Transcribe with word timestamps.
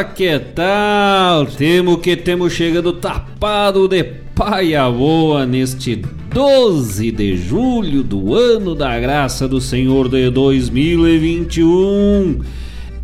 Olá, 0.00 0.08
que 0.08 0.38
tal? 0.38 1.44
Temo 1.44 1.98
que 1.98 2.16
temos 2.16 2.54
chegando 2.54 2.94
tapado 2.94 3.86
de 3.86 4.02
paia 4.02 4.90
boa 4.90 5.44
neste 5.44 5.94
12 5.94 7.12
de 7.12 7.36
julho 7.36 8.02
do 8.02 8.34
ano 8.34 8.74
da 8.74 8.98
graça 8.98 9.46
do 9.46 9.60
Senhor 9.60 10.08
de 10.08 10.30
2021. 10.30 12.40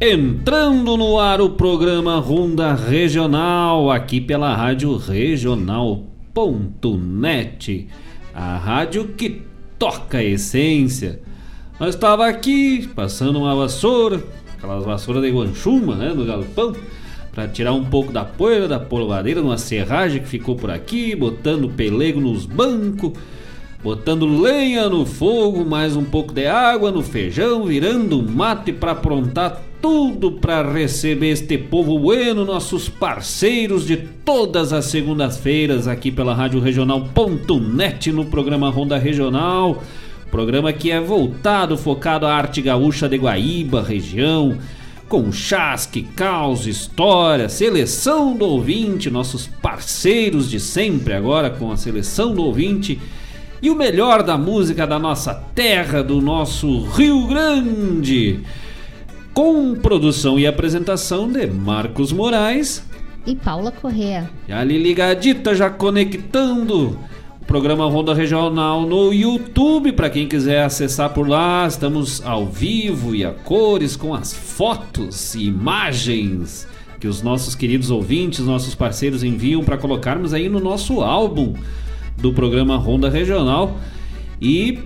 Entrando 0.00 0.97
no 0.97 1.19
ar 1.19 1.42
o 1.42 1.50
programa 1.50 2.19
Ronda 2.19 2.72
Regional, 2.72 3.91
aqui 3.91 4.19
pela 4.19 4.56
Rádio 4.56 4.97
Regional.net, 4.97 7.88
a 8.33 8.56
rádio 8.56 9.08
que 9.08 9.42
toca 9.78 10.16
a 10.16 10.25
essência. 10.25 11.20
Nós 11.78 11.94
estava 11.94 12.27
aqui 12.27 12.88
passando 12.94 13.38
uma 13.38 13.55
vassoura, 13.55 14.25
aquelas 14.56 14.83
vassouras 14.83 15.22
de 15.22 15.31
guanchuma, 15.31 15.94
né, 15.94 16.14
no 16.14 16.25
galpão, 16.25 16.75
para 17.37 17.47
tirar 17.47 17.75
um 17.75 17.84
pouco 17.84 18.11
da 18.11 18.25
poeira, 18.25 18.67
da 18.67 18.81
polvadeira, 18.81 19.42
numa 19.42 19.59
serragem 19.59 20.23
que 20.23 20.27
ficou 20.27 20.56
por 20.56 20.70
aqui, 20.70 21.15
botando 21.15 21.69
pelego 21.69 22.19
nos 22.19 22.47
bancos, 22.47 23.12
botando 23.84 24.25
lenha 24.41 24.89
no 24.89 25.05
fogo, 25.05 25.62
mais 25.62 25.95
um 25.95 26.03
pouco 26.03 26.33
de 26.33 26.47
água 26.47 26.91
no 26.91 27.03
feijão, 27.03 27.66
virando 27.66 28.22
mate 28.22 28.72
para 28.72 28.93
aprontar 28.93 29.60
tudo 29.83 30.33
para 30.33 30.72
receber 30.72 31.33
este 31.33 31.59
povo 31.59 31.99
bueno, 31.99 32.43
nossos 32.43 32.88
parceiros 32.88 33.87
de 33.87 33.99
todas 33.99 34.72
as 34.72 34.87
segundas-feiras 34.87 35.87
aqui 35.87 36.10
pela 36.10 36.33
Rádio 36.33 36.59
Regional.net 36.59 38.12
no 38.12 38.25
programa 38.25 38.71
Ronda 38.71 38.97
Regional. 38.97 39.83
Programa 40.31 40.72
que 40.72 40.91
é 40.91 40.99
voltado, 40.99 41.77
focado 41.77 42.25
à 42.25 42.34
arte 42.34 42.62
gaúcha 42.62 43.06
de 43.06 43.19
Guaíba, 43.19 43.83
região, 43.83 44.56
com 45.09 45.31
chasque, 45.31 46.03
caos, 46.17 46.67
história, 46.67 47.49
seleção 47.49 48.37
do 48.37 48.44
ouvinte, 48.44 49.11
nossos 49.11 49.47
parceiros 49.47 50.50
de 50.50 50.59
sempre 50.59 51.15
agora 51.15 51.50
com 51.50 51.71
a 51.71 51.77
seleção 51.77 52.34
do 52.34 52.43
ouvinte 52.43 53.00
e 53.62 53.71
o 53.71 53.77
melhor 53.77 54.22
da 54.22 54.37
música 54.37 54.87
da 54.87 54.99
nossa 54.99 55.34
terra, 55.55 56.03
do 56.03 56.21
nosso 56.21 56.84
Rio 56.87 57.27
Grande. 57.27 58.41
Com 59.33 59.75
produção 59.75 60.39
e 60.39 60.47
apresentação 60.47 61.31
de 61.31 61.47
Marcos 61.47 62.12
Moraes 62.12 62.83
e 63.27 63.34
Paula 63.34 63.72
Correa. 63.72 64.31
E 64.49 64.53
ali 64.53 64.78
ligadita, 64.78 65.55
já 65.55 65.69
conectando 65.69 66.99
programa 67.47 67.87
Ronda 67.87 68.12
Regional 68.12 68.83
no 68.83 69.12
YouTube, 69.12 69.93
para 69.93 70.11
quem 70.11 70.27
quiser 70.27 70.65
acessar 70.65 71.15
por 71.15 71.29
lá. 71.29 71.65
Estamos 71.67 72.21
ao 72.27 72.45
vivo 72.45 73.15
e 73.15 73.25
a 73.25 73.31
cores 73.31 73.95
com 73.95 74.12
as 74.12 74.34
fotos 74.34 75.37
e 75.37 75.45
imagens 75.45 76.67
que 76.99 77.07
os 77.07 77.23
nossos 77.23 77.55
queridos 77.55 77.89
ouvintes, 77.91 78.41
nossos 78.41 78.75
parceiros 78.75 79.23
enviam 79.23 79.62
para 79.62 79.79
colocarmos 79.79 80.34
aí 80.34 80.49
no 80.49 80.59
nosso 80.59 81.03
álbum 81.03 81.55
do 82.17 82.33
programa 82.33 82.77
Ronda 82.77 83.09
Regional. 83.09 83.78
E 84.41 84.81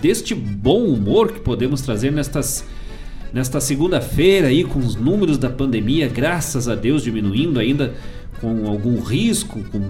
deste 0.01 0.35
bom 0.35 0.85
humor 0.85 1.33
que 1.33 1.41
podemos 1.41 1.83
trazer 1.83 2.11
nestas 2.13 2.65
nesta 3.33 3.61
segunda-feira 3.61 4.49
aí 4.49 4.65
com 4.65 4.79
os 4.79 4.97
números 4.97 5.39
da 5.39 5.51
pandemia, 5.51 6.09
graças 6.09 6.69
a 6.69 6.75
Deus 6.75 7.03
diminuindo 7.03 7.59
ainda 7.61 7.95
com 8.41 8.67
algum 8.67 9.01
risco, 9.01 9.63
com, 9.71 9.81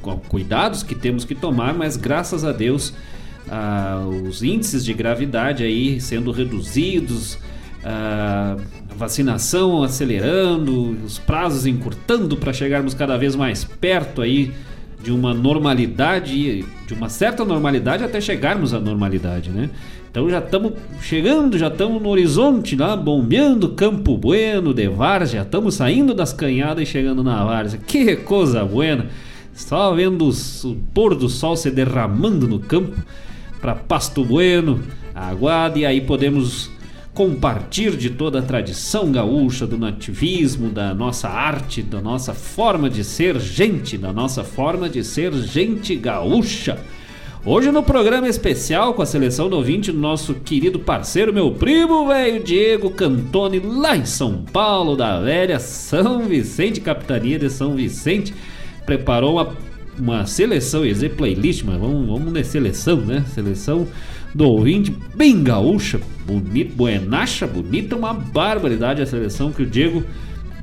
com 0.00 0.16
cuidados 0.28 0.82
que 0.82 0.94
temos 0.94 1.24
que 1.24 1.34
tomar, 1.34 1.74
mas 1.74 1.96
graças 1.96 2.44
a 2.44 2.52
Deus 2.52 2.92
ah, 3.48 4.04
os 4.28 4.42
índices 4.42 4.84
de 4.84 4.92
gravidade 4.92 5.64
aí 5.64 6.00
sendo 6.00 6.30
reduzidos, 6.30 7.38
a 7.84 8.56
vacinação 8.96 9.82
acelerando, 9.82 10.96
os 11.04 11.18
prazos 11.18 11.66
encurtando 11.66 12.36
para 12.36 12.52
chegarmos 12.52 12.94
cada 12.94 13.16
vez 13.16 13.36
mais 13.36 13.64
perto 13.64 14.22
aí 14.22 14.52
de 15.06 15.12
uma 15.12 15.32
normalidade, 15.32 16.64
de 16.84 16.92
uma 16.92 17.08
certa 17.08 17.44
normalidade 17.44 18.02
até 18.02 18.20
chegarmos 18.20 18.74
à 18.74 18.80
normalidade, 18.80 19.50
né? 19.50 19.70
Então 20.10 20.28
já 20.28 20.40
estamos 20.40 20.72
chegando, 21.00 21.56
já 21.56 21.68
estamos 21.68 22.02
no 22.02 22.08
horizonte 22.08 22.74
lá, 22.74 22.96
bombeando 22.96 23.68
Campo 23.68 24.16
Bueno 24.16 24.74
de 24.74 24.88
Várzea, 24.88 25.42
estamos 25.42 25.76
saindo 25.76 26.12
das 26.12 26.32
canhadas 26.32 26.82
e 26.82 26.90
chegando 26.90 27.22
na 27.22 27.44
Várzea. 27.44 27.78
Que 27.86 28.16
coisa 28.16 28.64
buena! 28.64 29.06
Só 29.54 29.94
vendo 29.94 30.28
o 30.28 30.74
pôr 30.92 31.14
do 31.14 31.28
sol 31.28 31.56
se 31.56 31.70
derramando 31.70 32.48
no 32.48 32.58
campo 32.58 32.96
para 33.60 33.76
Pasto 33.76 34.24
Bueno, 34.24 34.82
aguarde 35.14 35.80
e 35.80 35.86
aí 35.86 36.00
podemos 36.00 36.68
compartilhar 37.16 37.96
de 37.96 38.10
toda 38.10 38.40
a 38.40 38.42
tradição 38.42 39.10
gaúcha, 39.10 39.66
do 39.66 39.78
nativismo, 39.78 40.68
da 40.68 40.92
nossa 40.92 41.30
arte, 41.30 41.82
da 41.82 41.98
nossa 41.98 42.34
forma 42.34 42.90
de 42.90 43.02
ser 43.02 43.40
gente, 43.40 43.96
da 43.96 44.12
nossa 44.12 44.44
forma 44.44 44.86
de 44.86 45.02
ser 45.02 45.32
gente 45.32 45.96
gaúcha. 45.96 46.78
Hoje 47.42 47.70
no 47.70 47.82
programa 47.82 48.28
especial 48.28 48.92
com 48.92 49.00
a 49.00 49.06
seleção 49.06 49.48
do 49.48 49.56
ouvinte 49.56 49.90
nosso 49.92 50.34
querido 50.34 50.78
parceiro, 50.78 51.32
meu 51.32 51.52
primo 51.52 52.06
velho 52.06 52.44
Diego 52.44 52.90
Cantone, 52.90 53.60
lá 53.60 53.96
em 53.96 54.04
São 54.04 54.44
Paulo, 54.52 54.94
da 54.94 55.18
velha 55.18 55.58
São 55.58 56.24
Vicente, 56.24 56.82
capitania 56.82 57.38
de 57.38 57.48
São 57.48 57.74
Vicente, 57.74 58.34
preparou 58.84 59.36
uma, 59.36 59.56
uma 59.98 60.26
seleção, 60.26 60.84
ia 60.84 60.92
dizer 60.92 61.14
playlist, 61.16 61.64
mas 61.64 61.80
vamos, 61.80 62.06
vamos 62.06 62.30
de 62.30 62.44
seleção, 62.44 62.96
né? 62.96 63.24
Seleção 63.32 63.88
do 64.36 64.50
ouvinte 64.50 64.94
bem 65.14 65.42
gaúcha, 65.42 65.98
bonito, 66.26 66.74
buenacha, 66.76 67.46
bonita, 67.46 67.96
uma 67.96 68.12
barbaridade 68.12 69.00
a 69.00 69.06
seleção 69.06 69.50
que 69.50 69.62
o 69.62 69.66
Diego 69.66 70.04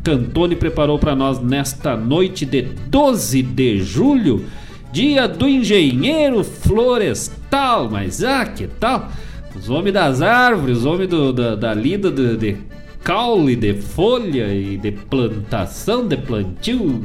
Cantone 0.04 0.56
preparou 0.56 1.00
para 1.00 1.16
nós 1.16 1.42
nesta 1.42 1.98
noite 1.98 2.46
de 2.46 2.62
12 2.62 3.42
de 3.42 3.80
julho 3.80 4.46
Dia 4.94 5.28
do 5.28 5.50
engenheiro 5.50 6.44
florestal, 6.44 7.90
mas 7.90 8.24
ah, 8.24 8.46
que 8.46 8.68
tal? 8.68 9.10
Os 9.56 9.68
homens 9.68 9.94
das 9.94 10.22
árvores, 10.22 10.78
os 10.78 10.86
homens 10.86 11.10
do, 11.10 11.34
da, 11.34 11.56
da 11.56 11.74
lida 11.74 12.12
de, 12.12 12.38
de 12.38 12.58
caule, 13.04 13.56
de 13.56 13.74
folha 13.74 14.54
e 14.54 14.78
de 14.78 14.92
plantação, 14.92 16.08
de 16.08 16.16
plantio 16.16 17.02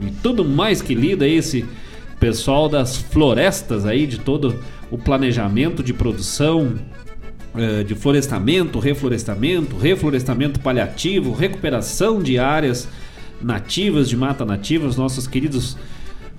e 0.00 0.12
tudo 0.22 0.44
mais 0.44 0.80
que 0.80 0.94
lida 0.94 1.26
esse 1.26 1.64
pessoal 2.20 2.68
das 2.68 2.96
florestas 2.96 3.84
aí, 3.84 4.06
de 4.06 4.20
todo 4.20 4.54
planejamento 4.98 5.82
de 5.82 5.92
produção, 5.92 6.78
eh, 7.54 7.82
de 7.82 7.94
florestamento, 7.94 8.78
reflorestamento, 8.78 9.76
reflorestamento 9.76 10.60
paliativo, 10.60 11.32
recuperação 11.32 12.22
de 12.22 12.38
áreas 12.38 12.88
nativas, 13.40 14.08
de 14.08 14.16
mata 14.16 14.44
nativa, 14.44 14.86
os 14.86 14.96
nossos 14.96 15.26
queridos 15.26 15.76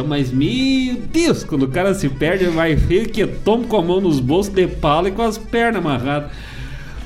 mas 0.05 0.33
meu 0.33 0.97
Deus, 1.13 1.45
quando 1.45 1.63
o 1.63 1.69
cara 1.69 1.95
se 1.95 2.09
perde, 2.09 2.47
vai 2.47 2.75
ver 2.75 3.11
que 3.11 3.25
toma 3.25 3.65
com 3.65 3.77
a 3.77 3.83
mão 3.83 4.01
nos 4.01 4.19
bolsos 4.19 4.53
de 4.53 4.67
pala 4.67 5.09
e 5.09 5.13
com 5.13 5.23
as 5.23 5.39
pernas 5.39 5.77
amarradas. 5.77 6.33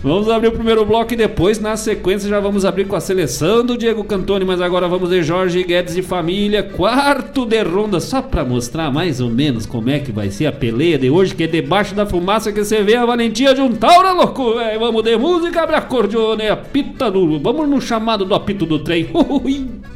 Vamos 0.01 0.31
abrir 0.31 0.47
o 0.47 0.53
primeiro 0.53 0.85
bloco 0.85 1.13
e 1.13 1.17
depois, 1.17 1.59
na 1.59 1.77
sequência, 1.77 2.29
já 2.29 2.39
vamos 2.39 2.65
abrir 2.65 2.87
com 2.87 2.95
a 2.95 3.01
seleção 3.01 3.65
do 3.65 3.77
Diego 3.77 4.05
Cantoni. 4.05 4.45
Mas 4.45 4.61
agora 4.61 4.87
vamos 4.87 5.11
de 5.11 5.25
Jorge 5.25 5.65
Guedes 5.65 5.97
e 5.97 6.03
família, 6.03 6.63
quarto 6.63 7.45
de 7.45 7.61
ronda, 7.63 7.99
só 7.99 8.23
para 8.23 8.45
mostrar 8.45 8.93
mais 8.93 9.21
ou 9.21 9.29
menos 9.29 9.67
como 9.67 9.91
é 9.91 9.99
que 9.99 10.13
vai 10.13 10.31
ser 10.31 10.47
a 10.47 10.53
peleia 10.53 10.97
de 10.97 11.11
hoje, 11.11 11.35
que 11.35 11.43
é 11.43 11.47
debaixo 11.49 11.97
da 11.97 12.07
fumaça 12.07 12.53
que 12.53 12.65
você 12.65 12.81
vê 12.83 12.95
a 12.95 13.05
valentia 13.05 13.53
de 13.53 13.61
um 13.61 13.73
taura 13.73 14.13
louco. 14.13 14.61
É, 14.61 14.79
vamos 14.79 15.03
de 15.03 15.17
música, 15.17 15.63
abre 15.63 15.75
a 15.75 15.81
cordiona 15.81 16.45
e 16.45 16.49
apita 16.49 17.11
do. 17.11 17.41
Vamos 17.41 17.69
no 17.69 17.81
chamado 17.81 18.25
do 18.25 18.37
apito 18.37 18.65
do 18.65 18.79
trem. 18.79 19.09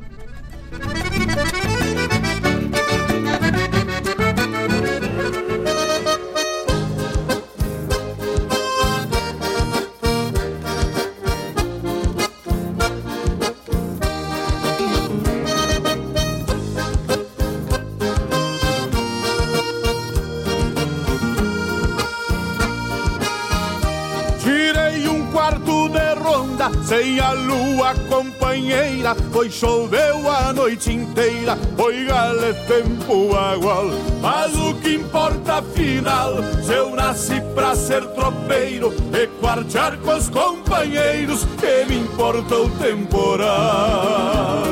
Foi 29.32 29.50
choveu 29.50 30.30
a 30.30 30.52
noite 30.52 30.92
inteira, 30.92 31.56
foi 31.76 32.04
gale 32.04 32.54
tempo 32.66 33.34
agual. 33.34 33.86
Mas 34.20 34.54
o 34.56 34.74
que 34.74 34.94
importa 34.94 35.54
afinal, 35.54 36.34
se 36.62 36.72
eu 36.72 36.94
nasci 36.94 37.40
pra 37.54 37.74
ser 37.74 38.04
tropeiro 38.08 38.92
e 39.12 39.26
quartear 39.40 39.98
com 39.98 40.16
os 40.16 40.28
companheiros, 40.28 41.44
que 41.60 41.84
me 41.86 42.00
importa 42.00 42.56
o 42.56 42.70
temporal. 42.70 44.71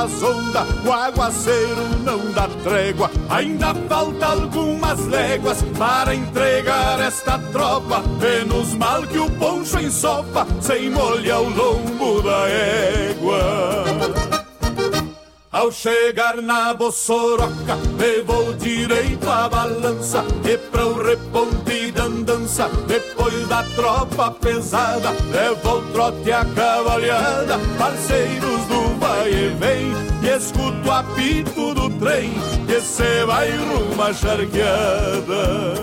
Faz 0.00 0.22
onda, 0.22 0.66
o 0.86 0.92
aguaceiro 0.92 1.88
não 2.04 2.32
dá 2.32 2.48
trégua. 2.62 3.10
Ainda 3.28 3.74
falta 3.88 4.26
algumas 4.26 5.06
léguas 5.06 5.62
para 5.78 6.14
entregar 6.14 7.00
esta 7.00 7.38
tropa, 7.52 8.02
menos 8.20 8.74
mal 8.74 9.02
que 9.02 9.18
o 9.18 9.30
poncho 9.32 9.78
ensopa, 9.78 10.46
sem 10.60 10.90
molhar 10.90 11.40
o 11.40 11.50
lombo 11.50 12.22
da 12.22 12.48
égua. 12.48 13.84
Ao 15.52 15.70
chegar 15.70 16.36
na 16.36 16.72
Bossoroca, 16.72 17.76
levou 17.98 18.54
direito 18.54 19.28
a 19.28 19.48
balança 19.48 20.24
e 20.44 20.56
para 20.56 20.86
o 20.86 21.02
reponte 21.02 21.89
andança, 22.20 22.68
depois 22.86 23.48
da 23.48 23.62
tropa 23.74 24.30
pesada, 24.30 25.10
levou 25.30 25.78
o 25.78 25.92
trote 25.92 26.30
a 26.30 26.44
cavalhada, 26.44 27.58
parceiros 27.78 28.60
do 28.66 28.98
vai 28.98 29.30
e 29.30 29.48
vem, 29.58 29.92
e 30.22 30.28
escuto 30.36 30.88
o 30.88 30.92
apito 30.92 31.74
do 31.74 31.90
trem, 31.98 32.32
que 32.66 32.80
cê 32.80 33.24
vai 33.24 33.50
rumo 33.56 34.02
à 34.02 34.12
charqueada. 34.12 35.80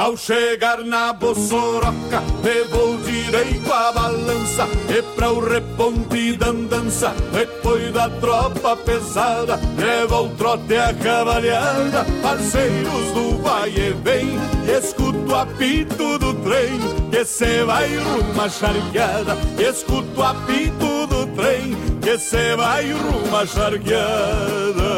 Ao 0.00 0.16
chegar 0.16 0.82
na 0.82 1.12
Bossoroca, 1.12 2.22
levou 2.42 2.96
direito 3.02 3.70
a 3.70 3.92
balança 3.92 4.66
E 4.88 5.02
pra 5.14 5.30
o 5.30 5.46
reponte 5.46 6.38
da 6.38 6.46
andança, 6.46 7.14
depois 7.30 7.92
da 7.92 8.08
tropa 8.08 8.78
pesada 8.78 9.60
Leva 9.76 10.22
o 10.22 10.30
trote 10.36 10.74
a 10.74 10.94
cavalhada, 10.94 12.06
parceiros 12.22 13.12
do 13.12 13.42
vai 13.42 13.68
e 13.68 13.92
vem 14.02 14.38
Escuto 14.74 15.32
o 15.32 15.36
apito 15.36 16.18
do 16.18 16.32
trem, 16.44 16.80
que 17.10 17.22
cê 17.22 17.62
vai 17.64 17.94
rumo 17.94 18.40
à 18.40 18.48
charqueada. 18.48 19.36
Escuto 19.58 20.18
o 20.18 20.22
apito 20.22 21.06
do 21.08 21.26
trem, 21.36 21.76
que 22.00 22.18
cê 22.18 22.56
vai 22.56 22.90
rumo 22.90 23.46
charqueada 23.46 24.89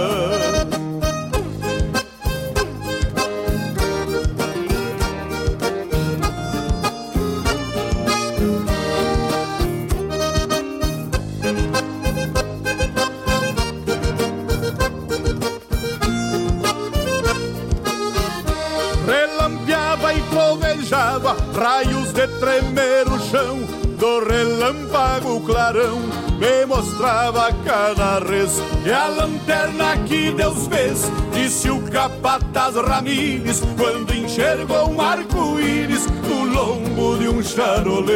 raios 21.52 22.12
de 22.12 22.26
tremer 22.38 23.08
o 23.08 23.18
chão, 23.20 23.58
do 23.98 24.24
relâmpago 24.24 25.40
clarão, 25.42 26.00
me 26.38 26.66
mostrava 26.66 27.52
cada 27.64 28.18
res. 28.18 28.60
E 28.84 28.92
a 28.92 29.06
lanterna 29.08 29.96
que 30.06 30.32
Deus 30.32 30.66
fez, 30.66 31.10
disse 31.32 31.70
o 31.70 31.80
capataz 31.82 32.74
Ramires, 32.74 33.62
quando 33.76 34.14
enxergou 34.14 34.90
um 34.90 35.00
arco-íris 35.00 36.06
no 36.06 36.44
lombo 36.44 37.18
de 37.18 37.28
um 37.28 37.42
charolês. 37.42 38.12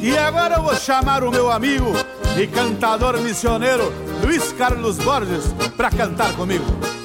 E 0.00 0.16
agora 0.16 0.56
eu 0.56 0.62
vou 0.62 0.76
chamar 0.76 1.22
o 1.22 1.30
meu 1.30 1.50
amigo 1.50 1.92
e 2.38 2.46
cantador 2.46 3.18
missioneiro, 3.20 3.92
Luiz 4.24 4.52
Carlos 4.52 4.96
Borges, 4.98 5.54
para 5.76 5.90
cantar 5.90 6.32
comigo 6.34 6.99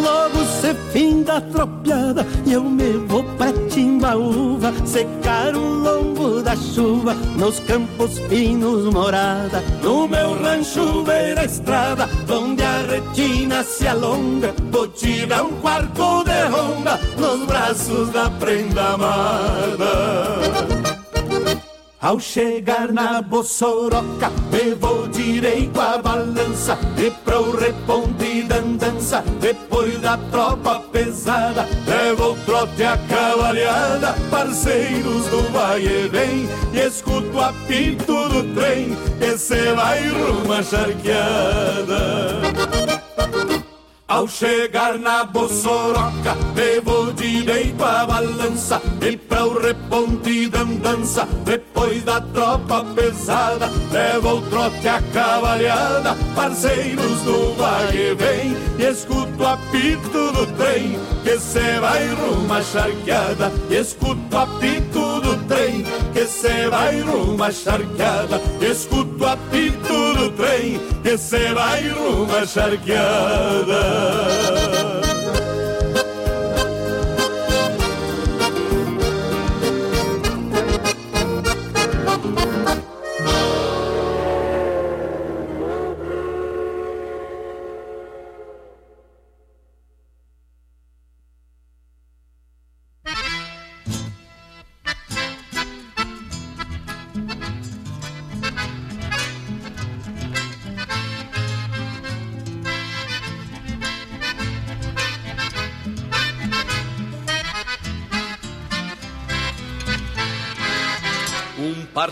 logo 0.00 0.44
se 0.44 0.74
fim 0.92 1.22
da 1.22 1.40
tropiada 1.40 2.26
E 2.46 2.52
eu 2.52 2.62
me 2.62 2.92
vou 3.06 3.24
pra 3.36 3.52
Timbaúva 3.68 4.72
Secar 4.84 5.54
o 5.54 5.60
lombo 5.60 6.42
da 6.42 6.56
chuva 6.56 7.14
Nos 7.36 7.60
campos 7.60 8.18
finos 8.28 8.92
morada. 8.92 9.62
No 9.82 10.08
meu 10.08 10.40
rancho 10.42 11.02
beira 11.02 11.44
estrada 11.44 12.08
Onde 12.28 12.62
a 12.62 12.82
retina 12.82 13.62
se 13.62 13.86
alonga 13.86 14.54
Vou 14.70 14.88
tirar 14.88 15.44
um 15.44 15.52
quarto 15.60 16.24
de 16.24 16.42
ronda 16.48 16.98
Nos 17.18 17.46
braços 17.46 18.10
da 18.10 18.30
prenda 18.30 18.94
amada 18.94 20.77
Ao 22.00 22.20
chegar 22.20 22.92
na 22.92 23.20
Bossoroca, 23.20 24.30
me 24.52 24.72
vou 24.76 25.08
direito 25.08 25.80
à 25.80 25.98
balança 25.98 26.78
E 26.96 27.10
pro 27.10 27.56
reponte 27.56 28.44
da 28.44 28.58
andança, 28.58 29.24
depois 29.40 29.98
da 30.00 30.16
tropa 30.30 30.78
pesada 30.92 31.66
Levo 31.88 32.34
o 32.34 32.36
trote 32.44 32.84
a 32.84 32.96
cavalhada, 33.08 34.14
parceiros 34.30 35.26
do 35.26 35.42
vai 35.50 35.82
e 35.82 36.08
vem 36.08 36.48
E 36.72 36.86
escuto 36.86 37.36
o 37.36 37.40
apito 37.40 38.28
do 38.28 38.54
trem, 38.54 38.96
que 39.18 39.36
cê 39.36 39.72
vai 39.74 40.06
rumo 40.06 40.52
a 40.52 40.62
charqueada 40.62 42.28
ao 44.08 44.26
chegar 44.26 44.98
na 44.98 45.22
Bossoroca, 45.24 46.34
devo 46.54 47.12
direito 47.12 47.84
a 47.84 48.06
balança 48.06 48.80
E 49.02 49.16
para 49.18 49.44
o 49.46 49.60
reponte 49.60 50.48
da 50.48 50.60
andança, 50.60 51.28
depois 51.44 52.02
da 52.04 52.20
tropa 52.20 52.84
pesada 52.94 53.70
Levo 53.92 54.38
o 54.38 54.42
trote 54.42 54.88
a 54.88 55.02
cavalhada, 55.12 56.16
parceiros 56.34 57.20
do 57.20 57.54
vai 57.56 58.14
vem 58.14 58.56
E 58.78 58.90
escuto 58.90 59.42
o 59.42 59.46
apito 59.46 60.32
do 60.32 60.46
trem, 60.56 60.98
que 61.22 61.38
cê 61.38 61.78
vai 61.80 62.08
rumo 62.14 62.54
a 62.54 62.62
charqueada. 62.62 63.52
E 63.68 63.74
escuto 63.74 64.34
o 64.34 64.38
apito 64.38 65.20
do 65.20 65.37
trem, 65.48 65.84
que 66.12 66.26
cê 66.26 66.68
vai 66.68 67.00
rumo 67.00 67.42
a 67.42 67.50
charqueada. 67.50 68.40
Escuto 68.60 69.24
o 69.24 69.26
apito 69.26 70.14
do 70.14 70.30
trem, 70.30 70.78
que 71.02 71.18
cê 71.18 71.52
vai 71.52 71.88
rumo 71.88 72.36
a 72.36 72.46
charqueada 72.46 74.17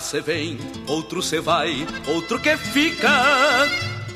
se 0.06 0.20
vem, 0.20 0.56
outro 0.86 1.20
se 1.20 1.40
vai, 1.40 1.84
outro 2.06 2.38
que 2.38 2.56
fica. 2.56 3.10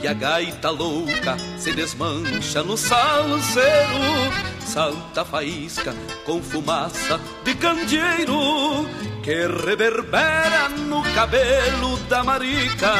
E 0.00 0.06
a 0.06 0.12
gaita 0.12 0.70
louca 0.70 1.36
se 1.58 1.72
desmancha 1.72 2.62
no 2.62 2.76
salseiro, 2.76 4.30
salta 4.64 5.24
faísca 5.24 5.92
com 6.24 6.40
fumaça 6.40 7.20
de 7.44 7.56
candeeiro 7.56 8.88
que 9.24 9.48
reverbera 9.66 10.68
no 10.68 11.02
cabelo 11.12 11.96
da 12.08 12.22
marica. 12.22 12.92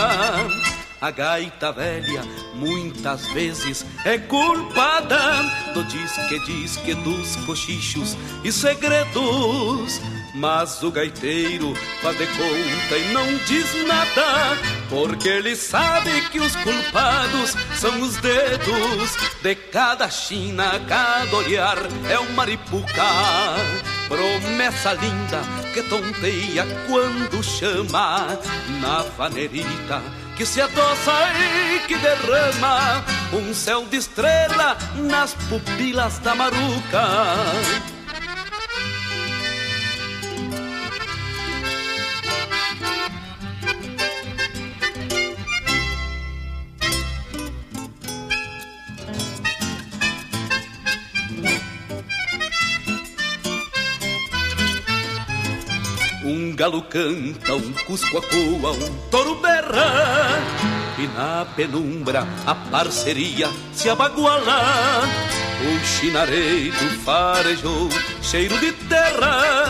A 1.00 1.10
gaita 1.12 1.70
velha 1.70 2.24
muitas 2.54 3.24
vezes 3.28 3.86
é 4.04 4.18
culpada 4.18 5.42
do 5.74 5.84
disque-disque 5.84 6.92
dos 6.94 7.36
cochichos 7.46 8.16
e 8.42 8.50
segredos 8.50 10.00
mas 10.34 10.82
o 10.82 10.90
gaiteiro 10.90 11.74
faz 12.02 12.16
de 12.16 12.26
conta 12.26 12.96
e 12.98 13.12
não 13.12 13.26
diz 13.46 13.86
nada, 13.86 14.56
porque 14.88 15.28
ele 15.28 15.56
sabe 15.56 16.28
que 16.28 16.38
os 16.38 16.54
culpados 16.56 17.54
são 17.74 18.00
os 18.00 18.16
dedos 18.16 19.16
de 19.42 19.54
cada 19.54 20.08
china, 20.10 20.80
cada 20.86 21.36
olhar 21.36 21.78
é 22.08 22.18
um 22.18 22.32
maripuca. 22.32 22.90
Promessa 24.08 24.92
linda 24.94 25.40
que 25.72 25.82
tonteia 25.84 26.66
quando 26.88 27.42
chama 27.42 28.38
na 28.80 29.02
vanerita 29.16 30.02
que 30.40 30.46
se 30.46 30.58
adoça 30.58 31.12
e 31.34 31.86
que 31.86 31.94
derrama 31.96 33.04
um 33.30 33.52
céu 33.52 33.84
de 33.84 33.98
estrela 33.98 34.74
nas 34.96 35.34
pupilas 35.34 36.18
da 36.20 36.34
maruca. 36.34 37.99
Galo 56.60 56.82
canta, 56.82 57.54
um 57.54 57.72
cusco 57.86 58.18
acoa, 58.18 58.72
um 58.72 59.08
touro 59.10 59.36
berra. 59.36 60.38
E 60.98 61.06
na 61.16 61.46
penumbra 61.56 62.28
a 62.46 62.54
parceria 62.54 63.48
se 63.72 63.88
abaguala. 63.88 65.00
O 65.64 65.86
chinareiro 65.86 66.76
farejou, 67.02 67.88
cheiro 68.20 68.58
de 68.58 68.72
terra. 68.72 69.68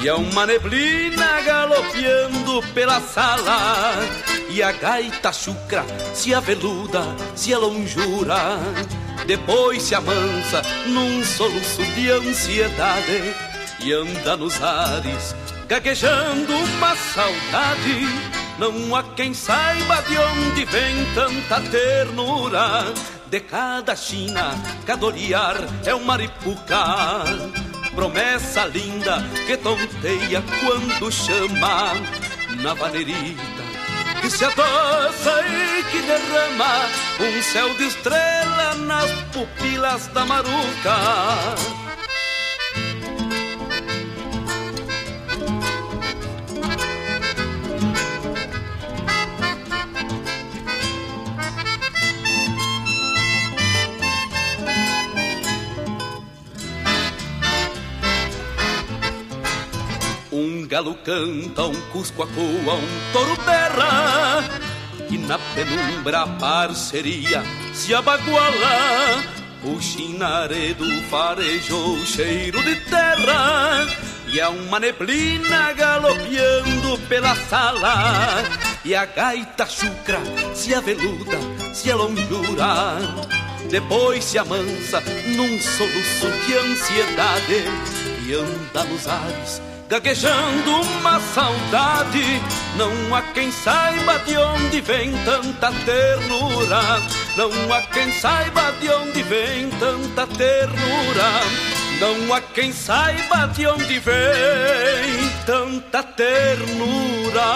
E 0.00 0.06
é 0.06 0.14
uma 0.14 0.46
neblina 0.46 1.40
galopeando 1.40 2.62
pela 2.72 3.00
sala. 3.00 3.96
E 4.48 4.62
a 4.62 4.70
gaita 4.70 5.32
chucra 5.32 5.84
se 6.14 6.32
aveluda, 6.32 7.02
se 7.34 7.52
alonjura. 7.52 8.60
Depois 9.26 9.82
se 9.82 9.96
amansa 9.96 10.62
num 10.86 11.24
soluço 11.24 11.82
de 11.96 12.08
ansiedade 12.12 13.47
E 13.80 13.92
anda 13.92 14.36
nos 14.36 14.60
ares 14.62 15.34
gaguejando 15.68 16.52
uma 16.52 16.96
saudade. 16.96 18.06
Não 18.58 18.96
há 18.96 19.02
quem 19.14 19.32
saiba 19.34 20.02
de 20.02 20.16
onde 20.18 20.64
vem 20.64 21.04
tanta 21.14 21.60
ternura. 21.70 22.92
De 23.26 23.40
cada 23.40 23.94
china, 23.94 24.54
cada 24.86 25.06
olhar 25.06 25.56
é 25.84 25.94
uma 25.94 26.06
maripuca. 26.06 27.24
Promessa 27.94 28.64
linda 28.64 29.22
que 29.46 29.56
tonteia 29.56 30.42
quando 30.60 31.12
chama 31.12 31.94
na 32.62 32.74
vanerita 32.74 33.58
que 34.20 34.30
se 34.30 34.44
adoça 34.44 35.44
e 35.46 35.82
que 35.84 36.02
derrama 36.02 36.86
um 37.20 37.42
céu 37.42 37.72
de 37.74 37.84
estrela 37.84 38.74
nas 38.74 39.10
pupilas 39.32 40.06
da 40.08 40.24
maruca. 40.24 41.87
Galo 60.66 60.94
canta, 61.04 61.64
um 61.64 61.80
cusco 61.90 62.22
acoa, 62.22 62.74
um 62.74 63.12
touro 63.12 63.36
berra. 63.44 64.44
E 65.10 65.16
na 65.16 65.38
penumbra 65.54 66.22
a 66.22 66.26
parceria 66.26 67.42
se 67.72 67.94
abaguala 67.94 69.24
O 69.64 69.80
chinaredo 69.80 70.84
farejou 71.10 71.96
cheiro 72.04 72.62
de 72.62 72.76
terra. 72.90 73.86
E 74.26 74.38
é 74.38 74.46
uma 74.46 74.78
neblina 74.78 75.72
galopeando 75.72 76.98
pela 77.08 77.34
sala. 77.34 78.42
E 78.84 78.94
a 78.94 79.06
gaita 79.06 79.66
chucra 79.66 80.20
se 80.54 80.74
aveluda, 80.74 81.38
se 81.72 81.90
alonjura. 81.90 82.98
Depois 83.70 84.24
se 84.24 84.38
amansa 84.38 85.00
num 85.36 85.60
soluço 85.60 86.46
de 86.46 86.56
ansiedade 86.56 87.64
E 88.26 88.32
anda 88.32 88.84
nos 88.84 89.06
ares 89.06 89.67
gaguejando 89.88 90.82
uma 90.82 91.18
saudade. 91.18 92.22
Não 92.76 93.14
há 93.14 93.22
quem 93.32 93.50
saiba 93.50 94.18
de 94.20 94.36
onde 94.36 94.80
vem 94.80 95.12
tanta 95.24 95.72
ternura. 95.84 96.80
Não 97.36 97.50
há 97.72 97.82
quem 97.82 98.12
saiba 98.12 98.70
de 98.80 98.88
onde 98.90 99.22
vem 99.22 99.70
tanta 99.80 100.26
ternura. 100.26 101.30
Não 102.00 102.34
há 102.34 102.40
quem 102.40 102.72
saiba 102.72 103.46
de 103.48 103.66
onde 103.66 103.98
vem 103.98 105.30
tanta 105.46 106.02
ternura. 106.02 107.48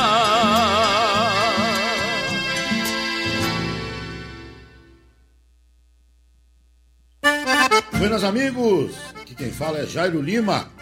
Buenas 7.93 8.25
amigos, 8.25 8.97
quem 9.37 9.53
fala 9.53 9.79
é 9.79 9.87
Jairo 9.87 10.21
Lima. 10.21 10.82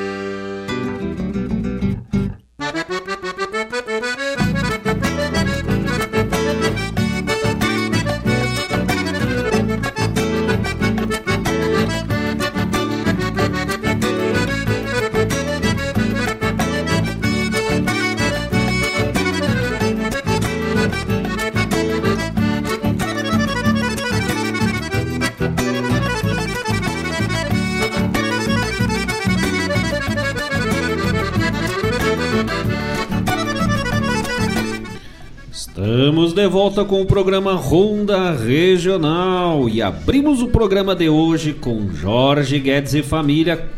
Estamos 35.91 36.31
de 36.31 36.47
volta 36.47 36.85
com 36.85 37.01
o 37.01 37.05
programa 37.05 37.53
Ronda 37.53 38.31
Regional 38.31 39.67
e 39.67 39.81
abrimos 39.81 40.41
o 40.41 40.47
programa 40.47 40.95
de 40.95 41.09
hoje 41.09 41.51
com 41.51 41.91
Jorge 41.91 42.57
Guedes 42.59 42.93
e 42.93 43.03
família, 43.03 43.69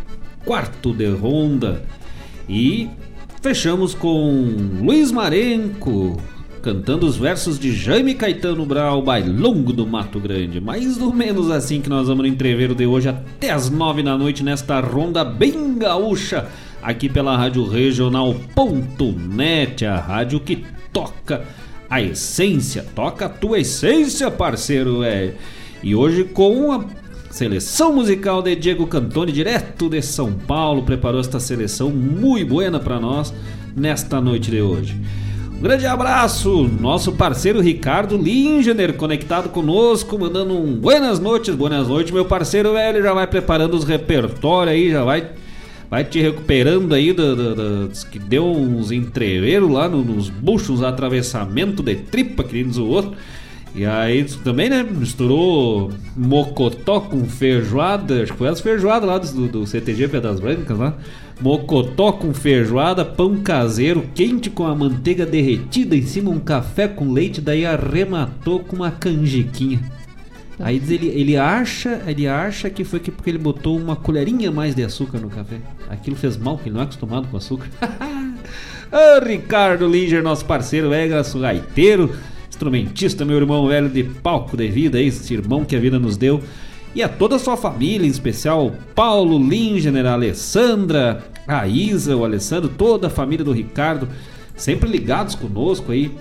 quarto 0.46 0.94
de 0.94 1.08
ronda. 1.08 1.82
E 2.48 2.88
fechamos 3.42 3.96
com 3.96 4.56
Luiz 4.80 5.12
Marenco 5.12 6.22
cantando 6.62 7.08
os 7.08 7.18
versos 7.18 7.58
de 7.58 7.76
Jaime 7.76 8.14
Caetano 8.14 8.64
Brau, 8.64 9.02
Bailongo 9.02 9.74
do 9.74 9.88
Mato 9.88 10.20
Grande. 10.20 10.62
Mais 10.62 11.02
ou 11.02 11.12
menos 11.12 11.50
assim 11.50 11.82
que 11.82 11.90
nós 11.90 12.08
vamos 12.08 12.22
no 12.22 12.30
entreveiro 12.32 12.76
de 12.76 12.86
hoje 12.86 13.10
até 13.10 13.50
as 13.50 13.72
nove 13.72 14.04
da 14.04 14.16
noite 14.16 14.44
nesta 14.44 14.80
ronda 14.80 15.26
bem 15.26 15.80
gaúcha 15.80 16.48
aqui 16.80 17.10
pela 17.10 17.36
Rádio 17.36 17.68
Regional.net, 17.68 18.24
a 19.84 19.98
rádio 19.98 20.40
que 20.40 20.64
toca 20.94 21.44
a 21.94 22.02
essência, 22.02 22.84
toca 22.96 23.28
a 23.28 23.30
tua 23.30 23.60
essência, 23.60 24.32
parceiro, 24.32 25.04
é. 25.04 25.36
E 25.84 25.94
hoje 25.94 26.24
com 26.24 26.72
a 26.72 26.86
seleção 27.30 27.94
musical 27.94 28.42
de 28.42 28.56
Diego 28.56 28.88
Cantoni, 28.88 29.32
direto 29.32 29.88
de 29.88 30.02
São 30.02 30.34
Paulo, 30.34 30.82
preparou 30.82 31.20
esta 31.20 31.40
seleção 31.40 31.92
muito 31.92 32.48
buena 32.48 32.80
para 32.80 33.00
nós 33.00 33.32
nesta 33.76 34.20
noite 34.20 34.50
de 34.50 34.60
hoje. 34.60 35.00
Um 35.56 35.62
grande 35.62 35.86
abraço, 35.86 36.68
nosso 36.82 37.12
parceiro 37.12 37.62
Ricardo 37.62 38.18
Lingener, 38.18 38.96
conectado 38.96 39.50
conosco, 39.50 40.18
mandando 40.18 40.58
um 40.58 40.74
buenas 40.74 41.20
noites, 41.20 41.54
buenas 41.54 41.88
noites, 41.88 42.12
meu 42.12 42.26
parceiro 42.26 42.74
velho, 42.74 43.04
já 43.04 43.14
vai 43.14 43.28
preparando 43.28 43.76
os 43.76 43.84
repertórios 43.84 44.74
aí, 44.74 44.90
já 44.90 45.04
vai 45.04 45.30
vai 45.94 46.04
te 46.04 46.20
recuperando 46.20 46.96
aí 46.96 47.14
do, 47.14 47.36
do, 47.36 47.56
do, 47.56 47.92
que 48.10 48.18
deu 48.18 48.48
uns 48.48 48.92
entreveiros 48.92 49.70
lá 49.70 49.88
no, 49.88 50.04
nos 50.04 50.28
buchos, 50.28 50.82
atravessamento 50.82 51.84
de 51.84 51.94
tripa, 51.94 52.44
que 52.44 52.56
nem 52.56 52.68
diz 52.68 52.78
o 52.78 52.88
outro. 52.88 53.14
E 53.76 53.86
aí 53.86 54.24
também, 54.44 54.72
né, 54.72 54.82
misturou 54.82 55.92
mocotó 56.18 57.00
com 57.00 57.24
feijoada, 57.26 58.24
acho 58.24 58.32
que 58.32 58.40
foi 58.40 58.48
as 58.48 58.60
feijoadas 58.60 59.08
lá 59.08 59.20
do, 59.20 59.48
do 59.48 59.68
CTG 59.68 60.08
Pedras 60.08 60.40
Brancas 60.40 60.80
lá. 60.80 60.98
Mocotó 61.40 62.12
com 62.14 62.34
feijoada, 62.34 63.06
pão 63.06 63.36
caseiro, 63.44 64.04
quente 64.16 64.50
com 64.50 64.66
a 64.66 64.74
manteiga 64.74 65.28
derretida, 65.28 65.96
em 65.96 66.02
cima 66.02 66.32
um 66.32 66.40
café 66.40 66.88
com 66.88 67.12
leite, 67.12 67.40
daí 67.40 67.68
arrematou 67.68 68.62
com 68.62 68.78
uma 68.78 68.90
canjiquinha. 68.90 69.80
Aí 70.60 70.82
ele, 70.88 71.08
ele 71.08 71.38
acha, 71.38 72.02
ele 72.06 72.28
acha 72.28 72.70
que 72.70 72.84
foi 72.84 73.00
que 73.00 73.10
porque 73.10 73.30
ele 73.30 73.38
botou 73.38 73.78
uma 73.78 73.96
colherinha 73.96 74.52
mais 74.52 74.76
de 74.76 74.84
açúcar 74.84 75.20
no 75.20 75.30
café. 75.30 75.58
Aquilo 75.90 76.16
fez 76.16 76.38
mal, 76.38 76.56
porque 76.56 76.70
ele 76.70 76.76
não 76.76 76.82
é 76.82 76.86
acostumado 76.86 77.28
com 77.28 77.38
açúcar. 77.38 77.68
Ô, 78.92 79.24
Ricardo 79.26 79.88
Linger, 79.88 80.22
nosso 80.22 80.46
parceiro, 80.46 80.94
é 80.94 81.08
gaiteiro, 81.08 82.16
instrumentista, 82.50 83.26
meu 83.26 83.38
irmão 83.38 83.68
velho 83.68 83.90
de 83.90 84.04
palco 84.04 84.56
de 84.56 84.68
vida, 84.68 85.02
esse 85.02 85.34
irmão 85.34 85.66
que 85.66 85.76
a 85.76 85.80
vida 85.80 85.98
nos 85.98 86.18
deu. 86.18 86.42
E 86.96 87.02
a 87.02 87.10
toda 87.10 87.38
a 87.38 87.40
sua 87.40 87.58
família, 87.58 88.06
em 88.06 88.12
especial 88.12 88.76
Paulo 88.94 89.40
Linger, 89.40 90.06
a 90.06 90.14
Alessandra, 90.14 91.24
a 91.48 91.68
Isa, 91.68 92.16
o 92.16 92.24
Alessandro, 92.24 92.70
toda 92.70 93.08
a 93.08 93.10
família 93.10 93.44
do 93.44 93.52
Ricardo, 93.52 94.08
sempre 94.56 94.88
ligados 94.88 95.34
conosco 95.34 95.92
aí 95.92 96.12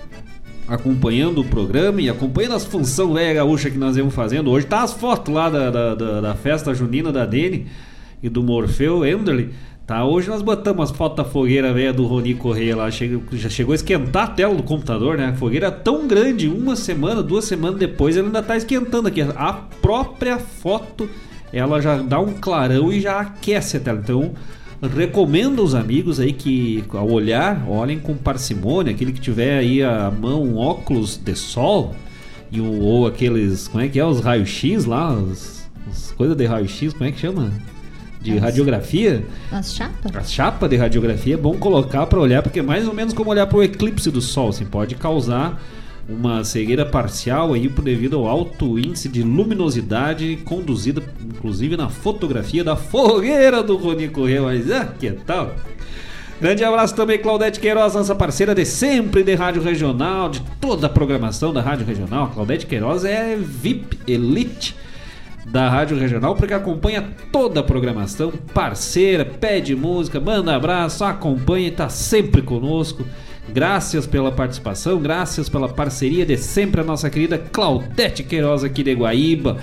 acompanhando 0.73 1.41
o 1.41 1.45
programa 1.45 2.01
e 2.01 2.09
acompanhando 2.09 2.55
as 2.55 2.65
funções 2.65 3.13
velha 3.13 3.33
gaúcha 3.35 3.69
que 3.69 3.77
nós 3.77 3.95
vamos 3.95 4.13
fazendo. 4.13 4.49
Hoje 4.49 4.65
tá 4.65 4.81
as 4.81 4.93
fotos 4.93 5.33
lá 5.33 5.49
da, 5.49 5.69
da, 5.69 5.95
da, 5.95 6.21
da 6.21 6.35
festa 6.35 6.73
junina 6.73 7.11
da 7.11 7.25
Dene 7.25 7.67
e 8.21 8.29
do 8.29 8.41
Morfeu 8.41 9.05
Enderly. 9.05 9.53
Tá, 9.85 10.05
hoje 10.05 10.29
nós 10.29 10.41
botamos 10.41 10.89
as 10.89 10.95
fotos 10.95 11.17
da 11.17 11.29
fogueira 11.29 11.73
velha 11.73 11.93
do 11.93 12.05
Roni 12.05 12.33
Correia 12.33 12.75
lá. 12.75 12.89
Chega, 12.89 13.19
já 13.33 13.49
chegou 13.49 13.73
a 13.73 13.75
esquentar 13.75 14.23
a 14.23 14.27
tela 14.27 14.55
do 14.55 14.63
computador, 14.63 15.17
né? 15.17 15.27
A 15.27 15.33
fogueira 15.33 15.67
é 15.67 15.71
tão 15.71 16.07
grande, 16.07 16.47
uma 16.47 16.75
semana, 16.75 17.21
duas 17.21 17.45
semanas 17.45 17.77
depois, 17.77 18.15
ela 18.15 18.27
ainda 18.27 18.41
tá 18.41 18.55
esquentando 18.55 19.09
aqui. 19.09 19.21
A 19.21 19.53
própria 19.53 20.39
foto 20.39 21.09
ela 21.51 21.81
já 21.81 21.97
dá 21.97 22.19
um 22.19 22.33
clarão 22.33 22.91
e 22.91 22.99
já 22.99 23.19
aquece 23.19 23.77
a 23.77 23.79
tela. 23.79 23.99
Então 24.01 24.31
recomendo 24.87 25.61
aos 25.61 25.73
amigos 25.73 26.19
aí 26.19 26.33
que 26.33 26.83
ao 26.89 27.09
olhar, 27.09 27.65
olhem 27.67 27.99
com 27.99 28.15
parcimônia, 28.15 28.91
aquele 28.93 29.11
que 29.13 29.21
tiver 29.21 29.57
aí 29.59 29.81
a 29.83 30.11
mão 30.11 30.43
um 30.43 30.57
óculos 30.57 31.17
de 31.17 31.35
sol 31.35 31.95
e 32.51 32.59
o, 32.59 32.79
ou 32.81 33.07
aqueles, 33.07 33.67
como 33.67 33.83
é 33.83 33.87
que 33.87 33.99
é, 33.99 34.05
os 34.05 34.19
raios-x 34.19 34.85
lá, 34.85 35.13
as, 35.31 35.69
as 35.89 36.11
coisas 36.11 36.35
de 36.35 36.45
raio-x, 36.45 36.93
como 36.93 37.05
é 37.05 37.11
que 37.11 37.19
chama? 37.19 37.51
De 38.21 38.33
As- 38.33 38.41
radiografia. 38.41 39.23
As 39.51 39.73
chapas? 39.75 40.15
A 40.15 40.23
chapa 40.23 40.69
de 40.69 40.75
radiografia 40.75 41.33
é 41.33 41.37
bom 41.37 41.55
colocar 41.55 42.05
para 42.05 42.19
olhar, 42.19 42.41
porque 42.43 42.59
é 42.59 42.63
mais 42.63 42.87
ou 42.87 42.93
menos 42.93 43.13
como 43.13 43.29
olhar 43.29 43.47
para 43.47 43.57
o 43.57 43.63
eclipse 43.63 44.09
do 44.11 44.21
Sol, 44.21 44.49
assim, 44.49 44.65
pode 44.65 44.95
causar 44.95 45.61
uma 46.07 46.43
cegueira 46.43 46.85
parcial 46.85 47.53
aí 47.53 47.67
devido 47.67 48.17
ao 48.17 48.27
alto 48.27 48.77
índice 48.77 49.07
de 49.07 49.23
luminosidade 49.23 50.37
conduzida 50.43 51.01
inclusive 51.23 51.77
na 51.77 51.89
fotografia 51.89 52.63
da 52.63 52.75
fogueira 52.75 53.63
do 53.63 53.77
Rony 53.77 54.09
Correia, 54.09 54.41
mas 54.41 54.69
ah, 54.71 54.85
que 54.85 55.11
tal? 55.11 55.55
Grande 56.41 56.63
abraço 56.63 56.93
também, 56.93 57.19
Claudete 57.19 57.59
Queiroz, 57.59 57.93
nossa 57.93 58.13
parceira 58.13 58.53
de 58.53 58.65
sempre 58.65 59.23
de 59.23 59.33
Rádio 59.33 59.61
Regional, 59.61 60.29
de 60.29 60.41
toda 60.59 60.87
a 60.87 60.89
programação 60.89 61.53
da 61.53 61.61
Rádio 61.61 61.85
Regional. 61.85 62.31
Claudete 62.33 62.65
Queiroz 62.65 63.05
é 63.05 63.37
VIP 63.37 63.97
Elite 64.05 64.75
da 65.45 65.69
Rádio 65.69 65.97
Regional, 65.97 66.35
porque 66.35 66.53
acompanha 66.53 67.13
toda 67.31 67.59
a 67.59 67.63
programação, 67.63 68.31
parceira, 68.53 69.23
pede 69.23 69.75
música, 69.75 70.19
manda 70.19 70.55
abraço, 70.55 71.05
acompanha 71.05 71.67
e 71.67 71.71
está 71.71 71.87
sempre 71.87 72.41
conosco. 72.41 73.05
Graças 73.51 74.07
pela 74.07 74.31
participação, 74.31 74.99
graças 74.99 75.49
pela 75.49 75.67
parceria 75.67 76.25
de 76.25 76.37
sempre 76.37 76.81
a 76.81 76.83
nossa 76.83 77.09
querida 77.09 77.37
Claudete 77.37 78.23
Queiroz 78.23 78.63
aqui 78.63 78.83
de 78.83 78.93
Guaíba. 78.93 79.57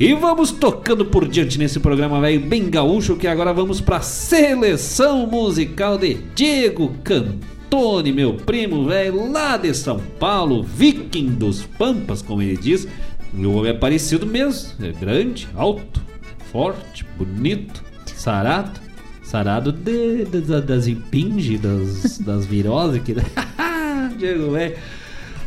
E 0.00 0.14
vamos 0.14 0.50
tocando 0.50 1.04
por 1.04 1.28
diante 1.28 1.58
nesse 1.58 1.78
programa 1.78 2.20
velho 2.20 2.40
bem 2.40 2.68
gaúcho, 2.70 3.16
que 3.16 3.26
agora 3.26 3.52
vamos 3.52 3.80
para 3.80 3.98
a 3.98 4.02
seleção 4.02 5.26
musical 5.26 5.98
de 5.98 6.14
Diego 6.34 6.94
Cantone, 7.04 8.12
meu 8.12 8.34
primo 8.34 8.86
velho 8.86 9.30
lá 9.30 9.56
de 9.56 9.72
São 9.74 10.00
Paulo, 10.18 10.62
viking 10.62 11.26
dos 11.26 11.62
Pampas, 11.62 12.22
como 12.22 12.42
ele 12.42 12.56
diz. 12.56 12.88
O 13.34 13.50
homem 13.50 13.70
é 13.70 13.74
parecido 13.74 14.26
mesmo, 14.26 14.72
é 14.84 14.90
grande, 14.90 15.46
alto, 15.54 16.02
forte, 16.50 17.04
bonito, 17.16 17.82
sarado. 18.06 18.81
Sarado 19.32 19.72
de, 19.72 20.26
de- 20.26 20.60
das 20.60 20.86
impinge, 20.86 21.56
das, 21.56 22.18
das 22.20 22.44
viroses. 22.44 23.00
Que... 23.02 23.16
Diego, 24.18 24.50
velho. 24.50 24.76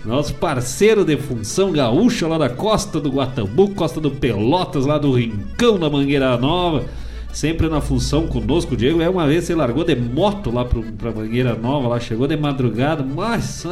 Nosso 0.03 0.33
parceiro 0.33 1.05
de 1.05 1.15
função 1.17 1.71
gaúcha 1.71 2.27
lá 2.27 2.39
da 2.39 2.49
costa 2.49 2.99
do 2.99 3.11
Guatambu, 3.11 3.75
costa 3.75 4.01
do 4.01 4.09
Pelotas, 4.09 4.87
lá 4.87 4.97
do 4.97 5.11
Rincão 5.13 5.77
da 5.77 5.87
Mangueira 5.87 6.35
Nova. 6.35 6.85
Sempre 7.31 7.69
na 7.69 7.79
função 7.79 8.25
conosco, 8.25 8.75
Diego. 8.75 9.03
É 9.03 9.07
uma 9.09 9.27
vez 9.27 9.43
você 9.43 9.53
largou 9.53 9.83
de 9.83 9.95
moto 9.95 10.49
lá 10.49 10.65
pro, 10.65 10.81
pra 10.81 11.11
Mangueira 11.11 11.53
Nova, 11.53 11.87
lá 11.87 11.99
chegou 11.99 12.25
de 12.25 12.35
madrugada, 12.35 13.03
mas 13.03 13.67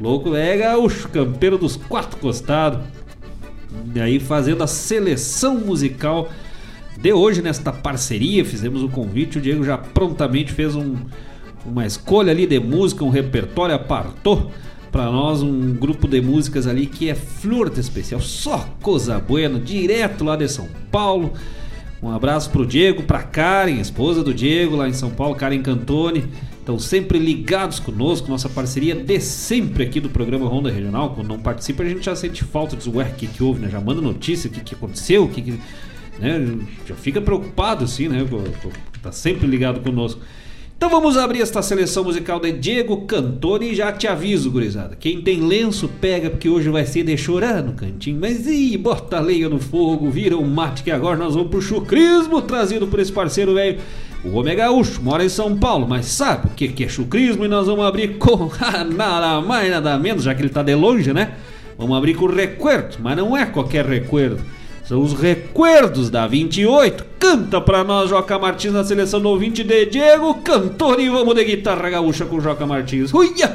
louco 0.00 0.34
é 0.34 0.56
gaúcho, 0.56 1.08
campeiro 1.10 1.56
dos 1.56 1.76
quatro 1.76 2.18
costados. 2.18 2.80
E 3.94 4.00
aí 4.00 4.18
fazendo 4.18 4.64
a 4.64 4.66
seleção 4.66 5.58
musical 5.58 6.28
de 7.00 7.12
hoje 7.12 7.40
nesta 7.40 7.72
parceria, 7.72 8.44
fizemos 8.44 8.82
o 8.82 8.88
convite, 8.88 9.38
o 9.38 9.40
Diego 9.40 9.62
já 9.62 9.78
prontamente 9.78 10.52
fez 10.52 10.74
um, 10.74 10.96
uma 11.64 11.86
escolha 11.86 12.32
ali 12.32 12.44
de 12.44 12.58
música, 12.58 13.04
um 13.04 13.08
repertório, 13.08 13.74
apartou 13.76 14.50
para 14.90 15.04
nós 15.04 15.40
um 15.40 15.74
grupo 15.74 16.08
de 16.08 16.20
músicas 16.20 16.66
ali 16.66 16.86
que 16.86 17.08
é 17.08 17.14
flor 17.14 17.70
de 17.70 17.78
especial, 17.78 18.20
só 18.20 18.68
coisa 18.82 19.16
buena, 19.20 19.60
direto 19.60 20.24
lá 20.24 20.34
de 20.34 20.48
São 20.48 20.68
Paulo. 20.90 21.32
Um 22.02 22.10
abraço 22.10 22.50
pro 22.50 22.66
Diego, 22.66 23.02
pra 23.02 23.22
Karen, 23.22 23.80
esposa 23.80 24.22
do 24.22 24.32
Diego 24.32 24.76
lá 24.76 24.88
em 24.88 24.92
São 24.92 25.10
Paulo, 25.10 25.34
Karen 25.34 25.62
Cantone. 25.62 26.24
Estão 26.58 26.78
sempre 26.78 27.18
ligados 27.18 27.80
conosco, 27.80 28.28
nossa 28.28 28.48
parceria 28.48 28.94
de 28.94 29.20
sempre 29.20 29.82
aqui 29.82 29.98
do 29.98 30.08
programa 30.08 30.46
Ronda 30.46 30.70
Regional. 30.70 31.14
Quando 31.14 31.28
não 31.28 31.38
participa, 31.38 31.82
a 31.82 31.88
gente 31.88 32.04
já 32.04 32.14
sente 32.14 32.44
falta, 32.44 32.76
diz, 32.76 32.86
ué, 32.86 33.04
o 33.04 33.14
que, 33.14 33.26
que 33.26 33.42
houve, 33.42 33.60
né? 33.60 33.68
Já 33.68 33.80
manda 33.80 34.00
notícia, 34.00 34.48
o 34.48 34.52
que, 34.52 34.60
que 34.60 34.74
aconteceu, 34.74 35.24
o 35.24 35.28
que, 35.28 35.42
que 35.42 35.58
né? 36.18 36.58
Já 36.86 36.94
fica 36.94 37.20
preocupado 37.20 37.84
assim, 37.84 38.08
né? 38.08 38.26
Tá 39.02 39.12
sempre 39.12 39.46
ligado 39.46 39.80
conosco. 39.80 40.20
Então 40.78 40.88
vamos 40.88 41.16
abrir 41.16 41.42
esta 41.42 41.60
seleção 41.60 42.04
musical 42.04 42.38
de 42.38 42.52
Diego 42.52 42.98
Cantoni 42.98 43.72
e 43.72 43.74
já 43.74 43.90
te 43.90 44.06
aviso, 44.06 44.48
gurizada. 44.48 44.94
Quem 44.94 45.20
tem 45.20 45.40
lenço 45.40 45.90
pega 46.00 46.30
porque 46.30 46.48
hoje 46.48 46.68
vai 46.68 46.86
ser 46.86 47.02
de 47.02 47.16
chorar 47.16 47.64
no 47.64 47.72
cantinho. 47.72 48.20
Mas 48.20 48.46
ih, 48.46 48.76
bota 48.76 49.16
a 49.16 49.20
lenha 49.20 49.48
no 49.48 49.58
fogo, 49.58 50.08
vira 50.08 50.36
um 50.36 50.46
mate 50.46 50.84
que 50.84 50.92
agora 50.92 51.16
nós 51.16 51.34
vamos 51.34 51.50
pro 51.50 51.60
chucrismo 51.60 52.40
trazido 52.42 52.86
por 52.86 53.00
esse 53.00 53.10
parceiro 53.10 53.54
velho. 53.54 53.80
O 54.24 54.36
homem 54.36 54.52
é 54.52 54.56
gaúcho, 54.56 55.02
mora 55.02 55.24
em 55.24 55.28
São 55.28 55.56
Paulo, 55.56 55.84
mas 55.88 56.06
sabe 56.06 56.46
o 56.46 56.50
que 56.50 56.68
que 56.68 56.84
é 56.84 56.88
chucrismo 56.88 57.44
e 57.44 57.48
nós 57.48 57.66
vamos 57.66 57.84
abrir 57.84 58.16
com 58.16 58.48
nada 58.96 59.40
mais 59.40 59.68
nada 59.72 59.98
menos, 59.98 60.22
já 60.22 60.32
que 60.32 60.42
ele 60.42 60.48
tá 60.48 60.62
de 60.62 60.76
longe, 60.76 61.12
né? 61.12 61.34
Vamos 61.76 61.96
abrir 61.98 62.14
com 62.14 62.26
recuerdo, 62.26 62.98
mas 63.00 63.16
não 63.16 63.36
é 63.36 63.46
qualquer 63.46 63.84
recuerdo. 63.84 64.44
São 64.88 65.02
os 65.02 65.12
recuerdos 65.12 66.08
da 66.08 66.26
28. 66.26 67.04
Canta 67.18 67.60
pra 67.60 67.84
nós, 67.84 68.08
Joca 68.08 68.38
Martins, 68.38 68.72
na 68.72 68.82
seleção 68.82 69.20
do 69.20 69.28
ouvinte 69.28 69.62
de 69.62 69.84
Diego 69.84 70.32
Cantor. 70.36 70.98
E 70.98 71.10
vamos 71.10 71.34
de 71.34 71.44
guitarra 71.44 71.90
gaúcha 71.90 72.24
com 72.24 72.40
Joca 72.40 72.66
Martins. 72.66 73.12
Uia! 73.12 73.54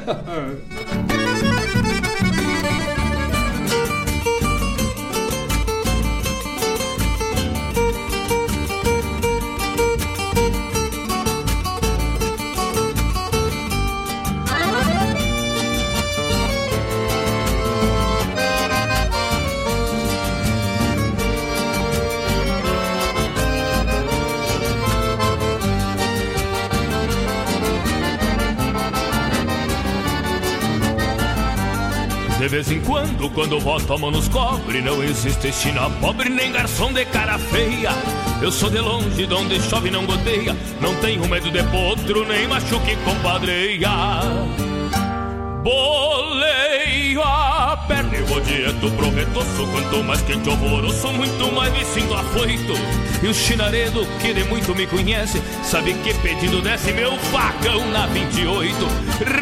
Quando, 33.24 33.30
quando 33.30 33.60
boto 33.60 33.94
a 33.94 33.98
mão 33.98 34.12
nos 34.12 34.28
cobre, 34.28 34.82
não 34.82 35.04
existe 35.04 35.52
china 35.54 35.90
pobre 36.02 36.30
nem 36.30 36.52
garçom 36.52 36.92
de 36.92 37.06
cara 37.06 37.38
feia. 37.38 37.92
Eu 38.42 38.52
sou 38.52 38.70
de 38.70 38.80
longe, 38.80 39.26
de 39.26 39.34
onde 39.34 39.62
chove 39.62 39.90
não 39.90 40.06
goteia, 40.06 40.56
não 40.82 40.96
tenho 40.96 41.28
medo 41.28 41.52
de 41.52 41.64
potro, 41.64 42.26
nem 42.26 42.48
machuque 42.48 42.96
compadreia. 42.98 43.90
Boleio 45.64 47.22
a 47.24 47.63
perna 48.34 48.42
e 48.42 48.42
vou 48.42 48.42
direto 48.42 48.92
pro 48.92 49.10
retoço 49.10 49.68
Quanto 49.68 50.04
mais 50.04 50.22
quente 50.22 50.50
alvoroço, 50.50 51.08
muito 51.14 51.52
mais 51.54 51.74
me 51.74 51.86
sinto 51.86 52.14
afoito 52.14 52.74
E 53.22 53.28
o 53.28 53.34
chinaredo, 53.34 54.06
que 54.20 54.34
de 54.34 54.44
muito 54.46 54.76
me 54.76 54.88
conhece 54.88 55.42
Sabe 55.64 55.94
que 55.96 56.14
pedindo 56.16 56.62
desce 56.62 56.92
meu 56.94 57.18
facão 57.18 57.86
na 57.92 58.08
28 58.08 58.76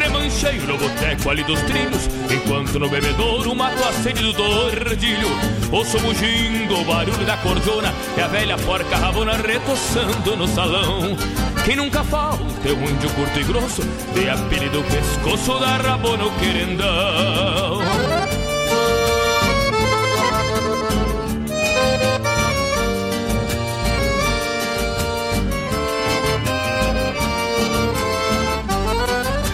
Remanchei 0.00 0.58
no 0.60 0.76
boteco 0.78 1.30
ali 1.30 1.42
dos 1.44 1.60
trilhos 1.62 2.08
Enquanto 2.30 2.78
no 2.78 2.88
bebedouro 2.88 3.54
mato 3.54 3.82
a 3.84 3.92
sede 3.92 4.22
do 4.22 4.32
tordilho. 4.32 5.28
Ouço 5.70 5.98
mugindo 6.00 6.80
o 6.80 6.84
barulho 6.84 7.24
da 7.26 7.36
cordona 7.38 7.92
E 8.16 8.20
a 8.20 8.26
velha 8.26 8.56
porca 8.58 8.96
rabona 8.96 9.36
retoçando 9.36 10.36
no 10.36 10.46
salão. 10.48 11.16
Quem 11.64 11.76
nunca 11.76 12.02
falta 12.02 12.42
é 12.64 12.72
um 12.72 12.90
índio 12.90 13.10
curto 13.10 13.38
e 13.38 13.44
grosso 13.44 13.82
De 14.12 14.28
apelido 14.28 14.82
pescoço 14.84 15.58
da 15.60 15.76
rabona 15.76 16.24
o 16.24 16.30
querendão 16.32 18.11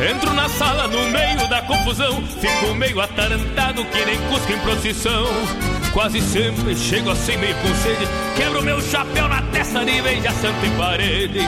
Entro 0.01 0.33
na 0.33 0.49
sala 0.49 0.87
no 0.87 1.09
meio 1.11 1.49
da 1.49 1.61
confusão 1.63 2.23
Fico 2.41 2.73
meio 2.75 3.01
atarantado 3.01 3.85
que 3.85 4.05
nem 4.05 4.17
cusco 4.29 4.53
em 4.53 4.59
procissão. 4.61 5.27
Quase 5.93 6.21
sempre 6.21 6.77
chego 6.77 7.11
assim 7.11 7.37
meio 7.37 7.57
com 7.57 7.75
sede 7.75 8.07
Quebro 8.37 8.63
meu 8.63 8.81
chapéu 8.81 9.27
na 9.27 9.43
testa 9.43 9.85
de 9.85 10.01
beija 10.01 10.31
santo 10.31 10.65
em 10.65 10.77
parede. 10.77 11.41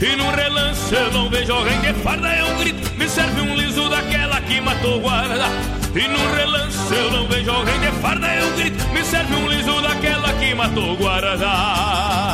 E 0.00 0.16
num 0.16 0.30
relance 0.30 0.94
eu 0.94 1.12
não 1.12 1.30
vejo 1.30 1.52
alguém 1.52 1.80
de 1.80 1.94
farda 1.94 2.28
É 2.28 2.44
um 2.44 2.58
grito, 2.58 2.90
me 2.98 3.08
serve 3.08 3.40
um 3.40 3.54
liso 3.54 3.88
daquela 3.88 4.40
que 4.42 4.60
matou 4.60 5.00
guarda. 5.00 5.46
E 5.94 6.08
num 6.08 6.34
relance 6.34 6.94
eu 6.94 7.10
não 7.10 7.26
vejo 7.26 7.50
alguém 7.50 7.80
de 7.80 7.90
farda 8.02 8.26
É 8.26 8.44
um 8.44 8.56
grito, 8.56 8.84
me 8.88 9.02
serve 9.02 9.34
um 9.34 9.48
liso 9.48 9.80
daquela 9.80 10.32
que 10.34 10.54
matou 10.54 10.94
guarda 10.96 12.33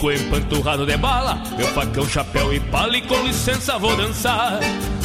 trabuco 0.00 0.10
empanturrado 0.10 0.86
de 0.86 0.96
bala 0.96 1.42
Meu 1.56 1.66
facão, 1.68 2.08
chapéu 2.08 2.52
e 2.52 2.58
pala 2.58 2.96
e 2.96 3.02
com 3.02 3.22
licença 3.22 3.78
vou 3.78 3.94
dançar. 3.96 4.58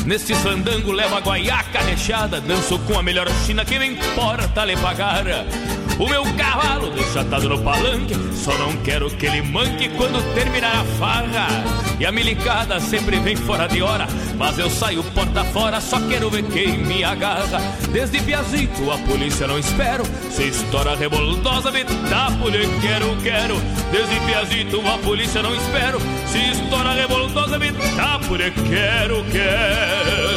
Neste 0.06 0.34
fandango 0.36 0.92
levo 0.92 1.16
a 1.16 1.20
guaiaca 1.20 1.80
recheada 1.80 2.40
Danço 2.40 2.80
com 2.80 2.98
a 2.98 3.04
melhor 3.04 3.28
china 3.46 3.66
que 3.66 3.78
me 3.78 3.88
importa 3.88 4.64
lhe 4.64 4.78
pagar 4.78 5.26
o 5.98 6.10
meu 6.10 6.24
cavalo 6.36 6.90
deixa 6.92 7.22
atado 7.22 7.48
no 7.48 7.62
palanque 7.62 8.16
Só 8.34 8.58
não 8.58 8.76
quero 8.78 9.10
que 9.10 9.26
ele 9.26 9.42
manque 9.42 9.90
quando 9.90 10.22
terminar 10.34 10.82
a 10.82 10.84
farra. 11.00 11.48
E 12.00 12.06
a 12.06 12.12
milicada 12.12 12.80
sempre 12.80 13.18
vem 13.20 13.36
fora 13.36 13.68
de 13.68 13.82
hora 13.82 14.06
Mas 14.38 14.60
eu 14.60 14.70
saio 14.70 15.04
porta 15.04 15.44
fora, 15.46 15.80
só 15.80 16.00
quero 16.08 16.30
ver 16.30 16.44
quem 16.44 16.78
me 16.78 17.04
agarra. 17.04 17.62
Desde 17.92 18.20
Piazito 18.22 18.92
a 18.92 18.98
polícia 18.98 19.48
não 19.48 19.58
espero 19.58 20.04
Se 20.30 20.44
estoura 20.44 20.96
revoltosa, 20.96 21.72
me 21.72 21.86
tapo, 21.86 22.50
lhe 22.50 22.68
quero, 22.82 23.16
quero. 23.24 23.56
Desde 23.92 24.20
Piazito 24.26 24.82
a 24.88 24.98
polícia 24.98 25.42
não 25.42 25.56
espero 25.56 26.00
Se 26.28 26.40
estoura 26.52 26.94
revoltosa, 26.94 27.58
me 27.58 27.72
tapo, 27.96 28.36
lhe 28.36 28.52
quero, 28.52 29.24
quero 29.32 30.35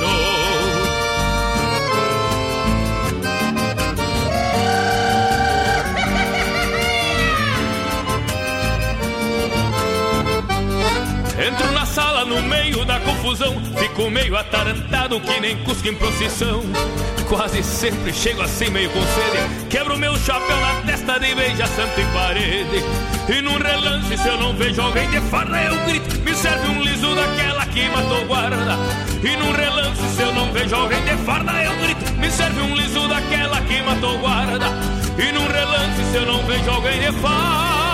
Entro 11.48 11.72
na 11.72 11.86
sala 11.86 12.26
no 12.26 12.42
meio 12.42 12.84
da 12.84 13.00
confusão, 13.00 13.56
fico 13.78 14.10
meio 14.10 14.36
atarantado 14.36 15.18
que 15.18 15.40
nem 15.40 15.56
cusco 15.64 15.88
em 15.88 15.94
procissão. 15.94 16.62
Quase 17.26 17.62
sempre 17.62 18.12
chego 18.12 18.42
assim 18.42 18.68
meio 18.68 18.90
com 18.90 19.00
sede, 19.00 19.66
quebro 19.70 19.96
meu 19.96 20.14
chapéu 20.18 20.60
na 20.60 20.82
testa 20.82 21.18
de 21.18 21.34
beija 21.34 21.66
santo 21.68 21.98
em 21.98 22.06
parede. 22.12 22.84
E 23.30 23.40
num 23.40 23.56
relance, 23.56 24.14
se 24.14 24.28
eu 24.28 24.36
não 24.36 24.54
vejo 24.56 24.82
alguém 24.82 25.08
de 25.08 25.22
farda, 25.22 25.62
eu 25.62 25.86
grito, 25.86 26.20
me 26.20 26.34
serve 26.34 26.68
um 26.68 26.82
liso 26.82 27.14
daquela 27.14 27.64
que 27.64 27.88
matou 27.88 28.26
guarda. 28.26 28.76
E 29.22 29.36
num 29.36 29.52
relance, 29.52 30.16
se 30.16 30.22
eu 30.22 30.34
não 30.34 30.52
vejo 30.52 30.74
alguém 30.76 31.02
de 31.02 31.16
farda, 31.24 31.52
eu 31.64 31.74
grito, 31.78 32.12
me 32.18 32.30
serve 32.30 32.60
um 32.60 32.74
liso 32.74 33.08
daquela 33.08 33.58
que 33.62 33.80
matou 33.80 34.18
guarda. 34.18 34.66
E 35.16 35.32
num 35.32 35.46
relance, 35.46 36.04
se 36.10 36.16
eu 36.18 36.26
não 36.26 36.42
vejo 36.44 36.70
alguém 36.70 37.00
de 37.00 37.12
farda, 37.20 37.87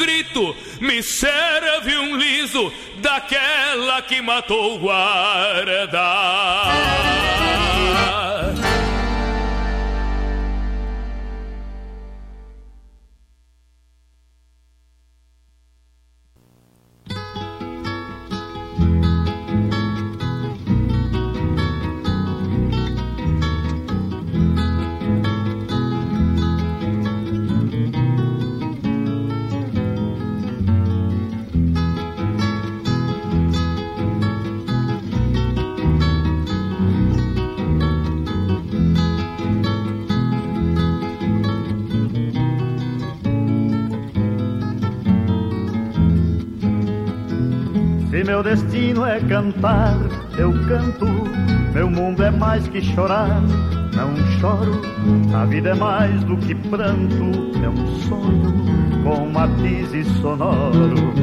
grito, 0.00 0.56
me 0.80 1.02
serve 1.02 1.96
um 1.98 2.16
liso 2.16 2.72
daquela 2.96 4.00
que 4.00 4.22
matou 4.22 4.78
guarda. 4.78 6.00
Meu 48.24 48.42
destino 48.42 49.04
é 49.04 49.20
cantar, 49.20 49.96
eu 50.36 50.52
canto. 50.68 51.06
Meu 51.72 51.88
mundo 51.88 52.22
é 52.22 52.30
mais 52.30 52.66
que 52.68 52.80
chorar, 52.80 53.40
não 53.94 54.16
choro. 54.38 54.82
A 55.34 55.44
vida 55.46 55.70
é 55.70 55.74
mais 55.74 56.24
do 56.24 56.36
que 56.36 56.54
pranto, 56.54 57.30
é 57.64 57.68
um 57.68 57.86
sonho 58.00 58.52
com 59.04 59.26
matiz 59.30 60.06
sonoro. 60.20 61.14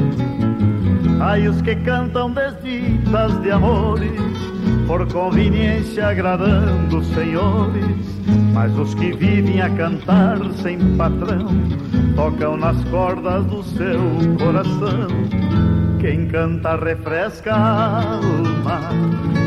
Ai, 1.20 1.46
os 1.46 1.60
que 1.62 1.76
cantam 1.76 2.32
desditas 2.32 3.38
de 3.42 3.50
amores, 3.50 4.20
por 4.86 5.06
conveniência 5.12 6.08
agradando 6.08 7.04
senhores. 7.04 8.18
Mas 8.54 8.76
os 8.76 8.94
que 8.94 9.12
vivem 9.12 9.60
a 9.60 9.70
cantar 9.70 10.38
sem 10.62 10.78
patrão, 10.96 11.48
tocam 12.16 12.56
nas 12.56 12.82
cordas 12.84 13.44
do 13.46 13.62
seu 13.62 14.00
coração 14.38 15.77
quem 16.00 16.26
canta 16.28 16.76
refresca 16.76 17.52
a 17.52 18.14
alma, 18.14 18.80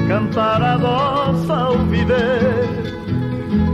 cantar 0.08 0.62
adoça 0.62 1.54
ao 1.54 1.78
viver. 1.86 2.70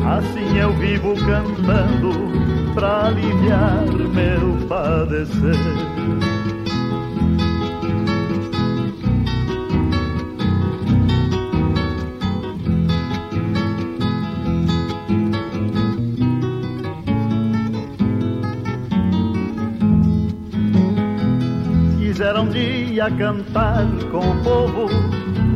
Assim 0.05 0.57
eu 0.57 0.71
vivo 0.73 1.13
cantando 1.25 2.31
pra 2.73 3.07
aliviar 3.07 3.85
meu 4.13 4.67
padecer. 4.67 6.36
Dia 23.07 23.11
cantar 23.11 23.85
com 24.11 24.19
o 24.19 24.43
povo 24.43 24.89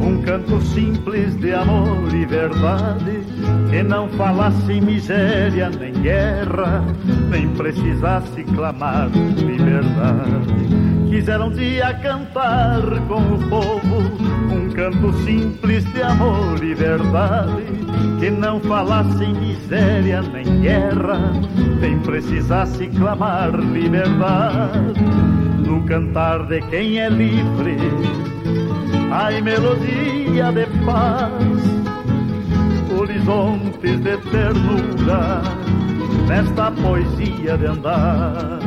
um 0.01 0.21
canto 0.21 0.61
simples 0.61 1.35
de 1.37 1.53
amor 1.53 2.13
e 2.13 2.25
verdade 2.25 3.21
que 3.69 3.83
não 3.83 4.07
falasse 4.09 4.79
miséria 4.79 5.69
nem 5.69 5.93
guerra, 5.93 6.83
nem 7.29 7.49
precisasse 7.49 8.43
clamar 8.43 9.09
liberdade. 9.09 11.09
Quiser 11.09 11.41
um 11.41 11.51
dia 11.51 11.93
cantar 11.95 12.81
com 13.07 13.19
o 13.19 13.49
povo 13.49 13.97
um 14.51 14.69
canto 14.69 15.13
simples 15.23 15.83
de 15.93 16.01
amor 16.01 16.63
e 16.63 16.73
verdade 16.73 17.63
que 18.19 18.29
não 18.29 18.59
falasse 18.61 19.25
miséria 19.25 20.21
nem 20.21 20.61
guerra, 20.61 21.19
nem 21.81 21.99
precisasse 21.99 22.87
clamar 22.87 23.51
liberdade 23.51 25.40
cantar 25.87 26.45
de 26.47 26.61
quem 26.69 26.99
é 26.99 27.09
livre. 27.09 27.77
Ai, 29.11 29.41
melodia 29.41 30.51
de 30.51 30.65
paz, 30.85 31.31
horizontes 32.97 33.99
de 33.99 34.17
ternura, 34.17 35.41
nesta 36.27 36.71
poesia 36.71 37.57
de 37.57 37.65
andar. 37.65 38.59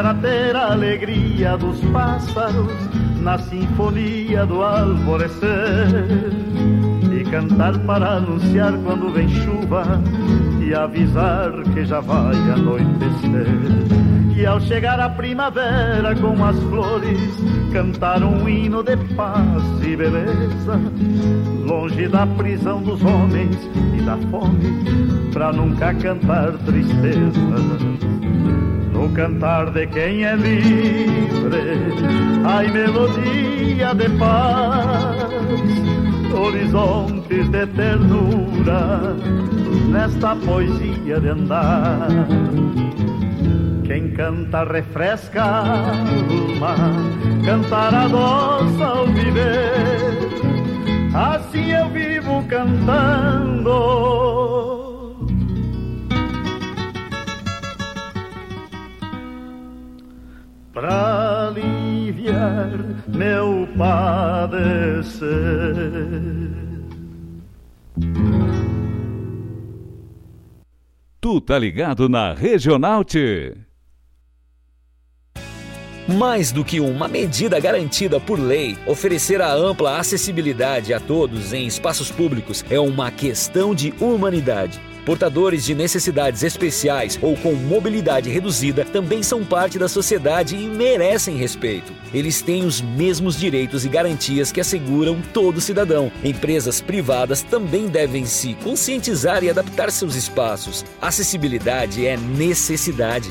Quisera 0.00 0.14
ter 0.14 0.56
a 0.56 0.72
alegria 0.72 1.56
dos 1.58 1.78
pássaros 1.92 2.72
na 3.20 3.38
sinfonia 3.38 4.46
do 4.46 4.62
alvorecer. 4.62 6.06
E 7.12 7.24
cantar 7.24 7.78
para 7.80 8.16
anunciar 8.16 8.72
quando 8.82 9.12
vem 9.12 9.28
chuva 9.28 9.84
e 10.62 10.72
avisar 10.72 11.52
que 11.74 11.84
já 11.84 12.00
vai 12.00 12.34
anoitecer. 12.50 13.46
E 14.34 14.46
ao 14.46 14.58
chegar 14.60 14.98
a 14.98 15.10
primavera 15.10 16.14
com 16.16 16.42
as 16.46 16.58
flores, 16.60 17.36
cantar 17.70 18.22
um 18.22 18.48
hino 18.48 18.82
de 18.82 18.96
paz 19.14 19.62
e 19.82 19.94
beleza, 19.94 20.80
longe 21.66 22.08
da 22.08 22.26
prisão 22.26 22.80
dos 22.82 23.02
homens 23.02 23.56
e 23.98 24.00
da 24.00 24.16
fome, 24.30 25.30
pra 25.30 25.52
nunca 25.52 25.92
cantar 25.92 26.52
tristeza 26.64 28.59
no 29.00 29.08
cantar 29.14 29.70
de 29.70 29.86
quem 29.86 30.24
é 30.24 30.36
livre, 30.36 31.78
ai 32.44 32.70
melodia 32.70 33.94
de 33.94 34.08
paz, 34.18 35.16
horizontes 36.34 37.48
de 37.48 37.66
ternura, 37.68 39.16
nesta 39.90 40.36
poesia 40.36 41.18
de 41.18 41.28
andar. 41.28 42.08
Quem 43.86 44.10
canta 44.10 44.64
refresca 44.64 45.42
a 45.44 45.70
alma, 45.70 46.74
cantar 47.46 47.94
adoça 47.94 48.84
ao 48.84 49.06
viver, 49.06 50.28
assim 51.14 51.70
eu 51.72 51.88
vivo 51.88 52.44
cantando 52.48 53.49
aliviar 62.50 62.68
meu 63.08 63.68
padecer. 63.76 65.30
Tu 71.20 71.40
tá 71.40 71.58
ligado 71.58 72.08
na 72.08 72.32
Regional 72.32 73.04
T. 73.04 73.56
Mais 76.08 76.50
do 76.50 76.64
que 76.64 76.80
uma 76.80 77.06
medida 77.06 77.60
garantida 77.60 78.18
por 78.18 78.40
lei, 78.40 78.76
oferecer 78.84 79.40
a 79.40 79.52
ampla 79.52 79.98
acessibilidade 79.98 80.92
a 80.92 80.98
todos 80.98 81.52
em 81.52 81.66
espaços 81.66 82.10
públicos 82.10 82.64
é 82.68 82.80
uma 82.80 83.12
questão 83.12 83.72
de 83.74 83.94
humanidade. 84.00 84.80
Portadores 85.04 85.64
de 85.64 85.74
necessidades 85.74 86.42
especiais 86.42 87.18
ou 87.22 87.36
com 87.36 87.54
mobilidade 87.54 88.30
reduzida 88.30 88.84
também 88.84 89.22
são 89.22 89.44
parte 89.44 89.78
da 89.78 89.88
sociedade 89.88 90.56
e 90.56 90.68
merecem 90.68 91.36
respeito. 91.36 91.92
Eles 92.12 92.42
têm 92.42 92.64
os 92.64 92.80
mesmos 92.80 93.38
direitos 93.38 93.84
e 93.84 93.88
garantias 93.88 94.52
que 94.52 94.60
asseguram 94.60 95.20
todo 95.32 95.60
cidadão. 95.60 96.10
Empresas 96.22 96.80
privadas 96.80 97.42
também 97.42 97.88
devem 97.88 98.24
se 98.24 98.54
conscientizar 98.54 99.42
e 99.42 99.50
adaptar 99.50 99.90
seus 99.90 100.14
espaços. 100.14 100.84
Acessibilidade 101.00 102.06
é 102.06 102.16
necessidade. 102.16 103.30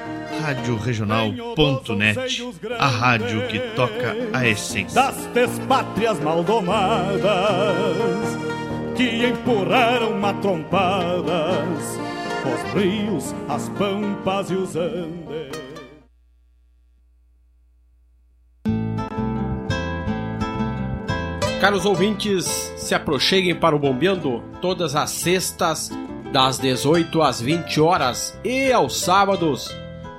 Rádio 0.39 0.77
Regional.net, 0.77 2.43
a 2.79 2.87
rádio 2.87 3.47
que 3.47 3.59
toca 3.75 4.15
a 4.33 4.47
essência. 4.47 5.01
das 5.33 5.59
pátrias 5.67 6.19
maldomadas 6.19 7.21
que 8.95 9.25
empurraram 9.25 10.17
matrompadas 10.19 11.99
os 12.45 12.73
rios, 12.73 13.35
as 13.47 13.69
pampas 13.69 14.49
e 14.49 14.55
os 14.55 14.75
andes. 14.75 15.61
Caros 21.59 21.85
ouvintes, 21.85 22.45
se 22.75 22.95
aproxeguem 22.95 23.53
para 23.53 23.75
o 23.75 23.79
Bombeando 23.79 24.43
todas 24.61 24.95
as 24.95 25.11
sextas, 25.11 25.91
das 26.31 26.57
18 26.57 27.21
às 27.21 27.39
20 27.39 27.79
horas 27.79 28.35
e 28.43 28.71
aos 28.71 28.97
sábados, 28.97 29.69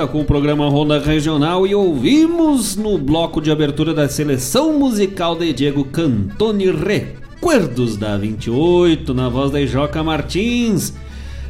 Volta 0.00 0.06
com 0.06 0.20
o 0.20 0.24
programa 0.24 0.68
Ronda 0.68 0.98
Regional 0.98 1.66
e 1.66 1.74
ouvimos 1.74 2.76
no 2.76 2.96
bloco 2.96 3.40
de 3.40 3.50
abertura 3.50 3.92
da 3.92 4.08
seleção 4.08 4.78
musical 4.78 5.36
de 5.36 5.52
Diego 5.52 5.84
Cantoni 5.84 6.70
Recuerdos 6.70 7.96
da 7.96 8.16
28 8.16 9.12
na 9.12 9.28
voz 9.28 9.50
da 9.50 9.64
Joca 9.66 10.02
Martins. 10.02 10.94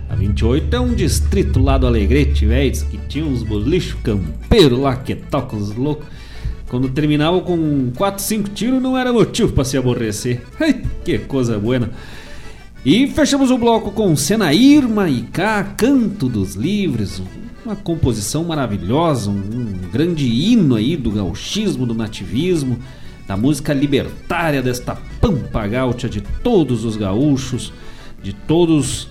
A 0.08 0.14
28 0.16 0.74
é 0.74 0.80
um 0.80 0.94
distrito 0.94 1.60
lá 1.60 1.78
do 1.78 1.86
Alegrete, 1.86 2.46
velho, 2.46 2.72
que 2.86 2.98
tinha 3.08 3.24
uns 3.24 3.42
bolichos 3.42 3.94
campeiros 4.02 4.78
lá 4.78 4.96
que 4.96 5.14
tocam 5.14 5.58
os 5.58 5.74
loucos. 5.76 6.06
Quando 6.68 6.88
terminava 6.88 7.40
com 7.40 7.92
4, 7.96 8.22
5 8.22 8.50
tiros 8.50 8.82
não 8.82 8.98
era 8.98 9.12
motivo 9.12 9.52
para 9.52 9.64
se 9.64 9.76
aborrecer. 9.76 10.42
Ai, 10.58 10.82
que 11.04 11.18
coisa 11.18 11.58
boa. 11.58 11.88
E 12.84 13.06
fechamos 13.08 13.50
o 13.50 13.58
bloco 13.58 13.92
com 13.92 14.16
Senair 14.16 14.88
Maicá, 14.88 15.62
Canto 15.76 16.28
dos 16.28 16.54
Livres, 16.54 17.22
uma 17.70 17.76
composição 17.76 18.42
maravilhosa, 18.42 19.30
um, 19.30 19.34
um 19.34 19.90
grande 19.92 20.26
hino 20.26 20.74
aí 20.74 20.96
do 20.96 21.10
gauchismo, 21.12 21.86
do 21.86 21.94
nativismo, 21.94 22.78
da 23.28 23.36
música 23.36 23.72
libertária 23.72 24.60
desta 24.60 24.96
pampa 25.20 25.66
gaúcha 25.68 26.08
de 26.08 26.20
todos 26.20 26.84
os 26.84 26.96
gaúchos, 26.96 27.72
de 28.20 28.32
todos 28.32 29.08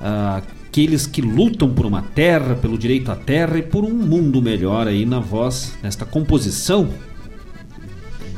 ah, 0.00 0.42
aqueles 0.66 1.06
que 1.06 1.22
lutam 1.22 1.72
por 1.72 1.86
uma 1.86 2.02
terra, 2.02 2.56
pelo 2.56 2.76
direito 2.76 3.12
à 3.12 3.16
terra 3.16 3.58
e 3.58 3.62
por 3.62 3.84
um 3.84 3.94
mundo 3.94 4.42
melhor 4.42 4.88
aí 4.88 5.06
na 5.06 5.20
voz, 5.20 5.78
nesta 5.80 6.04
composição, 6.04 6.88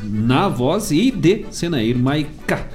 na 0.03 0.49
voz 0.49 0.90
e 0.90 1.11
de 1.11 1.46
Senair 1.51 1.96
Maicá. 1.96 2.66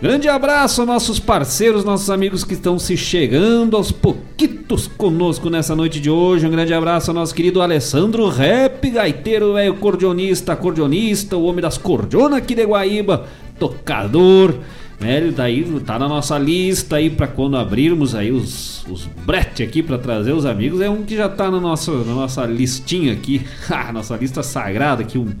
Grande 0.00 0.28
abraço 0.28 0.80
aos 0.80 0.88
nossos 0.88 1.18
parceiros, 1.18 1.84
nossos 1.84 2.08
amigos 2.08 2.44
que 2.44 2.54
estão 2.54 2.78
se 2.78 2.96
chegando 2.96 3.76
aos 3.76 3.90
pouquitos 3.90 4.86
conosco 4.86 5.50
nessa 5.50 5.74
noite 5.74 5.98
de 5.98 6.08
hoje. 6.08 6.46
Um 6.46 6.52
grande 6.52 6.72
abraço 6.72 7.10
ao 7.10 7.16
nosso 7.16 7.34
querido 7.34 7.60
Alessandro 7.60 8.28
Rap, 8.28 8.88
gaiteiro, 8.88 9.54
velho, 9.54 9.74
cordeonista, 9.74 10.52
acordeonista, 10.52 11.36
o 11.36 11.42
homem 11.46 11.60
das 11.60 11.76
cordionas 11.76 12.38
aqui 12.38 12.54
de 12.54 12.64
Guaíba, 12.64 13.26
tocador. 13.58 14.54
Né, 15.00 15.16
ele 15.16 15.32
daí 15.32 15.64
tá 15.84 15.98
na 15.98 16.08
nossa 16.08 16.38
lista 16.38 16.94
aí 16.94 17.10
para 17.10 17.26
quando 17.26 17.56
abrirmos 17.56 18.14
aí 18.14 18.30
os, 18.30 18.84
os 18.88 19.04
brete 19.26 19.64
aqui 19.64 19.82
para 19.82 19.98
trazer 19.98 20.30
os 20.30 20.46
amigos. 20.46 20.80
É 20.80 20.88
um 20.88 21.02
que 21.02 21.16
já 21.16 21.28
tá 21.28 21.50
na 21.50 21.58
nossa, 21.58 21.90
na 21.90 22.14
nossa 22.14 22.46
listinha 22.46 23.12
aqui, 23.12 23.44
nossa 23.92 24.16
lista 24.16 24.44
sagrada 24.44 25.02
aqui, 25.02 25.18
um 25.18 25.32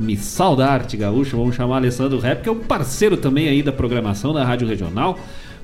missal 0.00 0.56
da 0.56 0.68
arte 0.68 0.96
gaúcha, 0.96 1.36
vamos 1.36 1.54
chamar 1.54 1.76
Alessandro 1.76 2.18
Rap, 2.18 2.42
que 2.42 2.48
é 2.48 2.52
um 2.52 2.58
parceiro 2.58 3.16
também 3.16 3.48
aí 3.48 3.62
da 3.62 3.70
programação 3.70 4.32
da 4.32 4.44
Rádio 4.44 4.66
Regional, 4.66 5.18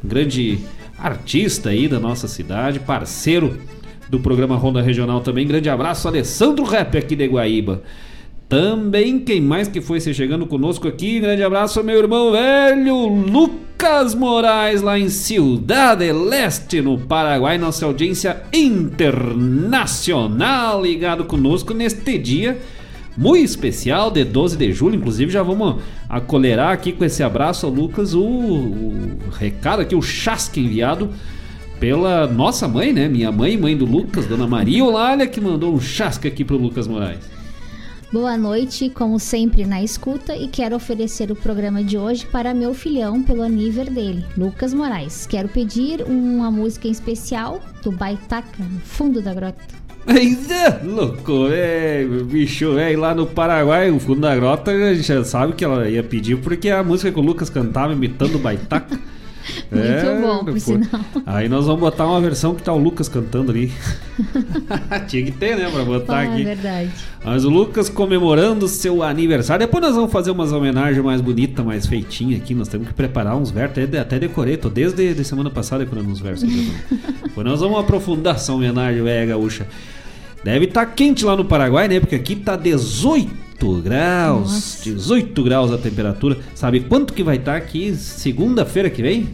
um 0.05 0.09
grande 0.09 0.61
artista 0.99 1.71
aí 1.71 1.89
da 1.89 1.99
nossa 1.99 2.29
cidade, 2.29 2.81
parceiro 2.81 3.59
do 4.09 4.21
programa 4.21 4.57
Ronda 4.57 4.83
Regional 4.83 5.21
também. 5.21 5.47
Grande 5.47 5.69
abraço, 5.69 6.07
Alessandro 6.07 6.65
Rap 6.65 6.97
aqui 6.97 7.17
de 7.17 7.27
Guaíba. 7.27 7.83
Também, 8.49 9.19
quem 9.19 9.41
mais 9.41 9.67
que 9.67 9.81
foi 9.81 9.99
se 9.99 10.15
chegando 10.15 10.47
conosco 10.47 10.87
aqui, 10.87 11.19
grande 11.19 11.43
abraço 11.43 11.83
meu 11.83 11.99
irmão 11.99 12.31
velho 12.31 13.09
Lucas 13.09 14.15
Moraes, 14.15 14.83
lá 14.83 14.97
em 14.97 15.09
Ciudade 15.09 16.13
Leste, 16.13 16.81
no 16.81 16.97
Paraguai, 16.97 17.59
nossa 17.59 17.85
audiência 17.85 18.41
internacional, 18.53 20.81
ligado 20.81 21.25
conosco 21.25 21.75
neste 21.75 22.17
dia 22.19 22.57
muito 23.17 23.45
especial 23.45 24.11
de 24.11 24.25
12 24.25 24.57
de 24.57 24.73
julho. 24.73 24.97
Inclusive, 24.97 25.31
já 25.33 25.43
vamos 25.43 25.83
acolerar 26.09 26.73
aqui 26.73 26.93
com 26.93 27.05
esse 27.05 27.23
abraço 27.23 27.67
ao 27.67 27.73
Lucas 27.73 28.15
o, 28.15 28.23
o 28.23 29.19
recado 29.39 29.81
aqui, 29.81 29.95
o 29.95 30.03
chasque 30.03 30.61
enviado 30.61 31.11
pela 31.81 32.27
nossa 32.27 32.67
mãe, 32.67 32.93
né? 32.93 33.09
Minha 33.09 33.31
mãe, 33.31 33.57
mãe 33.57 33.77
do 33.77 33.85
Lucas, 33.85 34.27
Dona 34.27 34.47
Maria 34.47 34.85
Olália, 34.85 35.27
que 35.27 35.41
mandou 35.41 35.75
um 35.75 35.81
chasque 35.81 36.29
aqui 36.29 36.45
pro 36.45 36.57
Lucas 36.57 36.87
Moraes. 36.87 37.37
Boa 38.13 38.37
noite, 38.37 38.89
como 38.89 39.19
sempre 39.19 39.67
na 39.67 39.83
escuta, 39.83 40.35
e 40.37 40.47
quero 40.47 40.77
oferecer 40.77 41.31
o 41.33 41.37
programa 41.37 41.83
de 41.83 41.99
hoje 41.99 42.25
para 42.25 42.55
meu 42.55 42.73
filhão 42.73 43.23
pelo 43.23 43.43
aniversário 43.43 43.93
dele, 43.93 44.25
Lucas 44.39 44.73
Moraes. 44.73 45.27
Quero 45.27 45.49
pedir 45.49 46.03
uma 46.03 46.51
música 46.51 46.87
em 46.87 46.93
especial 46.93 47.61
do 47.83 47.91
Baitaca, 47.91 48.63
no 48.63 48.81
fundo 48.81 49.21
da 49.21 49.35
grota. 49.35 49.76
Ainda, 50.07 50.81
louco, 50.85 51.49
velho, 51.49 52.25
bicho, 52.25 52.75
velho, 52.75 53.01
lá 53.01 53.15
no 53.15 53.27
Paraguai, 53.27 53.91
o 53.91 53.99
fundo 53.99 54.21
da 54.21 54.35
grota, 54.37 54.71
a 54.71 54.95
gente 54.95 55.07
já 55.07 55.25
sabe 55.25 55.53
que 55.55 55.65
ela 55.65 55.89
ia 55.89 56.03
pedir 56.03 56.37
porque 56.39 56.69
é 56.69 56.73
a 56.73 56.85
música 56.85 57.11
que 57.11 57.19
o 57.19 57.23
Lucas 57.23 57.51
cantava 57.51 57.93
imitando 57.93 58.37
o 58.37 58.39
Baitaca. 58.39 58.99
Muito 59.71 60.23
bom, 60.27 60.39
por 60.45 60.55
pô. 60.55 60.59
sinal. 60.61 61.01
Aí 61.25 61.49
nós 61.49 61.67
vamos 61.67 61.81
botar 61.81 62.05
uma 62.05 62.21
versão 62.21 62.53
que 62.55 62.63
tá 62.65 62.73
o 62.73 62.79
Lucas 62.79 63.09
cantando 63.09 63.53
ali. 63.53 63.71
Tinha 65.07 65.25
que 65.25 65.31
ter, 65.31 65.57
né, 65.57 65.71
pra 65.71 65.85
botar 65.85 66.17
Ah, 66.19 66.23
aqui. 66.23 66.43
é 66.43 66.45
verdade. 66.45 66.91
Mas 67.25 67.45
o 67.45 67.49
Lucas 67.49 67.89
comemorando 67.89 68.67
seu 68.67 69.05
aniversário. 69.05 69.65
Depois 69.65 69.83
nós 69.85 69.95
vamos 69.95 70.11
fazer 70.11 70.33
umas 70.33 70.51
homenagens 70.53 71.05
mais 71.05 71.21
bonitas, 71.21 71.65
mais 71.65 71.87
feitinhas 71.87 72.41
aqui. 72.43 72.55
Nós 72.57 72.67
temos 72.67 72.89
que 72.89 72.95
preparar 72.95 73.37
uns 73.37 73.53
versos. 73.53 73.85
Até, 73.85 73.99
até 74.01 74.19
decorei, 74.19 74.57
tô 74.57 74.69
desde 74.69 75.15
de 75.15 75.25
semana 75.25 75.49
passada 75.49 75.85
decorando 75.85 76.11
uns 76.11 76.19
versos. 76.21 76.43
aqui. 76.49 76.73
Depois 77.23 77.47
nós 77.47 77.61
vamos 77.61 77.79
aprofundar 77.79 78.35
essa 78.35 78.53
homenagem 78.53 79.01
velha 79.03 79.27
gaúcha. 79.27 79.67
Deve 80.47 80.67
estar 80.67 80.87
quente 80.87 81.25
lá 81.25 81.35
no 81.35 81.45
Paraguai, 81.45 81.89
né? 81.89 81.99
Porque 81.99 82.15
aqui 82.15 82.37
tá 82.37 82.55
18 82.55 83.47
18 83.59 83.83
graus. 83.83 84.81
18 84.85 85.43
graus 85.43 85.73
a 85.73 85.79
temperatura. 85.79 86.39
Sabe 86.55 86.81
quanto 86.81 87.13
que 87.13 87.25
vai 87.25 87.35
estar 87.35 87.57
aqui 87.57 87.95
segunda-feira 87.97 88.89
que 88.89 89.03
vem? 89.03 89.31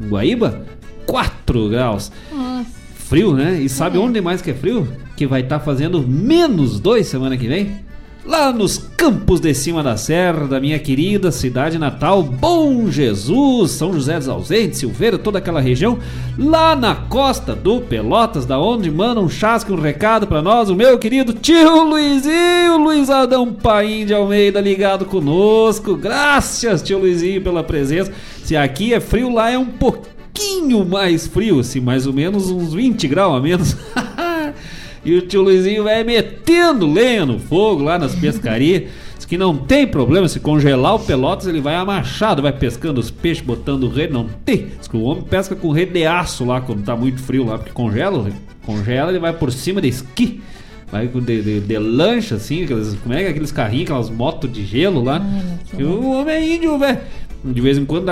Em 0.00 0.08
Guaíba? 0.08 0.64
4 1.04 1.68
graus. 1.68 2.10
Nossa. 2.32 2.70
Frio, 2.94 3.34
né? 3.34 3.60
E 3.60 3.68
sabe 3.68 3.98
onde 3.98 4.22
mais 4.22 4.40
que 4.40 4.52
é 4.52 4.54
frio? 4.54 4.88
Que 5.18 5.26
vai 5.26 5.42
estar 5.42 5.60
fazendo 5.60 6.00
menos 6.06 6.80
2 6.80 7.06
semana 7.06 7.36
que 7.36 7.46
vem? 7.46 7.80
Lá 8.24 8.52
nos 8.52 8.78
campos 8.78 9.40
de 9.40 9.52
cima 9.52 9.82
da 9.82 9.96
serra 9.96 10.46
da 10.46 10.60
minha 10.60 10.78
querida 10.78 11.32
cidade 11.32 11.76
natal, 11.76 12.22
Bom 12.22 12.88
Jesus, 12.88 13.72
São 13.72 13.92
José 13.92 14.16
dos 14.16 14.28
Ausentes, 14.28 14.78
Silveira, 14.78 15.18
toda 15.18 15.38
aquela 15.38 15.60
região, 15.60 15.98
lá 16.38 16.76
na 16.76 16.94
costa 16.94 17.52
do 17.52 17.80
Pelotas, 17.80 18.46
da 18.46 18.60
onde 18.60 18.92
manda 18.92 19.20
um 19.20 19.28
chasque, 19.28 19.72
um 19.72 19.80
recado 19.80 20.28
pra 20.28 20.40
nós, 20.40 20.70
o 20.70 20.76
meu 20.76 20.96
querido 21.00 21.32
tio 21.32 21.82
Luizinho, 21.82 22.78
Luiz 22.78 23.10
Adão 23.10 23.52
Paim 23.52 24.06
de 24.06 24.14
Almeida 24.14 24.60
ligado 24.60 25.04
conosco. 25.04 25.96
Graças, 25.96 26.80
tio 26.80 27.00
Luizinho, 27.00 27.42
pela 27.42 27.64
presença. 27.64 28.12
Se 28.44 28.56
aqui 28.56 28.94
é 28.94 29.00
frio, 29.00 29.34
lá 29.34 29.50
é 29.50 29.58
um 29.58 29.66
pouquinho 29.66 30.84
mais 30.84 31.26
frio, 31.26 31.58
assim, 31.58 31.80
mais 31.80 32.06
ou 32.06 32.12
menos 32.12 32.48
uns 32.50 32.72
20 32.72 33.08
graus 33.08 33.36
a 33.36 33.40
menos. 33.40 33.76
E 35.04 35.14
o 35.16 35.22
tio 35.22 35.42
Luizinho 35.42 35.84
vai 35.84 36.04
metendo 36.04 36.86
lenha 36.86 37.26
no 37.26 37.38
fogo 37.38 37.82
lá 37.82 37.98
nas 37.98 38.14
pescarias. 38.14 38.84
Diz 39.16 39.24
que 39.24 39.36
não 39.36 39.56
tem 39.56 39.86
problema, 39.86 40.28
se 40.28 40.38
congelar 40.38 40.94
o 40.94 40.98
Pelotas, 41.00 41.46
ele 41.46 41.60
vai 41.60 41.74
amachado, 41.74 42.42
vai 42.42 42.52
pescando 42.52 43.00
os 43.00 43.10
peixes, 43.10 43.44
botando 43.44 43.88
rede, 43.88 44.12
não 44.12 44.28
tem. 44.44 44.68
Diz 44.78 44.88
que 44.88 44.96
o 44.96 45.02
homem 45.02 45.24
pesca 45.24 45.56
com 45.56 45.70
rede 45.70 45.92
de 45.92 46.04
aço 46.04 46.44
lá 46.44 46.60
quando 46.60 46.84
tá 46.84 46.96
muito 46.96 47.20
frio 47.20 47.44
lá, 47.44 47.58
porque 47.58 47.72
congela, 47.72 48.30
congela, 48.64 49.10
ele 49.10 49.18
vai 49.18 49.32
por 49.32 49.52
cima 49.52 49.80
de 49.80 49.88
esqui. 49.88 50.40
Vai 50.90 51.08
com 51.08 51.20
de, 51.20 51.40
de, 51.40 51.60
de 51.60 51.78
lancha, 51.78 52.34
assim, 52.34 52.64
aqueles, 52.64 52.94
como 53.02 53.14
é 53.14 53.20
que 53.20 53.24
é 53.24 53.30
aqueles 53.30 53.50
carrinhos, 53.50 53.84
aquelas 53.84 54.10
motos 54.10 54.52
de 54.52 54.62
gelo 54.62 55.02
lá. 55.02 55.24
E 55.76 55.82
o 55.82 56.10
homem 56.10 56.34
é 56.34 56.54
índio, 56.54 56.78
velho. 56.78 56.98
De 57.44 57.60
vez 57.60 57.76
em 57.76 57.84
quando 57.84 58.06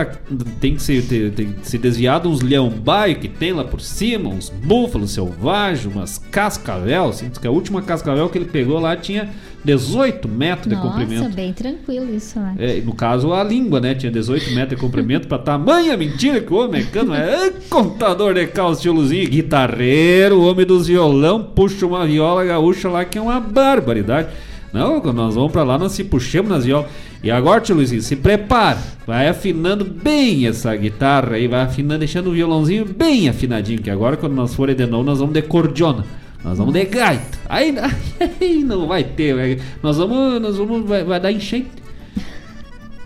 tem 0.61 0.75
que 0.75 0.83
se, 0.83 1.01
ter- 1.03 1.31
tem 1.33 1.53
que 1.53 1.69
se 1.69 1.79
desviar 1.79 2.21
de 2.21 2.27
uns 2.29 2.41
leão-baio 2.41 3.17
que 3.17 3.29
tem 3.29 3.53
lá 3.53 3.63
por 3.65 3.81
cima, 3.81 4.29
uns 4.29 4.51
búfalos 4.51 5.13
selvagens, 5.13 5.87
umas 5.95 6.19
cascavel. 6.19 7.09
Assim, 7.11 7.31
que 7.31 7.47
a 7.47 7.51
última 7.51 7.81
cascavel 7.81 8.29
que 8.29 8.39
ele 8.39 8.47
pegou 8.47 8.81
lá 8.81 8.97
tinha 8.97 9.29
18 9.65 10.27
metros 10.27 10.69
de 10.69 10.75
Nossa, 10.75 10.89
comprimento. 10.89 11.35
bem 11.37 11.53
tranquilo 11.53 12.13
isso, 12.15 12.41
né? 12.41 12.57
É, 12.59 12.81
no 12.81 12.93
caso, 12.95 13.33
a 13.33 13.45
língua, 13.45 13.79
né? 13.79 13.95
Tinha 13.95 14.11
18 14.11 14.51
metros 14.53 14.71
de 14.71 14.77
comprimento 14.85 15.29
pra 15.29 15.39
tamanha 15.39 15.97
mentira 15.97 16.41
que 16.41 16.53
o 16.53 16.57
homem 16.57 16.81
é 16.81 16.85
cano. 16.85 17.15
É 17.15 17.51
contador 17.71 18.35
de 18.35 18.47
calça, 18.49 18.81
tio 18.83 18.93
Luzinho, 18.93 19.29
guitarreiro, 19.29 20.43
homem 20.43 20.67
dos 20.67 20.87
violão, 20.89 21.43
puxa 21.45 21.87
uma 21.87 22.07
viola 22.07 22.45
gaúcha 22.45 22.89
lá 22.89 23.05
que 23.05 23.17
é 23.19 23.21
uma 23.21 23.39
barbaridade. 23.39 24.29
Não, 24.73 25.01
quando 25.01 25.17
nós 25.17 25.35
vamos 25.35 25.51
pra 25.51 25.65
lá, 25.65 25.77
nós 25.79 25.93
se 25.93 26.05
puxamos 26.05 26.51
nas 26.51 26.65
violas. 26.65 26.91
E 27.23 27.31
agora, 27.31 27.61
tio 27.61 27.75
Luizinho, 27.75 28.03
se 28.03 28.17
prepara. 28.17 28.79
Vai 29.07 29.29
afinando 29.29 29.85
bem 29.85 30.47
essa 30.47 30.75
guitarra 30.77 31.35
aí, 31.35 31.49
vai 31.49 31.63
afinando, 31.63 31.99
deixando 31.99 32.31
o 32.31 32.33
violãozinho 32.33 32.85
bem 32.85 33.29
afinadinho. 33.29 33.83
Que 33.83 33.91
agora, 33.91 34.17
quando 34.17 34.35
nós 34.35 34.55
forem 34.55 34.75
de 34.75 34.87
novo, 34.87 35.05
nós 35.05 35.19
vamos 35.19 35.35
de 35.35 35.43
cordiona. 35.43 36.05
Nós 36.45 36.57
vamos 36.57 36.73
de 36.73 36.85
gaita. 36.85 37.39
Aí, 37.49 37.75
aí 38.41 38.63
não 38.63 38.87
vai 38.87 39.05
ter, 39.05 39.61
nós 39.83 39.99
vamos, 39.99 40.41
nós 40.41 40.57
vamos, 40.57 40.89
vai, 40.89 41.05
vai 41.05 41.21
dar 41.21 41.33
enchente. 41.33 41.69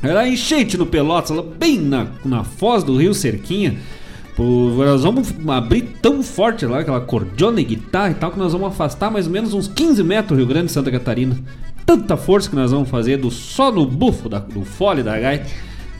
Vai 0.00 0.12
dar 0.12 0.28
enchente 0.28 0.76
no 0.76 0.84
Pelotas, 0.84 1.42
bem 1.58 1.80
na, 1.80 2.06
na 2.24 2.44
foz 2.44 2.84
do 2.84 2.96
Rio 2.96 3.14
Cerquinha. 3.14 3.78
Pô, 4.36 4.42
nós 4.76 5.02
vamos 5.04 5.32
abrir 5.48 5.82
tão 6.02 6.22
forte 6.22 6.66
lá, 6.66 6.80
aquela 6.80 7.00
cordiona 7.00 7.60
e 7.60 7.64
guitarra 7.64 8.10
e 8.10 8.14
tal, 8.14 8.32
que 8.32 8.38
nós 8.38 8.52
vamos 8.52 8.68
afastar 8.68 9.10
mais 9.10 9.26
ou 9.26 9.32
menos 9.32 9.54
uns 9.54 9.68
15 9.68 10.02
metros 10.02 10.36
Rio 10.36 10.46
Grande 10.46 10.66
de 10.66 10.72
Santa 10.72 10.90
Catarina. 10.90 11.36
Tanta 11.86 12.16
força 12.16 12.50
que 12.50 12.56
nós 12.56 12.72
vamos 12.72 12.88
fazer 12.88 13.16
do 13.18 13.30
só 13.30 13.70
no 13.70 13.86
bufo 13.86 14.28
da- 14.28 14.38
do 14.40 14.64
fole 14.64 15.02
da 15.02 15.18
gaita. 15.20 15.46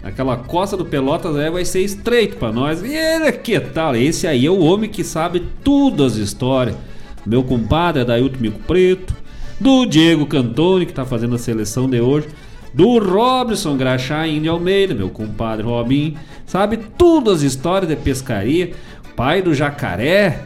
Aquela 0.02 0.36
costa 0.36 0.76
do 0.76 0.84
Pelotas 0.84 1.36
aí 1.36 1.48
vai 1.50 1.64
ser 1.64 1.82
estreito 1.82 2.36
pra 2.36 2.50
nós. 2.52 2.82
E 2.82 2.88
ele, 2.94 3.30
que 3.32 3.58
tal? 3.60 3.94
Esse 3.94 4.26
aí 4.26 4.44
é 4.46 4.50
o 4.50 4.58
homem 4.60 4.90
que 4.90 5.04
sabe 5.04 5.42
tudo 5.62 6.04
as 6.04 6.16
histórias. 6.16 6.76
Meu 7.24 7.42
compadre 7.42 8.02
é 8.02 8.04
Dailton 8.04 8.38
Mico 8.40 8.58
Preto, 8.66 9.14
do 9.60 9.86
Diego 9.86 10.26
Cantoni, 10.26 10.84
que 10.86 10.92
tá 10.92 11.04
fazendo 11.06 11.36
a 11.36 11.38
seleção 11.38 11.88
de 11.88 12.00
hoje, 12.00 12.26
do 12.74 12.98
Robson 12.98 13.76
Graxá 13.76 14.26
Índio 14.26 14.50
Almeida, 14.52 14.94
meu 14.94 15.08
compadre 15.08 15.64
Robin, 15.64 16.16
sabe 16.54 16.78
tudo 16.96 17.32
as 17.32 17.42
histórias 17.42 17.88
de 17.88 17.96
pescaria, 17.96 18.74
pai 19.16 19.42
do 19.42 19.52
Jacaré, 19.52 20.42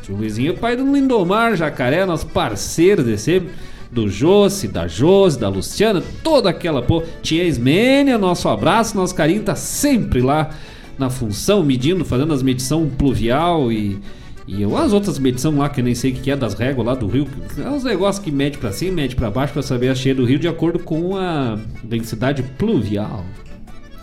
tio 0.00 0.14
Luizinho 0.14 0.52
é 0.52 0.56
pai 0.56 0.76
do 0.76 0.84
Lindomar 0.84 1.56
Jacaré, 1.56 2.06
nosso 2.06 2.26
parceiro 2.26 3.02
de 3.02 3.18
sempre, 3.18 3.50
do 3.90 4.08
Josi, 4.08 4.68
da 4.68 4.86
Josi, 4.86 5.40
da 5.40 5.48
Luciana, 5.48 6.00
toda 6.22 6.50
aquela 6.50 6.80
pô, 6.80 7.02
tia 7.20 7.42
Ismênia, 7.42 8.16
nosso 8.16 8.48
abraço, 8.48 8.96
nosso 8.96 9.12
carinho 9.12 9.42
tá 9.42 9.56
sempre 9.56 10.20
lá 10.20 10.50
na 10.96 11.10
função, 11.10 11.64
medindo, 11.64 12.04
fazendo 12.04 12.32
as 12.32 12.44
medições 12.44 12.88
pluvial 12.96 13.72
e 13.72 13.98
e 14.46 14.64
as 14.64 14.92
outras 14.92 15.18
medições 15.18 15.56
lá, 15.56 15.68
que 15.68 15.80
eu 15.80 15.84
nem 15.84 15.94
sei 15.96 16.12
o 16.12 16.14
que 16.14 16.30
é 16.30 16.36
das 16.36 16.54
réguas 16.54 16.86
lá 16.86 16.94
do 16.94 17.08
rio, 17.08 17.26
é 17.58 17.68
os 17.68 17.82
negócios 17.82 18.24
que 18.24 18.30
mede 18.30 18.56
pra 18.56 18.70
cima, 18.70 18.92
mede 18.92 19.16
pra 19.16 19.30
baixo 19.30 19.52
pra 19.52 19.62
saber 19.62 19.88
a 19.88 19.94
cheia 19.96 20.14
do 20.14 20.24
rio 20.24 20.38
de 20.38 20.46
acordo 20.46 20.78
com 20.78 21.16
a 21.16 21.58
densidade 21.82 22.42
pluvial. 22.56 23.24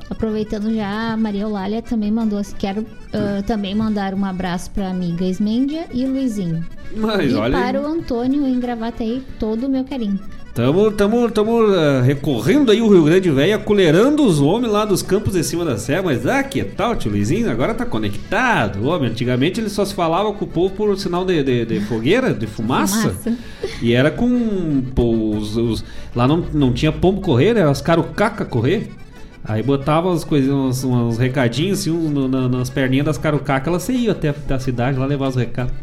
Aproveitando 0.10 0.74
já, 0.74 1.14
a 1.14 1.18
Maria 1.18 1.42
Eulália 1.44 1.82
também 1.82 2.10
mandou, 2.12 2.42
quero 2.58 2.86
ah, 3.14 3.44
também 3.46 3.76
mandar 3.76 4.14
um 4.14 4.24
abraço 4.24 4.72
pra 4.72 4.90
amiga 4.90 5.26
Esmendia 5.26 5.86
e 5.94 6.06
o 6.06 6.12
Luizinho. 6.12 6.66
Mas 6.96 7.32
e 7.32 7.36
olha, 7.36 7.58
para 7.58 7.82
o 7.82 7.86
Antônio 7.86 8.48
em 8.48 8.60
Gravataí, 8.60 9.22
todo 9.38 9.66
o 9.66 9.70
meu 9.70 9.84
carinho. 9.84 10.18
tamo, 10.54 10.90
tamo, 10.92 11.30
tamo 11.30 11.62
ah, 11.74 12.02
recorrendo 12.02 12.72
aí 12.72 12.82
o 12.82 12.88
Rio 12.90 13.04
Grande 13.04 13.30
Velho, 13.30 13.56
acolherando 13.56 14.24
os 14.26 14.40
homens 14.40 14.72
lá 14.72 14.86
dos 14.86 15.02
campos 15.02 15.34
de 15.34 15.44
cima 15.44 15.66
da 15.66 15.78
serra, 15.78 16.04
mas 16.04 16.26
ah, 16.26 16.42
que 16.42 16.64
tal, 16.64 16.96
tio 16.96 17.12
Luizinho? 17.12 17.52
Agora 17.52 17.74
tá 17.74 17.86
conectado, 17.86 18.88
homem. 18.88 19.10
Antigamente 19.12 19.60
ele 19.60 19.70
só 19.70 19.84
se 19.84 19.94
falava 19.94 20.32
com 20.32 20.46
o 20.46 20.48
povo 20.48 20.74
por 20.74 20.98
sinal 20.98 21.26
de, 21.26 21.44
de, 21.44 21.66
de 21.66 21.82
fogueira, 21.82 22.34
de 22.34 22.48
fumaça. 22.48 23.10
Fumaça. 23.10 23.38
E 23.82 23.94
era 23.94 24.10
com 24.10 24.82
pô, 24.96 25.36
os, 25.36 25.58
os- 25.58 25.84
lá 26.16 26.26
não, 26.26 26.38
não 26.54 26.72
tinha 26.72 26.94
pombo 26.94 27.20
correr, 27.20 27.58
era 27.58 27.70
as 27.70 27.82
carucaca 27.82 28.46
correr. 28.46 28.90
Aí 29.48 29.64
botava 29.64 30.14
as 30.14 30.24
coisas, 30.24 30.52
uns, 30.52 30.84
uns 30.84 31.18
recadinhos 31.18 31.80
assim, 31.80 31.90
um 31.92 32.10
no- 32.10 32.28
na- 32.28 32.50
nas 32.50 32.70
perninhas 32.70 33.06
das 33.06 33.18
carucacas, 33.18 33.68
elas 33.68 33.90
iam 33.90 34.12
até 34.12 34.34
a 34.54 34.60
cidade 34.60 34.98
lá 35.00 35.06
levar 35.06 35.30
os 35.30 35.36
recados. 35.36 35.74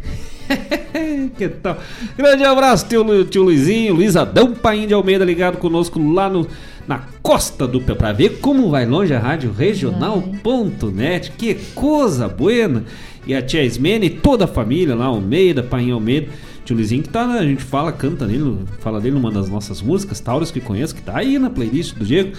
que 1.39 1.49
tal? 1.49 1.79
Grande 2.17 2.45
abraço, 2.45 2.87
tio, 2.87 3.25
tio 3.25 3.43
Luizinho, 3.43 3.95
Luiz 3.95 4.17
Adão 4.17 4.53
Paim 4.53 4.87
de 4.87 4.93
Almeida 4.93 5.25
ligado 5.25 5.57
conosco 5.57 5.99
lá 6.13 6.29
no, 6.29 6.47
na 6.87 7.01
costa 7.23 7.67
do 7.67 7.81
Pé, 7.81 7.95
pra 7.95 8.13
ver 8.13 8.39
como 8.41 8.69
vai 8.69 8.85
longe 8.85 9.15
a 9.15 9.19
rádio 9.19 9.51
regional.net. 9.51 11.33
Que 11.33 11.55
coisa 11.75 12.29
buena! 12.29 12.85
E 13.27 13.35
a 13.35 13.41
tia 13.41 13.65
Ismene 13.65 14.07
e 14.07 14.11
toda 14.11 14.45
a 14.45 14.49
família 14.49 14.95
lá, 14.95 15.07
Almeida, 15.07 15.63
Paim 15.63 15.91
Almeida. 15.91 16.29
Tio 16.67 16.77
Luizinho 16.77 17.03
que 17.03 17.09
tá, 17.09 17.27
na- 17.27 17.35
a 17.41 17.43
gente 17.47 17.63
fala, 17.63 17.91
canta 17.93 18.27
nele, 18.27 18.59
fala 18.81 19.01
dele 19.01 19.15
numa 19.15 19.31
das 19.31 19.49
nossas 19.49 19.81
músicas, 19.81 20.21
Taurus 20.21 20.51
que 20.51 20.61
conheço, 20.61 20.95
que 20.95 21.03
tá 21.03 21.17
aí 21.19 21.39
na 21.39 21.49
playlist 21.51 21.95
do 21.95 22.05
Diego. 22.05 22.33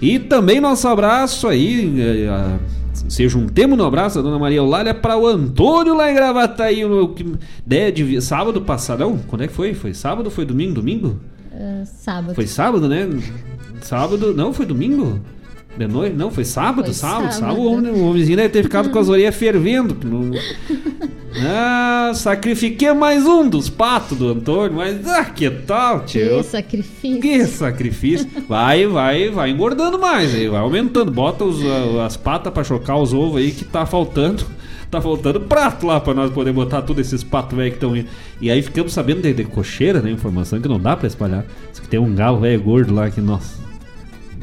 E 0.00 0.18
também 0.18 0.60
nosso 0.60 0.86
abraço 0.88 1.48
aí, 1.48 1.94
eh, 2.00 2.28
a- 2.28 2.58
se 3.08 3.28
juntemos 3.28 3.76
no 3.76 3.84
abraço 3.84 4.16
da 4.16 4.22
Dona 4.22 4.38
Maria 4.38 4.58
Eulália 4.58 4.94
para 4.94 5.16
o 5.16 5.26
Antônio 5.26 5.94
lá 5.94 6.10
em 6.10 6.14
Gravataí, 6.14 6.84
no, 6.84 7.08
que, 7.08 7.24
de, 7.66 7.90
de- 7.92 8.20
sábado 8.20 8.60
passado, 8.62 9.00
não, 9.00 9.18
quando 9.18 9.42
é 9.42 9.46
que 9.48 9.52
foi? 9.52 9.74
Foi 9.74 9.92
sábado 9.94 10.26
ou 10.26 10.30
foi 10.30 10.44
domingo? 10.44 10.74
Domingo? 10.74 11.18
Ah, 11.52 11.84
sábado. 11.84 12.34
Foi 12.34 12.46
sábado, 12.46 12.88
né? 12.88 13.08
Sábado, 13.80 14.32
não, 14.34 14.52
foi 14.52 14.66
domingo? 14.66 15.20
De 15.76 15.86
noite? 15.88 16.14
Não, 16.16 16.30
foi 16.30 16.44
sábado, 16.44 16.84
Foi 16.86 16.94
sábado, 16.94 17.32
sábado. 17.32 17.40
sábado. 17.40 17.60
o, 17.60 17.64
homem, 17.72 17.90
o 17.92 18.04
homenzinho 18.10 18.36
deve 18.36 18.48
ter 18.50 18.62
ficado 18.62 18.90
com 18.90 18.98
as 18.98 19.08
orelhas 19.08 19.34
fervendo. 19.34 19.96
não- 20.04 20.30
Ah, 21.36 22.12
sacrifiquei 22.14 22.92
mais 22.92 23.26
um 23.26 23.48
dos 23.48 23.68
patos 23.68 24.16
do 24.16 24.28
Antônio, 24.28 24.76
mas 24.76 25.06
ah, 25.06 25.24
que 25.24 25.50
tal, 25.50 26.04
tio? 26.04 26.38
Que 26.38 26.42
sacrifício. 26.44 27.20
Que 27.20 27.46
sacrifício. 27.46 28.28
Vai, 28.48 28.86
vai, 28.86 29.30
vai 29.30 29.50
engordando 29.50 29.98
mais 29.98 30.32
aí, 30.34 30.48
vai 30.48 30.60
aumentando. 30.60 31.10
Bota 31.10 31.44
os, 31.44 31.60
ah, 31.64 32.06
as 32.06 32.16
patas 32.16 32.52
pra 32.52 32.62
chocar 32.62 32.98
os 32.98 33.12
ovos 33.12 33.38
aí 33.38 33.50
que 33.50 33.64
tá 33.64 33.84
faltando. 33.84 34.44
Tá 34.90 35.00
faltando 35.00 35.40
prato 35.40 35.86
lá 35.86 35.98
pra 35.98 36.14
nós 36.14 36.30
poder 36.30 36.52
botar 36.52 36.82
todos 36.82 37.04
esses 37.04 37.24
patos 37.24 37.56
velho 37.56 37.70
que 37.70 37.78
estão 37.78 37.96
indo. 37.96 38.08
E 38.40 38.48
aí 38.48 38.62
ficamos 38.62 38.92
sabendo 38.92 39.22
de, 39.22 39.32
de 39.32 39.42
cocheira, 39.42 40.00
né? 40.00 40.10
Informação 40.10 40.60
que 40.60 40.68
não 40.68 40.78
dá 40.78 40.96
pra 40.96 41.08
espalhar. 41.08 41.44
Diz 41.70 41.80
que 41.80 41.88
tem 41.88 41.98
um 41.98 42.14
galo 42.14 42.38
velho 42.38 42.62
gordo 42.62 42.94
lá 42.94 43.10
que, 43.10 43.20
nossa. 43.20 43.63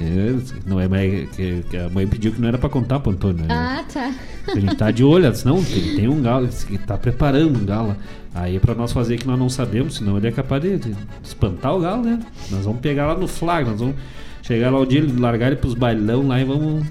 É, 0.01 0.35
não 0.65 0.79
é 0.79 0.87
mais. 0.87 1.29
Que, 1.31 1.63
que 1.69 1.77
a 1.77 1.89
mãe 1.89 2.07
pediu 2.07 2.31
que 2.31 2.41
não 2.41 2.47
era 2.47 2.57
pra 2.57 2.69
contar 2.69 2.99
pro 2.99 3.11
Antônio. 3.11 3.45
né? 3.45 3.47
Ah, 3.49 3.83
tá. 3.91 4.13
A 4.47 4.59
gente 4.59 4.75
tá 4.75 4.89
de 4.91 5.03
olho, 5.03 5.25
ela 5.25 5.31
disse, 5.31 5.45
não, 5.45 5.63
tem, 5.63 5.95
tem 5.95 6.07
um 6.07 6.21
galo, 6.21 6.47
que 6.47 6.77
tá 6.77 6.97
preparando 6.97 7.59
um 7.59 7.65
galo. 7.65 7.95
Aí 8.33 8.55
é 8.55 8.59
pra 8.59 8.73
nós 8.73 8.91
fazer 8.91 9.17
que 9.17 9.27
nós 9.27 9.37
não 9.37 9.49
sabemos, 9.49 9.95
senão 9.95 10.17
ele 10.17 10.27
é 10.27 10.31
capaz 10.31 10.61
de, 10.61 10.77
de 10.77 10.95
espantar 11.23 11.75
o 11.75 11.79
galo, 11.81 12.03
né? 12.03 12.19
Nós 12.49 12.65
vamos 12.65 12.79
pegar 12.79 13.05
lá 13.07 13.15
no 13.15 13.27
flag, 13.27 13.69
nós 13.69 13.79
vamos 13.79 13.95
chegar 14.41 14.71
lá 14.71 14.79
o 14.79 14.85
dia, 14.85 15.05
largar 15.19 15.47
ele 15.47 15.57
pros 15.57 15.73
bailão 15.73 16.27
lá 16.27 16.39
e 16.39 16.43
vamos 16.45 16.85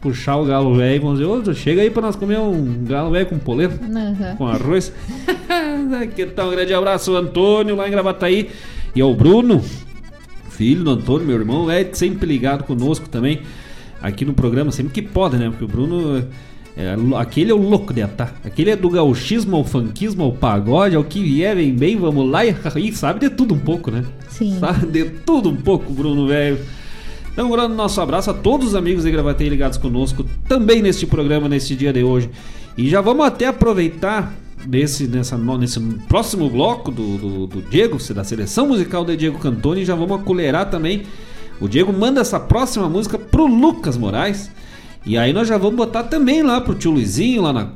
puxar 0.00 0.36
o 0.36 0.44
galo 0.44 0.76
velho 0.76 0.96
e 0.96 0.98
vamos 0.98 1.18
dizer, 1.18 1.30
ô, 1.50 1.54
chega 1.54 1.82
aí 1.82 1.90
pra 1.90 2.02
nós 2.02 2.14
comer 2.14 2.38
um 2.38 2.84
galo 2.84 3.10
velho 3.10 3.26
com 3.26 3.38
polenta, 3.38 3.74
Aham. 3.84 4.36
com 4.36 4.46
arroz. 4.46 4.92
que 6.14 6.26
tal? 6.26 6.48
Um 6.48 6.50
grande 6.52 6.72
abraço, 6.74 7.14
Antônio, 7.16 7.74
lá 7.76 7.88
em 7.88 7.90
Gravataí. 7.90 8.50
E 8.94 9.00
ao 9.00 9.12
Bruno, 9.14 9.62
filho 10.56 10.84
do 10.84 10.90
Antônio, 10.90 11.26
meu 11.26 11.36
irmão, 11.36 11.70
é 11.70 11.84
sempre 11.92 12.26
ligado 12.26 12.64
conosco 12.64 13.08
também 13.08 13.42
aqui 14.00 14.24
no 14.24 14.34
programa, 14.34 14.70
sempre 14.70 14.92
que 14.92 15.02
pode, 15.02 15.36
né? 15.36 15.48
Porque 15.50 15.64
o 15.64 15.68
Bruno. 15.68 16.24
É, 16.76 16.96
aquele 17.16 17.52
é 17.52 17.54
o 17.54 17.58
louco 17.58 17.94
de 17.94 18.02
atar. 18.02 18.34
Aquele 18.44 18.70
é 18.70 18.76
do 18.76 18.90
gauchismo 18.90 19.54
ao 19.56 19.64
funkismo 19.64 20.24
ao 20.24 20.32
pagode, 20.32 20.96
ao 20.96 21.04
que 21.04 21.22
vier, 21.22 21.54
vem 21.54 21.72
bem, 21.72 21.96
vamos 21.96 22.28
lá 22.28 22.44
e, 22.44 22.52
e 22.76 22.92
sabe 22.92 23.20
de 23.20 23.30
tudo 23.30 23.54
um 23.54 23.58
pouco, 23.58 23.92
né? 23.92 24.04
Sim. 24.28 24.58
Sabe 24.58 24.86
de 24.86 25.04
tudo 25.04 25.50
um 25.50 25.56
pouco, 25.56 25.92
Bruno, 25.92 26.26
velho. 26.26 26.58
Então, 27.32 27.48
mandando 27.48 27.74
nosso 27.74 28.00
abraço 28.00 28.30
a 28.30 28.34
todos 28.34 28.68
os 28.68 28.74
amigos 28.74 29.04
de 29.04 29.10
Gravataí 29.10 29.48
ligados 29.48 29.78
conosco 29.78 30.24
também 30.48 30.82
neste 30.82 31.06
programa, 31.06 31.48
neste 31.48 31.76
dia 31.76 31.92
de 31.92 32.02
hoje. 32.02 32.28
E 32.76 32.88
já 32.88 33.00
vamos 33.00 33.24
até 33.24 33.46
aproveitar 33.46 34.34
nesse, 34.66 35.06
nessa, 35.06 35.36
nesse 35.36 35.80
próximo 36.08 36.48
bloco 36.48 36.90
do, 36.90 37.16
do, 37.16 37.46
do 37.46 37.62
Diego, 37.62 37.98
da 38.12 38.24
seleção 38.24 38.68
musical 38.68 39.04
de 39.04 39.16
Diego 39.16 39.38
Cantoni, 39.38 39.84
já 39.84 39.94
vamos 39.94 40.20
acolherar 40.20 40.70
também. 40.70 41.02
O 41.60 41.68
Diego 41.68 41.92
manda 41.92 42.20
essa 42.20 42.40
próxima 42.40 42.88
música 42.88 43.18
pro 43.18 43.46
Lucas 43.46 43.96
Moraes. 43.96 44.50
E 45.06 45.18
aí 45.18 45.32
nós 45.32 45.46
já 45.46 45.58
vamos 45.58 45.76
botar 45.76 46.04
também 46.04 46.42
lá 46.42 46.60
pro 46.60 46.74
tio 46.74 46.90
Luizinho, 46.90 47.42
lá 47.42 47.52
na, 47.52 47.68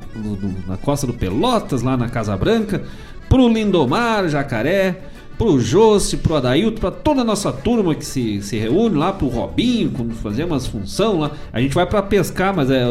na 0.67 0.77
Costa 0.79 1.07
do 1.07 1.13
Pelotas, 1.13 1.83
lá 1.83 1.97
na 1.97 2.09
Casa 2.09 2.37
Branca, 2.37 2.83
pro 3.29 3.49
Lindomar, 3.49 4.29
Jacaré, 4.29 5.03
pro 5.39 5.61
Josse, 5.61 6.17
pro 6.17 6.35
Adailto, 6.35 6.81
pra 6.81 6.91
toda 6.91 7.21
a 7.21 7.25
nossa 7.25 7.53
turma 7.53 7.95
que 7.95 8.05
se, 8.05 8.43
se 8.43 8.59
reúne 8.59 8.97
lá, 8.97 9.13
pro 9.13 9.29
Robinho, 9.29 9.91
quando 9.91 10.13
fazer 10.15 10.45
umas 10.45 10.67
função 10.67 11.21
lá. 11.21 11.31
A 11.53 11.61
gente 11.61 11.75
vai 11.75 11.87
pra 11.87 12.03
pescar, 12.03 12.55
mas 12.55 12.69
é, 12.69 12.85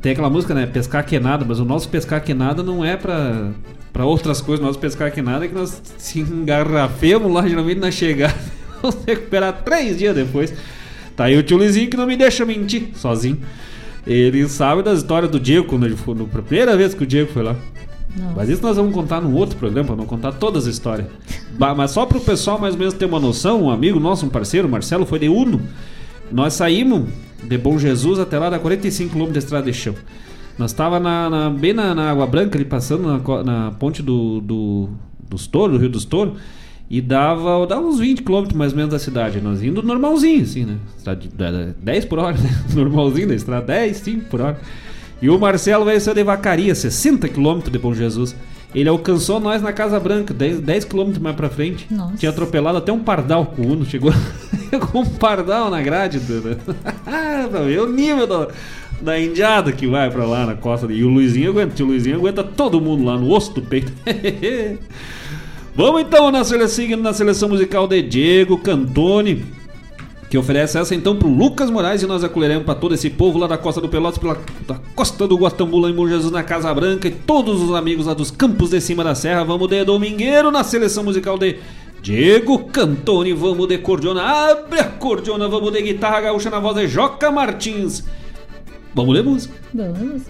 tem 0.00 0.12
aquela 0.12 0.30
música, 0.30 0.54
né? 0.54 0.66
Pescar 0.66 1.04
que 1.04 1.20
nada, 1.20 1.44
mas 1.46 1.60
o 1.60 1.64
nosso 1.64 1.88
pescar 1.90 2.24
que 2.24 2.32
nada 2.32 2.62
não 2.62 2.82
é 2.82 2.96
pra, 2.96 3.50
pra 3.92 4.06
outras 4.06 4.40
coisas. 4.40 4.64
Nosso 4.64 4.78
pescar 4.78 5.12
que 5.12 5.20
nada 5.20 5.44
é 5.44 5.48
que 5.48 5.54
nós 5.54 5.80
se 5.98 6.20
engarrafemos 6.20 7.30
lá, 7.30 7.46
geralmente 7.46 7.78
na 7.78 7.90
chegada. 7.90 8.34
Vamos 8.80 8.96
recuperar 9.06 9.62
três 9.62 9.98
dias 9.98 10.14
depois. 10.14 10.54
Tá 11.14 11.24
aí 11.24 11.36
o 11.36 11.42
tio 11.42 11.58
Luizinho 11.58 11.90
que 11.90 11.98
não 11.98 12.06
me 12.06 12.16
deixa 12.16 12.46
mentir 12.46 12.88
sozinho. 12.94 13.38
Ele 14.06 14.48
sabe 14.48 14.82
das 14.82 15.00
histórias 15.00 15.30
do 15.30 15.38
Diego 15.38 15.66
quando 15.66 15.84
ele 15.84 15.96
foi. 15.96 16.14
Na 16.14 16.24
primeira 16.24 16.74
vez 16.78 16.94
que 16.94 17.02
o 17.02 17.06
Diego 17.06 17.30
foi 17.30 17.42
lá. 17.42 17.54
Mas 18.36 18.48
isso 18.48 18.62
nós 18.62 18.76
vamos 18.76 18.92
contar 18.92 19.20
num 19.20 19.34
outro 19.34 19.56
programa, 19.56 19.94
não 19.94 20.04
contar 20.06 20.32
todas 20.32 20.66
as 20.66 20.74
histórias. 20.74 21.06
Mas 21.76 21.90
só 21.92 22.04
pro 22.06 22.20
pessoal 22.20 22.58
mais 22.58 22.74
ou 22.74 22.78
menos 22.78 22.94
ter 22.94 23.04
uma 23.04 23.20
noção, 23.20 23.62
um 23.64 23.70
amigo 23.70 24.00
nosso, 24.00 24.26
um 24.26 24.28
parceiro, 24.28 24.66
o 24.66 24.70
Marcelo, 24.70 25.06
foi 25.06 25.18
de 25.18 25.28
Uno. 25.28 25.60
Nós 26.30 26.54
saímos 26.54 27.08
de 27.42 27.56
Bom 27.58 27.78
Jesus 27.78 28.18
até 28.18 28.38
lá, 28.38 28.50
da 28.50 28.58
45 28.58 29.12
km 29.16 29.30
de 29.32 29.38
estrada 29.38 29.64
de 29.70 29.72
chão. 29.76 29.94
Nós 30.58 30.72
tava 30.72 31.00
na, 31.00 31.30
na- 31.30 31.50
bem 31.50 31.72
na, 31.72 31.94
na 31.94 32.10
Água 32.10 32.26
Branca, 32.26 32.58
ali 32.58 32.64
passando 32.64 33.06
na, 33.06 33.42
na 33.44 33.70
ponte 33.72 34.02
do, 34.02 34.40
do, 34.40 34.88
dos 35.28 35.46
Touros, 35.46 35.76
do 35.76 35.80
Rio 35.80 35.88
dos 35.90 36.04
Touros, 36.04 36.34
e 36.90 37.00
dava, 37.00 37.64
dava 37.66 37.82
uns 37.86 37.98
20 38.00 38.22
km 38.22 38.46
mais 38.54 38.72
ou 38.72 38.76
menos 38.76 38.92
da 38.92 38.98
cidade. 38.98 39.40
Nós 39.40 39.62
indo 39.62 39.82
normalzinho, 39.82 40.42
assim, 40.42 40.64
né? 40.64 40.76
Estrada 40.96 41.20
de- 41.20 41.28
da- 41.28 41.50
da- 41.50 41.72
10 41.82 42.04
por 42.04 42.18
hora, 42.18 42.36
né? 42.38 42.50
Normalzinho 42.74 43.28
da 43.28 43.34
estrada, 43.34 43.66
10, 43.66 43.96
5 43.98 44.24
por 44.28 44.40
hora. 44.40 44.58
E 45.22 45.28
o 45.28 45.38
Marcelo 45.38 45.84
veio 45.84 46.00
ser 46.00 46.14
de 46.14 46.22
Vacaria, 46.24 46.74
60 46.74 47.28
km 47.28 47.60
de 47.70 47.78
Bom 47.78 47.92
Jesus. 47.94 48.34
Ele 48.74 48.88
alcançou 48.88 49.40
nós 49.40 49.60
na 49.60 49.72
Casa 49.72 49.98
Branca, 49.98 50.32
10, 50.32 50.60
10 50.60 50.84
km 50.84 51.12
mais 51.20 51.34
pra 51.36 51.48
frente. 51.48 51.86
Nossa. 51.90 52.16
Tinha 52.16 52.30
atropelado 52.30 52.78
até 52.78 52.92
um 52.92 53.00
pardal 53.00 53.46
com 53.46 53.62
o 53.62 53.72
Uno. 53.72 53.84
Chegou 53.84 54.12
com 54.92 55.00
um 55.00 55.06
pardal 55.06 55.68
na 55.70 55.82
grade. 55.82 56.20
Do, 56.20 56.40
do- 56.40 56.56
pra 57.50 57.60
ver 57.66 57.80
o 57.80 57.90
nível 57.92 58.26
da, 58.28 58.48
da 59.02 59.20
indiada 59.20 59.72
que 59.72 59.88
vai 59.88 60.08
pra 60.08 60.24
lá 60.24 60.46
na 60.46 60.54
costa. 60.54 60.86
E 60.92 61.02
o 61.02 61.08
Luizinho 61.08 61.50
aguenta. 61.50 61.82
O 61.82 61.86
Luizinho 61.86 62.16
aguenta 62.16 62.44
todo 62.44 62.80
mundo 62.80 63.04
lá 63.04 63.18
no 63.18 63.30
osso 63.32 63.52
do 63.52 63.60
peito. 63.62 63.92
Vamos 65.74 66.02
então 66.02 66.30
na 66.30 66.44
seleção, 66.44 66.86
na 66.96 67.12
seleção 67.12 67.48
musical 67.48 67.86
de 67.88 68.02
Diego 68.02 68.56
Cantoni 68.58 69.44
que 70.30 70.38
oferece 70.38 70.78
essa 70.78 70.94
então 70.94 71.16
pro 71.16 71.28
Lucas 71.28 71.68
Moraes 71.68 72.02
e 72.02 72.06
nós 72.06 72.22
acolheremos 72.22 72.64
para 72.64 72.76
todo 72.76 72.94
esse 72.94 73.10
povo 73.10 73.36
lá 73.36 73.48
da 73.48 73.58
Costa 73.58 73.80
do 73.80 73.88
Pelotas, 73.88 74.16
pela 74.16 74.38
da 74.64 74.76
Costa 74.94 75.26
do 75.26 75.36
Guatambu, 75.36 75.80
lá 75.80 75.90
em 75.90 75.92
Bom 75.92 76.06
Jesus, 76.06 76.30
na 76.30 76.44
Casa 76.44 76.72
Branca 76.72 77.08
e 77.08 77.10
todos 77.10 77.60
os 77.60 77.74
amigos 77.74 78.06
lá 78.06 78.14
dos 78.14 78.30
campos 78.30 78.70
de 78.70 78.80
cima 78.80 79.02
da 79.02 79.16
serra. 79.16 79.42
Vamos 79.42 79.68
de 79.68 79.84
Domingueiro 79.84 80.52
na 80.52 80.62
seleção 80.62 81.02
musical 81.02 81.36
de 81.36 81.58
Diego 82.00 82.60
Cantoni. 82.66 83.32
Vamos 83.32 83.66
de 83.66 83.78
cordiona, 83.78 84.22
abre 84.22 84.78
a 84.78 84.84
cordiona, 84.84 85.48
vamos 85.48 85.72
de 85.72 85.82
guitarra 85.82 86.20
gaúcha 86.20 86.48
na 86.48 86.60
voz 86.60 86.76
de 86.76 86.86
Joca 86.86 87.32
Martins. 87.32 88.04
Vamos 88.94 89.12
ler 89.12 89.24
música. 89.24 89.52
Vamos. 89.74 90.22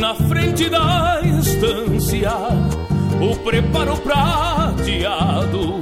Na 0.00 0.14
frente 0.14 0.70
da 0.70 1.20
estância 1.22 2.32
o 3.20 3.36
preparo 3.44 3.94
prateado 3.98 5.74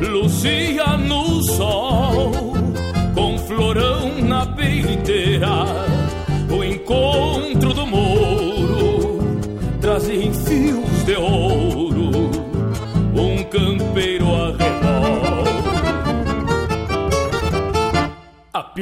lucia 0.00 0.96
no 0.96 1.42
sol 1.44 2.32
com 3.14 3.38
florão 3.38 4.20
na 4.20 4.44
peiteira 4.46 5.64
o 6.50 6.64
encontro 6.64 7.72
do 7.72 7.86
mouro 7.86 9.38
trazia 9.80 10.24
em 10.24 10.32
fios 10.32 11.04
de 11.04 11.14
ouro 11.14 12.30
um 13.14 13.44
campeiro 13.44 14.26
arrebol 14.34 14.63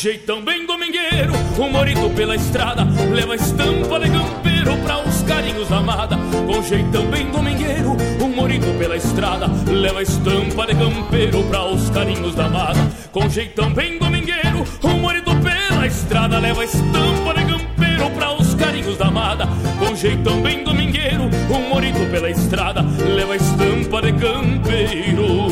jeitão 0.00 0.42
bem 0.42 0.64
domingueiro, 0.64 1.34
um 1.58 1.70
morito 1.70 2.08
pela 2.16 2.34
estrada 2.34 2.88
leva 3.12 3.34
estampa 3.34 4.00
de 4.00 4.08
campeiro 4.08 4.74
pra 4.78 4.98
os 4.98 5.22
carinhos 5.24 5.68
da 5.68 5.76
amada. 5.76 6.16
Com 6.46 6.62
jeitão 6.62 7.04
bem 7.08 7.30
domingueiro, 7.30 7.94
um 8.18 8.28
morito 8.28 8.66
pela 8.78 8.96
estrada 8.96 9.46
leva 9.66 10.00
estampa 10.00 10.66
de 10.66 10.74
campeiro 10.74 11.44
pra 11.50 11.66
os 11.66 11.90
carinhos 11.90 12.34
da 12.34 12.46
amada. 12.46 12.80
Com 13.12 13.28
jeitão 13.28 13.70
bem 13.74 13.98
domingueiro, 13.98 14.64
um 14.82 15.00
morito 15.00 15.36
pela 15.36 15.86
estrada 15.86 16.38
leva 16.38 16.64
estampa 16.64 17.34
de 17.34 17.44
campeiro 17.44 18.10
pra 18.16 18.32
os 18.32 18.54
carinhos 18.54 18.96
da 18.96 19.08
amada. 19.08 19.46
Com 19.78 19.94
jeitão 19.94 20.40
bem 20.40 20.64
domingueiro, 20.64 21.24
um 21.50 21.68
morito 21.68 22.10
pela 22.10 22.30
estrada 22.30 22.82
leva 23.06 23.36
estampa 23.36 24.00
de 24.00 24.12
campeiro 24.14 25.50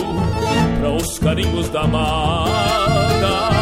pra 0.80 0.90
os 0.90 1.18
carinhos 1.18 1.68
da 1.68 1.82
amada. 1.82 3.57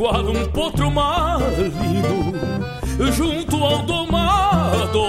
Qual 0.00 0.24
um 0.24 0.46
potro 0.46 0.90
marido, 0.90 2.32
junto 3.12 3.62
ao 3.62 3.82
domador. 3.82 5.00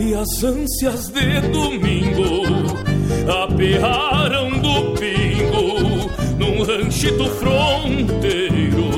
E 0.00 0.14
as 0.14 0.42
ânsias 0.42 1.08
de 1.08 1.40
domingo 1.48 2.46
aperraram 3.44 4.52
do 4.52 4.94
pingo 4.98 6.10
num 6.38 6.62
ranchito 6.62 7.26
fronteiro, 7.26 8.90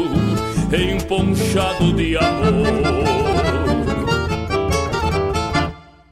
emponchado 0.72 1.92
de 1.94 2.16
amor. 2.16 3.18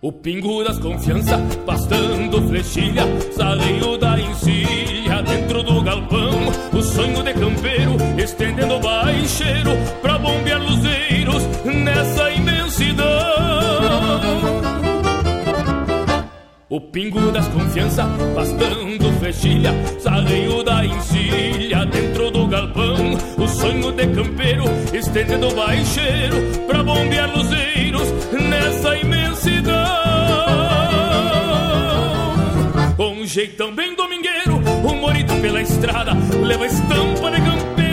O 0.03 0.13
pingo 0.13 0.63
das 0.63 0.79
confiança, 0.79 1.39
pastando 1.65 2.43
flechilha, 2.49 3.05
saleio 3.37 3.97
da 3.99 4.19
encilha 4.21 5.23
dentro 5.23 5.63
do 5.63 5.83
galpão. 5.83 6.31
O 6.73 6.83
sonho 6.83 7.23
de 7.25 7.33
campeiro, 7.35 7.76
estendendo 8.47 8.79
baixeiro 8.79 9.71
pra 10.01 10.19
bombear 10.19 10.63
luzeiros 10.63 11.43
nessa 11.65 12.31
imensidão. 12.31 13.05
O 16.69 16.81
pingo 16.81 17.33
das 17.33 17.49
confiança, 17.49 18.05
pastando 18.35 19.13
flechilha, 19.19 19.73
saleio 19.99 20.63
da 20.63 20.85
encilha 20.85 21.87
dentro 21.87 22.31
do 22.31 22.47
galpão. 22.47 23.19
O 23.37 23.49
sonho 23.49 23.93
de 23.93 24.07
campeiro, 24.09 24.65
estendendo 24.93 25.53
baixeiro 25.55 26.37
pra 26.69 26.83
bombear 26.85 27.31
luzeiros 27.37 28.13
nessa 28.33 28.97
imensidão. 28.97 29.75
Um 32.99 33.27
jeitão 33.27 33.75
bem 33.75 33.95
domingueiro, 33.97 34.57
um 34.85 35.01
morito 35.01 35.35
pela 35.41 35.61
estrada, 35.61 36.13
leva 36.45 36.67
estampa 36.67 37.31
de 37.31 37.41
campeiro 37.41 37.86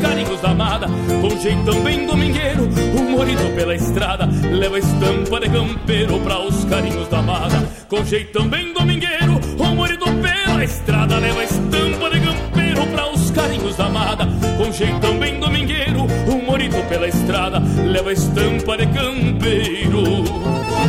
carinhos 0.00 0.40
da 0.40 0.50
amada. 0.50 0.86
Com 1.20 1.38
jeitão 1.38 1.80
bem 1.82 2.06
domingueiro, 2.06 2.68
um 2.98 3.10
morito 3.10 3.54
pela 3.54 3.74
estrada, 3.74 4.28
leva 4.50 4.78
estampa 4.78 5.40
de 5.40 5.48
campeiro 5.48 6.18
pra 6.20 6.40
os 6.40 6.64
carinhos 6.64 7.08
da 7.08 7.18
amada. 7.18 7.68
Com 7.88 8.04
jeitão 8.04 8.48
bem 8.48 8.72
domingueiro, 8.72 9.40
um 9.58 9.74
morito 9.74 10.04
pela 10.04 10.64
estrada, 10.64 11.18
leva 11.18 11.44
estampa 11.44 12.10
de 12.10 12.20
campeiro 12.20 12.86
pra 12.86 13.10
os 13.10 13.30
carinhos 13.30 13.76
da 13.76 13.86
amada. 13.86 14.26
Com 14.56 14.72
jeitão 14.72 15.18
bem 15.18 15.38
domingueiro, 15.38 16.06
um 16.28 16.44
morito 16.44 16.76
pela 16.88 17.06
estrada, 17.06 17.62
leva 17.84 18.12
estampa 18.12 18.76
de 18.76 18.86
campeiro 18.86 20.24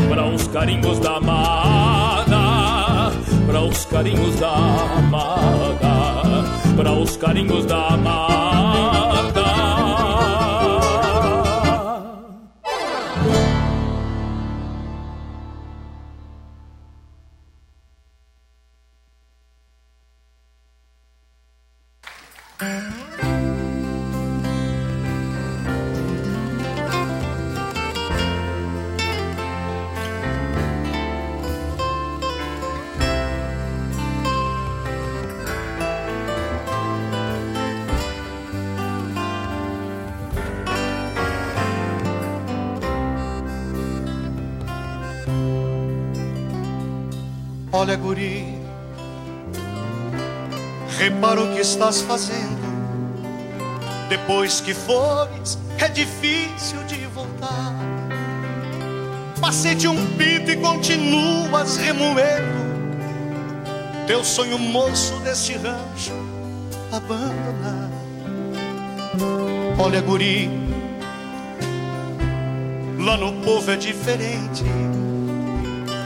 para 0.10 0.26
os 0.28 0.48
carinhos 0.48 1.00
da 1.00 1.18
amada, 1.18 3.12
para 3.46 3.62
os 3.62 3.86
carinhos 3.86 4.36
da 4.40 4.54
amada, 4.98 6.44
para 6.76 6.92
os 6.92 7.18
carinhos 7.18 7.66
da 7.66 7.88
amada. 7.88 8.71
Olha, 47.82 47.96
guri, 47.96 48.46
repara 51.00 51.42
o 51.42 51.52
que 51.52 51.62
estás 51.62 52.00
fazendo. 52.02 52.62
Depois 54.08 54.62
que 54.62 54.72
fores, 54.72 55.58
é 55.80 55.88
difícil 55.88 56.78
de 56.84 57.08
voltar. 57.08 57.74
Passei 59.42 59.74
de 59.74 59.88
um 59.88 59.96
pito 60.16 60.52
e 60.52 60.58
continuas 60.58 61.78
remoendo 61.78 62.62
teu 64.06 64.24
sonho 64.24 64.60
moço 64.60 65.16
desse 65.22 65.54
rancho 65.54 66.14
abandonar. 66.92 67.90
Olha, 69.80 70.02
guri, 70.02 70.52
lá 73.00 73.18
no 73.18 73.42
povo 73.42 73.72
é 73.72 73.76
diferente. 73.76 74.66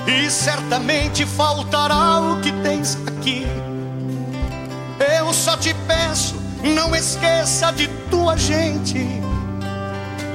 E 0.08 0.30
certamente 0.30 1.26
faltará 1.26 2.20
o 2.22 2.39
que 2.39 2.51
tens 2.62 2.97
aqui. 3.08 3.45
Eu 5.18 5.34
só 5.34 5.58
te 5.58 5.74
peço, 5.88 6.36
não 6.64 6.95
esqueça 6.95 7.72
de 7.72 7.88
tua 8.10 8.38
gente. 8.38 9.03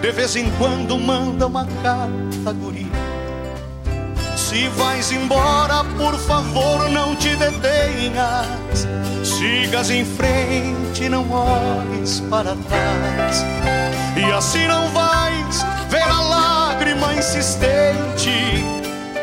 De 0.03 0.11
vez 0.11 0.35
em 0.35 0.51
quando 0.59 0.99
manda 0.99 1.47
uma 1.47 1.65
carta, 1.83 2.53
guri. 2.53 2.91
Se 4.37 4.67
vais 4.71 5.13
embora, 5.13 5.85
por 5.97 6.19
favor, 6.19 6.91
não 6.91 7.15
te 7.15 7.37
detenhas. 7.37 8.89
Sigas 9.23 9.91
em 9.91 10.05
frente, 10.05 11.09
não 11.09 11.31
olhes 11.31 12.21
para 12.29 12.57
trás. 12.57 13.45
E 14.17 14.33
assim 14.33 14.67
não 14.67 14.89
vais 14.89 15.65
ver 15.89 16.03
a 16.03 16.21
lágrima 16.21 17.15
insistente 17.15 18.80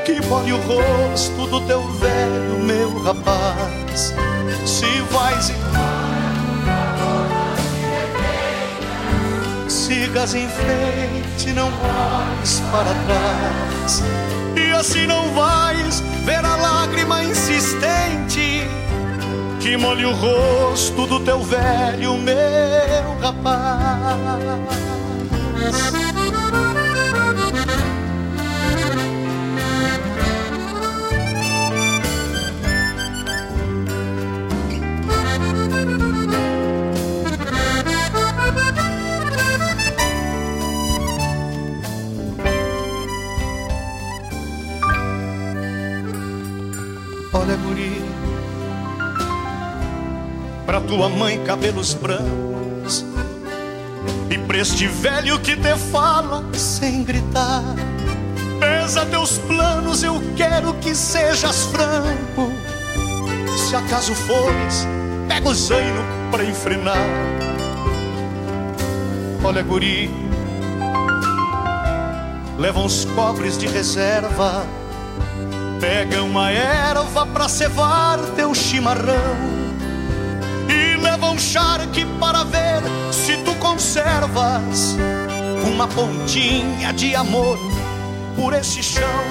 que 0.08 0.26
molhe 0.28 0.54
o 0.54 0.58
rosto 0.62 1.46
do 1.48 1.60
teu 1.68 1.82
velho, 1.82 2.60
meu 2.64 2.98
rapaz. 3.04 4.14
Se 4.66 5.02
vais 5.12 5.52
sigas 9.68 10.34
em 10.34 10.48
frente, 10.48 11.52
não 11.52 11.68
olhes 11.68 12.62
para 12.72 12.94
trás. 13.06 14.02
E 14.56 14.72
assim 14.72 15.06
não 15.08 15.30
vais 15.34 16.00
ver 16.24 16.46
a 16.46 16.56
lágrima 16.56 17.26
insistente 17.26 18.66
que 19.60 19.76
molhe 19.76 20.06
o 20.06 20.14
rosto 20.14 21.06
do 21.06 21.20
teu 21.20 21.44
velho, 21.44 22.18
meu 22.18 23.20
rapaz. 23.20 24.48
Olha, 47.48 47.56
guri, 47.56 48.04
pra 50.66 50.82
tua 50.82 51.08
mãe 51.08 51.42
cabelos 51.46 51.94
brancos 51.94 53.06
e 54.30 54.38
pra 54.38 54.58
este 54.58 54.86
velho 54.86 55.40
que 55.40 55.56
te 55.56 55.74
fala 55.90 56.44
sem 56.54 57.06
gritar. 57.06 57.64
Pesa 58.60 59.06
teus 59.06 59.38
planos, 59.38 60.04
eu 60.04 60.22
quero 60.36 60.74
que 60.74 60.94
sejas 60.94 61.68
franco. 61.68 62.52
Se 63.56 63.78
acaso 63.78 64.14
fores, 64.14 64.86
pega 65.30 65.48
o 65.48 65.56
zaino 65.56 66.04
pra 66.30 66.44
enfrenar. 66.44 66.98
Olha, 69.42 69.64
guri, 69.64 70.12
leva 72.58 72.82
uns 72.82 73.06
cobres 73.06 73.58
de 73.58 73.68
reserva. 73.68 74.66
Pega 75.80 76.24
uma 76.24 76.52
erva 76.52 77.26
pra 77.28 77.48
cevar 77.48 78.18
teu 78.36 78.54
chimarrão 78.56 79.14
E 80.68 80.98
leva 80.98 81.30
um 81.30 81.38
charque 81.38 82.06
para 82.20 82.44
ver 82.44 82.82
se 83.12 83.38
tu 83.38 83.54
conservas 83.56 84.96
Uma 85.72 85.88
pontinha 85.88 86.92
de 86.94 87.16
amor 87.16 87.58
por 88.38 88.54
esse 88.54 88.84
chão. 88.84 89.24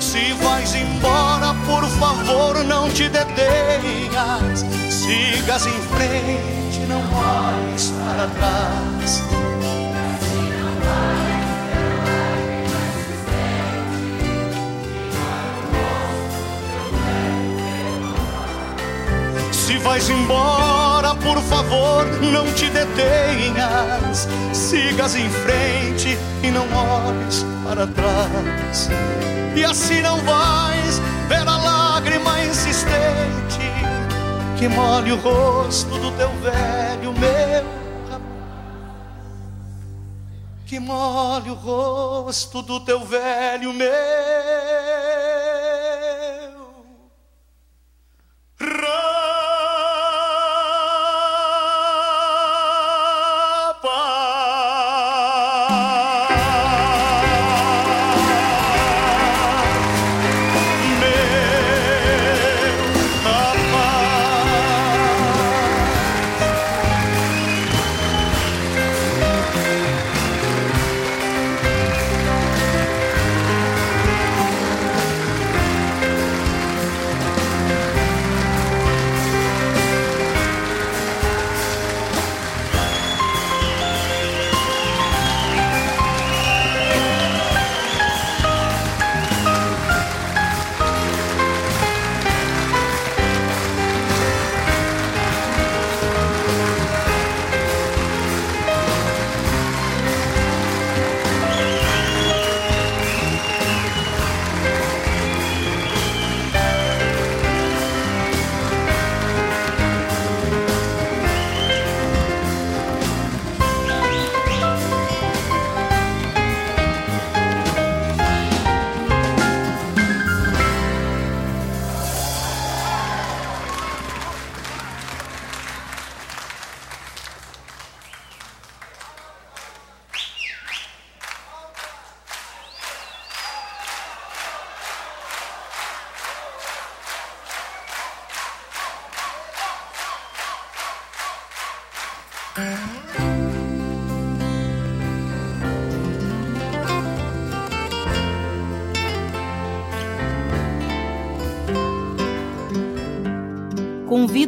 Se 0.00 0.32
vais 0.34 0.74
embora, 0.74 1.52
por 1.66 1.84
favor, 1.98 2.64
não 2.64 2.88
te 2.88 3.08
detenhas 3.08 4.64
Sigas 4.88 5.66
em 5.66 5.80
frente, 5.82 6.86
não 6.88 7.00
olhes 7.00 7.92
para 7.98 8.28
trás 8.28 9.22
vais 19.78 20.08
embora, 20.08 21.14
por 21.14 21.40
favor, 21.42 22.06
não 22.20 22.52
te 22.52 22.68
detenhas. 22.70 24.28
Sigas 24.52 25.14
em 25.14 25.28
frente 25.30 26.18
e 26.42 26.50
não 26.50 26.66
olhes 26.72 27.44
para 27.64 27.86
trás. 27.86 28.88
E 29.56 29.64
assim 29.64 30.00
não 30.02 30.18
vais 30.18 31.00
ver 31.28 31.46
a 31.46 31.56
lágrima 31.56 32.44
insistente 32.44 33.58
que 34.58 34.68
molhe 34.68 35.12
o 35.12 35.16
rosto 35.16 35.98
do 35.98 36.10
teu 36.12 36.30
velho 36.40 37.12
meu 37.12 37.78
que 40.68 40.78
molhe 40.78 41.50
o 41.50 41.54
rosto 41.54 42.60
do 42.60 42.78
teu 42.80 43.02
velho 43.02 43.72
meu. 43.72 43.88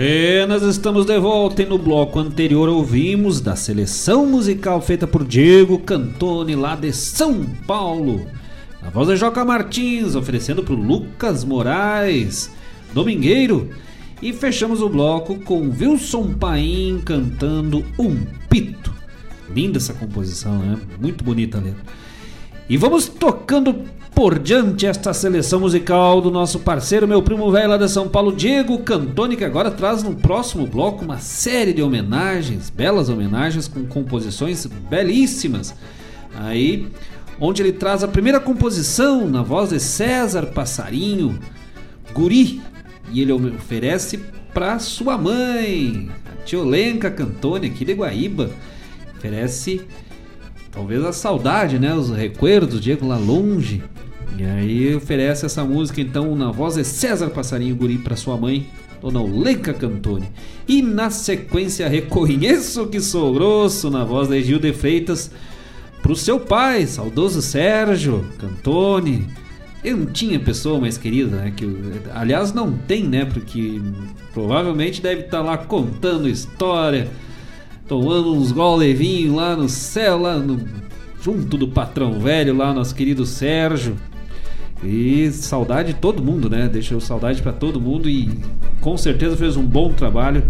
Buenas, 0.00 0.62
estamos 0.62 1.04
de 1.04 1.18
volta 1.18 1.62
e 1.62 1.66
no 1.66 1.76
bloco 1.76 2.18
anterior 2.18 2.70
ouvimos 2.70 3.38
da 3.38 3.54
seleção 3.54 4.24
musical 4.24 4.80
feita 4.80 5.06
por 5.06 5.22
Diego 5.22 5.78
Cantoni 5.78 6.56
lá 6.56 6.74
de 6.74 6.90
São 6.90 7.44
Paulo. 7.66 8.26
A 8.80 8.88
voz 8.88 9.08
de 9.08 9.16
Joca 9.16 9.44
Martins, 9.44 10.14
oferecendo 10.14 10.62
para 10.62 10.72
o 10.72 10.82
Lucas 10.82 11.44
Moraes, 11.44 12.50
Domingueiro. 12.94 13.68
E 14.22 14.32
fechamos 14.32 14.80
o 14.80 14.88
bloco 14.88 15.38
com 15.40 15.68
Wilson 15.68 16.32
Paim 16.32 17.02
cantando 17.04 17.84
Um 17.98 18.24
Pito. 18.48 18.94
Linda 19.54 19.76
essa 19.76 19.92
composição, 19.92 20.60
né? 20.60 20.78
Muito 20.98 21.22
bonita 21.22 21.58
a 21.58 21.60
letra. 21.60 21.82
E 22.70 22.78
vamos 22.78 23.06
tocando 23.06 23.84
por 24.20 24.38
diante 24.38 24.84
esta 24.84 25.14
seleção 25.14 25.60
musical 25.60 26.20
do 26.20 26.30
nosso 26.30 26.58
parceiro, 26.60 27.08
meu 27.08 27.22
primo 27.22 27.50
velho 27.50 27.70
lá 27.70 27.78
de 27.78 27.88
São 27.88 28.06
Paulo, 28.06 28.36
Diego 28.36 28.78
Cantoni, 28.80 29.34
que 29.34 29.46
agora 29.46 29.70
traz 29.70 30.02
no 30.02 30.14
próximo 30.14 30.66
bloco 30.66 31.02
uma 31.02 31.18
série 31.18 31.72
de 31.72 31.80
homenagens, 31.80 32.68
belas 32.68 33.08
homenagens 33.08 33.66
com 33.66 33.86
composições 33.86 34.66
belíssimas. 34.66 35.74
Aí, 36.34 36.86
onde 37.40 37.62
ele 37.62 37.72
traz 37.72 38.04
a 38.04 38.08
primeira 38.08 38.38
composição 38.38 39.26
na 39.26 39.42
voz 39.42 39.70
de 39.70 39.80
César 39.80 40.48
Passarinho, 40.48 41.38
Guri, 42.12 42.60
e 43.10 43.22
ele 43.22 43.32
oferece 43.32 44.18
para 44.52 44.78
sua 44.78 45.16
mãe, 45.16 46.10
a 46.30 46.44
Tiolenca 46.44 47.10
Cantoni, 47.10 47.68
aqui 47.68 47.86
de 47.86 47.94
Guaíba. 47.94 48.50
Oferece 49.16 49.80
talvez 50.70 51.02
a 51.06 51.12
saudade, 51.14 51.78
né? 51.78 51.94
Os 51.94 52.10
recuerdos, 52.10 52.82
Diego 52.82 53.06
lá 53.06 53.16
longe. 53.16 53.82
E 54.36 54.44
aí 54.44 54.94
oferece 54.94 55.44
essa 55.46 55.64
música 55.64 56.00
então 56.00 56.34
na 56.34 56.50
voz 56.50 56.74
de 56.74 56.84
César 56.84 57.30
Passarinho 57.30 57.76
Guri 57.76 57.98
para 57.98 58.16
sua 58.16 58.36
mãe, 58.36 58.66
Dona 59.00 59.20
Olenca 59.20 59.72
Cantoni. 59.72 60.28
E 60.68 60.82
na 60.82 61.10
sequência, 61.10 61.88
reconheço 61.88 62.86
que 62.86 63.00
sou 63.00 63.32
grosso 63.32 63.90
na 63.90 64.04
voz 64.04 64.28
da 64.28 64.36
Egil 64.36 64.58
de 64.58 64.72
Freitas 64.72 65.30
pro 66.02 66.16
seu 66.16 66.38
pai, 66.40 66.86
saudoso 66.86 67.42
Sérgio 67.42 68.26
Cantoni. 68.38 69.26
Eu 69.82 69.96
não 69.96 70.06
tinha 70.06 70.38
pessoa 70.38 70.78
mais 70.78 70.98
querida, 70.98 71.36
né? 71.36 71.52
Que, 71.56 71.66
aliás, 72.14 72.52
não 72.52 72.70
tem, 72.72 73.04
né? 73.04 73.24
Porque 73.24 73.80
provavelmente 74.32 75.00
deve 75.00 75.22
estar 75.22 75.40
lá 75.40 75.56
contando 75.56 76.28
história, 76.28 77.08
tomando 77.88 78.34
uns 78.34 78.52
gol 78.52 78.76
levinho 78.76 79.36
lá 79.36 79.56
no 79.56 79.68
céu, 79.70 80.18
lá 80.18 80.36
no, 80.36 80.62
junto 81.22 81.56
do 81.56 81.68
patrão 81.68 82.20
velho, 82.20 82.54
lá, 82.54 82.74
nosso 82.74 82.94
querido 82.94 83.24
Sérgio. 83.24 83.96
E 84.82 85.30
saudade 85.32 85.92
de 85.92 85.98
todo 85.98 86.22
mundo, 86.22 86.48
né? 86.48 86.68
Deixou 86.68 87.00
saudade 87.00 87.42
para 87.42 87.52
todo 87.52 87.80
mundo 87.80 88.08
e 88.08 88.30
com 88.80 88.96
certeza 88.96 89.36
fez 89.36 89.56
um 89.56 89.64
bom 89.64 89.92
trabalho 89.92 90.42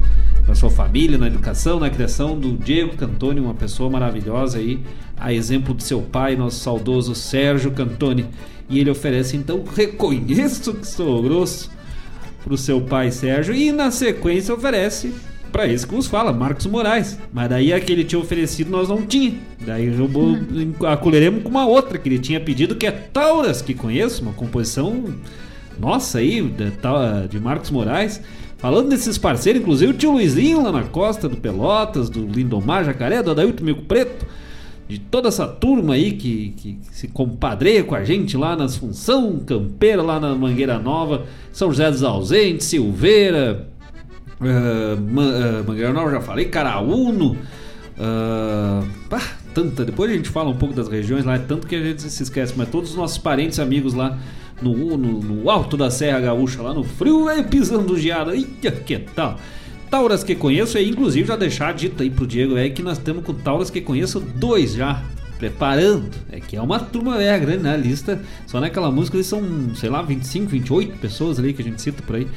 na 0.47 0.55
sua 0.55 0.71
família, 0.71 1.19
na 1.19 1.27
educação, 1.27 1.81
na 1.81 1.91
criação 1.91 2.39
do 2.39 2.57
Diego 2.57 2.97
Cantoni, 2.97 3.41
uma 3.41 3.55
pessoa 3.55 3.91
maravilhosa 3.91 4.59
aí, 4.59 4.81
a 5.17 5.33
exemplo 5.33 5.75
de 5.75 5.83
seu 5.83 6.01
pai, 6.01 6.37
nosso 6.37 6.61
saudoso 6.61 7.15
Sérgio 7.15 7.73
Cantoni. 7.73 8.27
E 8.69 8.79
ele 8.79 8.91
oferece 8.91 9.37
então 9.37 9.65
reconheço 9.65 10.75
que 10.75 10.87
sou 10.87 11.23
grosso 11.23 11.71
pro 12.45 12.57
seu 12.57 12.81
pai 12.81 13.11
Sérgio 13.11 13.55
e 13.55 13.73
na 13.73 13.91
sequência 13.91 14.55
oferece 14.55 15.13
para 15.51 15.67
esse 15.67 15.87
que 15.87 15.95
nos 15.95 16.07
fala, 16.07 16.33
Marcos 16.33 16.67
Moraes. 16.67 17.19
Mas 17.33 17.49
daí 17.49 17.73
a 17.73 17.81
que 17.81 17.93
ele 17.93 18.05
tinha 18.05 18.19
oferecido 18.19 18.71
nós 18.71 18.89
não 18.89 19.03
tinha. 19.03 19.35
Daí 19.65 19.87
eu 19.87 20.87
acolheremos 20.89 21.43
com 21.43 21.49
uma 21.49 21.67
outra 21.67 21.99
que 21.99 22.09
ele 22.09 22.19
tinha 22.19 22.41
pedido, 22.41 22.75
que 22.75 22.87
é 22.87 22.91
Tauras, 22.91 23.61
que 23.61 23.75
conheço, 23.75 24.23
uma 24.23 24.33
composição 24.33 25.05
nossa 25.79 26.19
aí, 26.19 26.43
de, 26.43 26.73
de 27.29 27.41
Marcos 27.41 27.71
Moraes. 27.71 28.21
Falando 28.59 28.91
desses 28.91 29.17
parceiros, 29.17 29.63
inclusive 29.63 29.93
o 29.93 29.97
tio 29.97 30.13
Luizinho 30.13 30.63
lá 30.63 30.71
na 30.71 30.83
costa 30.83 31.27
do 31.27 31.37
Pelotas, 31.37 32.11
do 32.11 32.27
Lindomar 32.27 32.85
Jacaré, 32.85 33.23
do 33.23 33.31
Adailto 33.31 33.65
Mico 33.65 33.83
Preto, 33.83 34.27
de 34.87 34.99
toda 34.99 35.29
essa 35.29 35.49
turma 35.49 35.95
aí 35.95 36.13
que, 36.13 36.51
que 36.57 36.79
se 36.91 37.09
compadreia 37.09 37.83
com 37.83 37.95
a 37.95 38.05
gente 38.05 38.37
lá 38.37 38.55
nas 38.55 38.77
Função 38.77 39.39
Campeira, 39.39 40.03
lá 40.03 40.21
na 40.21 40.35
Mangueira 40.35 40.79
Nova, 40.79 41.25
São 41.53 41.71
José 41.71 41.91
dos 41.91 42.03
Ausentes, 42.03 42.67
Silveira, 42.67 43.67
Uh, 44.41 44.97
uh, 44.97 45.65
Mangueira 45.67 45.93
Nova, 45.93 46.11
já 46.11 46.21
falei, 46.21 46.47
Caraúno. 46.47 47.37
Uh, 47.99 48.87
pá, 49.09 49.21
tanta. 49.53 49.85
Depois 49.85 50.11
a 50.11 50.15
gente 50.15 50.31
fala 50.31 50.49
um 50.49 50.57
pouco 50.57 50.75
das 50.75 50.89
regiões 50.89 51.25
lá, 51.25 51.35
é 51.35 51.39
tanto 51.39 51.67
que 51.67 51.77
a 51.77 51.83
gente 51.83 52.03
se 52.03 52.23
esquece, 52.23 52.55
mas 52.57 52.69
todos 52.71 52.91
os 52.91 52.97
nossos 52.97 53.19
parentes 53.19 53.59
e 53.59 53.61
amigos 53.61 53.93
lá 53.93 54.19
no, 54.63 54.97
no, 54.97 55.21
no, 55.21 55.51
alto 55.51 55.77
da 55.77 55.91
Serra 55.91 56.21
Gaúcha, 56.21 56.63
lá 56.63 56.73
no 56.73 56.83
frio, 56.83 57.29
aí 57.29 57.43
pisando 57.43 57.99
geada. 57.99 58.35
Ia, 58.35 58.73
que 58.73 58.99
tal? 58.99 59.39
Tauras 59.91 60.25
que 60.25 60.35
conheço, 60.35 60.79
e 60.79 60.89
inclusive 60.89 61.29
já 61.29 61.37
deixar 61.37 61.75
dito 61.75 62.03
aí 62.03 62.09
pro 62.09 62.27
Diego 62.27 62.57
é 62.57 62.71
que 62.71 62.83
nós 62.83 62.97
estamos 62.97 63.25
com 63.25 63.35
Tauras 63.35 63.71
que 63.71 63.81
conheço 63.81 64.21
dois 64.21 64.73
já. 64.75 65.03
Preparando, 65.39 66.11
é 66.31 66.39
que 66.39 66.55
é 66.55 66.61
uma 66.61 66.79
turma 66.79 67.23
é 67.23 67.39
grande, 67.39 67.63
né? 67.63 67.73
A 67.73 67.77
lista, 67.77 68.21
só 68.47 68.61
naquela 68.61 68.91
música 68.91 69.17
eles 69.17 69.27
são, 69.27 69.43
sei 69.75 69.89
lá, 69.89 70.03
25, 70.03 70.47
28 70.47 70.99
pessoas 70.99 71.39
ali 71.39 71.55
que 71.55 71.63
a 71.63 71.65
gente 71.65 71.81
cita 71.81 72.03
por 72.03 72.17
aí. 72.17 72.29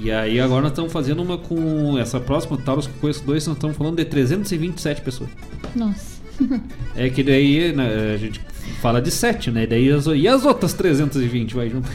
E 0.00 0.10
aí 0.10 0.40
agora 0.40 0.62
nós 0.62 0.72
estamos 0.72 0.90
fazendo 0.90 1.22
uma 1.22 1.36
com 1.36 1.98
essa 1.98 2.18
próxima 2.18 2.56
Taurus 2.56 2.86
eu 2.86 2.92
conheço 3.00 3.22
dois, 3.22 3.46
nós 3.46 3.56
estamos 3.56 3.76
falando 3.76 3.96
de 3.96 4.06
327 4.06 5.02
pessoas. 5.02 5.30
Nossa. 5.74 6.20
É 6.96 7.10
que 7.10 7.22
daí 7.22 7.72
né, 7.72 8.14
a 8.14 8.16
gente 8.16 8.40
fala 8.80 9.00
de 9.00 9.10
7, 9.10 9.50
né? 9.50 9.64
E 9.64 9.66
daí 9.66 9.90
as, 9.90 10.06
e 10.06 10.26
as 10.26 10.44
outras 10.44 10.72
320 10.72 11.54
vai 11.54 11.68
junto. 11.68 11.88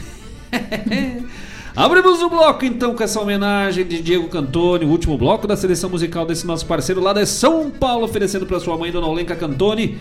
Abrimos 1.76 2.22
o 2.22 2.30
bloco 2.30 2.64
então 2.64 2.94
com 2.94 3.02
essa 3.02 3.20
homenagem 3.20 3.84
de 3.84 4.00
Diego 4.00 4.28
Cantoni, 4.28 4.84
o 4.84 4.88
último 4.88 5.18
bloco 5.18 5.46
da 5.46 5.56
seleção 5.56 5.90
musical 5.90 6.24
desse 6.24 6.46
nosso 6.46 6.64
parceiro 6.64 7.02
lá 7.02 7.12
de 7.12 7.26
São 7.26 7.70
Paulo, 7.70 8.04
oferecendo 8.04 8.46
para 8.46 8.60
sua 8.60 8.78
mãe, 8.78 8.90
Dona 8.90 9.08
Olenka 9.08 9.36
Cantoni, 9.36 9.98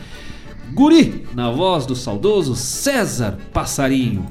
Guri, 0.73 1.25
na 1.33 1.49
voz 1.49 1.85
do 1.85 1.95
saudoso 1.95 2.55
César 2.55 3.37
Passarinho. 3.51 4.25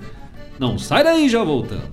Não 0.59 0.79
sai 0.79 1.05
daí, 1.05 1.29
já 1.29 1.45
voltamos. 1.45 1.85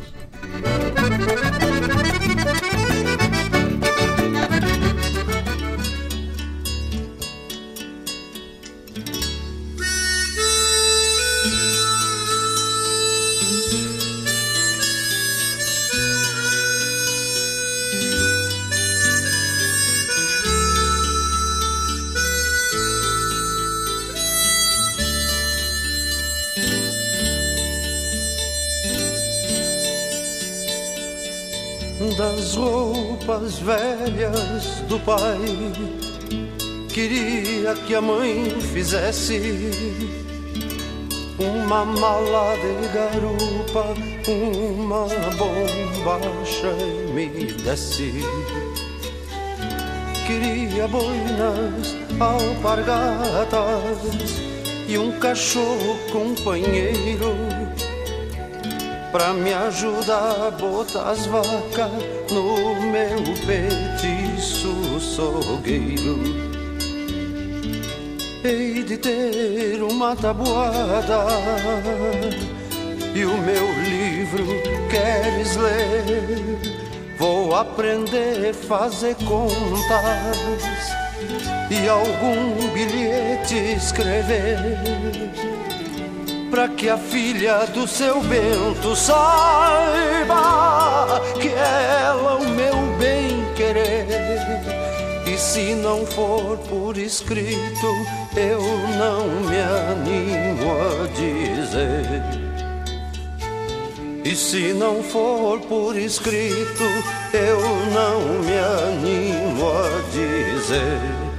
Roupas 33.32 33.60
velhas 33.60 34.82
do 34.90 35.00
pai. 35.00 35.40
Queria 36.94 37.74
que 37.76 37.96
a 37.96 38.02
mãe 38.02 38.60
fizesse 38.60 39.40
uma 41.40 41.86
mala 41.86 42.56
de 42.58 42.88
garupa, 42.90 43.86
uma 44.28 45.08
bombacha 45.38 46.76
e 46.78 47.12
me 47.14 47.54
desse. 47.54 48.12
Queria 50.28 50.88
boinas, 50.88 51.96
alpargatas 52.20 53.62
e 54.90 54.98
um 54.98 55.18
cachorro 55.20 55.98
companheiro 56.12 57.36
pra 59.12 59.34
me 59.34 59.54
ajudar 59.54 60.48
a 60.48 60.52
botar 60.52 61.12
as 61.12 61.26
vacas 61.26 62.21
no 62.32 62.76
meu 62.82 63.22
petiço 63.46 65.00
sogueiro. 65.00 66.20
Hei 68.44 68.84
de 68.84 68.98
ter 68.98 69.84
uma 69.84 70.16
tabuada 70.16 71.28
e 73.14 73.26
o 73.26 73.38
meu 73.38 73.74
livro 73.84 74.46
queres 74.90 75.58
ler? 75.58 76.82
Vou 77.20 77.54
aprender 77.54 78.50
a 78.50 78.54
fazer 78.54 79.16
contas 79.16 79.82
e 81.70 81.88
algum 81.88 82.74
bilhete 82.74 83.76
escrever 83.76 85.21
para 86.52 86.68
que 86.68 86.90
a 86.90 86.98
filha 86.98 87.66
do 87.68 87.88
seu 87.88 88.20
Bento 88.22 88.94
saiba 88.94 90.36
que 91.42 91.48
ela 91.48 92.36
o 92.36 92.48
meu 92.50 92.76
bem 93.00 93.46
querer. 93.56 94.06
E 95.26 95.38
se 95.38 95.74
não 95.76 96.06
for 96.06 96.58
por 96.58 96.98
escrito, 96.98 97.88
eu 98.36 98.62
não 99.00 99.28
me 99.50 99.58
animo 99.58 100.74
a 100.76 101.08
dizer. 101.16 102.22
E 104.26 104.36
se 104.36 104.74
não 104.74 105.02
for 105.02 105.62
por 105.62 105.96
escrito, 105.96 106.84
eu 107.34 107.62
não 107.94 108.20
me 108.44 108.58
animo 108.58 109.72
a 109.72 110.02
dizer. 110.12 111.31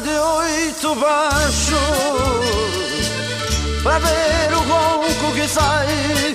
De 0.00 0.10
oito 0.10 0.94
baixos 0.96 1.78
Pra 3.82 3.98
ver 3.98 4.52
o 4.54 4.60
ronco 4.60 5.32
que 5.34 5.46
sai. 5.46 6.34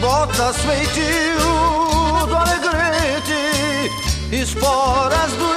Botas 0.00 0.56
feitio 0.56 2.26
do 2.26 2.34
alegrete 2.34 3.90
Esporas 4.32 5.32
do 5.32 5.54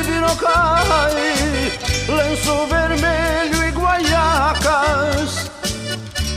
ibirocai. 0.00 1.14
Lenço 2.08 2.66
vermelho 2.66 3.68
e 3.68 3.70
guaiacas 3.70 5.50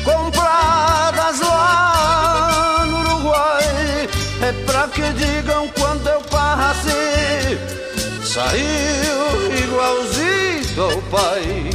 Compradas 0.05 1.39
lá 1.39 2.86
no 2.86 2.99
Uruguai. 2.99 4.07
É 4.43 4.51
pra 4.65 4.88
que 4.88 5.11
digam 5.13 5.67
quando 5.70 6.07
eu 6.07 6.22
passe 6.22 7.88
Saiu 8.30 9.51
igualzinho 9.57 10.84
ao 10.84 11.01
pai. 11.09 11.71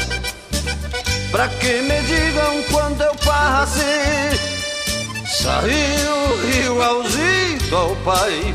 Pra 1.32 1.48
que 1.48 1.82
me 1.82 2.00
digam 2.02 2.62
quando 2.70 3.00
eu 3.02 3.12
passe 3.16 3.80
Saiu 5.26 6.64
igualzinho 6.64 7.76
ao 7.76 7.96
pai 8.04 8.54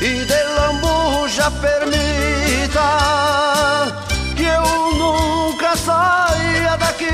e 0.00 0.24
de 0.24 0.42
lambuja 0.56 1.50
permita 1.50 2.88
que 4.34 4.44
eu 4.44 4.64
nunca 4.96 5.76
saia 5.76 6.76
daqui 6.78 7.06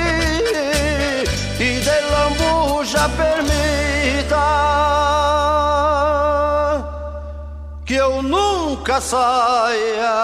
e 1.59 1.81
de 1.81 2.01
lambuja 2.13 3.09
permita 3.09 4.47
que 7.85 7.95
eu 7.95 8.23
nunca 8.23 9.01
saia 9.01 10.15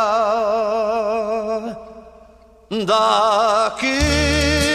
daqui. 2.86 4.71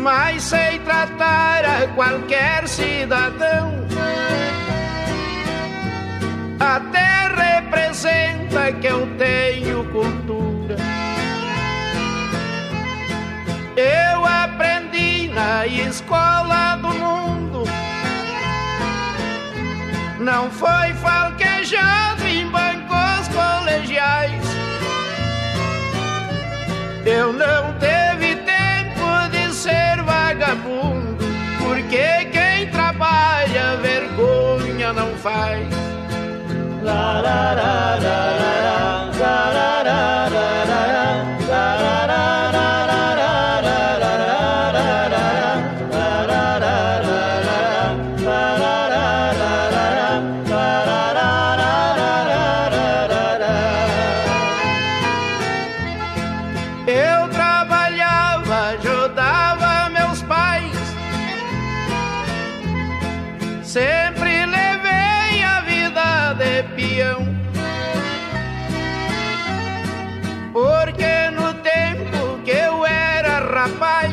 mas 0.00 0.42
sei 0.42 0.80
tratar 0.80 1.64
a 1.64 1.86
qualquer 1.94 2.66
cidadão. 2.66 3.86
Até 6.58 7.28
representa 7.28 8.72
que 8.80 8.86
eu 8.88 9.06
tenho 9.16 9.84
cultura. 9.92 10.76
Eu 13.76 14.26
aprendi 14.26 15.28
na 15.28 15.68
escola 15.68 16.76
do 16.82 16.88
mundo. 16.88 17.51
Não 20.22 20.48
foi 20.52 20.94
falquejado 21.02 22.24
em 22.28 22.46
bancos 22.48 23.26
colegiais. 23.34 24.44
Eu 27.04 27.32
não 27.32 27.72
teve 27.80 28.36
tempo 28.36 29.28
de 29.32 29.52
ser 29.52 30.00
vagabundo, 30.04 31.24
porque 31.58 32.26
quem 32.30 32.70
trabalha 32.70 33.76
vergonha 33.82 34.92
não 34.92 35.08
faz. 35.16 35.66
La, 36.84 37.20
la, 37.20 37.54
la, 37.54 37.96
la, 37.96 38.36
la, 38.38 39.10
la, 39.18 39.50
la, 39.50 39.82
la, 39.82 40.28
la, 40.28 40.86
la, 40.86 41.31
rapaz, 73.62 74.12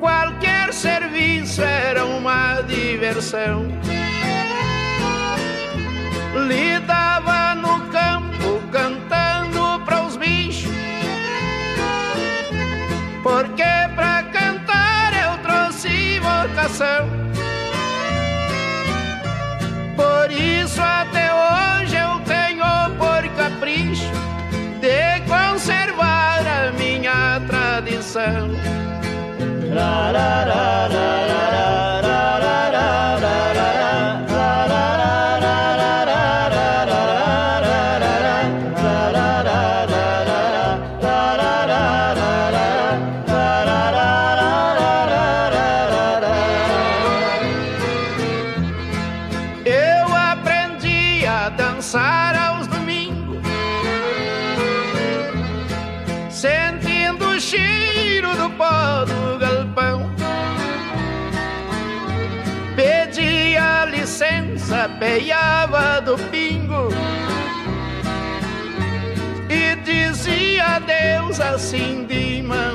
qualquer 0.00 0.72
serviço 0.72 1.62
era 1.62 2.06
uma 2.06 2.62
diversão. 2.62 3.66
Lidava 6.48 6.93
La 28.14 30.12
la 30.12 30.44
La, 30.46 30.88
la, 30.88 31.18
la, 31.26 32.03
assim 71.52 72.06
de 72.06 72.42
mão 72.42 72.73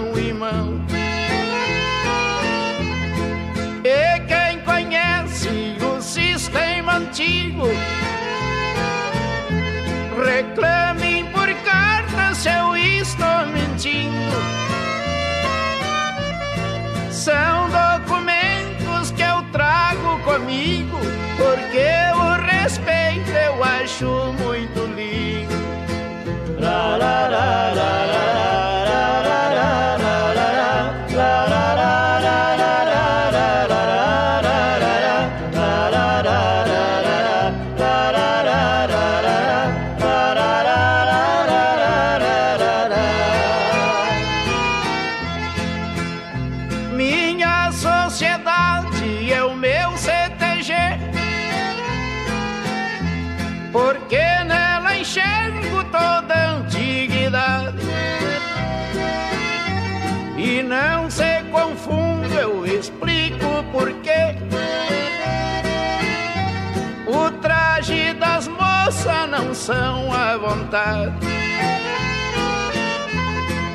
vontade. 70.70 71.12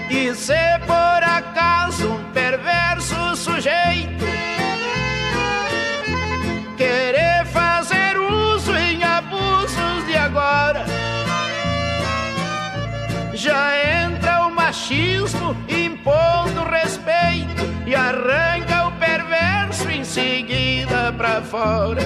E 0.09 0.33
se 0.35 0.79
por 0.87 1.23
acaso 1.25 2.09
um 2.09 2.25
perverso 2.33 3.37
sujeito 3.37 4.25
querer 6.77 7.45
fazer 7.47 8.17
uso 8.17 8.75
em 8.77 9.03
abusos 9.03 10.07
de 10.07 10.17
agora, 10.17 10.85
já 13.33 14.05
entra 14.05 14.47
o 14.47 14.55
machismo 14.55 15.57
impondo 15.69 16.63
respeito 16.71 17.65
e 17.87 17.95
arranca 17.95 18.87
o 18.87 18.93
perverso 18.93 19.91
em 19.91 20.05
seguida 20.05 21.13
pra 21.17 21.43
fora. 21.43 22.03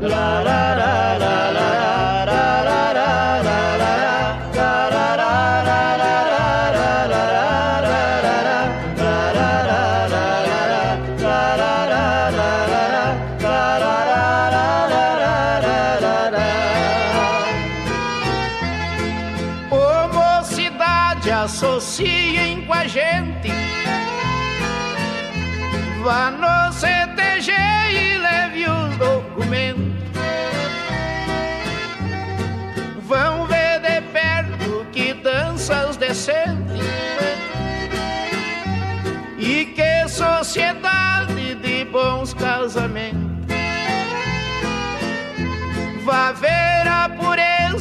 La, 0.00 0.42
la, 0.42 0.74
la, 0.74 1.18
la, 1.18 1.50
la, 1.50 2.24
la, 2.24 2.24
la, 2.24 2.61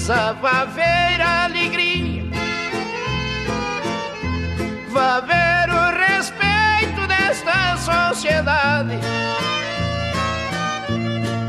pureza, 0.02 0.34
vá 0.41 0.66
ver 0.66 1.22
a 1.22 1.45
alegria. 1.45 2.24
Vá 4.89 5.20
ver 5.22 5.70
o 5.70 5.91
respeito 5.97 7.08
desta 7.08 7.78
sociedade. 7.78 8.97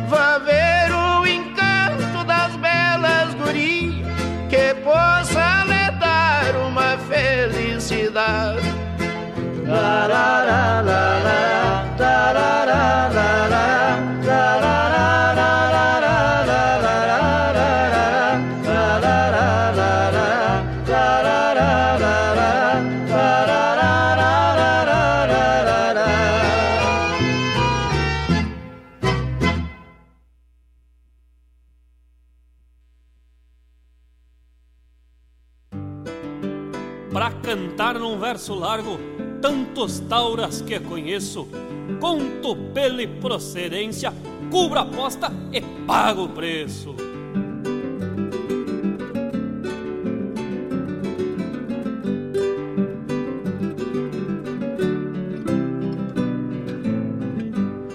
Vá 0.08 0.38
ver 0.38 0.92
o 0.92 1.26
encanto 1.26 2.24
das 2.24 2.54
belas 2.56 3.34
gurias 3.34 4.06
que 4.48 4.74
possa 4.82 5.64
lhe 5.64 5.90
dar 5.98 6.56
uma 6.68 6.98
felicidade. 7.08 8.72
La, 9.64 10.06
la, 10.06 10.44
la, 10.44 11.11
tantos 39.82 39.98
tauras 40.00 40.60
que 40.60 40.78
conheço, 40.78 41.48
conto 41.98 42.54
pela 42.72 43.04
procedência, 43.20 44.12
cubro 44.48 44.78
a 44.78 44.82
aposta 44.82 45.32
e 45.52 45.60
pago 45.60 46.24
o 46.24 46.28
preço. 46.28 46.94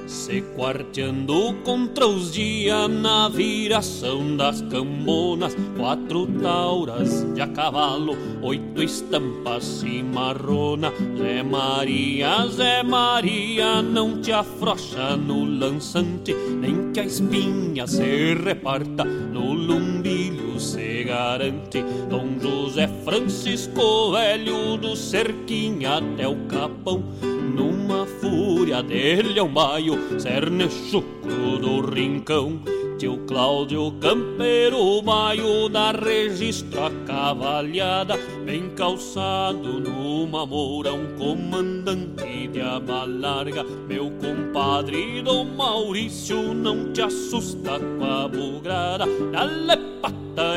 Se 0.07 0.41
quarteando 0.57 1.26
contra 1.63 2.07
os 2.07 2.31
dias 2.31 2.89
na 2.89 3.29
viração 3.29 4.35
das 4.35 4.61
cambonas, 4.61 5.55
quatro 5.77 6.27
tauras 6.41 7.25
de 7.33 7.41
a 7.41 7.47
cavalo, 7.47 8.17
oito 8.41 8.81
estampas 8.81 9.63
cimarrona. 9.63 10.91
Zé 11.17 11.43
Maria, 11.43 12.47
Zé 12.47 12.83
Maria, 12.83 13.81
não 13.81 14.21
te 14.21 14.31
afrocha 14.31 15.15
no 15.15 15.45
lançante, 15.45 16.33
nem 16.33 16.91
que 16.91 16.99
a 16.99 17.05
espinha 17.05 17.87
se 17.87 18.33
reparta 18.35 19.03
no 19.03 19.53
lumbilho 19.53 20.59
se 20.59 21.03
garante. 21.03 21.83
Dom 22.09 22.39
José 22.39 22.87
Francisco 23.03 24.11
Velho 24.11 24.77
do 24.77 24.95
Cerquinha 24.95 25.97
até 25.97 26.27
o 26.27 26.35
Capão, 26.47 27.03
numa 27.47 28.05
fúria 28.05 28.83
dele 28.83 29.39
um 29.41 29.51
baio, 29.51 30.19
cerne 30.19 30.69
chucro 30.69 31.57
do 31.59 31.81
rincão. 31.81 32.59
Tio 32.97 33.17
Cláudio 33.27 33.91
Campeiro, 34.01 35.03
maio 35.03 35.69
da 35.69 35.91
registro 35.91 36.83
a 36.83 36.89
cavalhada, 37.05 38.17
bem 38.43 38.71
calçado 38.71 39.79
numa 39.79 40.47
moura, 40.47 40.93
um 40.93 41.15
comandante 41.15 42.47
de 42.47 42.59
aba 42.59 43.05
larga. 43.05 43.63
Meu 43.87 44.09
compadre 44.11 45.21
Dom 45.21 45.45
Maurício, 45.45 46.55
não 46.55 46.91
te 46.91 47.03
assusta 47.03 47.79
com 47.79 48.03
a 48.03 48.27
bugrada, 48.27 49.05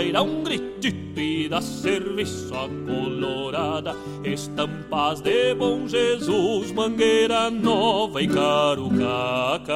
e 0.03 0.13
dá 0.13 0.23
um 0.23 0.43
gritito 0.43 1.19
e 1.19 1.49
serviço 1.63 2.55
à 2.55 2.69
colorada. 2.87 3.97
Estampas 4.23 5.23
de 5.23 5.55
Bom 5.55 5.89
Jesus, 5.89 6.71
Mangueira 6.73 7.51
Nova 7.51 8.21
e 8.21 8.29
Carucaca. 8.29 9.75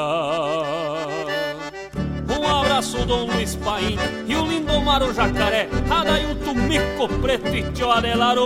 Um 2.38 2.46
abraço, 2.46 3.04
Dom 3.06 3.26
Luiz 3.26 3.56
Paim 3.56 3.96
e 4.26 4.36
o 4.36 4.46
Lindomar 4.46 5.02
o 5.02 5.12
Jacaré, 5.14 5.68
Adailto 5.90 6.54
Mico 6.54 7.08
Preto 7.22 7.48
e 7.48 7.62
Tio 7.72 7.90
Adelar 7.90 8.36
o. 8.38 8.44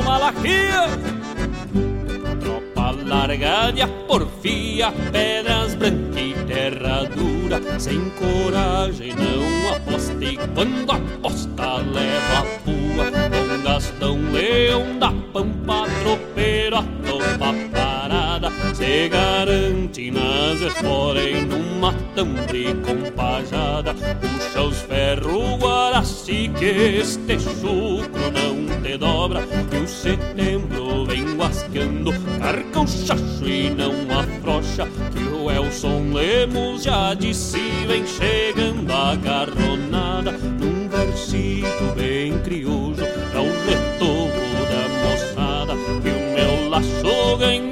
Tropa 3.08 3.26
larga 3.26 3.72
de 3.72 3.82
a 3.82 3.88
porfia, 4.06 4.92
pedras 5.10 5.74
brancas 5.74 6.16
e 6.16 6.34
terra 6.46 7.04
dura, 7.04 7.80
sem 7.80 8.10
coragem 8.10 9.14
não 9.14 9.74
aposta 9.74 10.24
e 10.24 10.36
quando 10.54 10.92
aposta 10.92 11.76
leva 11.76 12.38
a 12.38 12.44
pua. 12.64 13.47
Gastão 13.68 14.18
Leão 14.32 14.98
da 14.98 15.12
Pampa, 15.30 15.84
tropeiro 16.02 16.76
a 16.78 16.82
topa 17.06 17.54
parada, 17.70 18.50
se 18.72 19.10
garante 19.10 20.10
nas 20.10 20.58
esporas 20.62 21.22
e 21.22 21.42
numa 21.42 21.92
tambre 22.14 22.74
compajada. 22.76 23.92
Puxa 23.94 24.62
os 24.62 24.80
ferros, 24.80 25.58
Guaraci, 25.60 26.50
que 26.58 26.64
este 26.64 27.38
chucro 27.38 28.32
não 28.32 28.80
te 28.82 28.96
dobra. 28.96 29.46
E 29.70 29.76
o 29.76 29.86
setembro 29.86 31.04
vem 31.04 31.36
guasqueando, 31.36 32.12
carca 32.40 32.80
o 32.80 32.88
chacho 32.88 33.46
e 33.46 33.68
não 33.68 33.92
afrouxa. 34.18 34.88
Que 35.12 35.24
o 35.24 35.50
Elson 35.50 36.14
Lemos 36.14 36.84
já 36.84 37.12
disse, 37.12 37.60
vem 37.86 38.06
chegando 38.06 38.90
a 38.90 39.14
garronada. 39.14 40.32
Num 40.32 40.88
versito 40.88 41.94
bem 41.94 42.38
crioso, 42.38 42.77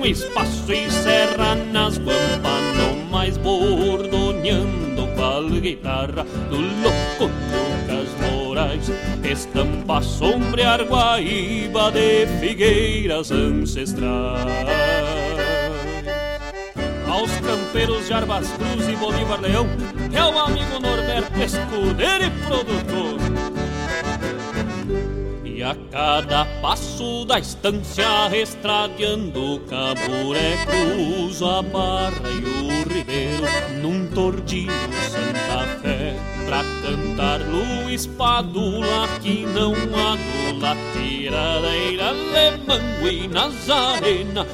espaço 0.07 0.73
e 0.73 0.91
serra 0.91 1.55
nas 1.73 1.99
guampas, 1.99 2.77
não 2.77 2.97
mais 3.11 3.37
bordoneando 3.39 5.07
qual 5.16 5.45
guitarra 5.49 6.24
do 6.49 6.57
louco 6.57 7.33
Lucas 7.53 8.09
Moraes. 8.20 8.91
Estampa 9.24 10.01
sombrear 10.03 10.85
guaíba 10.85 11.91
de 11.91 12.27
figueiras 12.41 13.31
ancestrais. 13.31 14.07
Ao 17.09 17.20
aos 17.20 17.31
campeiros 17.41 18.07
Jarbas 18.07 18.47
Cruz 18.53 18.89
e 18.89 18.97
Bolívar 18.97 19.41
Leão, 19.41 19.66
é 20.12 20.23
o 20.23 20.39
amigo 20.39 20.78
Norberto 20.78 21.41
Escudeiro 21.41 22.24
e 22.24 22.31
produtor. 22.47 23.26
A 25.67 25.75
cada 25.91 26.45
passo 26.63 27.25
da 27.25 27.41
estância, 27.41 28.07
estradeando 28.33 29.61
Caburé 29.69 30.55
Cruz, 30.65 31.43
a 31.43 31.61
Barra 31.61 32.31
e 32.31 32.45
o 32.45 32.89
Ribeiro, 32.89 33.43
num 33.83 34.07
tordilho 34.07 34.71
Santa 35.11 35.67
Fé, 35.83 36.15
pra 36.45 36.63
cantar 36.83 37.41
Luiz 37.41 38.07
Padula, 38.07 39.09
que 39.21 39.45
não 39.45 39.73
adula, 39.73 40.77
tiradeira 40.93 42.11
alemã 42.11 42.81
e 43.03 43.27
Nazarena, 43.27 44.47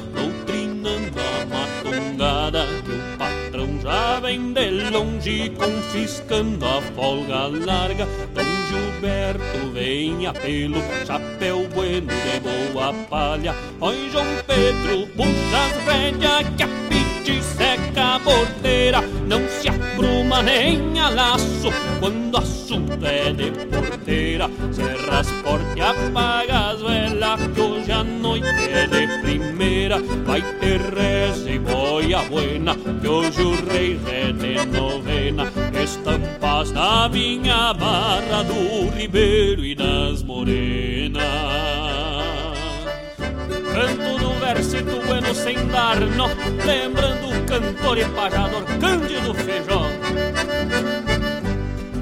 já 3.83 4.19
vem 4.21 4.53
de 4.53 4.89
longe, 4.91 5.51
confiscando 5.57 6.65
a 6.65 6.81
folga 6.95 7.47
larga, 7.47 8.07
Dom 8.33 8.43
Gilberto 8.69 9.71
vem 9.73 10.25
a 10.25 10.33
pelo, 10.33 10.81
chapéu 11.05 11.67
bueno 11.67 12.07
de 12.07 12.39
boa 12.39 12.93
palha. 13.09 13.53
Oi, 13.81 14.09
João 14.09 14.25
Pedro, 14.47 15.05
puxa 15.17 15.65
as 15.65 15.85
rédeas 15.85 16.47
que 16.55 16.63
a 16.63 16.67
pite 16.87 17.43
seca 17.43 18.15
a 18.15 18.19
bordeira. 18.19 19.01
Não 19.27 19.41
se 19.49 19.67
apruma 19.67 20.41
nem 20.41 20.97
a 20.99 21.09
laço 21.09 21.69
quando 21.99 22.37
assunto 22.37 23.05
é 23.05 23.33
de 23.33 23.51
porteira. 23.67 24.49
Serra 24.71 25.19
as 25.19 25.31
portas 25.41 25.75
e 25.75 25.81
apaga 25.81 26.71
as 26.71 26.81
velas 26.81 27.39
que 27.53 27.61
hoje 27.61 27.91
a 27.91 28.03
noite 28.03 28.47
é 28.47 28.87
de 28.87 29.07
primeira. 29.19 30.01
Vai 30.25 30.41
ter 30.59 30.79
reza 30.79 31.49
e 31.49 31.59
boia 32.13 32.29
buena 32.29 32.75
que 32.75 33.07
hoje 33.07 33.41
o 33.41 33.55
rei 33.65 33.99
é 34.07 34.31
de 34.31 34.65
novena. 34.67 35.51
Estampas 35.81 36.71
na 36.71 37.09
minha 37.09 37.73
barra 37.73 38.43
do 38.43 38.89
Ribeiro 38.95 39.65
e 39.65 39.73
das 39.73 40.21
Morenas. 40.21 41.23
Canto 43.73 44.19
no 44.19 44.33
versito 44.35 45.01
bueno 45.07 45.33
sem 45.33 45.55
dar 45.67 45.99
nó, 45.99 46.27
lembrando 46.65 47.29
o 47.29 47.45
cantor 47.45 47.97
e 47.97 48.05
pajador 48.05 48.63
Cândido 48.79 49.33
Feijó. 49.33 49.89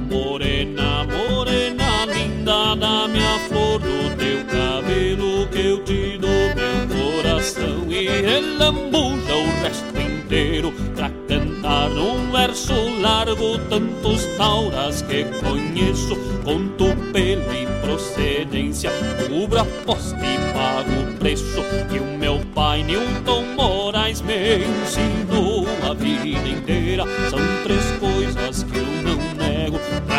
Morena, 0.09 1.05
morena, 1.05 2.05
linda 2.05 2.75
da 2.75 3.07
minha 3.07 3.39
flor 3.47 3.79
do 3.79 4.15
teu 4.17 4.43
cabelo 4.45 5.47
que 5.47 5.67
eu 5.67 5.83
te 5.85 6.17
dou 6.17 6.29
meu 6.29 7.13
coração 7.23 7.89
e 7.89 8.09
relambuja 8.09 9.35
o 9.35 9.63
resto 9.63 9.90
inteiro 10.31 10.71
pra 10.95 11.11
cantar 11.27 11.89
num 11.89 12.31
verso 12.31 12.73
largo 13.01 13.57
tantos 13.69 14.25
tauras 14.37 15.01
que 15.01 15.25
conheço 15.41 16.15
conto 16.45 16.85
pelo 17.11 17.53
e 17.53 17.67
procedência 17.81 18.91
cubra 19.27 19.65
poste 19.85 20.15
e 20.15 20.53
pago 20.53 21.01
o 21.01 21.17
preço 21.17 21.61
que 21.89 21.99
o 21.99 22.17
meu 22.17 22.39
pai 22.55 22.81
Newton 22.81 23.43
Moraes 23.57 24.21
me 24.21 24.59
ensinou 24.59 25.67
a 25.89 25.93
vida 25.93 26.47
inteira. 26.47 27.03
São 27.29 27.39
três 27.65 27.83
coisas 27.99 28.63
que 28.63 28.77
eu 28.77 28.90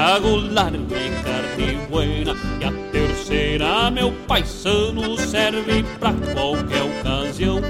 trago 0.03 0.35
largo 0.53 0.97
e 0.97 1.11
carne 1.23 1.79
buena 1.89 2.35
e 2.61 2.65
a 2.65 2.73
terceira 2.91 3.89
meu 3.89 4.11
paisano 4.27 5.17
serve 5.17 5.85
pra 6.01 6.13
qualquer 6.35 6.83
ocasião 6.83 7.61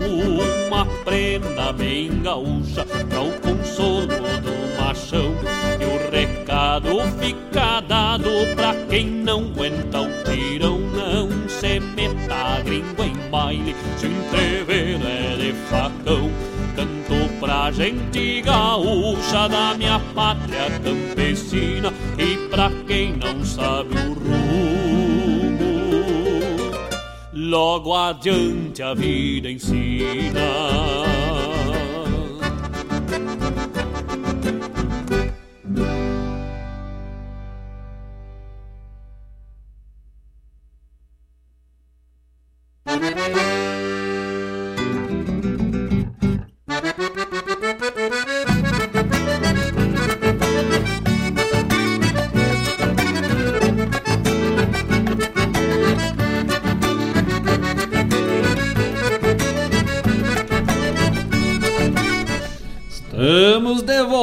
uma 0.66 0.86
prenda 1.04 1.74
bem 1.74 2.22
gaúcha 2.22 2.86
pra 2.86 3.20
o 3.20 3.38
consolo 3.40 4.06
do 4.06 4.82
machão. 4.82 5.34
E 5.78 5.84
o 5.84 6.10
recado 6.10 7.02
fica 7.20 7.80
dado 7.82 8.30
pra 8.56 8.74
quem 8.88 9.10
não 9.10 9.40
aguenta 9.50 10.00
o 10.00 10.08
tirão 10.24 10.78
não 10.78 11.28
se 11.50 11.80
meta 11.80 12.62
gringo 12.64 13.02
em 13.02 13.30
baile 13.30 13.76
se 13.98 14.06
entrever 14.06 14.98
é 15.06 15.36
de 15.36 15.52
facão 15.68 16.30
pra 17.42 17.72
gente 17.72 18.40
gaúcha 18.40 19.48
da 19.48 19.74
minha 19.74 19.98
pátria 20.14 20.70
campesina 20.78 21.92
e 22.16 22.36
pra 22.48 22.70
quem 22.86 23.16
não 23.16 23.44
sabe 23.44 23.96
o 23.96 24.12
rumo 24.14 25.42
logo 27.32 27.92
adiante 27.92 28.80
a 28.80 28.94
vida 28.94 29.50
ensina. 29.50 30.40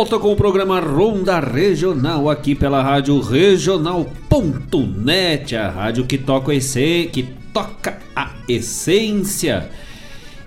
Volta 0.09 0.23
com 0.23 0.31
o 0.31 0.35
programa 0.35 0.79
Ronda 0.79 1.39
Regional 1.39 2.31
aqui 2.31 2.55
pela 2.55 2.81
rádio 2.81 3.19
regional.net, 3.19 3.95
a 5.55 5.69
rádio 5.69 6.03
que 6.07 6.17
toca 6.17 6.51
essência, 6.51 7.11
que 7.11 7.29
toca 7.53 7.99
a 8.15 8.31
essência. 8.47 9.69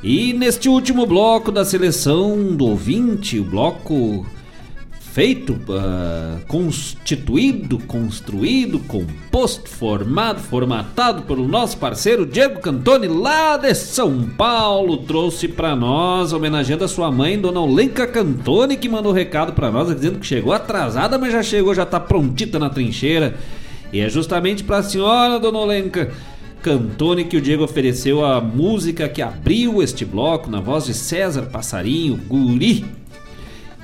E 0.02 0.32
neste 0.32 0.68
último 0.68 1.06
bloco 1.06 1.52
da 1.52 1.64
seleção 1.64 2.56
do 2.56 2.66
ouvinte, 2.66 3.39
o 3.39 3.44
bloco 3.44 4.26
feito, 5.12 5.52
uh, 5.52 6.40
constituído, 6.48 7.78
construído, 7.80 8.78
composto, 8.78 9.68
formado, 9.68 10.40
formatado 10.40 11.22
pelo 11.22 11.47
nosso 11.47 11.76
parceiro 11.76 12.24
Diego 12.24 12.60
Cantoni, 12.60 13.09
lá 13.09 13.59
de 13.59 13.74
São 13.74 14.22
Paulo, 14.22 14.97
trouxe 14.97 15.48
para 15.48 15.76
nós, 15.76 16.32
homenageando 16.32 16.84
a 16.84 16.89
sua 16.89 17.12
mãe, 17.12 17.39
Dona 17.39 17.60
Olenka 17.60 18.06
Cantoni, 18.06 18.78
que 18.78 18.89
mandou 18.89 19.12
recado 19.12 19.52
para 19.52 19.70
nós, 19.70 19.94
dizendo 19.94 20.18
que 20.18 20.26
chegou 20.26 20.51
atrasada, 20.51 21.18
mas 21.18 21.30
já 21.30 21.43
chegou, 21.43 21.74
já 21.74 21.84
tá 21.84 22.01
prontita 22.01 22.59
na 22.59 22.70
trincheira. 22.70 23.34
E 23.93 24.01
é 24.01 24.09
justamente 24.09 24.64
para 24.64 24.78
a 24.78 24.82
senhora, 24.82 25.39
Dona 25.39 25.59
Olenka 25.59 26.10
Cantoni, 26.62 27.26
que 27.26 27.36
o 27.36 27.40
Diego 27.43 27.64
ofereceu 27.64 28.24
a 28.24 28.40
música 28.40 29.06
que 29.10 29.20
abriu 29.20 29.82
este 29.82 30.06
bloco, 30.06 30.51
na 30.51 30.62
voz 30.62 30.86
de 30.86 30.94
César 30.94 31.51
Passarinho, 31.52 32.16
Guri. 32.16 32.86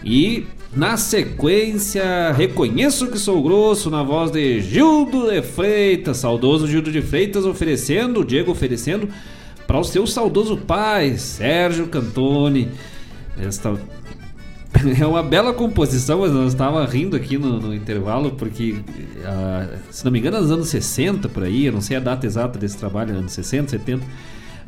E 0.03 0.47
na 0.75 0.97
sequência, 0.97 2.33
reconheço 2.33 3.09
que 3.09 3.19
sou 3.19 3.43
grosso 3.43 3.91
na 3.91 4.03
voz 4.03 4.31
de 4.31 4.61
Gildo 4.61 5.31
de 5.31 5.43
Freitas, 5.43 6.19
saudoso 6.19 6.67
Gildo 6.67 6.93
de 6.93 7.01
Freitas, 7.01 7.45
oferecendo, 7.47 8.25
Diego 8.25 8.53
oferecendo 8.53 9.09
para 9.67 9.79
o 9.79 9.85
seu 9.85 10.07
saudoso 10.07 10.57
pai, 10.57 11.17
Sérgio 11.17 11.87
Cantoni. 11.89 12.69
Esta 13.41 13.79
é 15.01 15.07
uma 15.07 15.23
bela 15.23 15.53
composição, 15.53 16.21
mas 16.21 16.33
eu 16.33 16.47
estava 16.47 16.85
rindo 16.85 17.17
aqui 17.17 17.39
no, 17.39 17.59
no 17.59 17.75
intervalo, 17.75 18.33
porque, 18.33 18.73
uh, 18.73 19.79
se 19.91 20.05
não 20.05 20.13
me 20.13 20.19
engano, 20.19 20.37
é 20.37 20.41
nos 20.41 20.51
anos 20.51 20.69
60 20.69 21.29
por 21.29 21.43
aí, 21.43 21.67
eu 21.67 21.73
não 21.73 21.81
sei 21.81 21.97
a 21.97 22.01
data 22.01 22.27
exata 22.27 22.59
desse 22.59 22.77
trabalho, 22.77 23.17
anos 23.17 23.33
60, 23.33 23.71
70, 23.71 24.05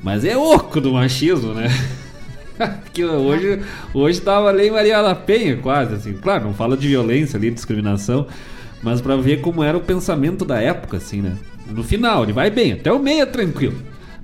mas 0.03 0.25
é 0.25 0.37
oco 0.37 0.81
do 0.81 0.93
machismo, 0.93 1.53
né? 1.53 1.69
que 2.93 3.05
hoje, 3.05 3.61
hoje 3.93 4.20
tava 4.20 4.51
lei 4.51 4.70
Maria 4.70 5.03
da 5.03 5.15
Penha, 5.15 5.57
quase, 5.57 5.95
assim. 5.95 6.12
Claro, 6.15 6.45
não 6.45 6.55
fala 6.55 6.77
de 6.77 6.89
violência 6.89 7.37
ali, 7.37 7.51
discriminação, 7.51 8.27
mas 8.82 9.01
para 9.01 9.16
ver 9.16 9.41
como 9.41 9.62
era 9.62 9.77
o 9.77 9.81
pensamento 9.81 10.45
da 10.45 10.61
época, 10.61 10.97
assim, 10.97 11.20
né? 11.20 11.37
No 11.69 11.82
final, 11.82 12.24
ele 12.24 12.32
vai 12.32 12.51
bem, 12.51 12.73
até 12.73 12.93
o 12.93 12.99
meio 12.99 13.23
é 13.23 13.27
tranquilo. 13.27 13.77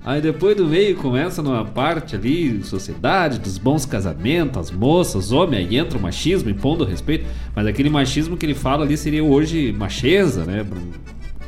Aí 0.04 0.20
depois 0.20 0.56
do 0.56 0.64
meio 0.64 0.94
começa 0.96 1.42
numa 1.42 1.64
parte 1.64 2.14
ali, 2.14 2.62
sociedade, 2.62 3.40
dos 3.40 3.58
bons 3.58 3.84
casamentos, 3.84 4.56
as 4.56 4.70
moças, 4.70 5.32
homem, 5.32 5.58
aí 5.58 5.76
entra 5.76 5.98
o 5.98 6.00
machismo, 6.00 6.48
impondo 6.48 6.84
respeito. 6.84 7.26
Mas 7.56 7.66
aquele 7.66 7.90
machismo 7.90 8.36
que 8.36 8.46
ele 8.46 8.54
fala 8.54 8.84
ali 8.84 8.96
seria 8.96 9.24
hoje 9.24 9.72
macheza, 9.72 10.44
né? 10.44 10.64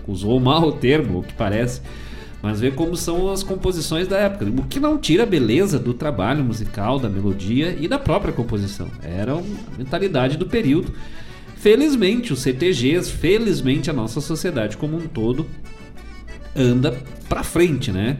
Usou 0.08 0.40
mal 0.40 0.64
o 0.64 0.72
termo, 0.72 1.20
o 1.20 1.22
que 1.22 1.34
parece. 1.34 1.82
Mas 2.42 2.60
vê 2.60 2.70
como 2.70 2.96
são 2.96 3.30
as 3.32 3.42
composições 3.42 4.06
da 4.06 4.16
época. 4.16 4.44
O 4.44 4.64
que 4.64 4.78
não 4.78 4.96
tira 4.96 5.24
a 5.24 5.26
beleza 5.26 5.78
do 5.78 5.92
trabalho 5.92 6.44
musical, 6.44 6.98
da 6.98 7.08
melodia 7.08 7.76
e 7.78 7.88
da 7.88 7.98
própria 7.98 8.32
composição. 8.32 8.88
Era 9.02 9.34
a 9.34 9.42
mentalidade 9.76 10.36
do 10.36 10.46
período. 10.46 10.92
Felizmente, 11.56 12.32
os 12.32 12.40
CTGs, 12.40 13.10
felizmente 13.10 13.90
a 13.90 13.92
nossa 13.92 14.20
sociedade 14.20 14.76
como 14.76 14.96
um 14.96 15.08
todo 15.08 15.46
anda 16.54 16.96
para 17.28 17.42
frente, 17.42 17.90
né? 17.90 18.18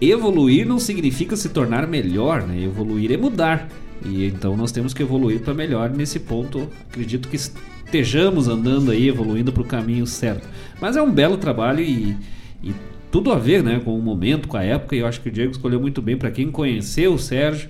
Evoluir 0.00 0.66
não 0.66 0.78
significa 0.78 1.36
se 1.36 1.50
tornar 1.50 1.86
melhor, 1.86 2.42
né? 2.42 2.60
Evoluir 2.62 3.12
é 3.12 3.16
mudar. 3.16 3.68
E 4.04 4.24
então 4.24 4.56
nós 4.56 4.72
temos 4.72 4.92
que 4.92 5.02
evoluir 5.02 5.40
para 5.40 5.54
melhor 5.54 5.90
nesse 5.90 6.18
ponto. 6.18 6.68
Acredito 6.88 7.28
que 7.28 7.36
estejamos 7.36 8.48
andando 8.48 8.90
aí, 8.90 9.08
evoluindo 9.08 9.52
para 9.52 9.62
o 9.62 9.66
caminho 9.66 10.06
certo. 10.06 10.48
Mas 10.80 10.96
é 10.96 11.02
um 11.02 11.12
belo 11.12 11.36
trabalho 11.36 11.80
e, 11.80 12.16
e 12.62 12.74
tudo 13.10 13.32
a 13.32 13.38
ver 13.38 13.62
né, 13.62 13.80
com 13.84 13.96
o 13.98 14.02
momento, 14.02 14.48
com 14.48 14.56
a 14.56 14.62
época. 14.62 14.96
E 14.96 15.00
eu 15.00 15.06
acho 15.06 15.20
que 15.20 15.28
o 15.28 15.32
Diego 15.32 15.50
escolheu 15.50 15.80
muito 15.80 16.00
bem. 16.00 16.16
Para 16.16 16.30
quem 16.30 16.50
conheceu 16.50 17.14
o 17.14 17.18
Sérgio, 17.18 17.68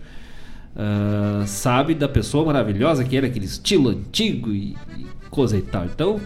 uh, 0.74 1.46
sabe 1.46 1.94
da 1.94 2.08
pessoa 2.08 2.44
maravilhosa 2.44 3.04
que 3.04 3.16
era, 3.16 3.26
aquele 3.26 3.46
estilo 3.46 3.90
antigo 3.90 4.50
e, 4.50 4.76
e 4.96 5.06
coisa 5.30 5.56
e 5.56 5.62
tal. 5.62 5.84
Então, 5.84 6.20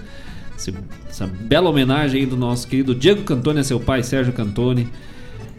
esse, 0.57 0.75
essa 1.09 1.27
bela 1.27 1.71
homenagem 1.71 2.23
aí 2.23 2.27
do 2.27 2.37
nosso 2.37 2.67
querido 2.67 2.95
Diego 2.95 3.23
Cantoni 3.23 3.61
a 3.61 3.65
seu 3.65 3.81
pai, 3.81 4.03
Sérgio 4.03 4.33
Cantoni, 4.33 4.89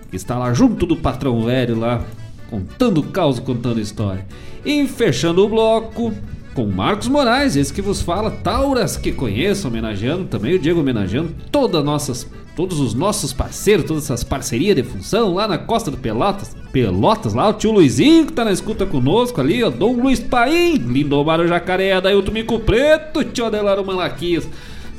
que 0.10 0.15
está 0.15 0.38
lá 0.38 0.53
junto 0.53 0.86
do 0.86 0.95
patrão 0.95 1.44
velho 1.44 1.77
lá 1.77 2.06
contando 2.49 3.03
caos, 3.03 3.40
contando 3.40 3.80
história. 3.80 4.26
E 4.64 4.88
fechando 4.88 5.44
o 5.44 5.49
bloco 5.49 6.14
com 6.53 6.65
Marcos 6.65 7.07
Moraes, 7.07 7.56
esse 7.56 7.73
que 7.73 7.82
vos 7.82 8.02
fala, 8.02 8.32
Tauras 8.32 8.95
que 8.95 9.11
conheço, 9.11 9.68
homenageando 9.68 10.26
também 10.26 10.56
o 10.56 10.60
Diego 10.60 10.80
homenageando 10.80 11.36
todas 11.52 11.84
nossas, 11.84 12.30
todos 12.56 12.80
os 12.80 12.94
nossos 12.94 13.34
parceiros, 13.34 13.86
todas 13.86 14.06
essas 14.06 14.23
parcerias 14.23 14.76
de 14.76 14.84
função 14.84 15.34
lá 15.34 15.48
na 15.48 15.57
Costa 15.57 15.91
do 15.91 15.98
Pelotas, 15.98 16.56
Pelotas 16.72 17.34
lá, 17.34 17.49
o 17.49 17.53
tio 17.53 17.72
Luizinho 17.72 18.26
que 18.26 18.34
tá 18.34 18.45
na 18.45 18.52
escuta 18.52 18.86
conosco 18.86 19.41
ali, 19.41 19.64
ó, 19.64 19.69
Dom 19.69 20.02
Luiz 20.02 20.19
Paim, 20.19 20.76
Lindomar 20.77 21.41
o 21.41 21.48
Jacaré, 21.48 21.91
Adailton 21.91 22.32
Mico 22.32 22.60
Preto, 22.60 23.23
tio 23.23 23.45
Adelaro 23.45 23.86
Malaquias, 23.86 24.48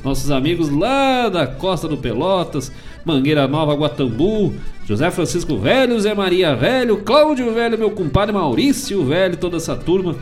nossos 0.05 0.31
amigos 0.31 0.69
lá 0.69 1.29
da 1.29 1.47
Costa 1.47 1.89
do 1.89 1.97
Pelotas, 1.97 2.71
Mangueira 3.05 3.49
Nova, 3.49 3.75
Guatambu, 3.75 4.55
José 4.85 5.11
Francisco 5.11 5.57
Velho, 5.57 5.99
Zé 5.99 6.15
Maria 6.15 6.55
Velho, 6.55 6.99
Cláudio 6.99 7.53
Velho, 7.55 7.79
meu 7.79 7.91
compadre 7.91 8.35
Maurício 8.35 9.05
Velho, 9.05 9.37
toda 9.37 9.57
essa 9.57 9.75
turma 9.75 10.15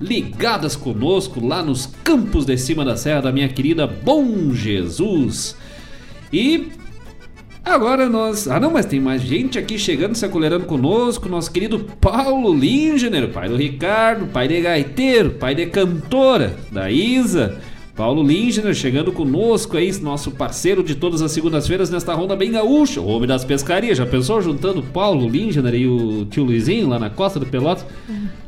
ligadas 0.00 0.74
conosco 0.76 1.46
lá 1.46 1.62
nos 1.62 1.86
campos 2.02 2.46
de 2.46 2.56
cima 2.56 2.84
da 2.86 2.96
serra 2.96 3.20
da 3.20 3.32
minha 3.32 3.48
querida 3.50 3.86
Bom 3.86 4.54
Jesus. 4.54 5.54
E 6.32 6.68
agora 7.64 8.08
nós. 8.08 8.48
Ah, 8.48 8.60
não, 8.60 8.70
mas 8.70 8.86
tem 8.86 9.00
mais 9.00 9.22
gente 9.22 9.58
aqui 9.58 9.78
chegando, 9.78 10.14
se 10.14 10.24
acolherando 10.24 10.66
conosco. 10.66 11.28
Nosso 11.28 11.50
querido 11.50 11.78
Paulo 12.00 12.54
Lingener, 12.54 13.28
pai 13.28 13.48
do 13.48 13.56
Ricardo, 13.56 14.26
pai 14.26 14.48
de 14.48 14.60
gaiteiro, 14.60 15.30
pai 15.30 15.54
de 15.54 15.66
cantora, 15.66 16.56
da 16.70 16.90
Isa. 16.90 17.58
Paulo 18.00 18.22
Lindner 18.22 18.72
chegando 18.72 19.12
conosco 19.12 19.76
aí, 19.76 19.92
nosso 20.00 20.30
parceiro 20.30 20.82
de 20.82 20.94
todas 20.94 21.20
as 21.20 21.32
segundas-feiras 21.32 21.90
nesta 21.90 22.14
ronda 22.14 22.34
bem 22.34 22.50
gaúcha, 22.50 22.98
o 22.98 23.06
homem 23.06 23.28
das 23.28 23.44
pescarias. 23.44 23.98
Já 23.98 24.06
pensou 24.06 24.40
juntando 24.40 24.82
Paulo 24.82 25.28
Lindner 25.28 25.74
e 25.74 25.86
o 25.86 26.24
tio 26.24 26.44
Luizinho 26.44 26.88
lá 26.88 26.98
na 26.98 27.10
costa 27.10 27.38
do 27.38 27.44
Pelotas? 27.44 27.84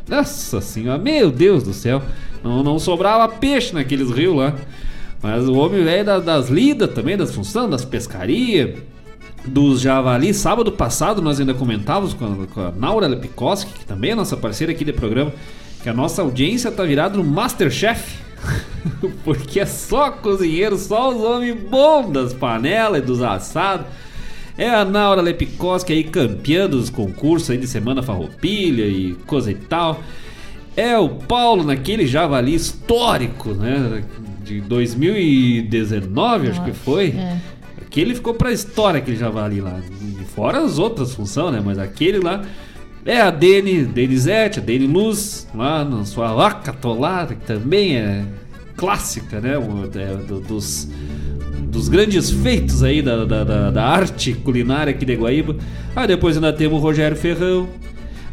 Nossa 0.08 0.62
senhora, 0.62 0.96
meu 0.96 1.30
Deus 1.30 1.62
do 1.62 1.74
céu. 1.74 2.00
Não, 2.42 2.62
não 2.62 2.78
sobrava 2.78 3.28
peixe 3.28 3.74
naqueles 3.74 4.10
rios 4.10 4.34
lá. 4.34 4.56
Mas 5.22 5.48
o 5.48 5.54
homem 5.54 5.84
velho 5.84 6.04
da, 6.04 6.18
das 6.18 6.48
lidas 6.48 6.92
também, 6.92 7.16
das 7.16 7.34
funções, 7.34 7.70
das 7.70 7.84
pescarias, 7.84 8.76
dos 9.46 9.80
javali. 9.80 10.34
Sábado 10.34 10.72
passado 10.72 11.22
nós 11.22 11.38
ainda 11.38 11.54
comentávamos 11.54 12.12
com 12.12 12.24
a, 12.24 12.46
com 12.46 12.60
a 12.60 12.72
Naura 12.72 13.06
Lepikoski, 13.06 13.72
que 13.72 13.84
também 13.84 14.10
é 14.10 14.14
nossa 14.14 14.36
parceira 14.36 14.72
aqui 14.72 14.84
de 14.84 14.92
programa, 14.92 15.32
que 15.82 15.88
a 15.88 15.94
nossa 15.94 16.22
audiência 16.22 16.70
tá 16.70 16.84
virada 16.84 17.16
no 17.16 17.24
Masterchef. 17.24 18.20
Porque 19.22 19.60
é 19.60 19.66
só 19.66 20.10
cozinheiro, 20.10 20.76
só 20.76 21.10
os 21.10 21.22
homens 21.22 21.56
bons 21.70 22.10
das 22.10 22.34
panelas 22.34 23.00
e 23.00 23.06
dos 23.06 23.22
assados. 23.22 23.86
É 24.58 24.68
a 24.68 24.84
Naura 24.84 25.22
Lepikoski 25.22 25.92
aí 25.92 26.04
campeando 26.04 26.76
os 26.76 26.90
concursos 26.90 27.50
aí 27.50 27.56
de 27.56 27.66
Semana 27.66 28.02
Farroupilha 28.02 28.84
e 28.84 29.14
coisa 29.26 29.50
e 29.50 29.54
tal. 29.54 30.02
É 30.76 30.98
o 30.98 31.08
Paulo 31.08 31.62
naquele 31.64 32.06
javali 32.06 32.54
histórico, 32.54 33.50
né? 33.54 34.02
De 34.60 34.68
2019, 34.68 36.48
acho 36.48 36.64
que 36.64 36.72
foi. 36.72 37.08
É. 37.10 37.36
Aquele 37.80 38.14
ficou 38.14 38.34
pra 38.34 38.52
história, 38.52 38.98
aquele 38.98 39.16
javali 39.16 39.60
lá. 39.60 39.80
Fora 40.34 40.60
as 40.64 40.78
outras 40.78 41.14
funções, 41.14 41.52
né? 41.52 41.62
Mas 41.64 41.78
aquele 41.78 42.18
lá. 42.18 42.42
É 43.04 43.20
a 43.20 43.30
Dene, 43.32 43.84
Denizete, 43.84 44.60
a 44.60 44.62
Dene 44.62 44.86
Luz, 44.86 45.48
lá 45.54 45.84
na 45.84 46.04
sua 46.04 46.32
vaca 46.34 46.70
atolada, 46.70 47.34
que 47.34 47.44
também 47.44 47.96
é 47.96 48.24
clássica, 48.76 49.40
né? 49.40 49.58
Uma, 49.58 49.86
é, 50.00 50.14
do- 50.24 50.38
dos, 50.40 50.88
dos 51.64 51.88
grandes 51.88 52.30
feitos 52.30 52.82
aí 52.84 53.02
da, 53.02 53.24
da, 53.24 53.42
da- 53.42 53.70
da 53.72 53.84
arte 53.84 54.32
culinária 54.34 54.92
aqui 54.92 55.04
de 55.04 55.16
Guaíba. 55.16 55.56
Aí 55.96 56.06
depois 56.06 56.36
ainda 56.36 56.52
temos 56.52 56.78
o 56.78 56.80
Rogério 56.82 57.16
Ferrão. 57.16 57.68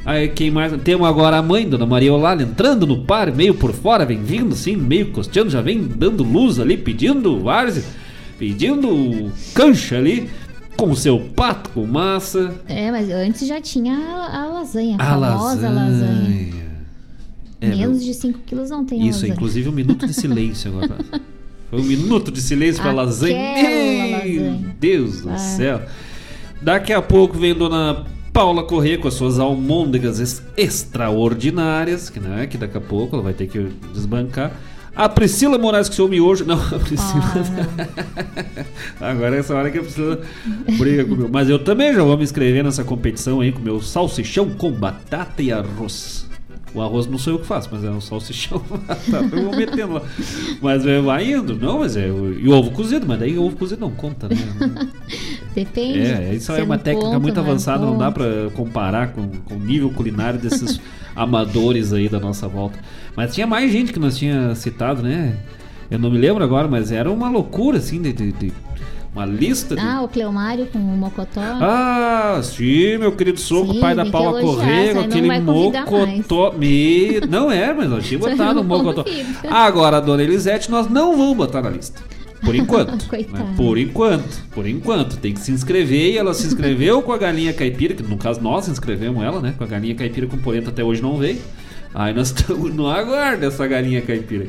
Aí 0.10 0.28
quem 0.30 0.50
mais? 0.50 0.74
Temos 0.82 1.08
agora 1.08 1.38
a 1.38 1.42
mãe, 1.42 1.70
Dona 1.70 1.86
Maria 1.86 2.12
Olala, 2.14 2.42
entrando 2.42 2.88
no 2.88 3.04
par, 3.04 3.32
meio 3.32 3.54
por 3.54 3.72
fora, 3.74 4.06
vem 4.06 4.24
vindo 4.24 4.54
assim, 4.54 4.76
meio 4.76 5.12
costeando, 5.12 5.50
já 5.52 5.62
vem 5.62 5.84
dando 5.84 6.24
luz 6.24 6.60
ali, 6.60 6.76
pedindo 6.78 7.40
várzea, 7.42 7.84
pedindo 8.40 9.32
cancha 9.54 9.98
ali, 9.98 10.28
com 10.76 10.90
o 10.90 10.96
seu 10.96 11.20
pato 11.20 11.70
com 11.72 11.86
massa. 11.86 12.56
É, 12.68 12.90
mas 12.90 13.10
antes 13.12 13.48
já 13.48 13.62
tinha 13.62 13.94
a, 13.96 14.42
a 14.42 14.46
lasanha, 14.48 14.96
a 14.98 15.04
A 15.04 15.20
famosa 15.20 15.70
lasanha. 15.70 16.50
É, 17.62 17.68
Menos 17.70 17.98
meu- 17.98 18.08
de 18.08 18.14
5 18.16 18.40
quilos 18.48 18.70
não 18.72 18.86
tem 18.86 19.02
a 19.02 19.06
Isso, 19.06 19.18
lasanha. 19.20 19.34
inclusive 19.34 19.70
um 19.70 19.74
minuto 19.74 20.08
de 20.08 20.14
silêncio 20.14 20.72
agora. 20.72 20.96
Foi 21.70 21.80
um 21.82 21.84
minuto 21.84 22.32
de 22.32 22.42
silêncio 22.42 22.82
pra 22.82 22.92
lasanha. 22.92 23.36
Meu 23.54 24.12
lasanha. 24.44 24.76
Deus 24.80 25.22
do 25.22 25.30
Ah. 25.30 25.38
céu. 25.38 25.82
Daqui 26.62 26.92
a 26.94 27.02
pouco 27.02 27.38
vem 27.38 27.54
Dona 27.54 28.06
Paula 28.34 28.64
Corrêa 28.64 28.98
com 28.98 29.08
as 29.08 29.14
suas 29.16 29.40
almôndegas 29.40 30.20
ex- 30.20 30.44
extraordinárias, 30.56 32.10
que 32.10 32.20
não 32.20 32.38
é 32.38 32.48
que 32.48 32.58
daqui 32.58 32.78
a 32.78 32.82
pouco 32.82 33.16
ela 33.16 33.24
vai 33.24 33.34
ter 33.34 33.48
que 33.48 33.60
desbancar. 33.94 34.52
A 34.96 35.08
Priscila 35.08 35.58
Moraes 35.58 35.88
com 35.88 35.96
seu 35.96 36.08
miojo. 36.08 36.46
Não, 36.46 36.56
a 36.60 36.80
Priscila. 36.80 37.24
Agora 39.00 39.36
é 39.36 39.40
essa 39.40 39.56
hora 39.56 39.70
que 39.72 39.78
a 39.78 39.82
Priscila 39.82 40.20
briga 40.78 41.06
comigo. 41.06 41.30
Mas 41.32 41.50
eu 41.50 41.60
também 41.60 41.94
já 41.94 42.04
vou 42.04 42.18
me 42.18 42.24
inscrever 42.24 42.64
nessa 42.64 42.84
competição 42.84 43.40
aí 43.42 43.52
com 43.52 43.60
meu 43.60 43.82
salsichão 43.82 44.50
com 44.50 44.72
batata 44.72 45.42
e 45.42 45.52
arroz. 45.52 46.29
O 46.74 46.82
arroz 46.82 47.08
não 47.08 47.18
sou 47.18 47.34
eu 47.34 47.40
que 47.40 47.46
faço, 47.48 47.68
mas 47.72 47.84
é 47.84 47.90
o 47.90 48.00
salsichão. 48.00 48.62
batata, 48.70 49.30
eu 49.36 49.44
vou 49.46 49.56
metendo 49.56 49.94
lá. 49.94 50.02
Mas 50.62 50.86
é, 50.86 51.02
vai 51.02 51.32
indo. 51.32 51.56
Não, 51.56 51.80
mas 51.80 51.98
é. 51.98 52.08
E 52.08 52.48
o 52.48 52.52
ovo 52.52 52.72
cozido, 52.72 53.06
mas 53.08 53.20
daí 53.20 53.38
o 53.38 53.44
ovo 53.44 53.56
cozido 53.56 53.82
não 53.82 53.92
conta, 53.92 54.30
né? 54.30 54.36
Depende. 55.56 56.00
É, 56.00 56.34
isso 56.36 56.52
Você 56.54 56.62
é 56.62 56.64
uma 56.64 56.76
não 56.78 56.84
técnica 56.84 57.08
conta, 57.08 57.20
muito 57.20 57.40
avançada, 57.40 57.86
não 57.86 57.98
dá 57.98 58.06
conta. 58.12 58.20
pra 58.20 58.50
comparar 58.56 59.14
com, 59.14 59.28
com 59.46 59.56
o 59.56 59.60
nível 59.60 59.90
culinário 59.90 60.40
desses 60.40 60.80
amadores 61.16 61.92
aí 61.92 62.08
da 62.08 62.20
nossa 62.20 62.48
volta. 62.48 62.78
Mas 63.16 63.34
tinha 63.34 63.48
mais 63.48 63.72
gente 63.72 63.92
que 63.92 64.00
nós 64.00 64.18
tinha 64.18 64.54
citado, 64.56 65.02
né? 65.02 65.36
Eu 65.90 65.98
não 65.98 66.12
me 66.12 66.20
lembro 66.20 66.44
agora, 66.44 66.68
mas 66.68 66.92
era 66.92 67.10
uma 67.12 67.30
loucura, 67.30 67.80
assim, 67.80 68.00
de, 68.02 68.14
de- 68.14 68.32
de- 68.32 68.54
uma 69.14 69.26
lista 69.26 69.76
de. 69.76 69.82
Ah, 69.82 70.02
o 70.02 70.08
Cleomário 70.08 70.68
com 70.68 70.78
o 70.78 70.82
Mocotó. 70.82 71.42
Ah, 71.42 72.40
sim, 72.44 72.98
meu 72.98 73.12
querido 73.12 73.40
soco, 73.40 73.74
Sim, 73.74 73.80
pai 73.80 73.96
da 73.96 74.06
Paula 74.06 74.40
Correia, 74.42 74.94
com 74.94 75.00
aquele 75.02 75.40
mocotó. 75.40 76.54
Me... 76.58 77.20
Não 77.28 77.52
é, 77.52 77.74
mas 77.74 77.90
nós 77.90 78.06
tínhamos 78.08 78.30
botado 78.30 78.62
o 78.62 78.64
mocotó. 78.64 79.04
Agora, 79.50 79.98
a 79.98 80.00
dona 80.00 80.24
Elisete, 80.24 80.70
nós 80.70 80.90
não 80.90 81.18
vamos 81.18 81.36
botar 81.38 81.62
na 81.62 81.70
lista. 81.70 82.00
Por 82.44 82.56
enquanto. 82.56 82.92
Né? 83.12 83.54
Por 83.58 83.78
enquanto. 83.78 84.44
Por 84.52 84.68
enquanto. 84.68 85.18
Tem 85.18 85.34
que 85.34 85.40
se 85.40 85.52
inscrever 85.52 86.14
e 86.14 86.18
ela 86.18 86.34
se 86.34 86.46
inscreveu 86.48 87.02
com 87.02 87.12
a 87.12 87.18
galinha 87.18 87.54
caipira, 87.54 87.94
que 87.94 88.04
no 88.04 88.18
caso 88.18 88.42
nós 88.42 88.68
inscrevemos 88.68 89.24
ela, 89.24 89.42
né? 89.42 89.54
Com 89.58 89.64
a 89.64 89.68
galinha 89.68 89.96
caipira 89.96 90.28
com 90.28 90.38
polenta 90.38 90.70
até 90.70 90.84
hoje 90.84 91.02
não 91.02 91.18
veio. 91.18 91.40
Aí 91.94 92.14
nós 92.14 92.28
estamos 92.30 92.74
no 92.74 92.88
aguardo 92.88 93.42
dessa 93.42 93.66
galinha 93.68 94.02
caipira. 94.02 94.48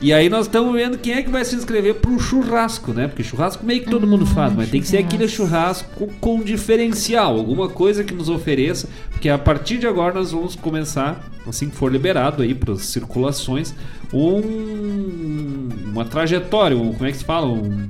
E 0.00 0.12
aí 0.12 0.28
nós 0.28 0.46
estamos 0.46 0.74
vendo 0.74 0.98
quem 0.98 1.14
é 1.14 1.22
que 1.22 1.30
vai 1.30 1.44
se 1.44 1.56
inscrever 1.56 1.94
pro 1.94 2.18
churrasco, 2.18 2.92
né? 2.92 3.08
Porque 3.08 3.24
churrasco 3.24 3.64
meio 3.64 3.82
que 3.82 3.90
todo 3.90 4.06
mundo 4.06 4.26
faz, 4.26 4.52
mas 4.52 4.68
tem 4.68 4.80
que 4.80 4.86
ser 4.86 4.98
aquele 4.98 5.26
churrasco 5.26 6.08
com 6.20 6.42
diferencial, 6.42 7.36
alguma 7.36 7.68
coisa 7.68 8.04
que 8.04 8.12
nos 8.12 8.28
ofereça, 8.28 8.88
porque 9.10 9.28
a 9.28 9.38
partir 9.38 9.78
de 9.78 9.86
agora 9.86 10.12
nós 10.12 10.32
vamos 10.32 10.54
começar, 10.54 11.26
assim 11.46 11.70
que 11.70 11.76
for 11.76 11.90
liberado 11.90 12.42
aí 12.42 12.54
para 12.54 12.76
circulações, 12.76 13.74
um, 14.12 15.68
uma 15.86 16.04
trajetória, 16.04 16.76
um, 16.76 16.92
como 16.92 17.06
é 17.06 17.12
que 17.12 17.18
se 17.18 17.24
fala? 17.24 17.46
Um, 17.46 17.88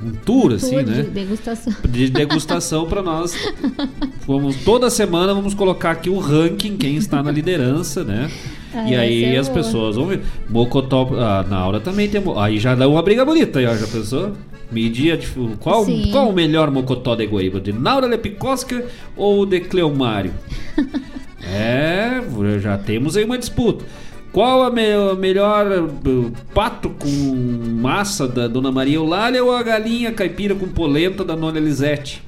um 0.00 0.12
tour, 0.24 0.52
assim, 0.52 0.70
Tour 0.70 0.82
né? 0.84 1.02
de 1.02 1.10
degustação. 1.10 1.74
de 1.88 2.10
degustação 2.10 2.86
para 2.86 3.02
nós. 3.02 3.34
Vamos 4.26 4.56
toda 4.64 4.88
semana 4.90 5.34
vamos 5.34 5.52
colocar 5.52 5.90
aqui 5.90 6.08
o 6.08 6.18
ranking 6.18 6.76
quem 6.76 6.96
está 6.96 7.22
na 7.22 7.30
liderança, 7.30 8.04
né? 8.04 8.30
Ah, 8.74 8.88
e 8.88 8.96
aí 8.96 9.24
é 9.24 9.38
as 9.38 9.48
boa. 9.48 9.62
pessoas 9.62 9.96
vão 9.96 10.06
ver. 10.06 10.20
Mocotó, 10.48 11.08
ah, 11.16 11.44
na 11.48 11.66
hora 11.66 11.80
também 11.80 12.08
tem. 12.08 12.22
Aí 12.36 12.58
já 12.58 12.74
dá 12.74 12.88
uma 12.88 13.02
briga 13.02 13.24
bonita, 13.24 13.58
aí, 13.58 13.66
ó, 13.66 13.74
já 13.76 13.86
pensou? 13.86 14.32
Medir 14.70 15.18
dif- 15.18 15.36
qual, 15.60 15.84
Sim. 15.84 16.08
qual 16.10 16.30
o 16.30 16.32
melhor 16.32 16.70
mocotó 16.70 17.14
de 17.14 17.26
Guaíba? 17.26 17.60
De 17.60 17.72
Naura 17.72 18.06
Lepikowska 18.06 18.84
ou 19.16 19.44
de 19.44 19.60
Cleomário? 19.60 20.32
é, 21.44 22.22
já 22.60 22.78
temos 22.78 23.16
aí 23.16 23.24
uma 23.24 23.38
disputa. 23.38 23.84
Qual 24.32 24.62
a 24.62 24.70
me- 24.70 25.14
melhor 25.18 25.66
uh, 25.70 26.32
pato 26.54 26.88
com 26.88 27.08
massa 27.82 28.26
da 28.26 28.48
Dona 28.48 28.72
Maria 28.72 28.94
Eulália 28.96 29.44
ou 29.44 29.54
a 29.54 29.62
galinha 29.62 30.10
caipira 30.12 30.54
com 30.54 30.66
polenta 30.68 31.22
da 31.22 31.34
Dona 31.36 31.58
Elisete? 31.58 32.22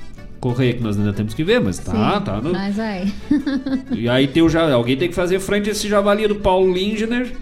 Correia 0.45 0.75
que 0.75 0.83
nós 0.83 0.99
ainda 0.99 1.13
temos 1.15 1.33
que 1.33 1.43
ver, 1.43 1.59
mas 1.59 1.79
tá, 1.79 1.93
Sim, 2.19 2.25
tá. 2.25 2.41
No... 2.41 2.53
Mas 2.53 2.77
vai. 2.77 3.11
E 3.97 4.07
aí 4.09 4.27
tem 4.27 4.43
o, 4.43 4.49
ja- 4.51 4.71
alguém 4.75 4.95
tem 4.97 5.09
que 5.09 5.15
fazer 5.15 5.41
frente 5.41 5.71
a 5.71 5.73
esse 5.73 5.89
javali 5.89 6.29
do 6.29 6.35
Paulo 6.35 6.71
Lindner. 6.73 7.33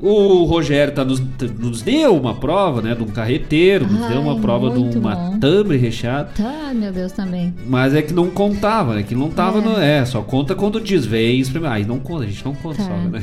O 0.00 0.44
Rogério 0.44 0.92
tá 0.92 1.02
nos, 1.04 1.22
nos 1.58 1.80
deu 1.80 2.14
uma 2.14 2.34
prova, 2.34 2.82
né? 2.82 2.94
De 2.94 3.02
um 3.02 3.06
carreteiro, 3.06 3.86
nos 3.90 4.06
deu 4.08 4.20
uma 4.20 4.34
Ai, 4.34 4.40
prova 4.40 4.68
de 4.70 4.98
uma 4.98 5.14
bom. 5.16 5.38
tambre 5.38 5.78
recheada. 5.78 6.28
Tá, 6.36 6.72
meu 6.74 6.92
Deus, 6.92 7.12
também. 7.12 7.54
Mas 7.66 7.94
é 7.94 8.02
que 8.02 8.12
não 8.12 8.28
contava, 8.28 8.94
né? 8.96 9.02
Que 9.02 9.14
não 9.14 9.30
tava 9.30 9.60
É. 9.60 9.62
no. 9.62 9.78
É, 9.80 10.04
só 10.04 10.20
conta 10.20 10.54
quando 10.54 10.78
diz, 10.80 11.06
vem 11.06 11.40
experimentar. 11.40 11.76
Aí 11.78 11.86
não 11.86 11.98
conta, 11.98 12.24
a 12.24 12.26
gente 12.26 12.44
não 12.44 12.54
conta 12.54 12.78
Tá, 12.78 12.84
só, 12.84 12.90
né? 13.08 13.22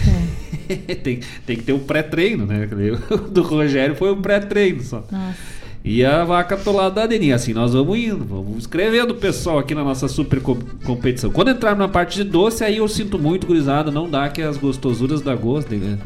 tem, 1.04 1.20
tem 1.46 1.56
que 1.58 1.64
ter 1.64 1.74
um 1.74 1.80
pré-treino, 1.80 2.46
né? 2.48 2.68
O 3.12 3.18
do 3.30 3.44
Rogério 3.44 3.94
foi 3.96 4.12
um 4.12 4.22
pré-treino 4.22 4.82
só. 4.82 5.04
Nossa. 5.12 5.61
E 5.84 6.06
a 6.06 6.24
vaca 6.24 6.56
atolada 6.56 7.02
da 7.02 7.08
Deninha. 7.08 7.36
Assim, 7.36 7.54
nós 7.54 7.74
vamos 7.74 7.98
indo, 7.98 8.24
vamos 8.24 8.58
escrevendo 8.60 9.12
o 9.12 9.16
pessoal 9.16 9.58
aqui 9.58 9.74
na 9.74 9.84
nossa 9.84 10.08
super 10.08 10.40
co- 10.42 10.58
competição. 10.86 11.32
Quando 11.32 11.50
entrar 11.50 11.76
na 11.76 11.88
parte 11.88 12.16
de 12.18 12.24
doce, 12.24 12.64
aí 12.64 12.78
eu 12.78 12.88
sinto 12.88 13.18
muito, 13.18 13.48
gurizada, 13.48 13.90
não 13.90 14.10
dá 14.10 14.30
que 14.30 14.42
as 14.42 14.58
gostosuras 14.58 15.22
da 15.22 15.34
gosto. 15.36 15.74
né? 15.76 15.98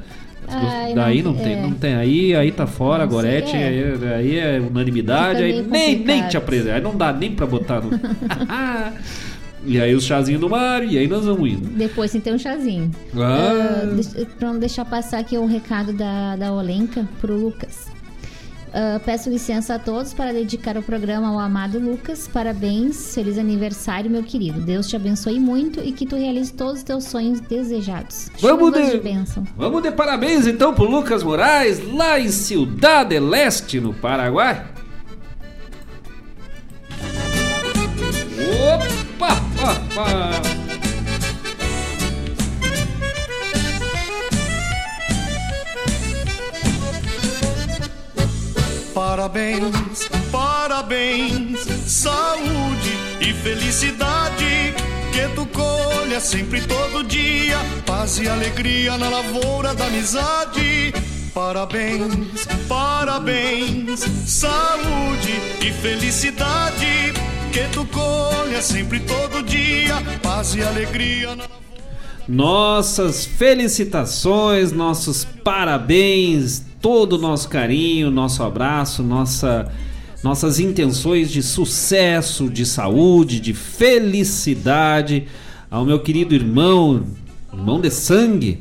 Ai, 0.47 0.93
Daí 0.93 1.21
não- 1.23 1.33
não, 1.33 1.39
tem, 1.43 1.53
é. 1.53 1.61
não 1.61 1.71
tem. 1.71 1.95
Aí, 1.95 2.35
aí 2.35 2.51
tá 2.51 2.65
fora, 2.67 3.03
Não 3.03 3.11
Gorete, 3.11 3.55
é. 3.55 3.67
aí, 3.67 4.13
aí 4.13 4.37
é 4.37 4.59
unanimidade, 4.61 5.41
aí 5.43 5.61
nem, 5.63 5.99
nem 5.99 6.27
te 6.27 6.37
apresenta. 6.37 6.75
Aí 6.75 6.81
não 6.81 6.95
dá 6.95 7.11
nem 7.11 7.31
pra 7.31 7.45
botar 7.47 7.81
no. 7.81 7.89
e 9.65 9.81
aí 9.81 9.93
os 9.95 10.03
chazinhos 10.05 10.39
do 10.39 10.47
mar, 10.49 10.83
e 10.85 10.97
aí 10.97 11.07
nós 11.07 11.25
vamos 11.25 11.49
indo. 11.49 11.67
Depois 11.69 12.11
tem 12.11 12.33
um 12.33 12.37
chazinho. 12.37 12.91
Ah. 13.17 13.85
Deixa- 13.93 14.25
pra 14.37 14.53
não 14.53 14.59
deixar 14.59 14.85
passar 14.85 15.17
aqui 15.19 15.37
o 15.37 15.45
recado 15.47 15.91
da, 15.91 16.35
da 16.35 16.53
Olenka 16.53 17.07
pro 17.19 17.35
Lucas. 17.35 17.87
Ah, 18.77 18.99
peço 19.05 19.29
licença 19.29 19.75
a 19.75 19.79
todos 19.79 20.13
para 20.13 20.33
dedicar 20.33 20.75
o 20.77 20.83
programa 20.83 21.29
ao 21.29 21.39
amado 21.39 21.79
Lucas. 21.79 22.27
Parabéns, 22.27 23.13
feliz 23.15 23.37
aniversário, 23.37 24.11
meu 24.11 24.21
querido. 24.21 24.59
Deus 24.59 24.85
te 24.89 24.97
abençoe 24.97 25.39
muito 25.39 25.79
e 25.79 25.93
que 25.93 26.05
tu 26.05 26.17
realize 26.17 26.51
todos 26.51 26.79
os 26.79 26.83
teus 26.83 27.05
sonhos 27.05 27.39
desejados. 27.39 28.29
Vamos 28.41 28.75
Chuvas 28.75 28.85
de- 28.91 28.97
de 28.97 29.03
bênção. 29.03 29.47
Vamos 29.55 29.81
de 29.81 29.91
parabéns 29.91 30.45
então 30.45 30.73
pro 30.73 30.83
Lucas 30.83 31.23
Moraes, 31.23 31.79
lá 31.93 32.19
em 32.19 32.27
Ciudad 32.27 33.07
del 33.07 33.33
Este, 33.33 33.79
no 33.79 33.93
Paraguai. 33.93 34.65
Opa! 39.17 39.31
opa. 39.63 40.64
Parabéns, 48.95 50.07
parabéns, 50.31 51.59
saúde 51.85 52.97
e 53.19 53.33
felicidade. 53.33 54.73
Que 55.11 55.27
tu 55.35 55.45
colha 55.47 56.21
sempre 56.21 56.61
todo 56.61 57.03
dia, 57.03 57.57
paz 57.85 58.17
e 58.19 58.29
alegria 58.29 58.97
na 58.97 59.09
lavoura 59.09 59.75
da 59.75 59.87
amizade. 59.87 60.93
Parabéns, 61.33 62.47
parabéns, 62.69 63.99
saúde 64.25 65.41
e 65.59 65.73
felicidade. 65.73 67.11
Que 67.51 67.67
tu 67.73 67.85
colha 67.87 68.61
sempre 68.61 69.01
todo 69.01 69.43
dia, 69.43 69.95
paz 70.23 70.55
e 70.55 70.63
alegria 70.63 71.35
na 71.35 71.64
Nossas 72.27 73.25
felicitações, 73.25 74.71
nossos 74.71 75.25
parabéns, 75.43 76.65
todo 76.81 77.13
o 77.13 77.17
nosso 77.19 77.47
carinho, 77.47 78.09
nosso 78.09 78.41
abraço, 78.41 79.03
nossa, 79.03 79.71
nossas 80.23 80.59
intenções 80.59 81.29
de 81.29 81.43
sucesso, 81.43 82.49
de 82.49 82.65
saúde, 82.65 83.39
de 83.39 83.53
felicidade 83.53 85.27
ao 85.69 85.85
meu 85.85 85.99
querido 85.99 86.33
irmão, 86.33 87.05
irmão 87.53 87.79
de 87.79 87.91
sangue, 87.91 88.59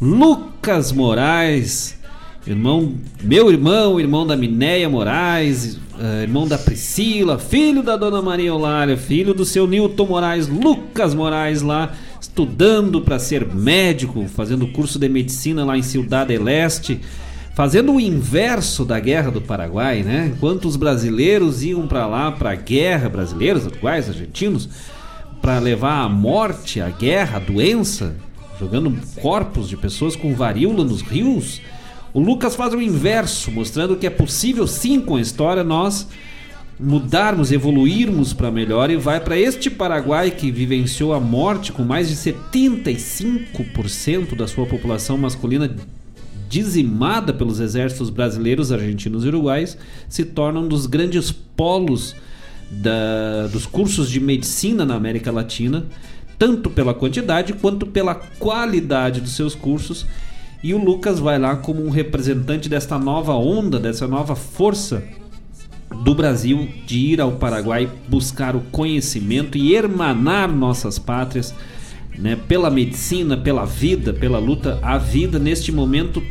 Lucas 0.00 0.90
Moraes, 0.90 1.96
irmão, 2.44 2.94
meu 3.22 3.48
irmão, 3.50 4.00
irmão 4.00 4.26
da 4.26 4.36
Minéia 4.36 4.88
Moraes, 4.88 5.78
eh, 6.00 6.22
irmão 6.22 6.48
da 6.48 6.58
Priscila, 6.58 7.38
filho 7.38 7.82
da 7.82 7.96
dona 7.96 8.20
Maria 8.20 8.48
Eulália, 8.48 8.96
filho 8.96 9.32
do 9.32 9.44
seu 9.44 9.66
Nilton 9.68 10.06
Moraes, 10.06 10.48
Lucas 10.48 11.14
Moraes 11.14 11.62
lá, 11.62 11.92
estudando 12.34 13.00
para 13.00 13.16
ser 13.20 13.46
médico, 13.46 14.26
fazendo 14.26 14.66
curso 14.66 14.98
de 14.98 15.08
medicina 15.08 15.64
lá 15.64 15.78
em 15.78 15.82
Ciudad 15.82 16.26
del 16.26 16.48
Este, 16.48 17.00
fazendo 17.54 17.92
o 17.92 18.00
inverso 18.00 18.84
da 18.84 18.98
guerra 18.98 19.30
do 19.30 19.40
Paraguai, 19.40 20.02
né? 20.02 20.32
Enquanto 20.34 20.66
os 20.66 20.74
brasileiros 20.74 21.62
iam 21.62 21.86
para 21.86 22.08
lá 22.08 22.32
para 22.32 22.50
a 22.50 22.56
guerra, 22.56 23.08
brasileiros, 23.08 23.66
uruguais, 23.66 24.08
argentinos, 24.08 24.68
para 25.40 25.60
levar 25.60 26.02
a 26.02 26.08
morte, 26.08 26.80
a 26.80 26.90
guerra, 26.90 27.36
a 27.36 27.40
doença, 27.40 28.16
jogando 28.58 28.92
corpos 29.22 29.68
de 29.68 29.76
pessoas 29.76 30.16
com 30.16 30.34
varíola 30.34 30.82
nos 30.82 31.02
rios. 31.02 31.60
O 32.12 32.18
Lucas 32.18 32.56
faz 32.56 32.74
o 32.74 32.82
inverso, 32.82 33.52
mostrando 33.52 33.94
que 33.94 34.08
é 34.08 34.10
possível 34.10 34.66
sim 34.66 35.00
com 35.00 35.14
a 35.14 35.20
história 35.20 35.62
nós 35.62 36.08
mudarmos, 36.78 37.52
evoluirmos 37.52 38.32
para 38.32 38.50
melhor 38.50 38.90
e 38.90 38.96
vai 38.96 39.20
para 39.20 39.38
este 39.38 39.70
Paraguai 39.70 40.30
que 40.30 40.50
vivenciou 40.50 41.12
a 41.12 41.20
morte 41.20 41.72
com 41.72 41.84
mais 41.84 42.08
de 42.08 42.16
75% 42.16 44.36
da 44.36 44.46
sua 44.46 44.66
população 44.66 45.16
masculina 45.16 45.74
dizimada 46.48 47.32
pelos 47.32 47.60
exércitos 47.60 48.10
brasileiros, 48.10 48.72
argentinos 48.72 49.24
e 49.24 49.28
uruguais, 49.28 49.76
se 50.08 50.24
torna 50.24 50.60
um 50.60 50.68
dos 50.68 50.86
grandes 50.86 51.32
polos 51.32 52.14
da- 52.70 53.46
dos 53.48 53.66
cursos 53.66 54.10
de 54.10 54.20
medicina 54.20 54.84
na 54.84 54.94
América 54.94 55.32
Latina, 55.32 55.84
tanto 56.38 56.70
pela 56.70 56.94
quantidade 56.94 57.52
quanto 57.54 57.86
pela 57.86 58.14
qualidade 58.14 59.20
dos 59.20 59.34
seus 59.34 59.54
cursos. 59.54 60.06
E 60.62 60.72
o 60.74 60.82
Lucas 60.82 61.18
vai 61.18 61.38
lá 61.38 61.56
como 61.56 61.84
um 61.84 61.90
representante 61.90 62.68
desta 62.68 62.98
nova 62.98 63.34
onda, 63.34 63.78
dessa 63.78 64.08
nova 64.08 64.34
força 64.34 65.02
do 66.04 66.14
Brasil 66.14 66.68
de 66.86 66.98
ir 66.98 67.20
ao 67.20 67.32
Paraguai 67.32 67.90
buscar 68.06 68.54
o 68.54 68.60
conhecimento 68.60 69.56
e 69.56 69.74
hermanar 69.74 70.52
nossas 70.52 70.98
pátrias 70.98 71.54
né, 72.18 72.36
pela 72.46 72.70
medicina, 72.70 73.38
pela 73.38 73.64
vida, 73.64 74.12
pela 74.12 74.38
luta 74.38 74.78
à 74.82 74.98
vida 74.98 75.38
neste 75.38 75.72
momento 75.72 76.22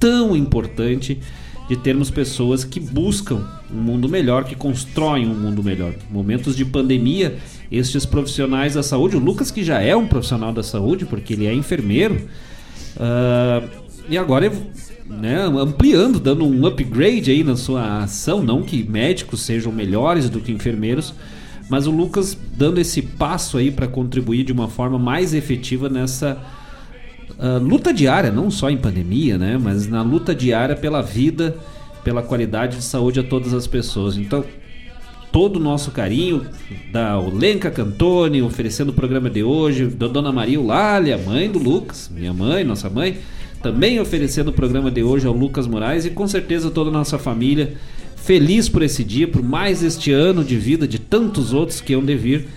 tão 0.00 0.36
importante 0.36 1.20
de 1.68 1.76
termos 1.76 2.10
pessoas 2.10 2.64
que 2.64 2.80
buscam 2.80 3.46
um 3.72 3.80
mundo 3.80 4.08
melhor, 4.08 4.42
que 4.42 4.56
constroem 4.56 5.28
um 5.28 5.34
mundo 5.34 5.62
melhor. 5.62 5.94
Momentos 6.10 6.56
de 6.56 6.64
pandemia, 6.64 7.38
estes 7.70 8.04
profissionais 8.04 8.74
da 8.74 8.82
saúde, 8.82 9.16
o 9.16 9.20
Lucas 9.20 9.52
que 9.52 9.62
já 9.62 9.80
é 9.80 9.94
um 9.94 10.08
profissional 10.08 10.52
da 10.52 10.64
saúde, 10.64 11.06
porque 11.06 11.34
ele 11.34 11.46
é 11.46 11.54
enfermeiro, 11.54 12.28
ah, 12.98 13.62
e 14.08 14.18
agora 14.18 14.52
né, 15.10 15.42
ampliando, 15.42 16.20
dando 16.20 16.46
um 16.46 16.64
upgrade 16.66 17.30
aí 17.30 17.42
na 17.42 17.56
sua 17.56 18.04
ação, 18.04 18.42
não 18.42 18.62
que 18.62 18.82
médicos 18.84 19.40
sejam 19.42 19.72
melhores 19.72 20.30
do 20.30 20.40
que 20.40 20.52
enfermeiros, 20.52 21.12
mas 21.68 21.86
o 21.86 21.90
Lucas 21.90 22.36
dando 22.56 22.80
esse 22.80 23.02
passo 23.02 23.58
aí 23.58 23.70
para 23.70 23.88
contribuir 23.88 24.44
de 24.44 24.52
uma 24.52 24.68
forma 24.68 24.98
mais 24.98 25.34
efetiva 25.34 25.88
nessa 25.88 26.38
ah, 27.38 27.58
luta 27.58 27.92
diária, 27.92 28.30
não 28.30 28.50
só 28.50 28.70
em 28.70 28.76
pandemia, 28.76 29.36
né, 29.36 29.58
mas 29.60 29.88
na 29.88 30.02
luta 30.02 30.34
diária 30.34 30.76
pela 30.76 31.00
vida, 31.00 31.56
pela 32.04 32.22
qualidade 32.22 32.76
de 32.76 32.84
saúde 32.84 33.18
a 33.18 33.22
todas 33.22 33.52
as 33.52 33.66
pessoas. 33.66 34.16
Então, 34.16 34.44
todo 35.32 35.56
o 35.56 35.60
nosso 35.60 35.90
carinho 35.90 36.46
da 36.92 37.18
Olenka 37.18 37.70
Cantoni, 37.70 38.42
oferecendo 38.42 38.90
o 38.90 38.92
programa 38.92 39.30
de 39.30 39.42
hoje, 39.42 39.86
da 39.86 40.06
Dona 40.06 40.30
Maria 40.32 40.56
Eulália, 40.56 41.18
mãe 41.18 41.50
do 41.50 41.58
Lucas, 41.58 42.10
minha 42.12 42.32
mãe, 42.32 42.62
nossa 42.62 42.90
mãe, 42.90 43.18
também 43.62 44.00
oferecendo 44.00 44.48
o 44.48 44.52
programa 44.52 44.90
de 44.90 45.02
hoje 45.02 45.26
ao 45.26 45.34
Lucas 45.34 45.66
Moraes 45.66 46.04
e 46.04 46.10
com 46.10 46.26
certeza 46.26 46.70
toda 46.70 46.90
a 46.90 46.92
nossa 46.92 47.18
família. 47.18 47.74
Feliz 48.16 48.68
por 48.68 48.82
esse 48.82 49.04
dia, 49.04 49.28
por 49.28 49.42
mais 49.42 49.82
este 49.82 50.12
ano 50.12 50.44
de 50.44 50.56
vida 50.56 50.86
de 50.86 50.98
tantos 50.98 51.52
outros 51.52 51.80
que 51.80 51.94
hão 51.94 52.04
de 52.04 52.14
vir. 52.14 52.48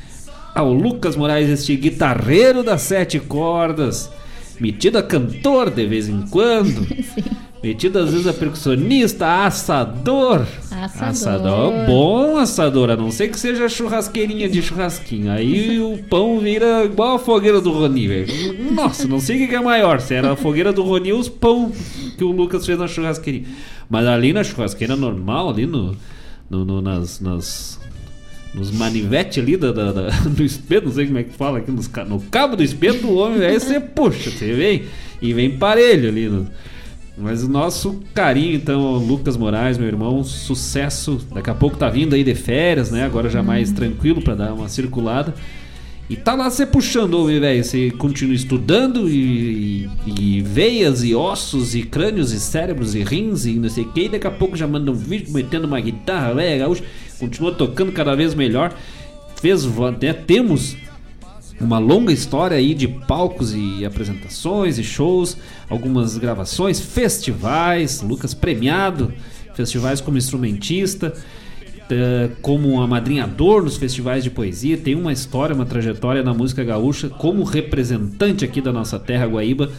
Ao 0.53 0.71
Lucas 0.71 1.15
Moraes, 1.15 1.49
este 1.49 1.75
guitarreiro 1.75 2.63
das 2.63 2.81
sete 2.81 3.19
cordas, 3.19 4.09
metido 4.59 4.97
a 4.97 5.03
cantor 5.03 5.69
de 5.69 5.85
vez 5.85 6.07
em 6.07 6.21
quando, 6.27 6.85
metido 7.63 7.97
às 7.99 8.11
vezes 8.11 8.27
a 8.27 8.33
percussionista, 8.33 9.45
assador. 9.45 10.45
Assador. 10.69 11.85
Bom 11.87 12.37
assador, 12.37 12.89
a 12.89 12.95
não 12.97 13.09
ser 13.09 13.29
que 13.29 13.39
seja 13.39 13.69
churrasqueirinha 13.69 14.49
de 14.49 14.61
churrasquinho. 14.61 15.31
Aí 15.31 15.79
o 15.79 15.97
pão 16.09 16.39
vira 16.39 16.83
igual 16.83 17.15
a 17.15 17.19
fogueira 17.19 17.61
do 17.61 17.71
Roni, 17.71 18.07
velho. 18.07 18.71
Nossa, 18.73 19.07
não 19.07 19.19
sei 19.19 19.45
o 19.45 19.47
que 19.47 19.55
é 19.55 19.61
maior, 19.61 20.01
se 20.01 20.13
era 20.13 20.33
a 20.33 20.35
fogueira 20.35 20.73
do 20.73 20.83
Roni 20.83 21.13
ou 21.13 21.19
os 21.19 21.29
pão 21.29 21.71
que 22.17 22.23
o 22.23 22.31
Lucas 22.31 22.65
fez 22.65 22.77
na 22.77 22.87
churrasqueirinha. 22.87 23.45
Mas 23.89 24.05
ali 24.07 24.33
na 24.33 24.43
churrasqueira 24.43 24.95
normal, 24.95 25.49
ali 25.49 25.65
no, 25.65 25.95
no, 26.49 26.65
no- 26.65 26.81
nas, 26.81 27.19
nas 27.21 27.79
nos 28.53 28.69
manivetes 28.71 29.41
ali 29.41 29.57
da, 29.57 29.71
da- 29.71 29.91
da- 29.91 30.09
do 30.29 30.43
espeto, 30.43 30.85
não 30.87 30.93
sei 30.93 31.05
como 31.07 31.17
é 31.17 31.23
que 31.23 31.33
fala 31.33 31.57
aqui, 31.59 31.71
nos 31.71 31.89
no 32.07 32.19
cabo 32.29 32.55
do 32.55 32.61
espeto, 32.63 33.07
o 33.07 33.15
homem 33.15 33.41
aí 33.43 33.59
você 33.59 33.79
puxa, 33.79 34.29
você 34.29 34.53
vem 34.53 34.83
e 35.21 35.33
vem 35.33 35.57
parelho 35.57 36.09
ali. 36.09 36.27
no- 36.29 36.47
Mas 37.17 37.43
o 37.43 37.47
nosso 37.47 37.99
carinho, 38.13 38.55
então, 38.55 38.97
Lucas 38.97 39.37
Moraes, 39.37 39.77
meu 39.77 39.87
irmão, 39.87 40.23
sucesso. 40.23 41.19
Daqui 41.31 41.49
a 41.49 41.53
pouco 41.53 41.77
tá 41.77 41.87
vindo 41.89 42.15
aí 42.15 42.23
de 42.23 42.33
férias, 42.33 42.89
né? 42.89 43.03
Agora 43.05 43.29
já 43.29 43.43
mais 43.43 43.71
tranquilo 43.71 44.21
para 44.21 44.33
dar 44.33 44.53
uma 44.53 44.67
circulada. 44.67 45.33
E 46.09 46.15
tá 46.15 46.33
lá 46.35 46.49
você 46.49 46.65
puxando, 46.65 47.25
velho. 47.25 47.63
Você 47.63 47.91
continua 47.91 48.33
estudando 48.35 49.07
e, 49.09 49.87
e- 50.07 50.37
e 50.37 50.41
veias 50.41 51.03
e 51.03 51.13
ossos 51.13 51.75
e 51.75 51.83
crânios 51.83 52.31
e 52.33 52.39
cérebros 52.39 52.95
e 52.95 53.03
rins 53.03 53.45
e 53.45 53.53
não 53.53 53.69
sei 53.69 53.83
o 53.83 53.91
que. 53.91 54.01
E 54.05 54.09
daqui 54.09 54.27
a 54.27 54.31
pouco 54.31 54.57
já 54.57 54.67
manda 54.67 54.91
um 54.91 54.95
vídeo 54.95 55.31
metendo 55.31 55.67
uma 55.67 55.79
guitarra, 55.79 56.33
velho, 56.33 56.59
gaúcho. 56.61 56.83
Continua 57.19 57.51
tocando 57.53 57.91
cada 57.91 58.15
vez 58.15 58.33
melhor. 58.33 58.73
Fez, 59.39 59.65
né, 60.01 60.13
temos 60.13 60.75
uma 61.63 61.79
longa 61.79 62.11
história 62.11 62.57
aí 62.57 62.73
de 62.73 62.87
palcos 62.87 63.53
e 63.55 63.85
apresentações 63.85 64.77
e 64.77 64.83
shows, 64.83 65.37
algumas 65.69 66.17
gravações, 66.17 66.79
festivais, 66.79 68.01
Lucas 68.01 68.33
premiado, 68.33 69.13
festivais 69.55 70.01
como 70.01 70.17
instrumentista, 70.17 71.13
eh, 71.89 72.29
como 72.41 72.81
amadrinhador 72.81 73.63
nos 73.63 73.77
festivais 73.77 74.23
de 74.23 74.29
poesia, 74.29 74.77
tem 74.77 74.95
uma 74.95 75.13
história, 75.13 75.55
uma 75.55 75.65
trajetória 75.65 76.23
na 76.23 76.33
música 76.33 76.63
gaúcha 76.63 77.09
como 77.09 77.43
representante 77.43 78.43
aqui 78.43 78.61
da 78.61 78.71
nossa 78.71 78.99
terra 78.99 79.25
Guaíba, 79.25 79.71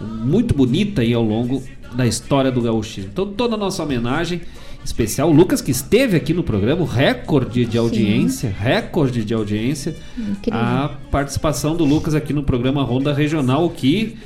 muito 0.00 0.54
bonita 0.54 1.02
aí 1.02 1.12
ao 1.12 1.22
longo 1.22 1.62
da 1.94 2.06
história 2.06 2.50
do 2.50 2.60
gaúchismo. 2.60 3.10
Então 3.12 3.26
toda 3.26 3.54
a 3.54 3.58
nossa 3.58 3.82
homenagem 3.82 4.40
especial, 4.84 5.30
o 5.30 5.32
Lucas 5.32 5.60
que 5.60 5.70
esteve 5.70 6.16
aqui 6.16 6.34
no 6.34 6.42
programa, 6.42 6.86
recorde 6.86 7.64
de 7.64 7.78
audiência, 7.78 8.54
recorde 8.56 9.24
de 9.24 9.32
audiência, 9.32 9.96
Incrível. 10.16 10.60
a 10.60 10.90
participação 11.10 11.74
do 11.74 11.84
Lucas 11.84 12.14
aqui 12.14 12.32
no 12.32 12.42
programa 12.42 12.82
Ronda 12.82 13.12
Regional, 13.12 13.68
que 13.70 14.16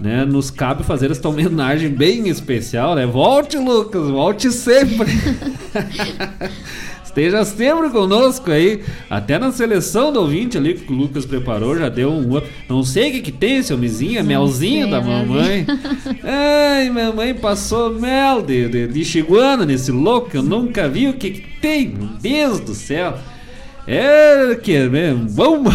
né, 0.00 0.24
nos 0.24 0.50
cabe 0.50 0.84
fazer 0.84 1.10
esta 1.10 1.28
homenagem 1.28 1.88
bem 1.88 2.28
especial, 2.28 2.94
né? 2.94 3.06
Volte, 3.06 3.56
Lucas, 3.56 4.08
volte 4.08 4.50
sempre. 4.50 5.10
Esteja 7.16 7.46
sempre 7.46 7.88
conosco 7.88 8.50
aí. 8.50 8.82
Até 9.08 9.38
na 9.38 9.50
seleção 9.50 10.12
do 10.12 10.20
ouvinte 10.20 10.58
ali 10.58 10.74
que 10.74 10.92
o 10.92 10.94
Lucas 10.94 11.24
preparou, 11.24 11.74
já 11.74 11.88
deu 11.88 12.10
um. 12.12 12.36
up. 12.36 12.46
Não 12.68 12.82
sei 12.82 13.08
o 13.08 13.12
que, 13.14 13.20
que 13.22 13.32
tem, 13.32 13.62
seu 13.62 13.78
mizinha, 13.78 14.22
melzinho 14.22 14.90
da 14.90 15.00
mamãe. 15.00 15.66
Ai, 16.22 16.90
minha 16.90 17.10
mãe 17.12 17.32
passou 17.32 17.90
mel 17.90 18.42
de, 18.42 18.68
de, 18.68 18.88
de 18.88 19.02
chiguana 19.02 19.64
nesse 19.64 19.90
louco. 19.90 20.28
Eu 20.36 20.42
nunca 20.42 20.90
vi 20.90 21.08
o 21.08 21.14
que, 21.14 21.30
que 21.30 21.58
tem. 21.58 21.88
Meu 21.88 22.08
Deus 22.20 22.60
do 22.60 22.74
céu. 22.74 23.14
É 23.88 24.54
que 24.62 24.74
é 24.74 24.86
mesmo. 24.86 25.26
Vamos. 25.26 25.74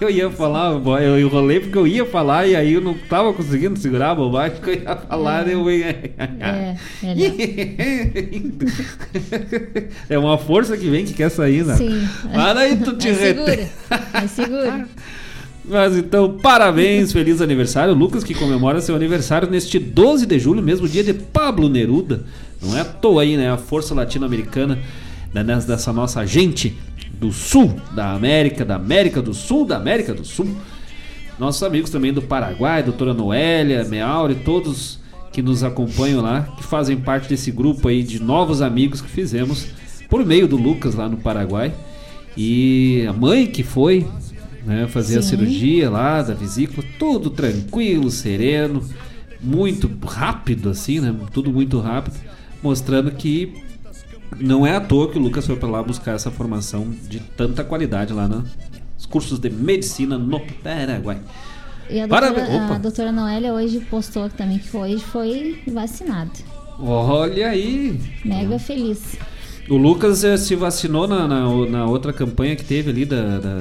Eu 0.00 0.10
ia 0.10 0.30
falar, 0.30 0.72
eu 1.02 1.20
enrolei 1.20 1.60
porque 1.60 1.78
eu 1.78 1.86
ia 1.86 2.04
falar 2.04 2.46
e 2.46 2.56
aí 2.56 2.72
eu 2.72 2.80
não 2.80 2.94
tava 2.94 3.32
conseguindo 3.32 3.78
segurar 3.78 4.10
a 4.10 4.14
bobagem 4.14 4.60
que 4.60 4.70
eu 4.70 4.74
ia 4.74 4.96
falar. 4.96 5.48
Eu 5.48 5.70
ia... 5.70 6.12
É, 6.40 6.76
É 10.08 10.18
uma 10.18 10.38
força 10.38 10.76
que 10.76 10.88
vem 10.88 11.04
que 11.04 11.14
quer 11.14 11.30
sair, 11.30 11.64
né? 11.64 11.76
Sim. 11.76 12.08
Mas 12.32 12.56
aí 12.56 12.76
tu 12.76 12.94
te 12.96 13.10
retém. 13.10 13.46
segura. 13.46 13.68
Mas 14.12 14.30
segura. 14.30 14.88
Mas 15.64 15.96
então, 15.96 16.38
parabéns, 16.38 17.12
feliz 17.12 17.40
aniversário, 17.40 17.94
Lucas, 17.94 18.24
que 18.24 18.34
comemora 18.34 18.80
seu 18.80 18.96
aniversário 18.96 19.48
neste 19.48 19.78
12 19.78 20.26
de 20.26 20.38
julho, 20.38 20.60
mesmo 20.60 20.88
dia 20.88 21.04
de 21.04 21.14
Pablo 21.14 21.68
Neruda. 21.68 22.24
Não 22.60 22.76
é 22.76 22.80
à 22.80 22.84
toa 22.84 23.22
aí, 23.22 23.36
né? 23.36 23.50
A 23.50 23.56
força 23.56 23.94
latino-americana 23.94 24.78
né, 25.32 25.44
dessa 25.44 25.92
nossa 25.92 26.26
gente 26.26 26.76
do 27.22 27.30
sul 27.30 27.76
da 27.94 28.12
América, 28.12 28.64
da 28.64 28.74
América 28.74 29.22
do 29.22 29.32
Sul, 29.32 29.64
da 29.64 29.76
América 29.76 30.12
do 30.12 30.24
Sul. 30.24 30.56
Nossos 31.38 31.62
amigos 31.62 31.88
também 31.88 32.12
do 32.12 32.20
Paraguai, 32.20 32.82
doutora 32.82 33.14
Noélia, 33.14 33.84
Meauri, 33.84 34.34
todos 34.34 34.98
que 35.32 35.40
nos 35.40 35.62
acompanham 35.62 36.20
lá, 36.20 36.42
que 36.56 36.64
fazem 36.64 36.96
parte 36.96 37.28
desse 37.28 37.52
grupo 37.52 37.86
aí 37.86 38.02
de 38.02 38.20
novos 38.20 38.60
amigos 38.60 39.00
que 39.00 39.08
fizemos 39.08 39.68
por 40.10 40.26
meio 40.26 40.48
do 40.48 40.56
Lucas 40.56 40.96
lá 40.96 41.08
no 41.08 41.16
Paraguai. 41.16 41.72
E 42.36 43.06
a 43.08 43.12
mãe 43.12 43.46
que 43.46 43.62
foi 43.62 44.04
né, 44.66 44.88
fazer 44.88 45.20
a 45.20 45.22
Sim. 45.22 45.36
cirurgia 45.36 45.88
lá 45.88 46.22
da 46.22 46.34
vesícula, 46.34 46.84
tudo 46.98 47.30
tranquilo, 47.30 48.10
sereno, 48.10 48.82
muito 49.40 49.88
rápido 50.04 50.70
assim, 50.70 50.98
né? 50.98 51.14
Tudo 51.32 51.52
muito 51.52 51.78
rápido, 51.78 52.16
mostrando 52.62 53.12
que 53.12 53.62
não 54.38 54.66
é 54.66 54.76
à 54.76 54.80
toa 54.80 55.10
que 55.10 55.18
o 55.18 55.22
Lucas 55.22 55.46
foi 55.46 55.56
para 55.56 55.68
lá 55.68 55.82
buscar 55.82 56.14
essa 56.14 56.30
formação 56.30 56.88
de 57.08 57.20
tanta 57.20 57.64
qualidade 57.64 58.12
lá 58.12 58.28
nos 58.28 59.06
cursos 59.06 59.38
de 59.38 59.50
medicina 59.50 60.18
no 60.18 60.40
Paraguai. 60.62 61.20
E 61.90 62.00
a 62.00 62.06
doutora, 62.06 62.74
a 62.74 62.78
doutora 62.78 63.12
Noélia 63.12 63.52
hoje 63.52 63.80
postou 63.80 64.28
também 64.30 64.58
que 64.58 64.74
hoje 64.76 64.98
foi 64.98 65.60
vacinada. 65.66 66.30
Olha 66.78 67.48
aí! 67.48 68.00
Mega 68.24 68.58
feliz. 68.58 69.16
O 69.68 69.76
Lucas 69.76 70.24
eh, 70.24 70.36
se 70.36 70.56
vacinou 70.56 71.06
na, 71.06 71.28
na, 71.28 71.46
na 71.66 71.86
outra 71.86 72.12
campanha 72.12 72.56
que 72.56 72.64
teve 72.64 72.90
ali 72.90 73.04
da, 73.04 73.38
da, 73.38 73.58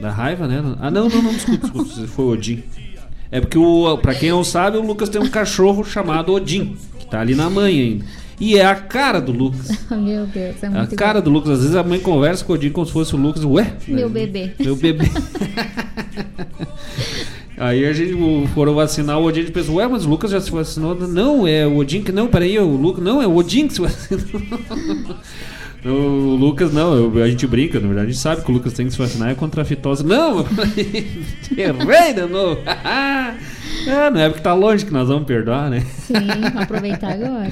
da 0.00 0.10
raiva, 0.10 0.48
né? 0.48 0.62
Ah, 0.80 0.90
não, 0.90 1.08
não, 1.08 1.22
não, 1.22 1.32
desculpa, 1.32 1.68
desculpa, 1.68 2.06
foi 2.08 2.24
o 2.24 2.28
Odin. 2.30 2.62
É 3.30 3.40
porque, 3.40 3.58
o, 3.58 3.96
pra 3.98 4.14
quem 4.14 4.30
não 4.30 4.42
sabe, 4.42 4.78
o 4.78 4.82
Lucas 4.82 5.08
tem 5.08 5.20
um 5.20 5.28
cachorro 5.28 5.84
chamado 5.84 6.32
Odin, 6.32 6.76
que 6.98 7.06
tá 7.06 7.20
ali 7.20 7.34
na 7.34 7.48
mãe 7.48 7.80
ainda. 7.80 8.04
E 8.40 8.56
é 8.56 8.64
a 8.64 8.74
cara 8.74 9.20
do 9.20 9.30
Lucas. 9.32 9.68
Meu 9.90 10.24
Deus, 10.26 10.62
é 10.62 10.66
A 10.66 10.70
muito 10.70 10.96
cara 10.96 11.20
do 11.20 11.28
Lucas. 11.30 11.50
Às 11.52 11.58
vezes 11.60 11.76
a 11.76 11.82
mãe 11.84 12.00
conversa 12.00 12.44
com 12.44 12.52
o 12.52 12.56
Odin 12.56 12.70
como 12.70 12.86
se 12.86 12.92
fosse 12.92 13.14
o 13.14 13.18
Lucas. 13.18 13.44
Ué? 13.44 13.72
Meu 13.86 14.08
bebê. 14.08 14.52
Meu 14.58 14.74
bebê. 14.76 15.04
Aí 17.58 17.84
a 17.84 17.92
gente 17.92 18.14
foram 18.54 18.74
vacinar 18.74 19.18
o 19.18 19.24
Odin 19.24 19.40
e 19.40 19.50
pensou, 19.50 19.74
ué, 19.74 19.86
mas 19.86 20.06
o 20.06 20.08
Lucas 20.08 20.30
já 20.30 20.40
se 20.40 20.50
vacinou. 20.50 20.94
Não, 20.94 21.46
é 21.46 21.66
o 21.66 21.76
Odin 21.76 22.02
que 22.02 22.10
não, 22.10 22.26
peraí, 22.26 22.58
o 22.58 22.64
Lucas. 22.74 23.04
Não, 23.04 23.20
é 23.20 23.26
o 23.26 23.36
Odin 23.36 23.68
que 23.68 23.74
se 23.74 23.80
vacinou. 23.82 24.24
O 25.82 26.36
Lucas 26.36 26.74
não, 26.74 26.92
eu- 26.94 27.22
a 27.24 27.26
gente 27.26 27.46
brinca, 27.46 27.80
na 27.80 27.86
verdade, 27.86 28.08
a 28.08 28.10
gente 28.12 28.20
sabe 28.20 28.42
que 28.44 28.50
o 28.50 28.52
Lucas 28.52 28.74
tem 28.74 28.84
que 28.84 28.92
se 28.92 28.98
vacinar 28.98 29.30
é 29.30 29.34
contra 29.34 29.62
a 29.62 29.64
fitose. 29.64 30.04
Não! 30.04 30.40
Errei 31.56 32.12
de 32.12 32.26
novo! 32.26 32.60
ah, 32.66 33.32
não 34.12 34.20
é 34.20 34.28
porque 34.28 34.42
tá 34.42 34.52
longe 34.52 34.84
que 34.84 34.92
nós 34.92 35.08
vamos 35.08 35.24
perdoar, 35.24 35.70
né? 35.70 35.82
Sim, 36.00 36.14
aproveitar 36.54 37.12
agora. 37.12 37.50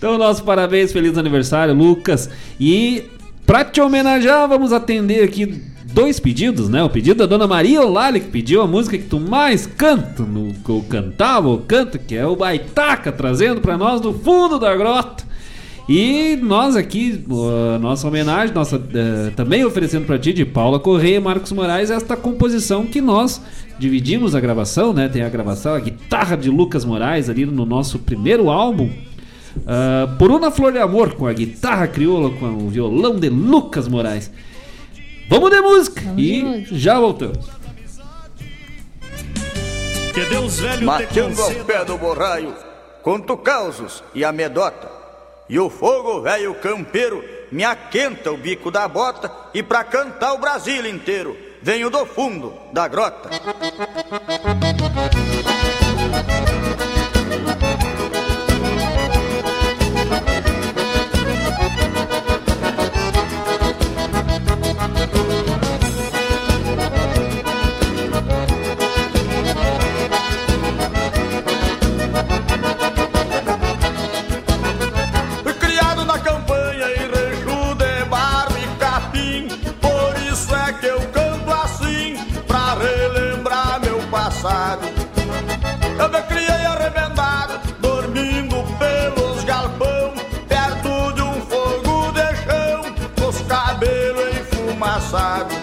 Então, 0.00 0.16
nosso 0.16 0.42
parabéns, 0.44 0.94
feliz 0.94 1.18
aniversário, 1.18 1.74
Lucas. 1.74 2.30
E 2.58 3.04
pra 3.44 3.62
te 3.62 3.82
homenagear, 3.82 4.48
vamos 4.48 4.72
atender 4.72 5.22
aqui 5.22 5.62
dois 5.92 6.18
pedidos, 6.18 6.70
né? 6.70 6.82
O 6.82 6.88
pedido 6.88 7.18
da 7.18 7.26
dona 7.26 7.46
Maria 7.46 7.82
Olali, 7.82 8.18
que 8.18 8.28
pediu 8.28 8.62
a 8.62 8.66
música 8.66 8.96
que 8.96 9.04
tu 9.04 9.20
mais 9.20 9.66
canta, 9.66 10.22
no, 10.22 10.54
ou 10.66 10.82
cantava 10.84 11.48
ou 11.48 11.58
canta, 11.58 11.98
que 11.98 12.16
é 12.16 12.26
o 12.26 12.34
Baitaca, 12.34 13.12
trazendo 13.12 13.60
pra 13.60 13.76
nós 13.76 14.00
do 14.00 14.14
fundo 14.14 14.58
da 14.58 14.74
grota. 14.74 15.22
E 15.86 16.38
nós 16.40 16.76
aqui, 16.76 17.22
nossa 17.78 18.08
homenagem, 18.08 18.54
nossa, 18.54 18.80
eh, 18.94 19.32
também 19.36 19.66
oferecendo 19.66 20.06
pra 20.06 20.18
ti, 20.18 20.32
de 20.32 20.46
Paula 20.46 20.80
Correia 20.80 21.16
e 21.16 21.20
Marcos 21.20 21.52
Moraes, 21.52 21.90
esta 21.90 22.16
composição 22.16 22.86
que 22.86 23.02
nós 23.02 23.42
dividimos 23.78 24.34
a 24.34 24.40
gravação, 24.40 24.94
né? 24.94 25.08
Tem 25.08 25.22
a 25.22 25.28
gravação, 25.28 25.74
a 25.74 25.80
guitarra 25.80 26.36
de 26.36 26.48
Lucas 26.48 26.86
Moraes 26.86 27.28
ali 27.28 27.44
no 27.44 27.66
nosso 27.66 27.98
primeiro 27.98 28.48
álbum. 28.48 28.88
Ah, 29.66 30.14
por 30.18 30.30
uma 30.30 30.50
flor 30.50 30.72
de 30.72 30.78
amor, 30.78 31.14
com 31.14 31.26
a 31.26 31.32
guitarra 31.32 31.86
crioula, 31.88 32.30
com 32.38 32.46
o 32.46 32.68
violão 32.68 33.16
de 33.18 33.28
Lucas 33.28 33.88
Moraes. 33.88 34.30
Vamos 35.28 35.50
de 35.50 35.60
música 35.60 36.02
e 36.16 36.66
já 36.72 36.98
voltamos. 36.98 37.48
Que 40.12 40.24
Deus 40.24 40.58
velho 40.58 40.78
te 40.78 40.84
Mateando 40.84 41.40
ao 41.40 41.50
pé 41.64 41.84
do 41.84 41.96
borraio, 41.96 42.54
conto 43.02 43.36
causos 43.36 44.02
e 44.14 44.24
amedota. 44.24 44.90
E 45.48 45.58
o 45.58 45.70
fogo 45.70 46.20
velho 46.22 46.54
campeiro 46.54 47.24
me 47.50 47.64
aquenta 47.64 48.32
o 48.32 48.36
bico 48.36 48.70
da 48.70 48.86
bota 48.88 49.30
e 49.54 49.62
pra 49.62 49.84
cantar 49.84 50.32
o 50.32 50.38
Brasil 50.38 50.86
inteiro 50.86 51.36
venho 51.62 51.90
do 51.90 52.06
fundo 52.06 52.54
da 52.72 52.88
grota. 52.88 53.30
Passado 84.40 84.86
Eu 85.98 86.08
me 86.08 86.22
criei 86.22 86.66
arrebentado 86.66 87.60
Dormindo 87.80 88.64
pelos 88.78 89.44
galpão 89.44 90.14
Perto 90.48 91.12
de 91.12 91.22
um 91.22 91.40
fogo 91.42 92.12
de 92.12 92.36
chão 92.44 92.82
Com 93.18 93.28
os 93.28 93.40
cabelos 93.42 94.36
enfumaçados 94.36 95.56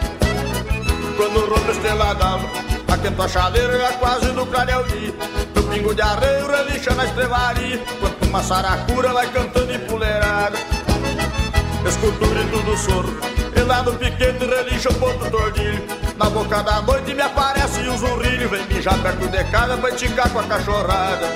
Quando 1.18 1.38
o 1.38 1.49
roubo 1.49 1.72
esteladava 1.72 2.48
Aquento 2.88 3.22
a 3.22 3.28
chaleira 3.28 3.91
quase 3.99 4.28
no 4.28 4.45
clareio 4.45 4.84
dia 4.86 5.14
Eu 5.56 5.64
pingo 5.64 5.94
de 5.95 6.02
arreio 6.02 6.48
relincha 6.48 6.94
na 6.94 7.06
estrevaria, 7.06 7.76
enquanto 7.76 8.26
uma 8.26 8.44
saracura 8.44 9.14
vai 9.14 9.28
cantando 9.32 9.74
empoleirada. 9.74 10.58
Escuto 11.88 12.24
o 12.24 12.30
grito 12.30 12.60
do 12.64 12.78
soro, 12.78 13.20
e 13.56 13.60
lá 13.62 13.84
no 13.84 13.94
piquete 13.94 14.45
relincha 14.45 14.90
o 14.90 14.94
ponto 14.95 15.30
tordilho. 15.30 15.97
Na 16.18 16.31
boca 16.31 16.64
da 16.64 16.81
noite 16.81 17.14
me 17.14 17.22
aparece 17.22 17.88
o 17.88 17.95
zurrilho, 17.95 18.49
vem 18.49 18.65
mijar 18.65 18.98
perto 19.03 19.27
de 19.27 19.44
casa 19.52 19.77
pra 19.77 19.89
esticar 19.91 20.27
com 20.31 20.39
a 20.39 20.44
cachorrada. 20.44 21.27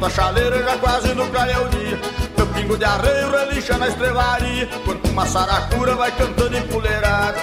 Aquenta 0.00 0.06
a 0.06 0.10
chaleira 0.10 0.62
já 0.62 0.78
quase 0.78 1.14
no 1.14 1.26
clareia 1.28 1.60
o 1.60 1.68
dia. 1.68 2.00
Meu 2.36 2.46
pingo 2.48 2.76
de 2.76 2.84
arreio 2.84 3.30
relincha 3.30 3.76
na 3.76 3.88
estrevaria, 3.88 4.68
quando 4.84 5.04
uma 5.10 5.26
saracura 5.26 5.94
vai 5.94 6.10
cantando 6.12 6.56
empoleirada. 6.56 7.38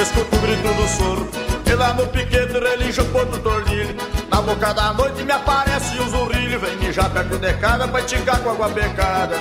Escuto 0.00 0.36
o 0.36 0.38
grito 0.40 0.74
do 0.74 0.88
soro, 0.88 1.28
e 1.66 1.74
lá 1.74 1.92
no 1.92 2.06
piquete 2.06 2.58
relincha 2.58 3.02
o 3.02 3.06
ponto 3.06 3.38
tordilho. 3.40 3.94
Na 4.30 4.40
boca 4.40 4.72
da 4.72 4.92
noite 4.92 5.22
me 5.22 5.32
aparece 5.32 5.98
o 5.98 6.08
zurrilho, 6.08 6.60
vem 6.60 6.76
mijar 6.76 7.10
perto 7.10 7.38
de 7.38 7.52
casa 7.54 7.86
pra 7.88 8.00
esticar 8.00 8.40
com 8.40 8.50
água 8.50 8.68
pecada. 8.70 9.36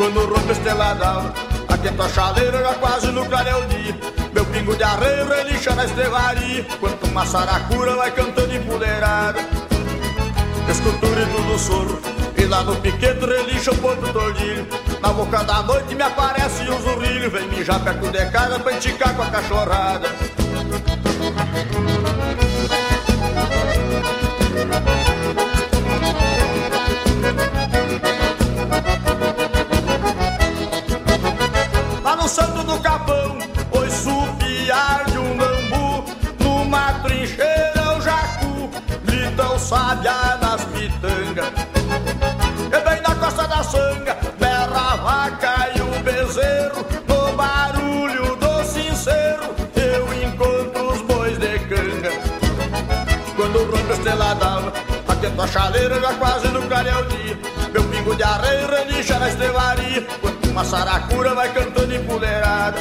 Quando 0.00 0.24
rompe 0.24 0.52
esteladão, 0.52 1.30
aquenta 1.68 2.04
a 2.04 2.08
chaleira 2.08 2.58
já 2.58 2.72
quase 2.76 3.08
no 3.08 3.22
clareio 3.26 3.66
dia. 3.66 3.94
Meu 4.32 4.46
pingo 4.46 4.74
de 4.74 4.82
arreio 4.82 5.28
relincha 5.28 5.74
na 5.74 5.84
estrevaria, 5.84 6.64
quanto 6.80 7.06
uma 7.06 7.26
saracura 7.26 7.94
vai 7.96 8.10
cantando 8.10 8.56
empoleirada. 8.56 9.40
Escuto 10.70 11.04
o 11.04 11.10
grito 11.10 11.42
do 11.42 11.58
soro, 11.58 12.00
e 12.34 12.46
lá 12.46 12.62
no 12.62 12.76
piquete 12.76 13.26
relincha 13.26 13.72
o 13.72 13.76
ponto 13.76 14.10
tordilho. 14.10 14.66
Na 15.02 15.10
boca 15.10 15.44
da 15.44 15.62
noite 15.64 15.94
me 15.94 16.02
aparece 16.02 16.62
o 16.62 16.80
zurrilho, 16.80 17.30
vem 17.30 17.48
mijar 17.48 17.78
perto 17.80 18.08
de 18.10 18.24
casa 18.30 18.58
pra 18.58 18.72
enticar 18.72 19.14
com 19.14 19.22
a 19.22 19.26
cachorrada. 19.26 20.08
Atento 55.30 55.42
a 55.42 55.46
chaleira 55.46 56.00
já 56.00 56.14
quase 56.14 56.48
no 56.48 56.62
clareio 56.62 57.04
dia. 57.06 57.38
Meu 57.72 57.84
pingo 57.84 58.14
de 58.14 58.22
arreio 58.22 58.68
relincha 58.68 59.18
na 59.18 59.28
estrevaria, 59.28 60.06
quando 60.20 60.50
uma 60.50 60.64
saracura 60.64 61.34
vai 61.34 61.52
cantando 61.52 61.94
empoleirada. 61.94 62.78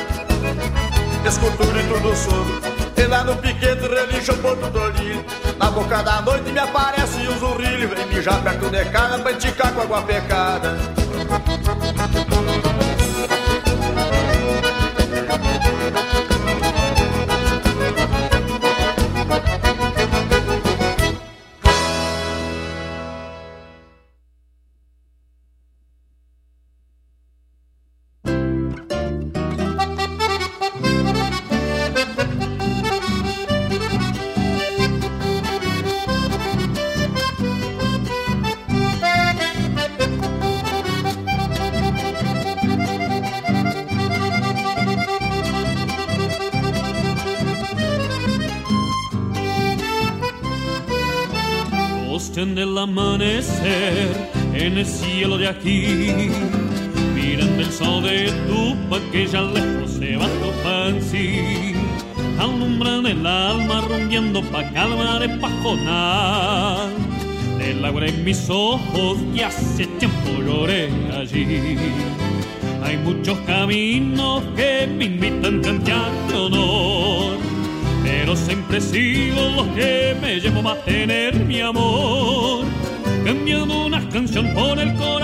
Escuto 1.26 1.64
o 1.64 1.68
grito 1.68 2.00
do 2.00 2.16
soro, 2.16 2.62
e 2.98 3.08
lá 3.08 3.24
no 3.24 3.36
piquete 3.38 3.88
relincha 3.88 4.34
o 4.34 4.38
ponto 4.38 4.72
tordilho. 4.72 5.24
Na 5.58 5.70
boca 5.70 6.02
da 6.02 6.22
noite 6.22 6.52
me 6.52 6.60
aparece 6.60 7.28
o 7.28 7.38
zurrilho, 7.38 7.90
vem 7.90 8.06
mijar 8.08 8.42
perto 8.42 8.70
de 8.70 8.86
casa 8.86 9.20
pra 9.20 9.72
com 9.72 9.82
água 9.82 10.02
pecada. 10.02 10.78
Aquí, 55.50 56.30
mirando 57.16 57.62
el 57.62 57.72
sol 57.72 58.04
de 58.04 58.32
tu 58.48 58.70
que 59.12 59.26
ya 59.28 59.42
lejos 59.42 59.92
se 59.92 60.16
va 60.18 60.26
tu 60.26 60.52
fancy, 60.64 61.74
alumbran 62.38 63.06
el 63.06 63.26
alma 63.26 63.82
rumbiendo 63.82 64.42
pa' 64.44 64.70
calma 64.72 65.20
de 65.20 65.30
pajonal, 65.30 66.90
del 67.58 67.84
agua 67.84 68.06
en 68.06 68.24
mis 68.24 68.50
ojos 68.50 69.18
que 69.36 69.46
hace 69.46 69.86
tiempo 70.00 70.30
lloré 70.46 70.90
allí. 71.16 71.78
Hay 72.84 72.98
muchos 72.98 73.38
caminos 73.40 74.44
que 74.56 74.88
me 74.88 75.06
invitan 75.06 75.62
a 75.92 76.36
honor 76.38 77.40
pero 78.04 78.36
siempre 78.36 78.80
sigo 78.80 79.42
los 79.56 79.68
que 79.70 80.16
me 80.22 80.40
llevo 80.40 80.68
a 80.70 80.76
tener 80.84 81.36
mi 81.36 81.62
amor. 81.62 82.66
Cambiando 83.26 83.86
una 83.86 84.08
canción 84.10 84.54
por 84.54 84.80
el 84.80 84.94
corazón 84.96 85.19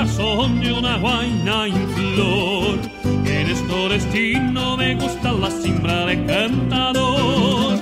una 0.95 0.97
guaina 0.97 1.67
en 1.67 1.89
flor. 1.89 2.79
En 3.25 3.49
este 3.49 3.89
destino 3.89 4.77
me 4.77 4.95
gusta 4.95 5.31
la 5.31 5.51
simbra 5.51 6.05
de 6.05 6.25
cantador. 6.25 7.79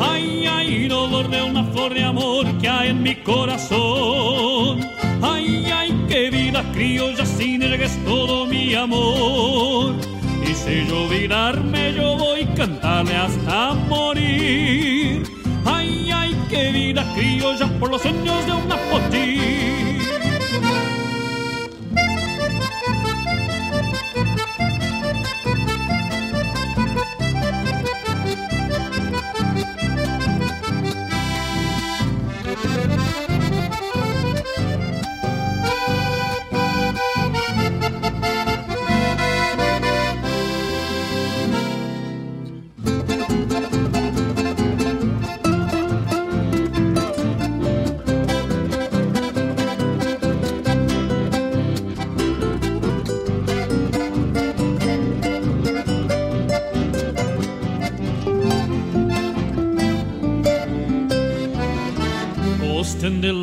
Ay, 0.00 0.46
ay, 0.46 0.88
dolor 0.88 1.28
de 1.28 1.42
una 1.42 1.64
flor 1.64 1.94
de 1.94 2.02
amor 2.02 2.46
que 2.58 2.68
hay 2.68 2.90
en 2.90 3.02
mi 3.02 3.14
corazón. 3.16 4.80
Ay, 5.22 5.66
ay, 5.72 6.04
qué 6.08 6.30
vida 6.30 6.64
criolla 6.72 7.24
sin 7.24 7.62
el 7.62 7.78
que 7.78 7.84
es 7.84 8.04
todo 8.04 8.46
mi 8.46 8.74
amor. 8.74 9.94
Y 10.42 10.54
si 10.54 10.86
yo 10.88 11.04
olvidarme, 11.04 11.94
yo 11.94 12.16
voy 12.16 12.42
a 12.42 12.54
cantarle 12.54 13.16
hasta 13.16 13.74
morir. 13.88 15.22
Ay, 15.64 16.10
ay, 16.12 16.36
qué 16.48 16.72
vida 16.72 17.04
criolla 17.14 17.66
por 17.78 17.90
los 17.90 18.02
sueños 18.02 18.46
de 18.46 18.52
una 18.52 18.76
potir. 18.90 19.69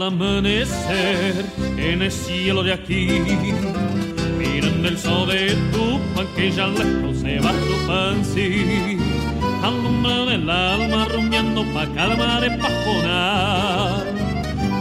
Amanecer 0.07 1.45
en 1.77 2.01
el 2.01 2.11
cielo 2.11 2.63
de 2.63 2.73
aquí. 2.73 3.07
Mirando 4.37 4.87
el 4.87 4.97
sol 4.97 5.27
de 5.27 5.53
tu 5.71 5.99
pan 6.15 6.27
que 6.35 6.51
ya 6.51 6.67
lejos 6.67 7.17
se 7.17 7.39
va 7.39 7.51
tu 7.51 7.87
pan, 7.87 8.23
sí. 8.23 8.97
Alumbra 9.63 10.25
del 10.25 10.49
alma 10.49 11.07
rumiando 11.13 11.63
pa' 11.73 11.87
calma 11.93 12.39
de 12.41 12.51
pajonar. 12.51 14.05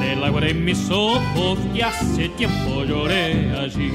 Del 0.00 0.24
agua 0.24 0.40
de 0.40 0.54
mis 0.54 0.90
ojos 0.90 1.58
que 1.74 1.82
hace 1.82 2.28
tiempo 2.30 2.84
lloré 2.84 3.50
allí. 3.58 3.92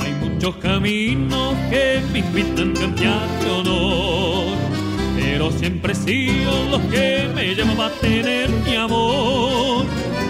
Hay 0.00 0.12
muchos 0.22 0.56
caminos 0.56 1.54
que 1.70 2.00
me 2.12 2.20
invitan 2.20 2.76
a 2.76 2.80
cambiar 2.80 3.28
de 3.40 3.50
honor 3.50 4.67
pero 5.38 5.52
siempre 5.52 5.92
he 5.92 5.94
sido 5.94 6.50
los 6.68 6.80
que 6.90 7.30
me 7.32 7.54
llaman 7.54 7.80
a 7.80 7.90
tener 8.00 8.50
mi 8.50 8.74
amor. 8.74 9.86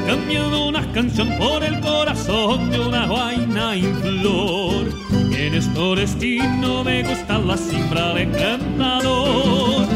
Cambiando 0.06 0.68
una 0.68 0.92
canción 0.92 1.30
por 1.38 1.64
el 1.64 1.80
corazón 1.80 2.70
de 2.70 2.78
una 2.78 3.06
vaina 3.06 3.74
en 3.74 3.96
flor. 4.02 4.86
En 5.32 5.54
este 5.54 5.80
destino 5.96 6.84
me 6.84 7.04
gusta 7.04 7.38
la 7.38 7.56
simbra 7.56 8.12
de 8.12 8.30
cantador. 8.32 9.86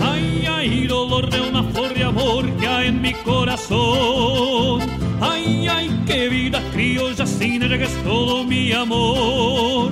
Ay, 0.00 0.46
ay, 0.48 0.86
dolor 0.86 1.28
de 1.30 1.40
una 1.40 1.64
flor 1.64 1.92
de 1.92 2.04
amor 2.04 2.48
que 2.52 2.68
hay 2.68 2.88
en 2.90 3.02
mi 3.02 3.12
corazón. 3.12 4.82
Ay, 5.20 5.66
ay, 5.66 6.00
qué 6.06 6.28
vida 6.28 6.62
criolla 6.72 7.26
sin 7.26 7.60
ella 7.60 7.76
que 7.76 7.84
es 7.86 8.04
todo 8.04 8.44
mi 8.44 8.70
amor. 8.70 9.90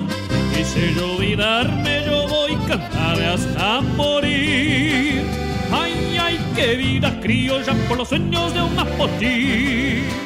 Quise 0.63 0.93
yo 0.93 1.15
olvidarme, 1.15 2.05
yo 2.05 2.25
voy 2.25 2.53
a 2.53 2.67
cantar 2.67 3.21
hasta 3.21 3.81
morir. 3.81 5.25
Ay, 5.69 6.17
ay, 6.17 6.39
qué 6.55 6.77
vida 6.77 7.19
criolla 7.19 7.73
por 7.89 7.97
los 7.97 8.07
sueños 8.07 8.53
de 8.53 8.61
un 8.61 8.79
apotí. 8.79 10.22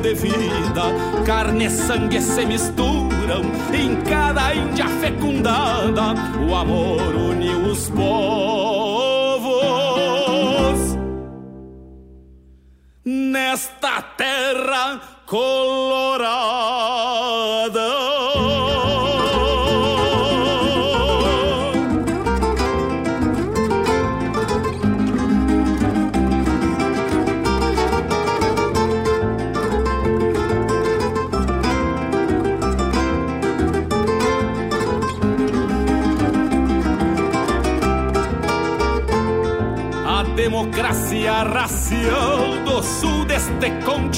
De 0.00 0.14
vida. 0.14 0.82
Carne 1.24 1.66
e 1.66 1.70
sangue 1.70 2.20
se 2.20 2.46
misturam 2.46 3.42
em 3.72 3.96
cada 4.02 4.54
índia 4.54 4.86
fecundada. 5.00 6.14
O 6.48 6.54
amor 6.54 7.14
uniu 7.14 7.58
os 7.62 7.88
povos 7.90 8.67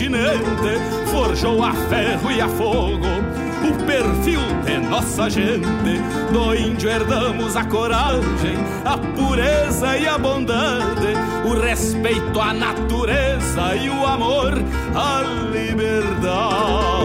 continente 0.00 0.80
forjou 1.10 1.62
a 1.62 1.74
ferro 1.74 2.32
e 2.32 2.40
a 2.40 2.48
fogo 2.48 3.06
o 3.62 3.84
perfil 3.84 4.40
de 4.64 4.78
nossa 4.88 5.28
gente. 5.28 6.00
Do 6.32 6.54
índio 6.54 6.88
herdamos 6.88 7.54
a 7.54 7.64
coragem, 7.66 8.56
a 8.82 8.96
pureza 8.96 9.98
e 9.98 10.08
a 10.08 10.16
bondade, 10.16 11.12
o 11.44 11.60
respeito 11.60 12.40
à 12.40 12.54
natureza 12.54 13.76
e 13.76 13.90
o 13.90 14.06
amor 14.06 14.54
à 14.94 15.20
liberdade. 15.52 17.00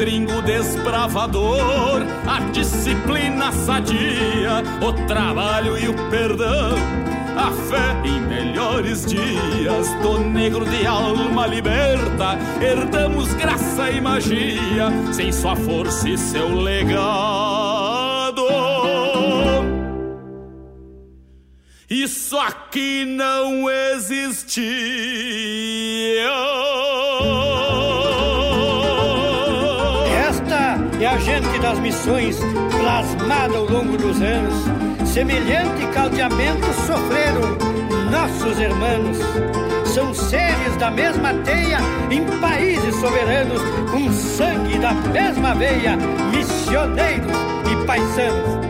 gringo 0.00 0.40
desbravador, 0.40 2.00
disciplina 2.80 3.52
sadia, 3.52 4.62
o 4.80 4.90
trabalho 5.06 5.76
e 5.76 5.86
o 5.86 5.94
perdão, 6.08 6.74
a 7.36 7.50
fé 7.68 7.94
em 8.08 8.22
melhores 8.22 9.04
dias, 9.04 9.92
do 10.00 10.18
negro 10.20 10.64
de 10.64 10.86
alma 10.86 11.46
liberta, 11.46 12.38
herdamos 12.58 13.34
graça 13.34 13.90
e 13.90 14.00
magia, 14.00 14.88
sem 15.12 15.30
sua 15.30 15.54
força 15.56 16.08
e 16.08 16.16
seu 16.16 16.54
legado. 16.54 18.48
Isso 21.90 22.38
aqui 22.38 23.04
não 23.04 23.68
existia. 23.68 24.70
Missões 31.90 32.38
plasmada 32.78 33.56
ao 33.56 33.64
longo 33.64 33.96
dos 33.96 34.22
anos. 34.22 34.54
Semelhante 35.08 35.84
caldeamento 35.92 36.66
sofreram 36.86 37.58
nossos 38.12 38.60
irmãos. 38.60 39.16
São 39.92 40.14
seres 40.14 40.76
da 40.78 40.88
mesma 40.88 41.34
teia 41.42 41.78
em 42.12 42.24
países 42.40 42.94
soberanos, 42.94 43.60
com 43.90 44.12
sangue 44.12 44.78
da 44.78 44.92
mesma 44.92 45.52
veia, 45.56 45.96
missioneiros 46.32 47.32
e 47.72 47.86
paisanos. 47.86 48.69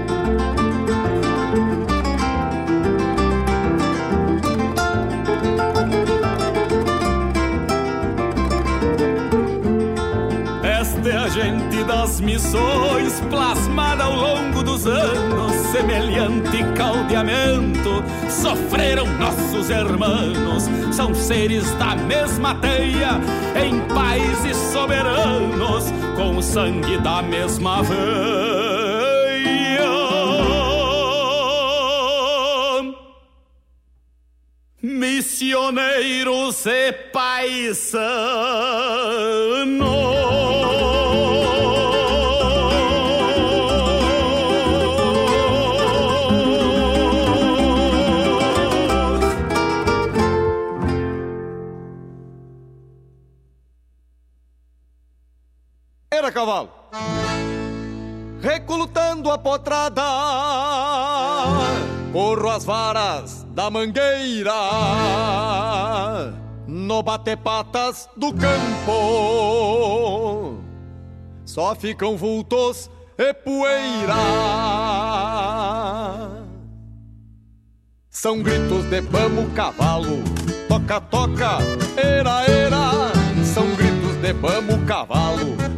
Gente 11.32 11.84
das 11.84 12.20
missões, 12.20 13.20
plasmada 13.30 14.04
ao 14.04 14.14
longo 14.14 14.62
dos 14.62 14.86
anos, 14.86 15.52
semelhante 15.70 16.64
caldeamento, 16.76 18.02
sofreram 18.28 19.06
nossos 19.18 19.70
irmãos, 19.70 20.68
são 20.92 21.14
seres 21.14 21.70
da 21.74 21.94
mesma 21.94 22.56
teia, 22.56 23.20
em 23.64 23.80
países 23.94 24.56
soberanos, 24.72 25.84
com 26.16 26.36
o 26.36 26.42
sangue 26.42 26.98
da 26.98 27.22
mesma 27.22 27.82
veia. 27.82 28.00
Missioneiros 34.82 36.66
e 36.66 36.92
paisanos. 37.12 37.80
Cavalo! 56.40 56.70
Recolutando 58.40 59.30
a 59.30 59.36
potrada, 59.36 60.02
corro 62.12 62.48
as 62.48 62.64
varas 62.64 63.46
da 63.50 63.70
mangueira 63.70 64.54
no 66.66 67.02
bate-patas 67.02 68.08
do 68.16 68.32
campo. 68.32 68.94
Só 71.44 71.74
ficam 71.74 72.16
vultos 72.16 72.90
e 73.18 73.34
poeira. 73.34 74.14
São 78.08 78.42
gritos 78.42 78.86
de 78.86 79.02
bamo 79.02 79.50
cavalo, 79.50 80.22
toca, 80.68 81.00
toca, 81.00 81.58
era, 81.96 82.44
era. 82.44 83.12
São 83.44 83.66
gritos 83.74 84.16
de 84.22 84.32
bamo 84.32 84.78
cavalo, 84.86 85.69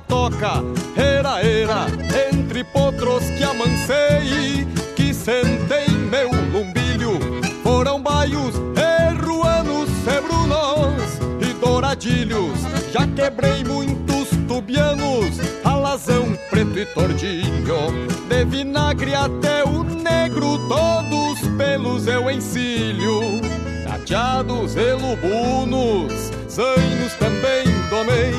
toca, 0.00 0.32
toca, 0.52 0.62
era, 0.96 1.40
era. 1.42 1.86
Entre 2.30 2.64
potros 2.64 3.24
que 3.30 3.42
amancei, 3.42 4.66
que 4.96 5.12
sentei 5.12 5.88
meu 5.88 6.30
lumbilho, 6.52 7.18
foram 7.62 8.00
baios 8.00 8.54
e 8.56 9.14
ruanos, 9.24 9.88
sebrunos 10.04 11.18
e 11.40 11.52
douradilhos. 11.54 12.60
Já 12.92 13.06
quebrei 13.06 13.64
muitos 13.64 14.28
tubianos, 14.46 15.38
alazão, 15.64 16.36
preto 16.50 16.78
e 16.78 16.86
tordilho, 16.86 18.08
de 18.28 18.44
vinagre 18.44 19.14
até 19.14 19.64
o 19.64 19.82
negro, 19.82 20.58
todos 20.68 21.40
pelos 21.56 22.06
eu 22.06 22.30
encilho, 22.30 23.40
cateados 23.86 24.76
e 24.76 24.92
lubunos, 24.92 26.12
zainos 26.50 27.14
também 27.14 27.82
domei, 27.92 28.32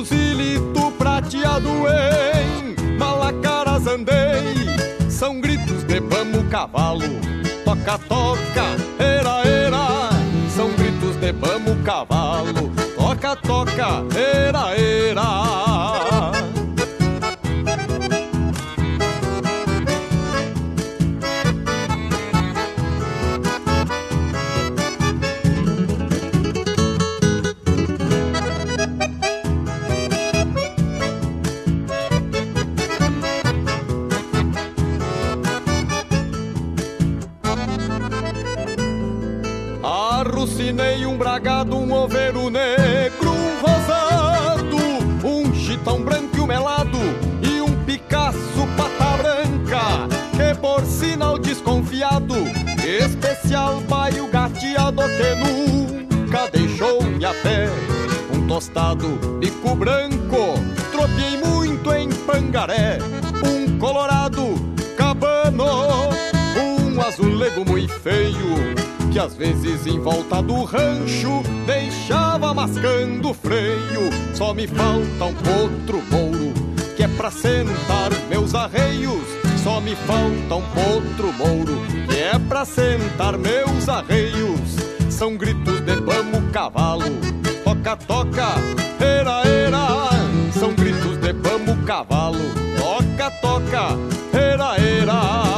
rosilito 0.00 0.90
prateado 0.92 1.68
em 1.68 2.96
malacaras 2.96 3.86
andei, 3.86 4.54
são 5.10 5.42
gritos 5.42 5.84
de 5.84 6.00
bamo 6.00 6.42
cavalo, 6.48 7.04
toca, 7.66 7.98
toca, 8.08 8.64
era, 8.98 9.46
era, 9.46 10.08
são 10.56 10.70
gritos 10.70 11.16
de 11.16 11.32
bamo 11.32 11.76
cavalo, 11.84 12.72
toca, 12.96 13.36
toca, 13.36 14.04
era, 14.16 14.74
era. 14.74 15.69
Arrucinei 40.70 41.04
um 41.04 41.18
bragado, 41.18 41.76
um 41.76 41.92
oveiro 41.92 42.48
negro, 42.48 43.32
um 43.32 43.60
rosado, 43.60 44.76
um 45.26 45.52
chitão 45.52 46.00
branco 46.00 46.36
e 46.36 46.40
um 46.40 46.46
melado 46.46 46.98
e 47.42 47.60
um 47.60 47.74
Picasso 47.84 48.38
pata 48.76 49.16
branca, 49.16 50.08
que 50.30 50.54
por 50.60 50.84
sinal 50.84 51.38
desconfiado, 51.38 52.36
especial 52.86 53.80
baio 53.88 54.28
gateado 54.28 55.02
que 55.02 55.34
nunca 55.34 56.48
deixou-me 56.52 57.24
a 57.24 57.34
pé. 57.34 57.68
Um 58.32 58.46
tostado, 58.46 59.08
bico 59.40 59.74
branco, 59.74 60.54
tropiei 60.92 61.36
muito 61.36 61.92
em 61.92 62.08
Pangaré, 62.10 62.98
um 63.44 63.76
colorado, 63.76 64.54
cabano, 64.96 65.64
um 66.56 67.02
azulego 67.02 67.68
muito 67.68 67.92
feio 67.92 68.89
que 69.10 69.18
às 69.18 69.34
vezes 69.34 69.86
em 69.86 69.98
volta 69.98 70.40
do 70.40 70.62
rancho 70.62 71.42
deixava 71.66 72.54
mascando 72.54 73.30
o 73.30 73.34
freio. 73.34 74.10
Só 74.34 74.54
me 74.54 74.66
falta 74.66 75.24
um 75.24 75.34
potro 75.34 76.02
mouro 76.10 76.52
que 76.96 77.02
é 77.02 77.08
pra 77.08 77.30
sentar 77.30 78.10
meus 78.28 78.54
arreios. 78.54 79.22
Só 79.62 79.80
me 79.80 79.94
falta 79.96 80.54
um 80.54 80.62
potro 80.62 81.32
mouro 81.32 81.80
que 82.08 82.18
é 82.18 82.38
pra 82.38 82.64
sentar 82.64 83.36
meus 83.36 83.88
arreios. 83.88 84.76
São 85.10 85.36
gritos 85.36 85.80
de 85.80 85.96
bamo 86.00 86.40
cavalo, 86.52 87.04
toca, 87.64 87.96
toca, 87.96 88.54
era, 89.00 89.42
era. 89.46 90.10
São 90.58 90.72
gritos 90.72 91.18
de 91.18 91.32
bamo 91.32 91.76
cavalo, 91.84 92.38
toca, 92.78 93.30
toca, 93.42 93.88
era, 94.32 94.76
era. 94.76 95.49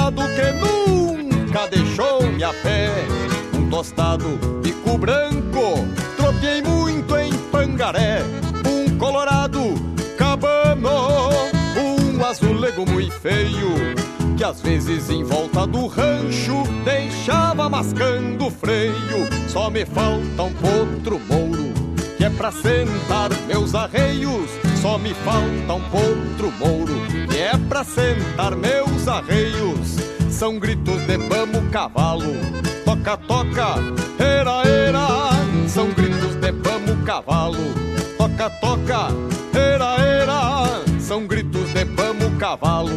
Gateado 0.00 0.22
que 0.34 0.52
nunca 0.52 1.66
deixou-me 1.68 2.42
a 2.42 2.52
pé. 2.54 2.90
Um 3.54 3.68
tostado, 3.68 4.38
bico 4.62 4.96
branco, 4.96 5.84
tropiei 6.16 6.62
muito 6.62 7.16
em 7.16 7.32
Pangaré, 7.50 8.22
um 8.66 8.96
colorado, 8.96 9.60
cabano, 10.16 10.88
um 11.76 12.24
azulego 12.24 12.88
muito 12.88 13.12
feio 13.12 14.00
que 14.36 14.44
às 14.44 14.62
vezes 14.62 15.10
em 15.10 15.22
volta 15.22 15.66
do 15.66 15.86
rancho 15.86 16.62
deixava 16.82 17.68
mascando 17.68 18.46
o 18.46 18.50
freio. 18.50 19.28
Só 19.48 19.68
me 19.68 19.84
falta 19.84 20.42
um 20.42 20.52
potro 20.54 21.20
mouro, 21.28 21.74
que 22.16 22.24
é 22.24 22.30
pra 22.30 22.50
sentar 22.50 23.28
meus 23.46 23.74
arreios. 23.74 24.69
Só 24.80 24.96
me 24.96 25.12
falta 25.12 25.74
um 25.74 25.82
potro 25.90 26.50
mouro, 26.58 26.94
que 27.28 27.38
é 27.38 27.52
pra 27.68 27.84
sentar 27.84 28.56
meus 28.56 29.06
arreios. 29.06 29.96
São 30.30 30.58
gritos 30.58 31.02
de 31.06 31.18
bamo 31.18 31.60
cavalo, 31.70 32.32
toca, 32.86 33.16
toca, 33.18 33.74
era, 34.18 34.66
era. 34.66 35.08
São 35.68 35.90
gritos 35.90 36.34
de 36.36 36.52
bamo 36.52 36.96
cavalo, 37.04 37.58
toca, 38.16 38.48
toca, 38.48 39.08
era, 39.54 40.00
era. 40.00 40.82
São 40.98 41.26
gritos 41.26 41.74
de 41.74 41.84
bamo 41.84 42.30
cavalo, 42.38 42.96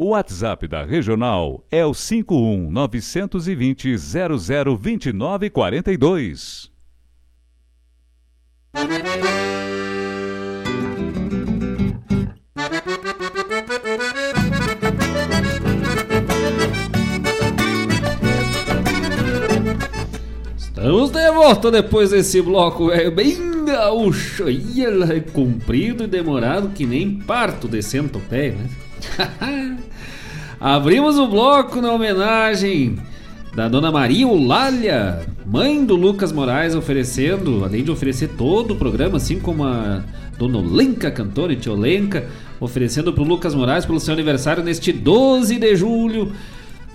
O 0.00 0.10
WhatsApp 0.10 0.68
da 0.68 0.84
Regional 0.84 1.66
é 1.72 1.84
o 1.84 1.92
51 1.92 2.70
920 2.70 3.96
0029 3.98 5.50
42. 5.50 6.70
Estamos 20.56 21.10
de 21.10 21.32
volta 21.32 21.72
depois 21.72 22.10
desse 22.10 22.40
bloco 22.40 22.86
velho 22.86 23.10
bem 23.10 23.64
gaúcho. 23.64 24.48
E 24.48 24.80
ela 24.80 25.12
é 25.12 25.18
comprido 25.18 26.04
e 26.04 26.06
demorado 26.06 26.68
que 26.68 26.86
nem 26.86 27.18
parto 27.18 27.66
de 27.66 27.82
centopeia, 27.82 28.52
né? 28.52 28.87
Abrimos 30.60 31.18
o 31.18 31.28
bloco 31.28 31.80
na 31.80 31.92
homenagem 31.92 32.98
da 33.54 33.68
Dona 33.68 33.90
Maria 33.90 34.22
Eulália, 34.22 35.26
mãe 35.44 35.84
do 35.84 35.96
Lucas 35.96 36.32
Moraes, 36.32 36.74
oferecendo, 36.74 37.64
além 37.64 37.82
de 37.82 37.90
oferecer 37.90 38.28
todo 38.36 38.74
o 38.74 38.76
programa, 38.76 39.16
assim 39.16 39.40
como 39.40 39.64
a 39.64 40.02
Dona 40.38 40.58
Olenka, 40.58 41.10
cantora 41.10 41.52
e 41.52 41.56
tia 41.56 41.72
Olenka, 41.72 42.28
oferecendo 42.60 43.12
para 43.12 43.22
o 43.22 43.26
Lucas 43.26 43.54
Moraes 43.54 43.84
pelo 43.84 43.98
seu 43.98 44.14
aniversário 44.14 44.62
neste 44.62 44.92
12 44.92 45.58
de 45.58 45.76
julho. 45.76 46.32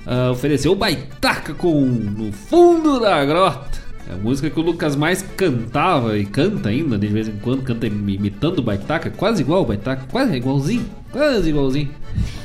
Uh, 0.06 0.32
ofereceu 0.32 0.76
Baitaca 0.76 1.54
com 1.54 1.82
No 1.82 2.32
Fundo 2.32 3.00
da 3.00 3.24
Grota. 3.26 3.82
É 4.10 4.14
a 4.14 4.18
música 4.18 4.50
que 4.50 4.60
o 4.60 4.64
Lucas 4.64 4.96
mais 4.96 5.22
cantava 5.22 6.18
e 6.18 6.26
canta 6.26 6.70
ainda, 6.70 6.98
de 6.98 7.08
vez 7.08 7.28
em 7.28 7.38
quando, 7.38 7.64
canta 7.64 7.88
imitando 7.88 8.60
o 8.60 8.62
Baitaca, 8.62 9.10
quase 9.10 9.42
igual 9.42 9.62
o 9.62 9.66
Baitaca, 9.66 10.04
quase 10.12 10.36
igualzinho, 10.36 10.86
quase 11.12 11.50
igualzinho. 11.50 11.90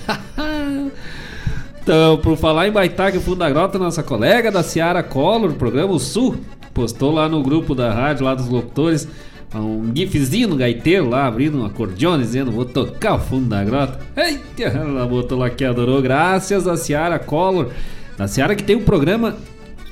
então, 1.82 2.18
por 2.18 2.36
falar 2.36 2.68
em 2.68 2.72
Baitaca 2.72 3.16
e 3.16 3.20
Fundo 3.20 3.38
da 3.38 3.50
Grota, 3.50 3.78
nossa 3.78 4.02
colega 4.04 4.52
da 4.52 4.62
Ciara 4.62 5.02
Collor, 5.02 5.52
programa 5.54 5.92
O 5.92 5.98
Sul, 5.98 6.36
postou 6.72 7.12
lá 7.12 7.28
no 7.28 7.42
grupo 7.42 7.74
da 7.74 7.92
rádio, 7.92 8.24
lá 8.24 8.36
dos 8.36 8.48
locutores, 8.48 9.08
um 9.52 9.90
gifzinho 9.94 10.48
no 10.48 10.56
gaiteiro 10.56 11.08
lá, 11.08 11.26
abrindo 11.26 11.58
um 11.58 11.64
acordeone, 11.64 12.22
dizendo 12.22 12.52
vou 12.52 12.66
tocar 12.66 13.14
o 13.14 13.18
fundo 13.18 13.48
da 13.48 13.64
grota. 13.64 13.98
Eita, 14.16 14.62
ela 14.62 15.06
botou 15.06 15.38
lá 15.38 15.50
que 15.50 15.64
adorou, 15.64 16.00
graças 16.00 16.68
a 16.68 16.76
Ciara 16.76 17.18
Collor. 17.18 17.68
A 18.16 18.28
Ciara 18.28 18.54
que 18.54 18.62
tem 18.62 18.76
um 18.76 18.84
programa 18.84 19.36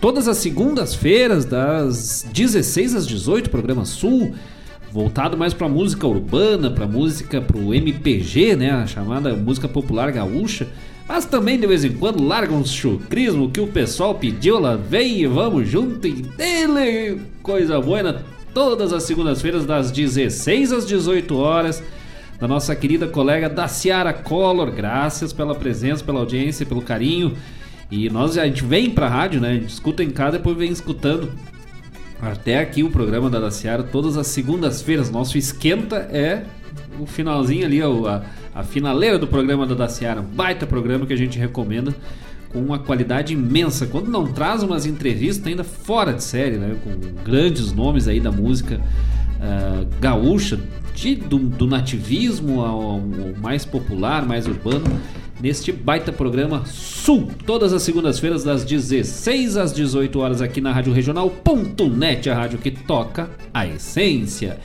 todas 0.01 0.28
as 0.28 0.39
segundas-feiras, 0.39 1.44
das 1.44 2.27
16 2.32 2.94
às 2.94 3.06
18, 3.06 3.51
programa 3.51 3.85
Sul, 3.85 4.35
voltado 4.93 5.36
mais 5.36 5.52
pra 5.52 5.68
música 5.68 6.06
urbana, 6.06 6.70
pra 6.70 6.86
música 6.86 7.40
pro 7.40 7.74
MPG, 7.74 8.56
né? 8.56 8.70
A 8.70 8.86
chamada 8.86 9.35
música 9.35 9.68
popular 9.68 10.10
gaúcha. 10.12 10.68
Mas 11.09 11.24
também 11.24 11.59
de 11.59 11.66
vez 11.66 11.85
em 11.85 11.93
quando 11.93 12.23
larga 12.23 12.52
um 12.52 12.64
chucrismo 12.64 13.51
que 13.51 13.60
o 13.60 13.68
pessoal 13.68 14.14
pediu 14.14 14.59
lá, 14.59 14.74
vem 14.74 15.20
e 15.20 15.27
vamos 15.27 15.68
junto 15.68 16.06
e 16.06 16.12
dele 16.23 17.20
coisa 17.43 17.81
boa 17.81 18.24
todas 18.52 18.90
as 18.93 19.02
segundas-feiras, 19.02 19.66
das 19.66 19.90
16 19.93 20.73
às 20.73 20.86
18 20.86 21.36
horas, 21.36 21.82
da 22.40 22.48
nossa 22.48 22.74
querida 22.74 23.06
colega 23.06 23.51
da 23.51 23.68
Ciara 23.68 24.14
Collor. 24.14 24.70
Graças 24.70 25.31
pela 25.32 25.55
presença, 25.55 26.02
pela 26.02 26.20
audiência, 26.20 26.64
pelo 26.64 26.81
carinho. 26.81 27.36
E 27.91 28.11
nós 28.11 28.37
a 28.37 28.47
gente 28.47 28.65
vem 28.65 28.91
pra 28.91 29.09
rádio, 29.09 29.41
né? 29.41 29.51
A 29.51 29.55
gente 29.55 29.69
escuta 29.71 30.03
em 30.03 30.11
casa 30.11 30.39
depois 30.39 30.57
vem 30.57 30.71
escutando 30.71 31.31
até 32.21 32.59
aqui 32.59 32.83
o 32.83 32.91
programa 32.91 33.29
da 33.29 33.51
Ciara 33.51 33.83
todas 33.83 34.17
as 34.17 34.27
segundas-feiras. 34.29 35.11
Nosso 35.11 35.39
esquenta 35.39 35.97
é 35.97 36.45
o 36.99 37.07
finalzinho 37.07 37.65
ali, 37.65 37.81
a, 37.83 38.23
a 38.55 38.63
finaleira 38.63 39.19
do 39.19 39.27
programa 39.27 39.67
da 39.67 39.75
Daciara. 39.75 40.23
Baita 40.23 40.67
programa 40.67 41.07
que 41.07 41.13
a 41.13 41.17
gente 41.17 41.39
recomenda 41.39 41.95
com 42.49 42.59
uma 42.59 42.79
qualidade 42.79 43.35
imensa. 43.35 43.87
Quando 43.87 44.09
não 44.09 44.27
traz 44.33 44.63
umas 44.63 44.87
entrevistas 44.87 45.47
ainda 45.47 45.65
fora 45.65 46.13
de 46.13 46.25
série, 46.25 46.57
né? 46.57 46.77
Com 46.83 46.91
grandes 47.23 47.73
nomes 47.73 48.09
aí 48.09 48.19
da 48.19 48.33
música 48.33 48.81
uh, 48.81 49.87
gaúcha, 50.01 50.59
de, 50.95 51.15
do, 51.15 51.39
do, 51.39 51.67
nativismo 51.67 52.63
ao, 52.63 52.83
ao, 52.83 53.01
mais 53.39 53.67
popular, 53.67 54.27
mais 54.27 54.47
urbano, 54.47 54.87
neste 55.41 55.73
baita 55.73 56.13
programa 56.13 56.65
Sul, 56.67 57.29
todas 57.47 57.73
as 57.73 57.83
segundas-feiras 57.83 58.43
das 58.43 58.65
16 58.65 59.57
às 59.57 59.73
18 59.73 60.19
horas 60.19 60.43
aqui 60.43 60.61
na 60.61 60.73
Rádio 60.73 60.93
Regional.net, 60.93 62.31
a 62.31 62.35
rádio 62.35 62.59
que 62.59 62.71
toca 62.71 63.31
a 63.53 63.67
essência. 63.67 64.59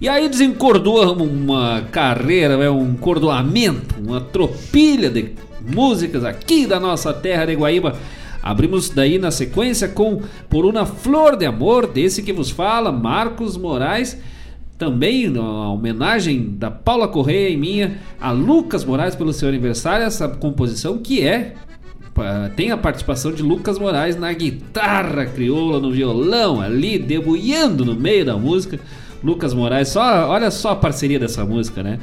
E 0.00 0.08
aí 0.08 0.28
desencordou 0.28 1.12
uma 1.12 1.82
carreira, 1.90 2.54
é 2.54 2.70
um 2.70 2.94
cordoamento, 2.94 3.96
uma 3.98 4.20
tropilha 4.20 5.10
de 5.10 5.32
músicas 5.60 6.24
aqui 6.24 6.66
da 6.66 6.78
nossa 6.78 7.12
terra 7.12 7.46
de 7.46 7.54
Guaíba. 7.54 7.96
Abrimos 8.40 8.90
daí 8.90 9.18
na 9.18 9.32
sequência 9.32 9.88
com 9.88 10.22
Por 10.48 10.64
uma 10.64 10.86
Flor 10.86 11.36
de 11.36 11.46
Amor, 11.46 11.86
desse 11.86 12.22
que 12.22 12.32
vos 12.32 12.48
fala, 12.48 12.92
Marcos 12.92 13.56
Moraes. 13.56 14.16
Também 14.78 15.26
a 15.36 15.68
homenagem 15.70 16.54
da 16.56 16.70
Paula 16.70 17.08
Correia 17.08 17.48
e 17.48 17.56
minha 17.56 17.98
a 18.20 18.30
Lucas 18.30 18.84
Moraes 18.84 19.16
pelo 19.16 19.32
seu 19.32 19.48
aniversário, 19.48 20.06
essa 20.06 20.28
composição 20.28 20.98
que 20.98 21.20
é 21.20 21.54
tem 22.56 22.70
a 22.70 22.76
participação 22.76 23.32
de 23.32 23.42
Lucas 23.42 23.78
Moraes 23.78 24.16
na 24.16 24.32
guitarra 24.32 25.26
crioula, 25.26 25.78
no 25.78 25.92
violão, 25.92 26.60
ali 26.60 26.98
debulhando 26.98 27.84
no 27.84 27.94
meio 27.94 28.24
da 28.24 28.36
música. 28.36 28.78
Lucas 29.22 29.52
Moraes, 29.54 29.88
só, 29.88 30.28
olha 30.28 30.50
só 30.50 30.70
a 30.70 30.76
parceria 30.76 31.18
dessa 31.18 31.44
música, 31.44 31.82
né? 31.82 31.98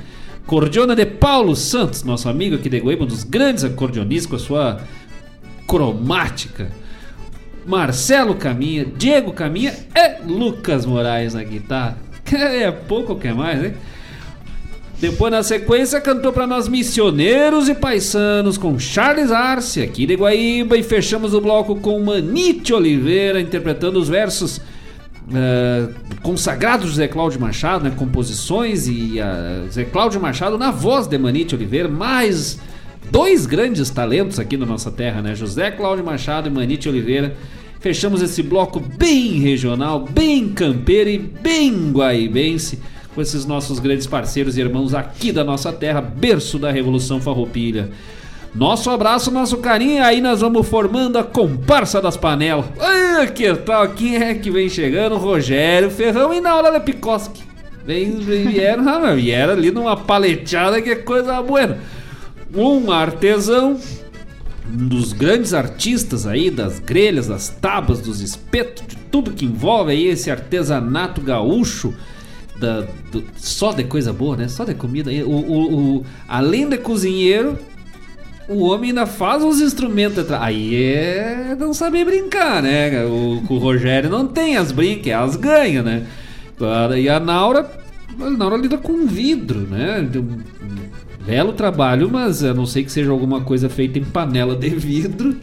Cordiona 0.46 0.96
de 0.96 1.06
Paulo 1.06 1.56
Santos, 1.56 2.04
nosso 2.04 2.30
amigo 2.30 2.56
aqui 2.56 2.70
de 2.70 2.80
Goiânia, 2.80 3.04
um 3.04 3.08
dos 3.08 3.24
grandes 3.24 3.64
acordeonistas 3.64 4.30
com 4.30 4.36
a 4.36 4.40
sua 4.40 4.82
cromática. 5.68 6.72
Marcelo 7.66 8.36
Caminha, 8.36 8.86
Diego 8.86 9.34
Caminha 9.34 9.74
e 9.96 10.24
Lucas 10.24 10.86
Moraes 10.86 11.34
na 11.34 11.44
guitarra. 11.44 12.05
É 12.62 12.72
pouco 12.72 13.14
ou 13.14 13.20
quer 13.20 13.34
mais, 13.34 13.64
hein? 13.64 13.74
Depois, 15.00 15.32
na 15.32 15.44
sequência, 15.44 16.00
cantou 16.00 16.32
para 16.32 16.48
nós 16.48 16.70
Missioneiros 16.70 17.68
e 17.68 17.76
Paisanos 17.76 18.58
com 18.58 18.80
Charles 18.80 19.30
Arce, 19.30 19.82
aqui 19.82 20.06
de 20.06 20.16
Guaíba. 20.16 20.78
E 20.78 20.84
fechamos 20.84 21.34
o 21.34 21.42
bloco 21.42 21.76
com 21.76 22.00
Manite 22.00 22.74
Oliveira 22.74 23.42
interpretando 23.42 24.00
os 24.00 24.08
versos 24.08 24.58
uh, 24.58 25.94
consagrados 26.22 26.92
de 26.92 26.96
Zé 26.96 27.08
Cláudio 27.10 27.42
Machado, 27.42 27.84
né, 27.84 27.92
composições, 27.96 28.88
e 28.88 29.20
uh, 29.20 29.70
Zé 29.70 29.84
Cláudio 29.84 30.22
Machado 30.22 30.58
na 30.58 30.72
voz 30.72 31.08
de 31.08 31.18
Manite 31.18 31.56
Oliveira, 31.56 31.90
mais 31.90 32.58
dois 33.12 33.46
grandes 33.46 33.90
talentos 33.90 34.40
aqui 34.40 34.56
na 34.56 34.66
nossa 34.66 34.90
terra, 34.90 35.22
né, 35.22 35.36
José 35.36 35.72
Cláudio 35.72 36.06
Machado 36.06 36.48
e 36.48 36.52
Manite 36.52 36.88
Oliveira. 36.88 37.36
Fechamos 37.86 38.24
esse 38.24 38.42
bloco 38.42 38.80
bem 38.80 39.34
regional, 39.34 40.00
bem 40.00 40.50
campeiro 40.50 41.08
e 41.08 41.20
bem 41.20 41.92
guaibense 41.92 42.80
com 43.14 43.22
esses 43.22 43.46
nossos 43.46 43.78
grandes 43.78 44.08
parceiros 44.08 44.58
e 44.58 44.62
irmãos 44.62 44.96
aqui 44.96 45.32
da 45.32 45.44
nossa 45.44 45.72
terra, 45.72 46.02
berço 46.02 46.58
da 46.58 46.72
Revolução 46.72 47.22
Farroupilha. 47.22 47.92
Nosso 48.56 48.90
abraço, 48.90 49.30
nosso 49.30 49.58
carinho, 49.58 50.04
aí 50.04 50.20
nós 50.20 50.42
vamos 50.42 50.68
formando 50.68 51.20
a 51.20 51.24
comparsa 51.24 52.02
das 52.02 52.18
panelas. 52.18 52.66
Ah, 52.80 53.28
que 53.28 53.54
tal? 53.54 53.90
Quem 53.90 54.16
é 54.16 54.34
que 54.34 54.50
vem 54.50 54.68
chegando? 54.68 55.18
Rogério 55.18 55.92
Ferrão 55.92 56.34
e 56.34 56.42
Naula 56.42 56.70
Lepikoski. 56.70 57.44
Vem, 57.86 58.18
vieram, 58.18 58.90
ah, 58.90 59.14
vieram 59.14 59.54
ali 59.54 59.70
numa 59.70 59.96
paleteada 59.96 60.82
que 60.82 60.90
é 60.90 60.96
coisa 60.96 61.40
boa. 61.40 61.78
Um 62.52 62.92
artesão, 62.92 63.80
um 64.72 64.88
dos 64.88 65.14
grandes 65.14 65.54
artistas 65.54 66.26
aí 66.26 66.50
das 66.50 66.80
grelhas, 66.80 67.28
das 67.28 67.50
tábuas, 67.50 68.02
dos 68.02 68.22
espetos, 68.22 68.86
de 68.88 68.96
tudo 68.96 69.32
que 69.32 69.46
envolve 69.46 69.92
aí 69.92 70.08
esse 70.08 70.32
artesanato 70.32 71.22
gaúcho. 71.22 71.94
Da, 72.60 72.86
do, 73.12 73.24
só 73.36 73.74
de 73.74 73.84
coisa 73.84 74.14
boa, 74.14 74.38
né? 74.38 74.48
Só 74.48 74.64
de 74.64 74.74
comida. 74.74 75.12
O, 75.12 75.30
o, 75.30 75.98
o, 75.98 76.06
além 76.28 76.70
de 76.70 76.78
cozinheiro, 76.78 77.60
o 78.48 78.64
homem 78.64 78.92
ainda 78.92 79.06
faz 79.06 79.44
os 79.44 79.60
instrumentos. 79.60 80.32
Aí 80.32 80.76
é 80.76 81.56
não 81.60 81.74
saber 81.74 82.06
brincar, 82.06 82.64
né? 82.64 83.04
O, 83.06 83.44
o 83.50 83.58
Rogério 83.58 84.10
não 84.10 84.26
tem 84.26 84.58
as 84.58 84.72
brincas, 84.72 85.14
as 85.14 85.36
ganha, 85.36 85.84
né? 85.84 86.08
E 86.98 87.10
a 87.10 87.20
Naura, 87.20 87.70
a 88.20 88.30
Naura 88.30 88.56
lida 88.56 88.78
com 88.78 89.06
vidro, 89.06 89.60
né? 89.62 90.08
Belo 91.26 91.54
trabalho, 91.54 92.10
mas 92.10 92.44
a 92.44 92.54
não 92.54 92.66
sei 92.66 92.84
que 92.84 92.92
seja 92.92 93.12
alguma 93.12 93.42
coisa 93.42 93.68
feita 93.68 93.98
em 93.98 94.04
panela 94.04 94.56
de 94.56 94.70
vidro. 94.70 95.36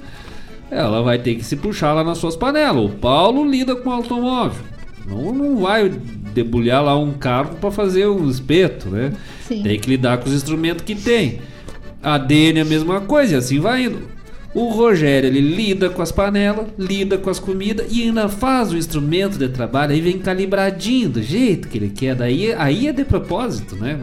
ela 0.71 1.03
vai 1.03 1.19
ter 1.19 1.35
que 1.35 1.45
se 1.45 1.57
puxar 1.57 1.93
lá 1.93 2.05
nas 2.05 2.19
suas 2.19 2.37
panelas. 2.37 2.85
O 2.85 2.89
Paulo 2.89 3.45
lida 3.49 3.75
com 3.75 3.91
automóvel. 3.91 4.63
Não, 5.07 5.35
não 5.35 5.57
vai 5.57 5.89
debulhar 5.89 6.83
lá 6.83 6.97
um 6.97 7.13
carro 7.13 7.57
para 7.57 7.71
fazer 7.71 8.07
um 8.07 8.29
espeto, 8.29 8.89
né? 8.89 9.13
Sim. 9.47 9.63
Tem 9.63 9.79
que 9.79 9.91
lidar 9.91 10.19
com 10.19 10.29
os 10.29 10.35
instrumentos 10.35 10.85
que 10.85 10.95
tem. 10.95 11.41
A 12.03 12.17
Dene 12.19 12.61
é 12.61 12.63
a 12.63 12.65
mesma 12.65 13.01
coisa, 13.01 13.35
e 13.35 13.37
assim 13.37 13.59
vai 13.59 13.85
indo. 13.85 13.99
O 14.55 14.69
Rogério, 14.69 15.29
ele 15.29 15.41
lida 15.41 15.89
com 15.89 16.03
as 16.03 16.13
panelas, 16.13 16.67
lida 16.79 17.17
com 17.17 17.31
as 17.31 17.39
comidas 17.39 17.87
e 17.91 18.03
ainda 18.03 18.29
faz 18.29 18.71
o 18.71 18.77
instrumento 18.77 19.39
de 19.39 19.49
trabalho, 19.49 19.93
aí 19.93 20.01
vem 20.01 20.19
calibradinho 20.19 21.09
do 21.09 21.23
jeito 21.23 21.69
que 21.69 21.79
ele 21.79 21.89
quer. 21.89 22.15
Daí 22.15 22.53
aí 22.53 22.87
é 22.87 22.93
de 22.93 23.05
propósito, 23.05 23.77
né? 23.77 23.99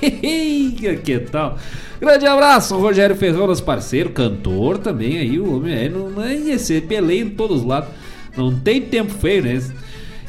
Que 1.02 1.18
tal. 1.18 1.58
Grande 2.00 2.26
abraço, 2.26 2.78
Rogério 2.78 3.16
Ferrão, 3.16 3.48
nosso 3.48 3.64
parceiro, 3.64 4.10
cantor 4.10 4.78
também 4.78 5.18
aí, 5.18 5.38
o 5.40 5.56
homem 5.56 5.74
é, 5.74 5.88
não, 5.88 6.22
é 6.22 6.32
esse 6.32 6.80
peleia 6.80 7.22
em 7.22 7.30
todos 7.30 7.62
os 7.62 7.66
lados. 7.66 7.90
Não 8.36 8.56
tem 8.56 8.80
tempo 8.80 9.12
feio, 9.12 9.42
né? 9.42 9.60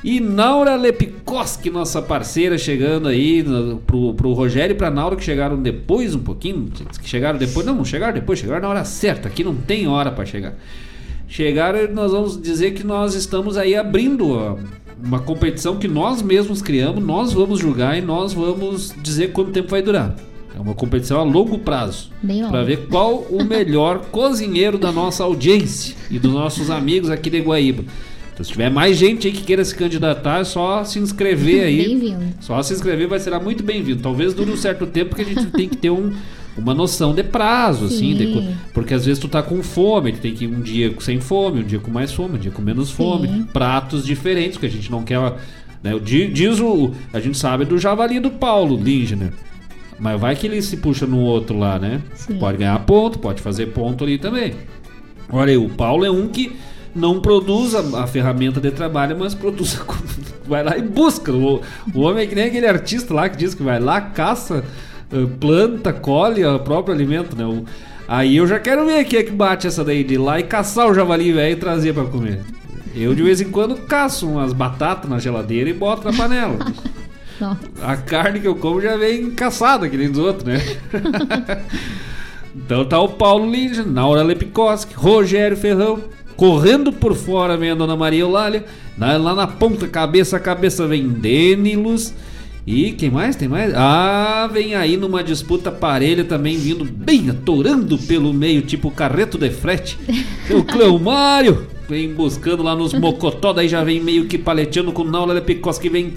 E 0.03 0.19
Naura 0.21 0.75
Lepikoski, 0.75 1.69
nossa 1.69 2.01
parceira, 2.01 2.57
chegando 2.57 3.07
aí 3.09 3.43
no- 3.43 3.77
pro, 3.77 4.13
pro 4.13 4.31
Rogério 4.33 4.73
e 4.73 4.77
pra 4.77 4.89
Naura, 4.89 5.15
que 5.15 5.23
chegaram 5.23 5.61
depois 5.61 6.15
um 6.15 6.19
pouquinho. 6.19 6.69
Que 7.01 7.09
chegaram 7.09 7.37
depois. 7.37 7.65
Não, 7.65 7.75
não 7.75 7.83
chegaram 7.85 8.13
depois, 8.13 8.39
chegaram 8.39 8.61
na 8.61 8.69
hora 8.69 8.85
certa. 8.85 9.27
Aqui 9.27 9.43
não 9.43 9.53
tem 9.55 9.87
hora 9.87 10.09
pra 10.11 10.25
chegar. 10.25 10.53
Chegaram 11.27 11.79
e 11.83 11.87
nós 11.89 12.11
vamos 12.11 12.41
dizer 12.41 12.71
que 12.71 12.83
nós 12.83 13.13
estamos 13.13 13.57
aí 13.57 13.75
abrindo 13.75 14.57
uma 15.03 15.19
competição 15.19 15.77
que 15.77 15.87
nós 15.87 16.21
mesmos 16.21 16.61
criamos, 16.61 17.03
nós 17.03 17.31
vamos 17.33 17.59
julgar 17.59 17.97
e 17.97 18.01
nós 18.01 18.33
vamos 18.33 18.93
dizer 19.03 19.31
quanto 19.31 19.51
tempo 19.51 19.69
vai 19.69 19.81
durar. 19.81 20.15
É 20.55 20.59
uma 20.59 20.73
competição 20.73 21.19
a 21.19 21.23
longo 21.23 21.59
prazo. 21.59 22.09
Longo. 22.23 22.65
ver 22.65 22.87
qual 22.89 23.15
o 23.29 23.43
melhor 23.43 23.99
cozinheiro 24.11 24.77
da 24.79 24.91
nossa 24.91 25.23
audiência 25.23 25.95
e 26.09 26.17
dos 26.17 26.33
nossos 26.33 26.71
amigos 26.71 27.09
aqui 27.09 27.29
de 27.29 27.39
Guaíba. 27.39 27.83
Então, 28.39 28.45
se 28.45 28.51
tiver 28.51 28.69
mais 28.69 28.97
gente 28.97 29.27
aí 29.27 29.33
que 29.33 29.43
queira 29.43 29.65
se 29.65 29.75
candidatar, 29.75 30.39
é 30.39 30.43
só 30.45 30.83
se 30.85 30.97
inscrever 30.97 31.65
aí. 31.65 31.83
Bem-vindo. 31.89 32.25
Só 32.39 32.63
se 32.63 32.73
inscrever 32.73 33.07
vai 33.07 33.19
ser 33.19 33.37
muito 33.39 33.63
bem-vindo. 33.63 34.01
Talvez 34.01 34.33
dure 34.33 34.49
um 34.51 34.57
certo 34.57 34.87
tempo 34.87 35.13
que 35.13 35.21
a 35.21 35.25
gente 35.25 35.45
tem 35.47 35.67
que 35.67 35.75
ter 35.75 35.89
um, 35.89 36.13
uma 36.57 36.73
noção 36.73 37.13
de 37.13 37.21
prazo, 37.21 37.85
assim, 37.85 38.15
de 38.15 38.25
Sim. 38.25 38.55
porque 38.73 38.93
às 38.93 39.05
vezes 39.05 39.19
tu 39.19 39.27
tá 39.27 39.43
com 39.43 39.61
fome, 39.61 40.13
tu 40.13 40.19
tem 40.19 40.33
que 40.33 40.45
ir 40.45 40.47
um 40.47 40.61
dia 40.61 40.93
sem 40.99 41.19
fome, 41.19 41.59
um 41.59 41.63
dia 41.63 41.79
com 41.79 41.91
mais 41.91 42.13
fome, 42.13 42.35
um 42.35 42.39
dia 42.39 42.51
com 42.51 42.61
menos 42.61 42.89
fome, 42.89 43.27
Sim. 43.27 43.43
pratos 43.51 44.05
diferentes, 44.05 44.57
que 44.57 44.65
a 44.65 44.69
gente 44.69 44.89
não 44.89 45.03
quer. 45.03 45.19
Né, 45.83 45.91
diz 46.01 46.61
o. 46.61 46.91
A 47.11 47.19
gente 47.19 47.37
sabe 47.37 47.65
do 47.65 47.77
javali 47.77 48.21
do 48.21 48.31
Paulo 48.31 48.81
Lindner. 48.81 49.33
Mas 49.99 50.19
vai 50.19 50.33
que 50.33 50.47
ele 50.47 50.61
se 50.61 50.77
puxa 50.77 51.05
no 51.05 51.19
outro 51.19 51.57
lá, 51.57 51.77
né? 51.77 52.01
Sim. 52.15 52.39
Pode 52.39 52.57
ganhar 52.57 52.79
ponto, 52.85 53.19
pode 53.19 53.41
fazer 53.41 53.65
ponto 53.67 54.05
ali 54.05 54.17
também. 54.17 54.53
Olha 55.29 55.51
aí, 55.51 55.57
o 55.57 55.67
Paulo 55.67 56.05
é 56.05 56.09
um 56.09 56.29
que 56.29 56.53
não 56.95 57.19
produz 57.19 57.73
a, 57.75 58.03
a 58.03 58.07
ferramenta 58.07 58.59
de 58.59 58.71
trabalho, 58.71 59.15
mas 59.19 59.33
produz. 59.35 59.79
Vai 60.47 60.63
lá 60.63 60.77
e 60.77 60.81
busca. 60.81 61.31
O, 61.31 61.61
o 61.93 62.01
homem 62.01 62.23
é 62.23 62.27
que 62.27 62.35
nem 62.35 62.45
aquele 62.45 62.67
artista 62.67 63.13
lá 63.13 63.29
que 63.29 63.37
diz 63.37 63.53
que 63.53 63.61
vai 63.63 63.79
lá, 63.79 64.01
caça, 64.01 64.63
eh, 65.11 65.27
planta, 65.39 65.93
colhe 65.93 66.43
o 66.45 66.59
próprio 66.59 66.93
alimento, 66.95 67.35
né? 67.35 67.45
O- 67.45 67.63
aí 68.07 68.37
eu 68.37 68.47
já 68.47 68.59
quero 68.59 68.85
ver 68.85 69.03
quem 69.05 69.19
é 69.19 69.23
que 69.23 69.31
bate 69.31 69.67
essa 69.67 69.83
daí, 69.83 70.03
de 70.03 70.15
ir 70.15 70.17
lá 70.17 70.39
e 70.39 70.43
caçar 70.43 70.87
o 70.89 70.93
javali 70.93 71.31
velho 71.31 71.53
e 71.53 71.55
trazer 71.55 71.93
pra 71.93 72.05
comer. 72.05 72.41
Eu 72.95 73.13
de 73.13 73.21
vez 73.21 73.39
em 73.39 73.51
quando 73.51 73.75
caço 73.75 74.27
umas 74.27 74.51
batatas 74.51 75.07
na 75.09 75.19
geladeira 75.19 75.69
e 75.69 75.73
boto 75.73 76.09
na 76.09 76.17
panela. 76.17 76.57
Nossa. 77.39 77.59
A 77.81 77.95
carne 77.95 78.39
que 78.41 78.47
eu 78.47 78.55
como 78.55 78.81
já 78.81 78.97
vem 78.97 79.31
caçada, 79.31 79.87
que 79.87 79.95
nem 79.95 80.09
dos 80.09 80.19
outros, 80.19 80.43
né? 80.43 80.59
então 82.55 82.83
tá 82.85 82.99
o 82.99 83.09
Paulo 83.09 83.49
Lindner, 83.49 83.85
Naura 83.87 84.23
Lepikoski, 84.23 84.93
Rogério 84.95 85.55
Ferrão, 85.55 85.99
correndo 86.39 86.93
por 86.93 87.13
fora 87.15 87.57
vem 87.57 87.71
a 87.71 87.75
Dona 87.75 87.97
Maria 87.97 88.21
Eulália, 88.21 88.63
na- 88.97 89.17
lá 89.17 89.35
na 89.35 89.45
ponta, 89.45 89.89
cabeça 89.89 90.37
a 90.37 90.39
cabeça 90.39 90.87
vem 90.87 91.09
Denilos. 91.09 92.13
E 92.65 92.93
quem 92.93 93.09
mais? 93.09 93.35
Tem 93.35 93.49
mais? 93.49 93.73
Ah, 93.75 94.49
vem 94.49 94.73
aí 94.73 94.95
numa 94.95 95.21
disputa 95.21 95.69
parelha 95.69 96.23
também 96.23 96.55
vindo 96.55 96.85
bem 96.85 97.29
atorando 97.29 97.97
pelo 97.97 98.31
meio, 98.33 98.61
tipo 98.61 98.89
carreto 98.89 99.37
de 99.37 99.49
frete. 99.49 99.97
O 100.49 100.63
Cleomário, 100.63 101.67
vem 101.87 102.11
buscando 102.11 102.63
lá 102.63 102.75
nos 102.75 102.91
mocotó, 102.93 103.53
daí 103.53 103.67
já 103.67 103.83
vem 103.83 104.01
meio 104.01 104.25
que 104.25 104.35
paleteando 104.37 104.91
com 104.91 105.03
o 105.03 105.05
Naula 105.11 105.33
Lepikoski, 105.33 105.83
que 105.83 105.89
vem 105.93 106.09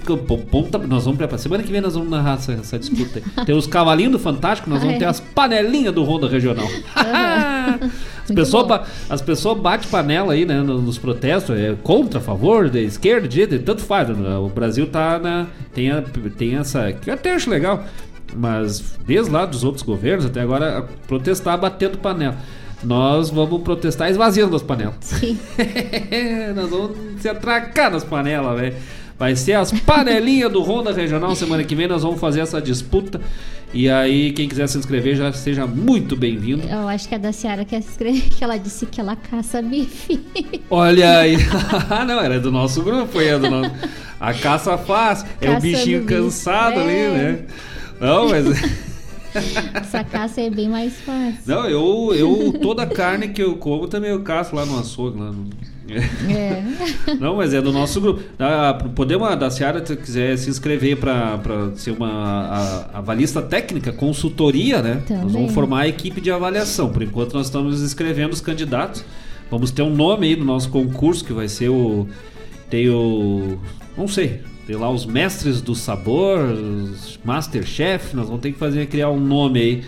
ponta. 0.49 0.79
Nós 0.79 1.03
vamos 1.05 1.17
preparar. 1.17 1.39
Semana 1.39 1.61
que 1.61 1.71
vem 1.71 1.81
nós 1.81 1.93
vamos 1.93 2.09
narrar 2.09 2.35
essa, 2.35 2.53
essa 2.53 2.79
disputa 2.79 3.21
aí. 3.23 3.45
Tem 3.45 3.55
os 3.55 3.67
cavalinhos 3.67 4.13
do 4.13 4.19
Fantástico, 4.19 4.69
nós 4.69 4.79
vamos 4.79 4.95
é. 4.95 4.99
ter 4.99 5.05
as 5.05 5.19
panelinhas 5.19 5.93
do 5.93 6.03
Ronda 6.03 6.27
Regional. 6.27 6.67
As 8.23 8.31
pessoas, 8.31 8.81
as 9.09 9.21
pessoas 9.21 9.59
batem 9.59 9.89
panela 9.89 10.33
aí, 10.33 10.45
né, 10.45 10.61
no- 10.61 10.81
nos 10.81 10.97
protestos, 10.97 11.57
é 11.57 11.75
contra, 11.83 12.19
a 12.19 12.21
favor, 12.21 12.69
de 12.69 12.79
esquerda, 12.83 13.27
de 13.27 13.35
direita, 13.35 13.63
tanto 13.65 13.81
faz. 13.83 14.07
né? 14.09 14.37
O 14.37 14.47
Brasil 14.49 14.87
tá 14.87 15.19
na. 15.19 15.47
Tem, 15.73 15.91
a- 15.91 16.03
tem 16.37 16.55
essa. 16.55 16.91
que 16.93 17.09
eu 17.09 17.13
até 17.13 17.33
acho 17.33 17.49
legal, 17.49 17.83
mas 18.35 18.95
desde 19.05 19.29
lá 19.31 19.45
dos 19.45 19.63
outros 19.63 19.83
governos 19.83 20.25
até 20.25 20.41
agora, 20.41 20.85
protestar 21.07 21.57
batendo 21.59 21.97
panela. 21.97 22.35
Nós 22.83 23.29
vamos 23.29 23.61
protestar 23.61 24.09
esvaziando 24.09 24.55
as 24.55 24.61
panelas. 24.61 24.95
Sim. 25.01 25.37
Nós 26.55 26.69
vamos 26.69 26.97
se 27.19 27.29
atracar 27.29 27.89
nas 27.91 28.03
panelas, 28.03 28.59
velho. 28.59 28.75
Vai 29.23 29.37
ser 29.37 29.53
as 29.53 29.71
panelinhas 29.71 30.51
do 30.51 30.61
Ronda 30.61 30.91
Regional. 30.91 31.33
Semana 31.33 31.63
que 31.63 31.73
vem 31.73 31.87
nós 31.87 32.03
vamos 32.03 32.19
fazer 32.19 32.41
essa 32.41 32.61
disputa. 32.61 33.21
E 33.73 33.89
aí, 33.89 34.33
quem 34.33 34.49
quiser 34.49 34.67
se 34.67 34.77
inscrever, 34.77 35.15
já 35.15 35.31
seja 35.31 35.65
muito 35.65 36.13
bem-vindo. 36.17 36.67
Eu 36.67 36.89
acho 36.89 37.07
que 37.07 37.15
a 37.15 37.17
da 37.17 37.31
Ciara 37.31 37.63
quer 37.63 37.79
escrever 37.79 38.19
que 38.23 38.43
ela 38.43 38.57
disse 38.57 38.85
que 38.85 38.99
ela 38.99 39.15
caça 39.15 39.61
bife. 39.61 40.19
Olha 40.69 41.19
aí. 41.19 41.37
Ah, 41.89 42.03
não, 42.03 42.19
era 42.19 42.37
do 42.37 42.51
nosso 42.51 42.83
grupo, 42.83 43.17
aí, 43.17 43.29
é 43.29 43.39
do 43.39 43.49
nosso. 43.49 43.71
A 44.19 44.33
caça 44.33 44.77
faz. 44.77 45.25
É 45.39 45.51
o 45.51 45.61
bichinho 45.61 46.03
cansado 46.03 46.81
ali, 46.81 46.91
É. 46.91 47.09
né? 47.09 47.39
Não, 48.01 48.27
mas. 48.27 48.43
Essa 49.73 50.03
caça 50.03 50.41
é 50.41 50.49
bem 50.49 50.67
mais 50.67 50.99
fácil. 50.99 51.39
Não, 51.45 51.65
eu, 51.69 52.13
eu. 52.13 52.59
Toda 52.61 52.85
carne 52.85 53.29
que 53.29 53.41
eu 53.41 53.55
como 53.55 53.87
também 53.87 54.09
eu 54.11 54.21
caço 54.21 54.53
lá 54.53 54.65
no 54.65 54.77
açougue. 54.77 55.17
Lá 55.17 55.31
no... 55.31 55.47
É. 56.29 56.63
Não, 57.19 57.35
mas 57.37 57.53
é 57.53 57.61
do 57.61 57.71
nosso 57.71 57.99
grupo. 58.01 58.21
Ah, 58.39 58.77
podemos, 58.95 59.27
da 59.37 59.49
Seara, 59.49 59.85
se 59.85 59.95
quiser 59.95 60.37
se 60.37 60.49
inscrever 60.49 60.97
para 60.97 61.39
ser 61.75 61.91
uma 61.91 62.09
a- 62.93 62.99
avalista 62.99 63.41
técnica, 63.41 63.91
consultoria, 63.91 64.81
né? 64.81 65.01
Também. 65.07 65.23
Nós 65.23 65.31
vamos 65.33 65.53
formar 65.53 65.81
a 65.81 65.87
equipe 65.87 66.19
de 66.21 66.31
avaliação. 66.31 66.89
Por 66.89 67.01
enquanto, 67.03 67.33
nós 67.33 67.47
estamos 67.47 67.81
escrevendo 67.81 68.33
os 68.33 68.41
candidatos. 68.41 69.03
Vamos 69.51 69.71
ter 69.71 69.81
um 69.83 69.93
nome 69.93 70.27
aí 70.27 70.35
no 70.35 70.45
nosso 70.45 70.69
concurso 70.69 71.23
que 71.23 71.33
vai 71.33 71.47
ser 71.47 71.69
o. 71.69 72.07
Tem 72.69 72.89
o. 72.89 73.57
Não 73.97 74.07
sei. 74.07 74.41
Tem 74.65 74.75
lá 74.77 74.89
os 74.89 75.05
mestres 75.05 75.61
do 75.61 75.75
sabor, 75.75 76.39
os 76.39 77.19
Masterchef. 77.23 78.15
Nós 78.15 78.27
vamos 78.27 78.41
ter 78.41 78.51
que 78.53 78.57
fazer 78.57 78.85
criar 78.87 79.09
um 79.09 79.19
nome 79.19 79.59
aí 79.59 79.83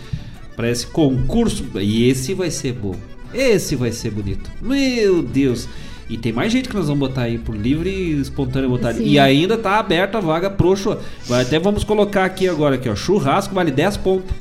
para 0.54 0.70
esse 0.70 0.86
concurso. 0.86 1.64
E 1.80 2.08
esse 2.08 2.34
vai 2.34 2.50
ser 2.50 2.74
bom. 2.74 2.94
Esse 3.34 3.74
vai 3.74 3.90
ser 3.90 4.10
bonito. 4.10 4.50
Meu 4.62 5.22
Deus. 5.22 5.66
E 6.08 6.16
tem 6.16 6.32
mais 6.32 6.52
gente 6.52 6.68
que 6.68 6.74
nós 6.76 6.86
vamos 6.86 7.08
botar 7.08 7.22
aí 7.22 7.36
por 7.36 7.56
livre 7.56 7.90
e 7.90 8.20
espontâneo 8.20 8.68
botar. 8.70 8.94
Sim. 8.94 9.04
E 9.04 9.18
ainda 9.18 9.58
tá 9.58 9.78
aberta 9.78 10.18
a 10.18 10.20
vaga 10.20 10.48
pro 10.48 10.76
churrasco. 10.76 11.04
Até 11.32 11.58
vamos 11.58 11.82
colocar 11.82 12.24
aqui 12.24 12.48
agora 12.48 12.76
aqui, 12.76 12.88
ó, 12.88 12.94
churrasco 12.94 13.54
vale 13.54 13.70
10 13.72 13.96
pontos. 13.98 14.34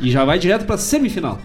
E 0.00 0.10
já 0.10 0.24
vai 0.24 0.38
direto 0.38 0.64
pra 0.66 0.76
semifinal. 0.76 1.38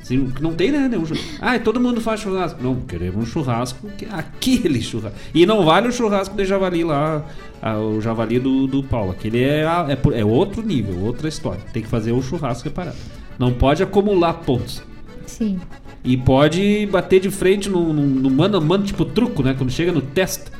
Assim, 0.00 0.32
não 0.40 0.54
tem, 0.54 0.70
né? 0.70 0.88
nenhum 0.88 1.04
churrasco. 1.04 1.28
Ah, 1.40 1.58
todo 1.58 1.80
mundo 1.80 2.00
faz 2.00 2.20
churrasco. 2.20 2.62
Não, 2.62 2.76
queremos 2.76 3.16
um 3.22 3.26
churrasco, 3.26 3.88
que- 3.98 4.06
aquele 4.06 4.80
churrasco. 4.80 5.18
E 5.34 5.44
não 5.44 5.64
vale 5.64 5.88
o 5.88 5.92
churrasco 5.92 6.36
de 6.36 6.44
javali 6.44 6.84
lá, 6.84 7.24
ah, 7.60 7.78
o 7.78 8.00
javali 8.00 8.38
do, 8.38 8.66
do 8.68 8.82
Paulo. 8.84 9.10
Aquele 9.10 9.42
é, 9.42 9.62
é, 9.64 10.20
é 10.20 10.24
outro 10.24 10.62
nível, 10.62 10.98
outra 11.04 11.28
história. 11.28 11.60
Tem 11.72 11.82
que 11.82 11.88
fazer 11.88 12.12
o 12.12 12.22
churrasco 12.22 12.62
separado. 12.68 12.96
Não 13.38 13.52
pode 13.52 13.82
acumular 13.82 14.34
pontos. 14.34 14.82
Sim. 15.26 15.60
E 16.04 16.16
pode 16.16 16.86
bater 16.90 17.20
de 17.20 17.30
frente 17.30 17.68
no, 17.68 17.92
no, 17.92 18.02
no 18.02 18.30
mano 18.30 18.56
a 18.56 18.60
mano, 18.60 18.84
tipo 18.84 19.04
truco, 19.04 19.42
né? 19.42 19.54
Quando 19.56 19.70
chega 19.70 19.92
no 19.92 20.00
testa. 20.00 20.50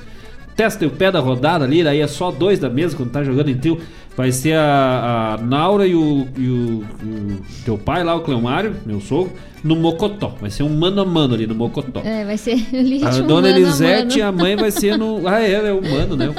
Testa 0.57 0.85
e 0.85 0.89
o 0.89 0.91
pé 0.91 1.13
da 1.13 1.21
rodada 1.21 1.65
ali, 1.65 1.85
daí 1.85 2.01
é 2.01 2.07
só 2.09 2.33
dois 2.33 2.59
da 2.59 2.69
mesa 2.69 2.97
quando 2.97 3.11
tá 3.11 3.23
jogando 3.23 3.49
em 3.49 3.57
trio. 3.57 3.79
Vai 4.17 4.33
ser 4.33 4.55
a, 4.55 5.37
a 5.39 5.43
Naura 5.43 5.87
e 5.87 5.95
o, 5.95 6.27
e 6.37 6.49
o- 6.49 6.85
o 7.05 7.41
teu 7.65 7.79
pai 7.79 8.03
lá, 8.03 8.17
o 8.17 8.21
Cleomário, 8.23 8.75
meu 8.85 9.01
sogro, 9.01 9.33
no 9.63 9.77
Mocotó. 9.77 10.35
Vai 10.41 10.51
ser 10.51 10.65
um 10.65 10.69
mano 10.77 11.01
a 11.01 11.05
mano 11.05 11.35
ali 11.35 11.47
no 11.47 11.55
Mocotó. 11.55 12.01
É, 12.05 12.25
vai 12.25 12.37
ser 12.37 12.57
A 13.07 13.11
dona 13.21 13.47
a 13.47 13.51
Elisete 13.53 14.19
e 14.19 14.23
a 14.23 14.33
mãe 14.33 14.57
vai 14.57 14.73
ser 14.73 14.99
no. 14.99 15.23
Ah, 15.29 15.41
é, 15.41 15.53
é 15.69 15.73
o 15.73 15.81
mano, 15.81 16.17
né? 16.17 16.35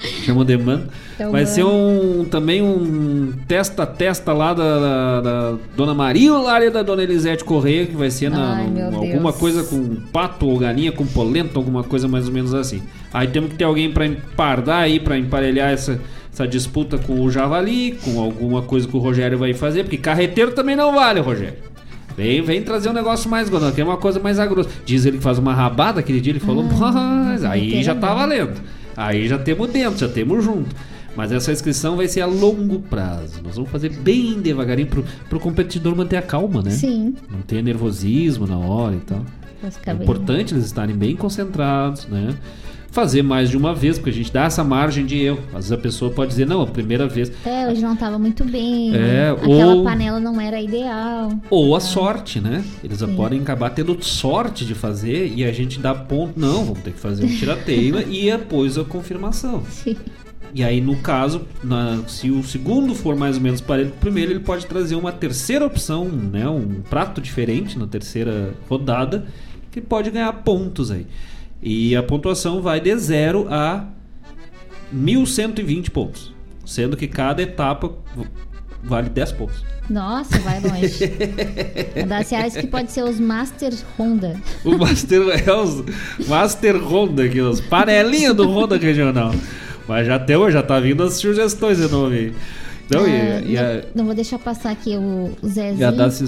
Chamam 0.24 0.44
de 0.44 0.56
mano. 0.56 0.84
É 1.18 1.26
o 1.28 1.30
vai 1.30 1.42
mano. 1.42 1.54
ser 1.54 1.64
um 1.64 2.24
também 2.24 2.62
um 2.62 3.32
testa 3.46 3.82
a 3.82 3.86
testa 3.86 4.32
lá 4.32 4.54
da, 4.54 4.78
da, 4.78 5.20
da 5.20 5.58
dona 5.76 5.92
Maria 5.94 6.32
Lária 6.38 6.66
e 6.66 6.70
da 6.70 6.82
dona 6.82 7.02
Elisete 7.02 7.44
Correia, 7.44 7.84
que 7.86 7.94
vai 7.96 8.10
ser 8.10 8.30
na, 8.30 8.54
Ai, 8.56 8.66
no- 8.66 8.96
alguma 8.96 9.30
Deus. 9.30 9.36
coisa 9.36 9.62
com 9.62 9.96
pato 10.12 10.46
ou 10.46 10.58
galinha, 10.58 10.90
com 10.92 11.04
polenta, 11.06 11.58
alguma 11.58 11.82
coisa 11.84 12.08
mais 12.08 12.26
ou 12.26 12.32
menos 12.32 12.54
assim. 12.54 12.82
Aí 13.12 13.28
temos 13.28 13.50
que 13.50 13.56
ter 13.56 13.64
alguém 13.64 13.90
pra 13.92 14.06
empardar 14.06 14.82
aí, 14.82 14.98
pra 14.98 15.18
emparelhar 15.18 15.70
essa, 15.70 16.00
essa 16.32 16.48
disputa 16.48 16.96
com 16.96 17.20
o 17.20 17.30
Javali, 17.30 17.98
com 18.02 18.18
alguma 18.20 18.62
coisa 18.62 18.88
que 18.88 18.96
o 18.96 19.00
Rogério 19.00 19.36
vai 19.36 19.52
fazer, 19.52 19.82
porque 19.82 19.98
carreteiro 19.98 20.52
também 20.52 20.76
não 20.76 20.94
vale, 20.94 21.20
Rogério. 21.20 21.54
Vem, 22.16 22.42
vem 22.42 22.62
trazer 22.62 22.88
um 22.88 22.92
negócio 22.92 23.30
mais 23.30 23.48
que 23.74 23.80
é 23.80 23.84
uma 23.84 23.96
coisa 23.96 24.18
mais 24.18 24.38
grossa. 24.38 24.68
Diz 24.84 25.04
ele 25.06 25.18
que 25.18 25.22
faz 25.22 25.38
uma 25.38 25.54
rabada 25.54 26.00
aquele 26.00 26.20
dia, 26.20 26.32
ele 26.32 26.40
falou, 26.40 26.62
mas 26.64 27.44
aí 27.44 27.82
já 27.82 27.94
tá 27.94 28.14
valendo. 28.14 28.60
Aí 28.96 29.28
já 29.28 29.38
temos 29.38 29.70
dentro, 29.70 29.98
já 29.98 30.08
temos 30.08 30.44
junto. 30.44 30.74
Mas 31.16 31.32
essa 31.32 31.50
inscrição 31.50 31.96
vai 31.96 32.06
ser 32.06 32.20
a 32.20 32.26
longo 32.26 32.80
prazo. 32.80 33.42
Nós 33.42 33.56
vamos 33.56 33.70
fazer 33.70 33.90
bem 33.90 34.40
devagarinho 34.40 34.88
pro, 34.88 35.04
pro 35.28 35.40
competidor 35.40 35.96
manter 35.96 36.16
a 36.16 36.22
calma, 36.22 36.62
né? 36.62 36.70
Sim. 36.70 37.14
Não 37.30 37.40
ter 37.42 37.62
nervosismo 37.62 38.46
na 38.46 38.58
hora 38.58 38.94
e 38.94 39.00
tal. 39.00 39.24
É 39.86 39.92
importante 39.92 40.54
eles 40.54 40.64
estarem 40.64 40.96
bem 40.96 41.16
concentrados, 41.16 42.06
né? 42.06 42.34
Fazer 42.92 43.22
mais 43.22 43.48
de 43.50 43.56
uma 43.56 43.72
vez, 43.72 43.98
porque 43.98 44.10
a 44.10 44.12
gente 44.12 44.32
dá 44.32 44.44
essa 44.44 44.64
margem 44.64 45.06
de 45.06 45.16
erro. 45.16 45.38
Às 45.48 45.66
vezes 45.68 45.72
a 45.72 45.78
pessoa 45.78 46.10
pode 46.10 46.30
dizer, 46.30 46.44
não, 46.46 46.60
a 46.62 46.66
primeira 46.66 47.06
vez. 47.06 47.30
É, 47.46 47.68
hoje 47.68 47.80
não 47.80 47.94
tava 47.94 48.18
muito 48.18 48.44
bem. 48.44 48.92
É, 48.96 49.30
Aquela 49.30 49.74
ou- 49.76 49.84
panela 49.84 50.18
não 50.18 50.40
era 50.40 50.60
ideal. 50.60 51.32
Ou 51.48 51.76
a 51.76 51.80
sorte, 51.80 52.40
né? 52.40 52.64
Eles 52.82 52.98
Sim. 52.98 53.14
podem 53.14 53.40
acabar 53.40 53.70
tendo 53.70 53.96
sorte 54.02 54.64
de 54.64 54.74
fazer 54.74 55.32
e 55.36 55.44
a 55.44 55.52
gente 55.52 55.78
dá 55.78 55.94
ponto. 55.94 56.38
Não, 56.38 56.64
vamos 56.64 56.80
ter 56.80 56.92
que 56.92 56.98
fazer 56.98 57.24
um 57.24 57.28
tirateima 57.28 58.02
e 58.10 58.24
depois 58.30 58.76
a 58.76 58.82
confirmação. 58.84 59.62
Sim. 59.70 59.96
E 60.52 60.64
aí, 60.64 60.80
no 60.80 60.96
caso, 60.96 61.42
na- 61.62 62.02
se 62.08 62.28
o 62.28 62.42
segundo 62.42 62.92
for 62.92 63.14
mais 63.14 63.36
ou 63.36 63.40
menos 63.42 63.60
parelho 63.60 63.90
com 63.90 63.96
o 63.98 64.00
primeiro, 64.00 64.32
ele 64.32 64.40
pode 64.40 64.66
trazer 64.66 64.96
uma 64.96 65.12
terceira 65.12 65.64
opção, 65.64 66.06
né? 66.06 66.48
Um 66.48 66.80
prato 66.90 67.20
diferente 67.20 67.78
na 67.78 67.86
terceira 67.86 68.52
rodada, 68.68 69.26
que 69.70 69.80
pode 69.80 70.10
ganhar 70.10 70.32
pontos 70.42 70.90
aí. 70.90 71.06
E 71.62 71.94
a 71.94 72.02
pontuação 72.02 72.62
vai 72.62 72.80
de 72.80 72.96
0 72.96 73.46
a 73.50 73.86
1120 74.92 75.90
pontos. 75.90 76.32
Sendo 76.64 76.96
que 76.96 77.06
cada 77.06 77.42
etapa 77.42 77.92
vale 78.82 79.08
10 79.08 79.32
pontos. 79.32 79.64
Nossa, 79.88 80.38
vai 80.38 80.60
longe. 80.60 81.04
a 82.00 82.06
da 82.06 82.22
Seara 82.22 82.48
que 82.48 82.66
pode 82.66 82.92
ser 82.92 83.02
os 83.02 83.18
Master 83.18 83.72
Honda. 83.98 84.40
O 84.64 84.78
Master, 84.78 85.20
é 85.46 85.52
os 85.52 85.82
Master 86.28 86.76
Honda 86.76 87.24
aqui, 87.24 87.40
os 87.40 87.60
panelinhas 87.60 88.34
do 88.36 88.48
Honda 88.48 88.76
Regional. 88.76 89.34
Mas 89.88 90.06
já 90.06 90.14
até 90.14 90.34
já 90.52 90.62
tá 90.62 90.78
vindo 90.78 91.02
as 91.02 91.14
sugestões 91.14 91.78
de 91.78 91.88
novo 91.88 92.14
aí. 92.14 92.32
Então, 92.90 93.04
Ah, 93.04 93.08
e, 93.08 93.52
e 93.52 93.56
a, 93.58 93.74
não, 93.74 93.80
não 93.94 94.04
vou 94.06 94.14
deixar 94.14 94.38
passar 94.38 94.70
aqui 94.72 94.96
o 94.96 95.30
Zezinho. 95.46 95.86
a 95.86 95.90
Daci, 95.92 96.24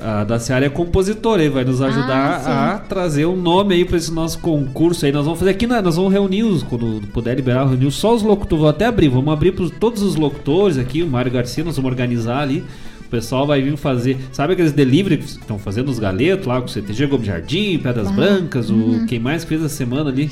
a, 0.00 0.20
a 0.20 0.24
Daciara 0.24 0.66
é 0.66 0.68
compositora 0.68 1.42
e 1.42 1.48
vai 1.48 1.64
nos 1.64 1.82
ajudar 1.82 2.42
Ah, 2.46 2.74
a 2.74 2.78
trazer 2.78 3.26
um 3.26 3.34
nome 3.36 3.74
aí 3.74 3.84
pra 3.84 3.96
esse 3.96 4.12
nosso 4.12 4.38
concurso 4.38 5.04
aí. 5.04 5.10
Nós 5.12 5.24
vamos 5.24 5.38
fazer 5.40 5.50
aqui, 5.50 5.66
né, 5.66 5.80
nós 5.82 5.96
vamos 5.96 6.12
reunir 6.12 6.44
os, 6.44 6.62
quando 6.62 7.02
puder 7.12 7.34
liberar, 7.34 7.66
reunir 7.68 7.90
só 7.90 8.14
os 8.14 8.22
locutores. 8.22 8.60
Vou 8.60 8.68
até 8.68 8.86
abrir, 8.86 9.08
vamos 9.08 9.32
abrir 9.32 9.52
para 9.52 9.68
todos 9.80 10.00
os 10.02 10.14
locutores 10.14 10.78
aqui, 10.78 11.02
o 11.02 11.08
Mário 11.08 11.32
Garcia, 11.32 11.64
nós 11.64 11.74
vamos 11.76 11.90
organizar 11.90 12.40
ali. 12.40 12.64
O 13.00 13.08
pessoal 13.14 13.46
vai 13.46 13.60
vir 13.62 13.76
fazer. 13.76 14.16
Sabe 14.32 14.54
aqueles 14.54 14.72
delivery 14.72 15.18
que 15.18 15.24
estão 15.24 15.58
fazendo 15.58 15.88
os 15.88 15.98
galetos 15.98 16.46
lá 16.46 16.60
com 16.60 16.66
o 16.66 16.70
CTG 16.70 17.06
Gomes 17.06 17.26
Jardim, 17.26 17.78
Pedras 17.78 18.08
Ah, 18.08 18.12
Brancas, 18.12 18.70
uhum. 18.70 19.04
o 19.04 19.06
quem 19.06 19.18
mais 19.20 19.44
fez 19.44 19.62
a 19.62 19.68
semana 19.68 20.10
ali? 20.10 20.30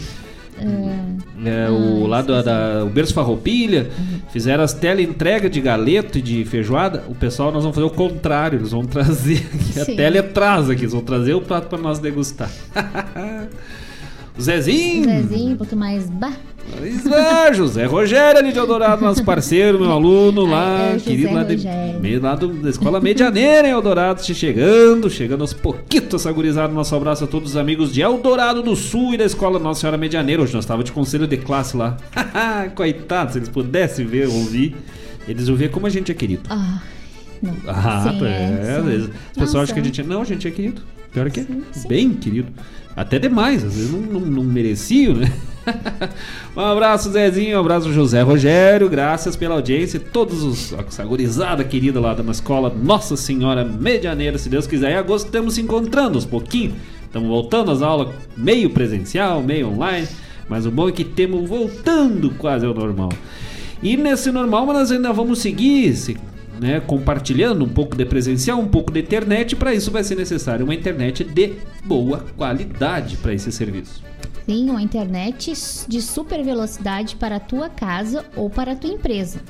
É, 0.62 1.66
É, 1.66 1.68
o 1.70 2.06
lá 2.06 2.22
da, 2.22 2.40
da- 2.42 2.84
o 2.84 2.88
Berço 2.88 3.12
Farroupilha 3.14 3.90
fizeram 4.32 4.62
as 4.62 4.72
teleentrega 4.72 5.50
de 5.50 5.60
galeto 5.60 6.18
e 6.18 6.22
de 6.22 6.44
feijoada. 6.44 7.02
O 7.08 7.14
pessoal 7.14 7.50
nós 7.50 7.62
vamos 7.64 7.74
fazer 7.74 7.86
o 7.86 7.90
contrário, 7.90 8.58
eles 8.60 8.70
vão 8.70 8.84
trazer 8.86 9.44
aqui, 9.52 9.80
a 9.80 9.84
tele 9.84 10.18
atrás 10.18 10.70
aqui, 10.70 10.82
eles 10.82 10.92
vão 10.92 11.02
trazer 11.02 11.34
o 11.34 11.40
prato 11.40 11.68
para 11.68 11.78
nós 11.78 11.98
degustar. 11.98 12.50
o 14.38 14.40
Zezinho, 14.42 15.04
Zezinho, 15.04 15.52
um 15.52 15.56
pouco 15.56 15.76
mais. 15.76 16.08
Bah. 16.08 16.32
ah, 17.12 17.52
José 17.52 17.84
Rogério 17.86 18.38
ali 18.40 18.52
de 18.52 18.58
Eldorado, 18.58 19.02
nosso 19.02 19.22
parceiro, 19.24 19.78
meu 19.80 19.90
aluno 19.90 20.46
lá, 20.46 20.92
é, 20.94 20.96
querido 20.98 21.34
lá, 21.34 21.42
de, 21.42 21.56
Rogério. 21.56 22.00
me- 22.00 22.18
lá 22.18 22.34
do- 22.34 22.48
da 22.48 22.70
Escola 22.70 23.00
Medianeira 23.00 23.68
em 23.68 23.72
Eldorado, 23.72 24.22
te 24.22 24.34
chegando, 24.34 25.10
chegando 25.10 25.40
aos 25.42 25.52
pouquitos 25.52 26.20
essa 26.22 26.32
gurizada. 26.32 26.72
Nosso 26.72 26.94
abraço 26.94 27.24
a 27.24 27.26
todos 27.26 27.50
os 27.50 27.56
amigos 27.56 27.92
de 27.92 28.00
Eldorado 28.00 28.62
do 28.62 28.74
Sul 28.76 29.12
e 29.14 29.16
da 29.18 29.24
Escola 29.24 29.58
Nossa 29.58 29.80
Senhora 29.80 29.98
Medianeira. 29.98 30.40
Hoje 30.42 30.54
nós 30.54 30.64
estávamos 30.64 30.86
de 30.86 30.92
conselho 30.92 31.26
de 31.26 31.36
classe 31.36 31.76
lá. 31.76 31.96
Coitado, 32.74 33.32
se 33.32 33.38
eles 33.38 33.48
pudessem 33.48 34.06
ver, 34.06 34.28
ouvir, 34.28 34.74
eles 35.28 35.48
iam 35.48 35.56
ver 35.56 35.70
como 35.70 35.86
a 35.86 35.90
gente 35.90 36.10
é 36.10 36.14
querido. 36.14 36.42
Ah, 36.48 36.80
não. 37.42 37.54
Ah, 37.66 38.06
Sim, 38.08 38.24
é, 38.24 38.80
vezes. 38.80 39.04
As 39.08 39.10
Não, 39.36 39.44
pessoas 39.44 39.64
acham 39.64 39.74
que 39.74 39.80
a 39.80 39.84
gente 39.84 40.00
é. 40.00 40.04
Não, 40.04 40.22
a 40.22 40.24
gente 40.24 40.46
é 40.46 40.50
querido. 40.50 40.80
Pior 41.12 41.30
que 41.30 41.40
é. 41.40 41.46
Bem 41.88 42.10
querido. 42.14 42.48
Até 42.94 43.18
demais, 43.18 43.64
às 43.64 43.74
vezes 43.74 43.90
não, 43.90 44.00
não, 44.00 44.20
não 44.20 44.44
né? 45.14 45.32
um 46.56 46.60
abraço, 46.60 47.10
Zezinho. 47.10 47.56
Um 47.56 47.60
abraço, 47.60 47.92
José 47.92 48.20
Rogério. 48.22 48.88
Graças 48.88 49.36
pela 49.36 49.54
audiência. 49.54 49.98
Todos 50.00 50.42
os. 50.42 50.72
Essa 50.72 51.04
querida 51.64 52.00
lá 52.00 52.14
da 52.14 52.22
escola 52.30 52.70
Nossa 52.70 53.16
Senhora 53.16 53.64
Medianeira. 53.64 54.38
Se 54.38 54.48
Deus 54.48 54.66
quiser, 54.66 54.92
em 54.92 54.96
agosto 54.96 55.26
estamos 55.26 55.54
se 55.54 55.60
encontrando 55.60 56.16
aos 56.16 56.26
pouquinhos. 56.26 56.74
Estamos 57.04 57.28
voltando 57.28 57.70
às 57.70 57.82
aulas 57.82 58.08
meio 58.36 58.70
presencial, 58.70 59.42
meio 59.42 59.68
online. 59.68 60.08
Mas 60.48 60.66
o 60.66 60.70
bom 60.70 60.88
é 60.88 60.92
que 60.92 61.04
temos 61.04 61.48
voltando 61.48 62.30
quase 62.30 62.66
ao 62.66 62.74
normal. 62.74 63.10
E 63.82 63.96
nesse 63.96 64.30
normal, 64.30 64.66
mas 64.66 64.76
nós 64.76 64.92
ainda 64.92 65.12
vamos 65.12 65.40
seguir 65.40 65.94
se, 65.96 66.16
né, 66.60 66.80
compartilhando 66.80 67.64
um 67.64 67.68
pouco 67.68 67.96
de 67.96 68.04
presencial, 68.04 68.58
um 68.58 68.68
pouco 68.68 68.92
de 68.92 69.00
internet. 69.00 69.56
Para 69.56 69.74
isso 69.74 69.90
vai 69.90 70.04
ser 70.04 70.16
necessário 70.16 70.64
uma 70.64 70.74
internet 70.74 71.24
de 71.24 71.54
boa 71.84 72.24
qualidade 72.36 73.16
para 73.16 73.34
esse 73.34 73.50
serviço. 73.50 74.02
Sim, 74.46 74.70
uma 74.70 74.82
internet 74.82 75.52
de 75.86 76.02
super 76.02 76.42
velocidade 76.42 77.16
para 77.16 77.36
a 77.36 77.40
tua 77.40 77.68
casa 77.68 78.24
ou 78.34 78.50
para 78.50 78.72
a 78.72 78.76
tua 78.76 78.90
empresa. 78.90 79.40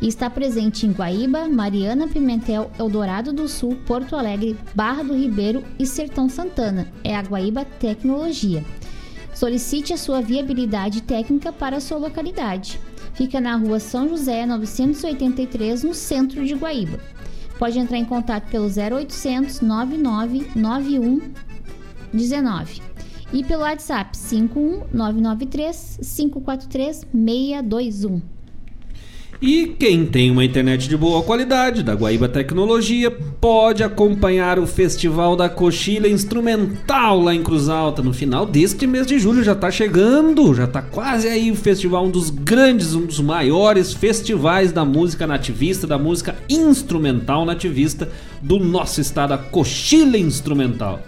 E 0.00 0.06
está 0.06 0.30
presente 0.30 0.86
em 0.86 0.92
Guaíba, 0.92 1.48
Mariana 1.48 2.06
Pimentel, 2.06 2.70
Eldorado 2.78 3.32
do 3.32 3.48
Sul, 3.48 3.76
Porto 3.84 4.14
Alegre, 4.14 4.56
Barra 4.74 5.02
do 5.02 5.14
Ribeiro 5.14 5.64
e 5.78 5.84
Sertão 5.84 6.28
Santana. 6.28 6.86
É 7.02 7.16
a 7.16 7.22
Guaíba 7.22 7.64
Tecnologia. 7.64 8.64
Solicite 9.34 9.92
a 9.92 9.96
sua 9.96 10.20
viabilidade 10.20 11.02
técnica 11.02 11.52
para 11.52 11.76
a 11.76 11.80
sua 11.80 11.98
localidade. 11.98 12.80
Fica 13.18 13.40
na 13.40 13.56
rua 13.56 13.80
São 13.80 14.08
José 14.08 14.46
983, 14.46 15.82
no 15.82 15.92
centro 15.92 16.46
de 16.46 16.54
Guaíba. 16.54 17.00
Pode 17.58 17.76
entrar 17.76 17.98
em 17.98 18.04
contato 18.04 18.48
pelo 18.48 18.66
0800 18.66 19.60
9991 19.60 21.32
19 22.14 22.80
e 23.32 23.42
pelo 23.42 23.62
WhatsApp 23.62 24.16
51993 24.16 25.98
543 26.16 27.08
621. 27.12 28.37
E 29.40 29.76
quem 29.78 30.04
tem 30.04 30.32
uma 30.32 30.44
internet 30.44 30.88
de 30.88 30.96
boa 30.96 31.22
qualidade, 31.22 31.84
da 31.84 31.94
Guaíba 31.94 32.28
Tecnologia, 32.28 33.08
pode 33.08 33.84
acompanhar 33.84 34.58
o 34.58 34.66
Festival 34.66 35.36
da 35.36 35.48
Coxilha 35.48 36.08
Instrumental 36.08 37.20
lá 37.20 37.32
em 37.32 37.40
Cruz 37.40 37.68
Alta. 37.68 38.02
No 38.02 38.12
final 38.12 38.44
deste 38.44 38.84
mês 38.84 39.06
de 39.06 39.16
julho 39.16 39.44
já 39.44 39.54
tá 39.54 39.70
chegando, 39.70 40.52
já 40.54 40.66
tá 40.66 40.82
quase 40.82 41.28
aí 41.28 41.52
o 41.52 41.54
festival, 41.54 42.06
um 42.06 42.10
dos 42.10 42.30
grandes, 42.30 42.96
um 42.96 43.06
dos 43.06 43.20
maiores 43.20 43.92
festivais 43.92 44.72
da 44.72 44.84
música 44.84 45.24
nativista, 45.24 45.86
da 45.86 45.98
música 45.98 46.34
instrumental 46.48 47.44
nativista 47.44 48.10
do 48.42 48.58
nosso 48.58 49.00
estado, 49.00 49.34
a 49.34 49.38
Coxilha 49.38 50.18
Instrumental. 50.18 51.00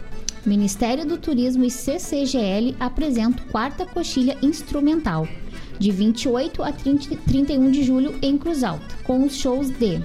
Ministério 0.46 1.04
do 1.04 1.18
Turismo 1.18 1.64
e 1.64 1.70
CCGL 1.70 2.74
apresentam 2.80 3.44
quarta 3.50 3.84
coxilha 3.84 4.38
instrumental, 4.40 5.28
de 5.80 5.90
28 5.90 6.62
a 6.62 6.70
30 6.70 7.16
31 7.26 7.70
de 7.70 7.82
julho 7.82 8.14
em 8.20 8.36
Cruz 8.36 8.62
Alta, 8.62 8.94
com 9.02 9.24
os 9.24 9.34
shows 9.34 9.70
de 9.70 10.00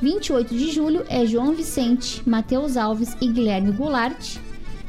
28 0.00 0.56
de 0.56 0.70
julho 0.72 1.04
é 1.08 1.26
João 1.26 1.52
Vicente, 1.52 2.22
Matheus 2.26 2.76
Alves 2.76 3.14
e 3.20 3.28
Guilherme 3.28 3.72
Goulart. 3.72 4.38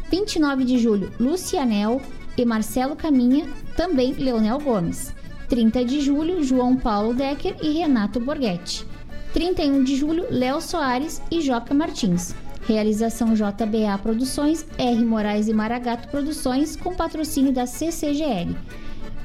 29 0.09 0.63
de 0.63 0.77
julho, 0.77 1.11
Lucianel 1.19 2.01
e 2.37 2.45
Marcelo 2.45 2.95
Caminha, 2.95 3.47
também 3.75 4.13
Leonel 4.13 4.59
Gomes. 4.59 5.13
30 5.49 5.83
de 5.83 5.99
julho, 5.99 6.43
João 6.43 6.77
Paulo 6.77 7.13
Decker 7.13 7.55
e 7.61 7.71
Renato 7.71 8.19
Borghetti. 8.19 8.85
31 9.33 9.83
de 9.83 9.95
julho, 9.95 10.25
Léo 10.29 10.61
Soares 10.61 11.21
e 11.29 11.41
Joca 11.41 11.73
Martins. 11.73 12.33
Realização 12.67 13.33
JBA 13.33 13.97
Produções, 14.01 14.65
R. 14.77 15.03
Moraes 15.03 15.47
e 15.47 15.53
Maragato 15.53 16.07
Produções, 16.07 16.75
com 16.75 16.93
patrocínio 16.93 17.51
da 17.51 17.65
CCGL. 17.65 18.55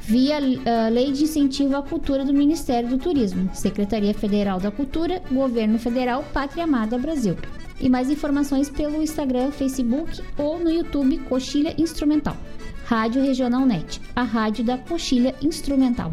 Via 0.07 0.37
ah, 0.37 0.89
Lei 0.91 1.13
de 1.13 1.25
Incentivo 1.25 1.77
à 1.77 1.83
Cultura 1.83 2.25
do 2.25 2.33
Ministério 2.33 2.89
do 2.89 2.99
Turismo, 2.99 3.49
Secretaria 3.55 4.13
Federal 4.13 4.61
da 4.61 4.71
Cultura, 4.71 5.23
Governo 5.31 5.79
Federal, 5.79 6.23
Pátria 6.33 6.65
Amada 6.65 6.99
Brasil. 6.99 7.37
E 7.81 7.89
mais 7.89 8.11
informações 8.11 8.69
pelo 8.69 9.03
Instagram, 9.03 9.51
Facebook 9.51 10.21
ou 10.37 10.59
no 10.59 10.71
YouTube 10.71 11.19
Coxilha 11.29 11.75
Instrumental. 11.79 12.37
Rádio 12.85 13.23
Regional 13.23 13.65
Net, 13.65 13.99
a 14.15 14.23
rádio 14.23 14.63
da 14.63 14.77
Coxilha 14.77 15.35
Instrumental. 15.43 16.13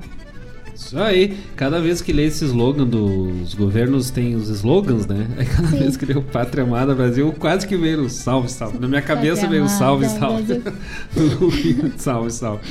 Isso 0.73 0.97
aí, 0.97 1.37
cada 1.55 1.81
vez 1.81 2.01
que 2.01 2.13
lê 2.13 2.25
esse 2.25 2.45
slogan 2.45 2.85
dos 2.85 3.53
governos, 3.53 4.09
tem 4.09 4.35
os 4.35 4.47
slogans, 4.49 5.05
né? 5.05 5.27
Aí 5.37 5.45
cada 5.53 5.67
Sim. 5.67 5.79
vez 5.79 5.97
que 5.97 6.05
lê 6.05 6.17
o 6.17 6.23
Pátria 6.23 6.63
Amada 6.63 6.95
Brasil, 6.95 7.31
quase 7.37 7.67
que 7.67 7.75
veio 7.75 8.03
o 8.03 8.09
salve, 8.09 8.49
salve. 8.49 8.79
Na 8.79 8.87
minha 8.87 9.01
cabeça 9.01 9.41
Pátria 9.41 9.49
veio 9.49 9.65
o 9.65 9.69
salve, 9.69 10.07
salve. 10.09 10.61
Salve, 11.97 12.31
salve. 12.31 12.63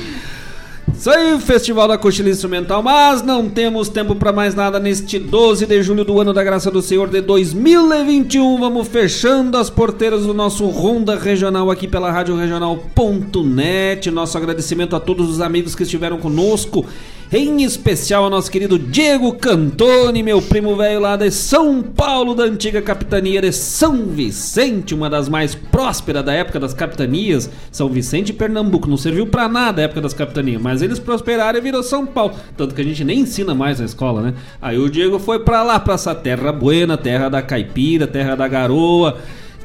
Isso 1.00 1.08
aí, 1.08 1.40
Festival 1.40 1.88
da 1.88 1.96
Coxilha 1.96 2.28
Instrumental, 2.28 2.82
mas 2.82 3.22
não 3.22 3.48
temos 3.48 3.88
tempo 3.88 4.14
para 4.14 4.34
mais 4.34 4.54
nada 4.54 4.78
neste 4.78 5.18
12 5.18 5.64
de 5.64 5.82
julho 5.82 6.04
do 6.04 6.20
ano 6.20 6.34
da 6.34 6.44
graça 6.44 6.70
do 6.70 6.82
Senhor 6.82 7.08
de 7.08 7.22
2021. 7.22 8.58
Vamos 8.58 8.86
fechando 8.86 9.56
as 9.56 9.70
porteiras 9.70 10.26
do 10.26 10.34
nosso 10.34 10.66
Ronda 10.66 11.16
Regional 11.16 11.70
aqui 11.70 11.88
pela 11.88 12.12
Rádio 12.12 12.36
Regional.net. 12.36 14.10
Nosso 14.10 14.36
agradecimento 14.36 14.94
a 14.94 15.00
todos 15.00 15.30
os 15.30 15.40
amigos 15.40 15.74
que 15.74 15.84
estiveram 15.84 16.18
conosco. 16.18 16.84
Em 17.32 17.62
especial 17.62 18.24
ao 18.24 18.30
nosso 18.30 18.50
querido 18.50 18.76
Diego 18.76 19.32
Cantoni, 19.34 20.20
meu 20.20 20.42
primo 20.42 20.74
velho 20.74 20.98
lá 20.98 21.14
de 21.16 21.30
São 21.30 21.80
Paulo, 21.80 22.34
da 22.34 22.42
antiga 22.42 22.82
capitania 22.82 23.40
de 23.40 23.52
São 23.52 24.06
Vicente, 24.06 24.96
uma 24.96 25.08
das 25.08 25.28
mais 25.28 25.54
prósperas 25.54 26.24
da 26.24 26.32
época 26.32 26.58
das 26.58 26.74
capitanias. 26.74 27.48
São 27.70 27.88
Vicente 27.88 28.30
e 28.30 28.32
Pernambuco. 28.32 28.90
Não 28.90 28.96
serviu 28.96 29.28
pra 29.28 29.48
nada 29.48 29.80
a 29.80 29.84
época 29.84 30.00
das 30.00 30.12
capitanias, 30.12 30.60
mas 30.60 30.82
eles 30.82 30.98
prosperaram 30.98 31.56
e 31.60 31.62
virou 31.62 31.84
São 31.84 32.04
Paulo. 32.04 32.34
Tanto 32.56 32.74
que 32.74 32.80
a 32.80 32.84
gente 32.84 33.04
nem 33.04 33.20
ensina 33.20 33.54
mais 33.54 33.78
na 33.78 33.86
escola, 33.86 34.22
né? 34.22 34.34
Aí 34.60 34.76
o 34.76 34.90
Diego 34.90 35.20
foi 35.20 35.38
pra 35.38 35.62
lá, 35.62 35.78
pra 35.78 35.94
essa 35.94 36.12
terra 36.16 36.50
buena, 36.50 36.96
terra 36.96 37.28
da 37.28 37.40
caipira, 37.40 38.08
terra 38.08 38.34
da 38.34 38.48
garoa. 38.48 39.18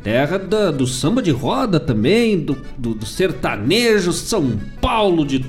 Terra 0.03 0.37
da- 0.37 0.69
do 0.69 0.85
samba 0.85 1.19
de 1.19 1.31
roda 1.31 1.79
também, 1.79 2.37
do, 2.39 2.55
do, 2.77 2.93
do 2.93 3.07
sertanejo, 3.07 4.13
São 4.13 4.51
Paulo, 4.79 5.25
de 5.25 5.43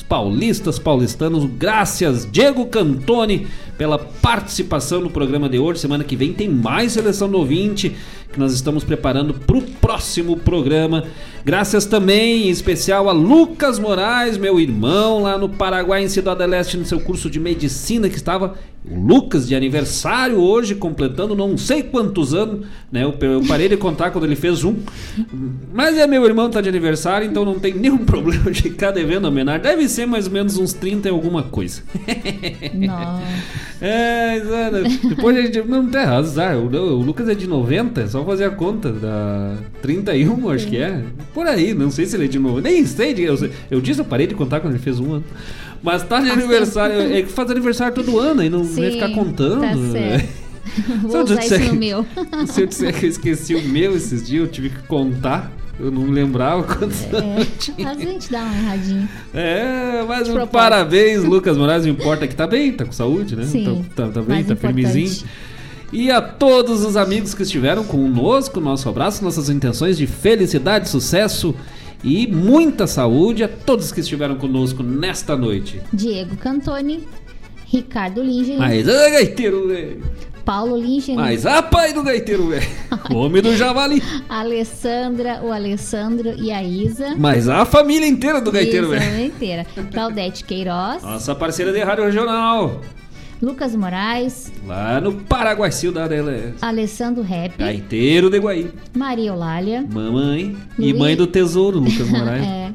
paulistas, 0.00 0.78
paulistanos. 0.78 1.44
Graças, 1.58 2.26
Diego 2.30 2.66
Cantoni, 2.66 3.48
pela 3.76 3.98
participação 3.98 5.00
no 5.00 5.10
programa 5.10 5.48
de 5.48 5.58
hoje. 5.58 5.80
Semana 5.80 6.04
que 6.04 6.14
vem 6.14 6.32
tem 6.32 6.48
mais 6.48 6.92
seleção 6.92 7.28
do 7.28 7.36
ouvinte 7.36 7.96
que 8.32 8.38
nós 8.38 8.52
estamos 8.54 8.82
preparando 8.82 9.34
para 9.34 9.56
o 9.58 9.62
próximo 9.62 10.36
programa. 10.38 11.04
Graças 11.44 11.84
também, 11.84 12.46
em 12.46 12.50
especial, 12.50 13.08
a 13.08 13.12
Lucas 13.12 13.78
Moraes, 13.78 14.38
meu 14.38 14.58
irmão, 14.58 15.22
lá 15.22 15.36
no 15.36 15.48
Paraguai, 15.48 16.02
em 16.02 16.08
Cidade 16.08 16.46
Leste, 16.46 16.76
no 16.76 16.86
seu 16.86 17.00
curso 17.00 17.28
de 17.28 17.38
medicina, 17.38 18.08
que 18.08 18.16
estava 18.16 18.54
o 18.84 18.98
Lucas 18.98 19.46
de 19.46 19.54
aniversário 19.54 20.38
hoje, 20.38 20.74
completando 20.74 21.36
não 21.36 21.56
sei 21.56 21.84
quantos 21.84 22.34
anos, 22.34 22.66
né? 22.90 23.04
Eu, 23.04 23.14
eu 23.20 23.42
parei 23.46 23.68
de 23.68 23.76
contar 23.76 24.10
quando 24.10 24.24
ele 24.24 24.34
fez 24.34 24.64
um. 24.64 24.76
Mas 25.72 25.96
é 25.96 26.06
meu 26.06 26.24
irmão, 26.24 26.50
tá 26.50 26.60
de 26.60 26.68
aniversário, 26.68 27.28
então 27.28 27.44
não 27.44 27.60
tem 27.60 27.74
nenhum 27.74 27.98
problema 28.04 28.50
de 28.50 28.62
ficar 28.62 28.90
devendo 28.90 29.26
homenagem. 29.26 29.62
Deve 29.62 29.88
ser 29.88 30.06
mais 30.06 30.26
ou 30.26 30.32
menos 30.32 30.56
uns 30.58 30.72
30 30.72 31.08
e 31.08 31.10
alguma 31.10 31.44
coisa. 31.44 31.82
Nossa. 32.74 33.22
É. 33.84 34.40
Depois 35.08 35.36
a 35.36 35.42
gente. 35.42 35.60
Não 35.62 35.88
tem 35.88 36.02
azar. 36.02 36.56
O, 36.56 36.66
o 36.68 37.02
Lucas 37.02 37.28
é 37.28 37.34
de 37.34 37.48
90, 37.48 38.00
é 38.00 38.06
só 38.06 38.24
fazer 38.24 38.44
a 38.44 38.50
conta. 38.50 38.92
Da 38.92 39.56
31, 39.82 40.50
acho 40.50 40.68
que 40.68 40.76
é. 40.76 41.02
Por 41.34 41.48
aí, 41.48 41.74
não 41.74 41.90
sei 41.90 42.06
se 42.06 42.14
ele 42.14 42.26
é 42.26 42.28
de 42.28 42.38
novo. 42.38 42.60
Nem 42.60 42.86
sei. 42.86 43.12
Eu, 43.18 43.36
eu 43.68 43.80
disse, 43.80 44.00
eu 44.00 44.04
parei 44.04 44.28
de 44.28 44.36
contar 44.36 44.60
quando 44.60 44.74
ele 44.74 44.82
fez 44.82 45.00
um 45.00 45.14
ano. 45.14 45.24
Mas 45.82 46.02
tá 46.04 46.20
de 46.20 46.30
aniversário. 46.30 47.00
É 47.12 47.22
que 47.22 47.32
faz 47.32 47.50
aniversário 47.50 47.94
todo 47.94 48.18
ano 48.18 48.42
e 48.42 48.48
não 48.48 48.62
vai 48.64 48.84
Sim, 48.86 48.90
ficar 48.92 49.08
contando. 49.10 49.60
tá 49.60 49.74
certo. 49.92 50.42
Se 50.72 50.82
Vou 51.02 51.16
eu 51.16 51.24
usar 51.24 51.34
isso 51.40 51.40
disser- 51.58 51.68
no 51.68 51.74
meu. 51.74 52.06
Se 52.46 52.60
eu 52.62 52.66
disser 52.66 52.94
que 52.98 53.04
eu 53.06 53.10
esqueci 53.10 53.54
o 53.56 53.62
meu 53.62 53.96
esses 53.96 54.24
dias, 54.24 54.42
eu 54.44 54.48
tive 54.48 54.70
que 54.70 54.82
contar. 54.86 55.50
Eu 55.80 55.90
não 55.90 56.06
lembrava 56.06 56.62
quantos 56.62 57.02
anos 57.12 57.40
eu 57.40 57.46
tinha. 57.58 57.88
Às 57.90 57.96
vezes 57.96 58.08
a 58.08 58.12
gente 58.12 58.30
dá 58.30 58.42
uma 58.42 58.54
erradinha. 58.56 59.08
É, 59.34 60.04
mas 60.06 60.28
um 60.28 60.46
parabéns, 60.46 61.24
Lucas 61.24 61.56
Moraes. 61.58 61.84
Não 61.84 61.90
importa 61.92 62.28
que 62.28 62.34
tá 62.36 62.46
bem, 62.46 62.72
tá 62.72 62.84
com 62.84 62.92
saúde, 62.92 63.34
né? 63.34 63.44
Sim, 63.44 63.84
Tá, 63.96 64.04
tá, 64.06 64.12
tá 64.12 64.22
bem, 64.22 64.44
tá 64.44 64.52
importante. 64.52 64.60
firmezinho. 64.86 65.28
E 65.92 66.10
a 66.10 66.22
todos 66.22 66.84
os 66.84 66.96
amigos 66.96 67.34
que 67.34 67.42
estiveram 67.42 67.82
conosco, 67.84 68.60
nosso 68.60 68.88
abraço, 68.88 69.22
nossas 69.24 69.50
intenções 69.50 69.98
de 69.98 70.06
felicidade, 70.06 70.88
sucesso 70.88 71.54
e 72.02 72.26
muita 72.26 72.86
saúde 72.86 73.44
a 73.44 73.48
todos 73.48 73.92
que 73.92 74.00
estiveram 74.00 74.36
conosco 74.36 74.82
nesta 74.82 75.36
noite. 75.36 75.80
Diego 75.92 76.36
Cantoni, 76.36 77.06
Ricardo 77.66 78.22
Lingen, 78.22 78.58
Mas, 78.58 78.88
ah, 78.88 79.10
gaiteiro, 79.10 79.68
velho. 79.68 80.02
Paulo 80.44 80.76
Lingen, 80.76 81.14
Mas, 81.14 81.46
ah, 81.46 81.62
pai 81.62 81.92
do 81.92 82.02
gaiteiro, 82.02 82.48
velho. 82.48 82.66
Homem 83.14 83.40
do 83.40 83.56
javali. 83.56 84.02
Alessandra, 84.28 85.40
o 85.42 85.52
Alessandro 85.52 86.34
e 86.36 86.50
a 86.50 86.62
Isa. 86.62 87.14
Mas 87.16 87.48
a 87.48 87.64
família 87.64 88.06
inteira 88.08 88.40
do 88.40 88.50
gaiteiro, 88.50 88.86
Isa, 88.88 88.96
a 88.96 88.98
velho. 88.98 89.10
família 89.10 89.26
inteira. 89.26 89.66
Claudete 89.92 90.44
Queiroz, 90.44 91.02
Nossa 91.02 91.34
parceira 91.34 91.72
de 91.72 91.80
rádio 91.80 92.04
regional. 92.04 92.80
Lucas 93.42 93.74
Moraes, 93.74 94.52
Lá 94.64 95.00
no 95.00 95.14
Paraguai, 95.14 95.72
da 96.06 96.14
LS. 96.14 96.54
Alessandro 96.62 97.22
Rep, 97.24 97.58
Gaiteiro 97.58 98.30
de 98.30 98.38
Guaí. 98.38 98.70
Maria 98.96 99.30
Eulália, 99.30 99.84
Mamãe 99.90 100.56
e 100.78 100.82
Luiz- 100.82 100.96
mãe 100.98 101.16
do 101.16 101.26
tesouro, 101.26 101.80
Lucas 101.80 102.06
Moraes. 102.08 102.42
é. 102.46 102.72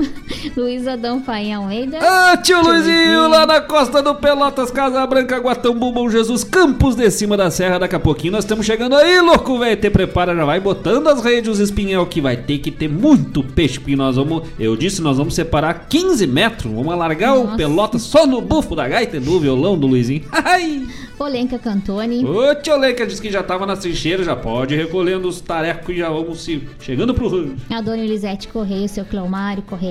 Luiz 0.56 0.86
Adão 0.86 1.22
Fainha 1.22 1.58
Almeida. 1.58 1.98
Ah, 2.00 2.36
tio 2.36 2.62
Luizinho, 2.62 3.28
lá 3.28 3.46
na 3.46 3.60
costa 3.60 4.02
do 4.02 4.14
Pelotas, 4.14 4.70
Casa 4.70 5.06
Branca, 5.06 5.38
Guatambu, 5.38 5.92
Bom 5.92 6.08
Jesus, 6.10 6.44
Campos 6.44 6.94
de 6.94 7.10
cima 7.10 7.36
da 7.36 7.50
serra. 7.50 7.78
Daqui 7.78 7.94
a 7.96 8.00
pouquinho 8.00 8.32
nós 8.32 8.44
estamos 8.44 8.64
chegando 8.66 8.96
aí, 8.96 9.20
louco, 9.20 9.58
velho. 9.58 9.80
Te 9.80 9.90
prepara, 9.90 10.34
já 10.34 10.44
vai 10.44 10.60
botando 10.60 11.08
as 11.08 11.22
redes, 11.22 11.50
os 11.50 11.58
espinhel, 11.58 12.04
que 12.06 12.20
vai 12.20 12.36
ter 12.36 12.58
que 12.58 12.70
ter 12.70 12.88
muito 12.88 13.42
peixe, 13.42 13.78
porque 13.78 13.96
nós 13.96 14.16
vamos, 14.16 14.42
eu 14.58 14.76
disse, 14.76 15.02
nós 15.02 15.16
vamos 15.18 15.34
separar 15.34 15.86
15 15.88 16.26
metros. 16.26 16.72
Vamos 16.72 16.92
alargar 16.92 17.36
o 17.36 17.44
Nossa. 17.44 17.56
Pelotas 17.56 18.02
só 18.02 18.26
no 18.26 18.40
bufo 18.40 18.74
da 18.74 18.88
gaita 18.88 19.16
e 19.16 19.20
do 19.20 19.38
violão 19.40 19.78
do 19.78 19.86
Luizinho. 19.86 20.24
Ai! 20.32 20.86
Polenca 21.16 21.58
Cantoni, 21.58 22.24
Ô, 22.24 22.54
tio 22.54 22.78
Leica 22.78 23.06
disse 23.06 23.20
que 23.20 23.30
já 23.30 23.42
tava 23.42 23.66
na 23.66 23.76
trincheira, 23.76 24.24
já 24.24 24.34
pode 24.34 24.72
ir 24.72 24.78
recolhendo 24.78 25.28
os 25.28 25.38
tarecos 25.38 25.94
e 25.94 25.98
já 25.98 26.08
vamos 26.08 26.40
se 26.42 26.66
chegando 26.80 27.12
pro 27.12 27.28
rancho. 27.28 27.56
a 27.68 27.78
dona 27.82 27.98
Elisete 27.98 28.48
Correia, 28.48 28.86
o 28.86 28.88
seu 28.88 29.04
Cleomário 29.04 29.62
Correia, 29.64 29.89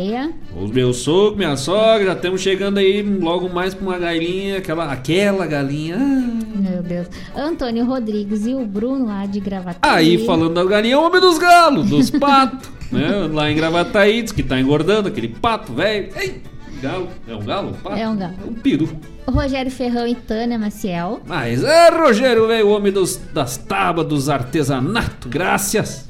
Os 0.55 0.71
meus 0.71 0.97
sogros, 0.97 1.37
minha 1.37 1.55
sogra, 1.57 2.13
estamos 2.13 2.41
chegando 2.41 2.77
aí 2.77 3.01
logo 3.01 3.49
mais 3.49 3.73
pra 3.73 3.85
uma 3.85 3.97
galinha, 3.97 4.57
aquela, 4.57 4.91
aquela 4.91 5.45
galinha. 5.45 5.97
Ah. 5.97 6.59
meu 6.59 6.81
Deus, 6.81 7.07
Antônio 7.35 7.85
Rodrigues 7.85 8.45
e 8.45 8.53
o 8.55 8.65
Bruno 8.65 9.05
lá 9.07 9.25
de 9.25 9.39
Gravataí. 9.39 9.79
Aí, 9.81 10.25
falando 10.25 10.53
das 10.53 10.67
galinhas, 10.67 10.99
homem 10.99 11.21
dos 11.21 11.37
galos, 11.37 11.89
dos 11.89 12.09
patos, 12.09 12.69
né? 12.91 13.29
Lá 13.31 13.51
em 13.51 13.55
Gravataí, 13.55 14.21
diz 14.21 14.31
que 14.31 14.43
tá 14.43 14.59
engordando 14.59 15.07
aquele 15.07 15.27
pato, 15.27 15.73
velho. 15.73 16.09
Ei, 16.15 16.41
galo, 16.81 17.07
é 17.27 17.35
um 17.35 17.43
galo? 17.43 17.73
Pato? 17.83 17.97
É 17.97 18.07
um 18.07 18.17
galo. 18.17 18.33
É 18.41 18.49
um 18.49 18.53
peru. 18.53 18.89
Rogério 19.27 19.71
Ferrão 19.71 20.07
e 20.07 20.15
Tânia 20.15 20.57
Maciel, 20.57 21.21
Mas 21.27 21.63
é, 21.63 21.89
Rogério, 21.89 22.47
velho, 22.47 22.67
o 22.67 22.71
homem 22.71 22.91
dos, 22.91 23.17
das 23.31 23.57
tábuas, 23.57 24.07
dos 24.07 24.29
artesanatos, 24.29 25.29
graças. 25.29 26.08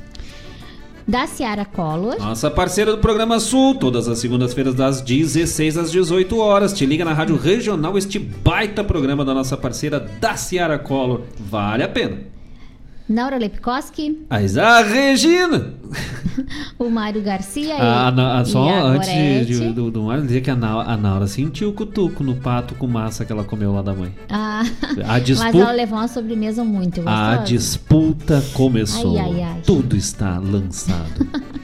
Da 1.09 1.25
Ciara 1.25 1.65
Collor, 1.65 2.19
Nossa 2.19 2.51
parceira 2.51 2.91
do 2.91 2.99
programa 2.99 3.39
Sul, 3.39 3.73
todas 3.73 4.07
as 4.07 4.19
segundas-feiras 4.19 4.75
das 4.75 5.01
16 5.01 5.75
às 5.75 5.91
18 5.91 6.37
horas. 6.37 6.71
Te 6.71 6.85
liga 6.85 7.03
na 7.03 7.13
Rádio 7.13 7.35
Regional 7.35 7.97
este 7.97 8.19
baita 8.19 8.83
programa 8.83 9.25
da 9.25 9.33
nossa 9.33 9.57
parceira 9.57 9.99
da 9.99 10.37
Ciara 10.37 10.77
Collor. 10.77 11.21
Vale 11.39 11.83
a 11.83 11.89
pena. 11.89 12.38
Naura 13.09 13.37
Lepkoski, 13.39 14.19
Mas 14.29 14.55
a 14.55 14.81
Regina! 14.83 15.73
o 16.77 16.89
Mário 16.89 17.21
Garcia 17.23 17.75
e, 17.75 17.81
A, 17.81 18.09
a, 18.37 18.41
e 18.43 18.45
só 18.45 18.69
a 18.69 18.81
antes 18.83 19.09
de- 19.47 19.73
do, 19.73 19.89
do 19.89 20.03
Mário 20.03 20.23
dizer 20.27 20.41
que 20.41 20.51
a, 20.51 20.55
Nau- 20.55 20.79
a 20.81 20.95
Naura 20.95 21.25
sentiu 21.25 21.69
o 21.69 21.73
cutuco 21.73 22.23
no 22.23 22.35
pato 22.35 22.75
com 22.75 22.85
massa 22.85 23.25
que 23.25 23.31
ela 23.31 23.43
comeu 23.43 23.73
lá 23.73 23.81
da 23.81 23.93
mãe. 23.95 24.13
Ah, 24.29 24.61
A 25.07 25.17
disputa- 25.17 25.51
Mas 25.57 25.61
ela 25.63 25.71
levou 25.71 25.97
uma 25.97 26.07
sobremesa 26.07 26.63
muito 26.63 27.01
A 27.05 27.31
gostosa. 27.31 27.43
disputa 27.47 28.43
começou. 28.53 29.17
Ai, 29.17 29.25
ai, 29.33 29.41
ai. 29.41 29.61
Tudo 29.65 29.95
está 29.97 30.37
lançado. 30.37 31.27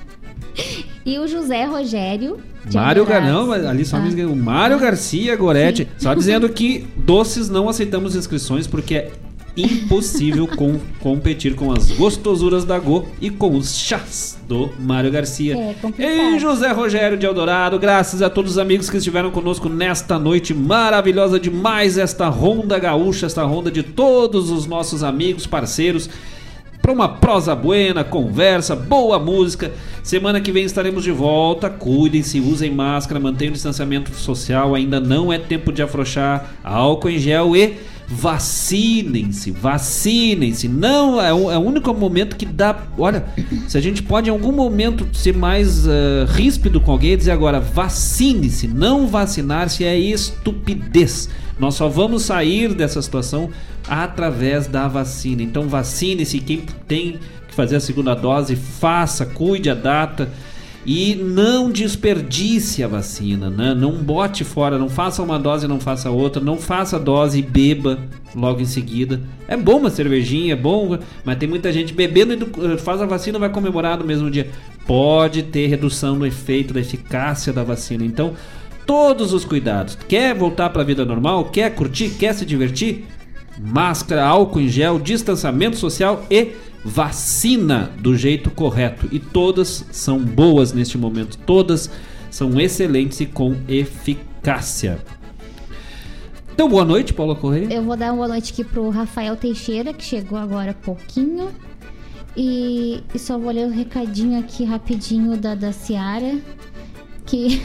E 1.05 1.19
o 1.19 1.27
José 1.27 1.65
Rogério. 1.65 2.39
Mário 2.73 3.03
Alvorada. 3.03 3.25
Gar... 3.27 3.31
não, 3.35 3.45
mas 3.47 3.63
ali 3.63 3.85
só 3.85 3.97
Ah. 3.97 3.99
me 3.99 4.25
o 4.25 4.35
Mário 4.35 4.79
Garcia 4.79 5.35
Goretti. 5.35 5.87
Só 5.99 6.15
dizendo 6.15 6.49
que 6.49 6.87
doces 6.97 7.47
não 7.47 7.69
aceitamos 7.69 8.15
inscrições 8.15 8.65
porque 8.65 8.95
é 8.95 9.11
impossível 9.55 10.47
com- 10.47 10.79
competir 10.99 11.55
com 11.55 11.71
as 11.71 11.91
gostosuras 11.91 12.65
da 12.65 12.77
Go 12.79 13.07
e 13.21 13.29
com 13.29 13.55
os 13.57 13.75
chás 13.75 14.37
do 14.47 14.69
Mário 14.79 15.11
Garcia. 15.11 15.55
É 15.57 15.73
complicado. 15.81 16.11
E 16.35 16.39
José 16.39 16.71
Rogério 16.71 17.17
de 17.17 17.25
Eldorado, 17.25 17.79
graças 17.79 18.21
a 18.21 18.29
todos 18.29 18.51
os 18.51 18.57
amigos 18.57 18.89
que 18.89 18.97
estiveram 18.97 19.31
conosco 19.31 19.69
nesta 19.69 20.19
noite 20.19 20.53
maravilhosa 20.53 21.39
demais, 21.39 21.97
esta 21.97 22.27
ronda 22.27 22.77
gaúcha, 22.77 23.25
esta 23.25 23.43
ronda 23.43 23.71
de 23.71 23.83
todos 23.83 24.49
os 24.49 24.65
nossos 24.65 25.03
amigos, 25.03 25.47
parceiros 25.47 26.09
para 26.85 26.93
uma 26.93 27.09
prosa 27.09 27.55
buena, 27.55 28.03
conversa, 28.03 28.75
boa 28.75 29.17
música. 29.17 29.71
Semana 30.03 30.39
que 30.39 30.51
vem 30.51 30.65
estaremos 30.65 31.03
de 31.03 31.09
volta. 31.09 31.67
Cuidem-se, 31.67 32.39
usem 32.39 32.69
máscara, 32.69 33.19
mantenham 33.19 33.49
o 33.49 33.53
distanciamento 33.53 34.13
social. 34.13 34.75
Ainda 34.75 34.99
não 34.99 35.33
é 35.33 35.39
tempo 35.39 35.71
de 35.71 35.81
afrouxar. 35.81 36.47
Álcool 36.63 37.09
em 37.09 37.17
gel 37.17 37.55
e 37.55 37.77
vacinem-se, 38.07 39.49
vacinem-se. 39.49 40.67
Não 40.67 41.19
é 41.19 41.33
o, 41.33 41.51
é 41.51 41.57
o 41.57 41.61
único 41.61 41.91
momento 41.91 42.35
que 42.35 42.45
dá. 42.45 42.77
Olha, 42.99 43.25
se 43.67 43.79
a 43.79 43.81
gente 43.81 44.03
pode 44.03 44.29
em 44.29 44.31
algum 44.31 44.51
momento 44.51 45.07
ser 45.11 45.35
mais 45.35 45.87
ah, 45.87 46.25
ríspido 46.27 46.79
com 46.79 46.91
alguém 46.91 47.17
dizer 47.17 47.31
agora, 47.31 47.59
vacine-se. 47.59 48.67
Não 48.67 49.07
vacinar-se 49.07 49.83
é 49.83 49.97
estupidez. 49.97 51.29
Nós 51.57 51.75
só 51.75 51.87
vamos 51.87 52.23
sair 52.23 52.73
dessa 52.73 53.01
situação 53.01 53.49
através 53.87 54.67
da 54.67 54.87
vacina. 54.87 55.41
Então 55.41 55.67
vacine-se, 55.67 56.39
quem 56.39 56.63
tem 56.87 57.19
que 57.47 57.55
fazer 57.55 57.77
a 57.77 57.79
segunda 57.79 58.13
dose, 58.13 58.55
faça, 58.55 59.25
cuide 59.25 59.69
a 59.69 59.75
data. 59.75 60.29
E 60.85 61.15
não 61.15 61.71
desperdice 61.71 62.83
a 62.83 62.87
vacina, 62.87 63.49
né? 63.49 63.73
não 63.73 63.93
bote 63.93 64.43
fora, 64.43 64.77
não 64.77 64.87
faça 64.87 65.23
uma 65.23 65.39
dose 65.39 65.65
e 65.65 65.67
não 65.67 65.79
faça 65.79 66.11
outra, 66.11 66.39
não 66.39 66.57
faça 66.57 66.99
dose 66.99 67.39
e 67.39 67.41
beba 67.41 67.97
logo 68.35 68.61
em 68.61 68.65
seguida. 68.65 69.19
É 69.47 69.57
bom 69.57 69.79
uma 69.79 69.89
cervejinha, 69.89 70.53
é 70.53 70.55
bom, 70.55 70.99
mas 71.23 71.39
tem 71.39 71.49
muita 71.49 71.73
gente 71.73 71.91
bebendo 71.91 72.33
e 72.35 72.77
faz 72.77 73.01
a 73.01 73.07
vacina 73.07 73.39
vai 73.39 73.49
comemorar 73.49 73.97
no 73.97 74.05
mesmo 74.05 74.29
dia. 74.29 74.47
Pode 74.85 75.41
ter 75.41 75.65
redução 75.65 76.15
no 76.15 76.25
efeito 76.25 76.71
da 76.71 76.81
eficácia 76.81 77.51
da 77.51 77.63
vacina. 77.63 78.05
Então, 78.05 78.35
todos 78.85 79.33
os 79.33 79.45
cuidados. 79.45 79.97
Quer 80.07 80.35
voltar 80.35 80.69
para 80.69 80.81
a 80.81 80.85
vida 80.85 81.05
normal? 81.05 81.45
Quer 81.45 81.73
curtir? 81.73 82.09
Quer 82.11 82.33
se 82.33 82.45
divertir? 82.45 83.05
Máscara, 83.59 84.25
álcool 84.25 84.61
em 84.61 84.67
gel, 84.67 84.99
distanciamento 84.99 85.77
social 85.77 86.25
e 86.29 86.51
vacina 86.83 87.91
do 87.99 88.15
jeito 88.15 88.51
correto. 88.51 89.07
E 89.11 89.19
todas 89.19 89.85
são 89.91 90.19
boas 90.19 90.73
neste 90.73 90.97
momento, 90.97 91.37
todas 91.45 91.89
são 92.29 92.59
excelentes 92.59 93.19
e 93.21 93.25
com 93.25 93.55
eficácia. 93.67 94.99
Então, 96.53 96.69
boa 96.69 96.85
noite, 96.85 97.13
Paula 97.13 97.35
Correia. 97.35 97.67
Eu 97.73 97.83
vou 97.83 97.97
dar 97.97 98.07
uma 98.07 98.15
boa 98.15 98.27
noite 98.29 98.53
aqui 98.53 98.63
pro 98.63 98.89
Rafael 98.89 99.35
Teixeira, 99.35 99.93
que 99.93 100.03
chegou 100.03 100.37
agora 100.37 100.71
há 100.71 100.73
pouquinho. 100.73 101.49
E, 102.37 103.03
e 103.13 103.19
só 103.19 103.37
vou 103.37 103.51
ler 103.51 103.65
o 103.65 103.69
um 103.69 103.73
recadinho 103.73 104.39
aqui 104.39 104.63
rapidinho 104.63 105.37
da, 105.37 105.55
da 105.55 105.73
Ciara. 105.73 106.37
Que 107.25 107.61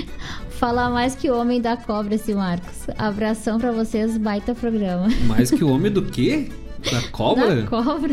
fala 0.60 0.90
mais 0.90 1.14
que 1.14 1.30
o 1.30 1.40
homem 1.40 1.58
da 1.58 1.74
cobra, 1.74 2.14
esse 2.14 2.34
Marcos. 2.34 2.86
Abração 2.98 3.58
pra 3.58 3.72
vocês, 3.72 4.18
baita 4.18 4.54
programa. 4.54 5.08
Mais 5.26 5.50
que 5.50 5.64
o 5.64 5.70
homem 5.70 5.90
do 5.90 6.02
quê? 6.02 6.50
Da 6.92 7.00
cobra? 7.10 7.62
Da 7.62 7.66
cobra. 7.66 8.12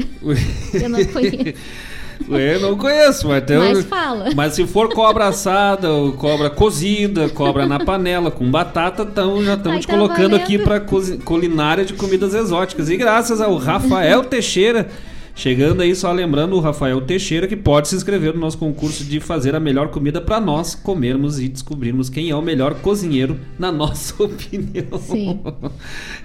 Eu 0.74 0.90
não 0.90 1.04
conheço. 1.06 1.60
Eu 2.28 2.60
não 2.60 2.76
conheço, 2.76 3.28
mas 3.28 3.44
tem 3.46 3.60
Mas 3.60 3.86
fala. 3.86 4.32
Mas 4.36 4.54
se 4.54 4.66
for 4.66 4.92
cobra 4.92 5.28
assada, 5.28 5.88
cobra 6.18 6.50
cozida, 6.50 7.30
cobra 7.30 7.68
na 7.68 7.80
panela 7.80 8.32
com 8.32 8.50
batata, 8.50 9.04
então 9.04 9.44
já 9.44 9.54
estamos 9.54 9.86
tá 9.86 9.94
colocando 9.94 10.32
valendo. 10.32 10.42
aqui 10.42 10.58
para 10.58 10.80
culinária 11.24 11.86
de 11.86 11.94
comidas 11.94 12.34
exóticas. 12.34 12.90
E 12.90 12.98
graças 12.98 13.40
ao 13.40 13.56
Rafael 13.58 14.24
Teixeira 14.24 14.90
Chegando 15.38 15.82
aí, 15.82 15.96
só 15.96 16.12
lembrando 16.12 16.56
o 16.56 16.60
Rafael 16.60 17.00
Teixeira 17.00 17.48
que 17.48 17.56
pode 17.56 17.88
se 17.88 17.96
inscrever 17.96 18.34
no 18.34 18.40
nosso 18.40 18.58
concurso 18.58 19.04
de 19.04 19.20
fazer 19.20 19.54
a 19.54 19.60
melhor 19.60 19.90
comida 19.90 20.20
para 20.20 20.42
nós 20.42 20.74
comermos 20.74 21.40
e 21.40 21.48
descobrirmos 21.48 22.10
quem 22.10 22.32
é 22.32 22.36
o 22.36 22.42
melhor 22.42 22.74
cozinheiro, 22.82 23.40
na 23.60 23.72
nossa 23.72 24.16
opinião. 24.24 24.98
Sim. 25.00 25.40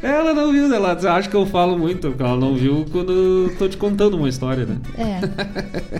Ela 0.02 0.32
não 0.32 0.50
viu, 0.50 0.72
ela 0.72 0.92
acha 0.92 1.28
que 1.28 1.36
eu 1.36 1.44
falo 1.44 1.78
muito, 1.78 2.08
porque 2.08 2.22
ela 2.22 2.38
não 2.38 2.54
viu 2.54 2.86
quando 2.90 3.52
tô 3.58 3.68
te 3.68 3.76
contando 3.76 4.16
uma 4.16 4.30
história, 4.30 4.64
né? 4.64 4.78
É. 4.96 5.20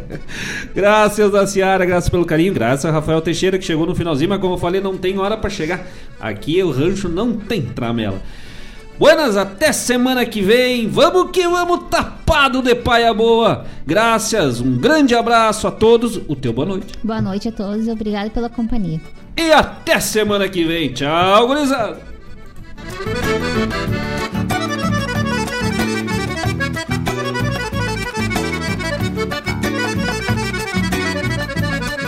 Graças 0.75 1.35
a 1.35 1.47
Ciara, 1.47 1.85
graças 1.85 2.09
pelo 2.09 2.25
carinho, 2.25 2.55
graças 2.55 2.87
a 2.87 2.91
Rafael 2.91 3.21
Teixeira 3.21 3.59
que 3.59 3.65
chegou 3.67 3.85
no 3.85 3.95
finalzinho, 3.95 4.31
mas 4.31 4.41
como 4.41 4.55
eu 4.55 4.59
falei, 4.59 4.81
não 4.81 4.97
tem 4.97 5.19
hora 5.19 5.37
para 5.37 5.51
chegar. 5.51 5.87
Aqui 6.19 6.63
o 6.63 6.71
rancho 6.71 7.11
não 7.11 7.35
tem 7.35 7.61
tramela. 7.61 8.23
Buenas, 8.99 9.37
até 9.37 9.73
semana 9.73 10.25
que 10.25 10.43
vem. 10.43 10.89
Vamos 10.89 11.31
que 11.31 11.47
vamos 11.49 11.85
tapado 11.91 12.63
de 12.63 12.75
paia 12.75 13.13
boa. 13.13 13.65
Graças, 13.87 14.61
um 14.61 14.77
grande 14.77 15.15
abraço 15.15 15.67
a 15.67 15.71
todos. 15.71 16.21
O 16.29 16.37
teu 16.37 16.53
boa 16.53 16.67
noite. 16.67 16.95
Boa 17.03 17.21
noite 17.21 17.49
a 17.49 17.53
todos, 17.53 17.89
obrigado 17.89 18.31
pela 18.31 18.49
companhia. 18.49 19.01
E 19.37 19.51
até 19.51 19.99
semana 19.99 20.49
que 20.49 20.65
vem. 20.65 20.93
Tchau, 20.93 21.47
gurizada. 21.47 21.99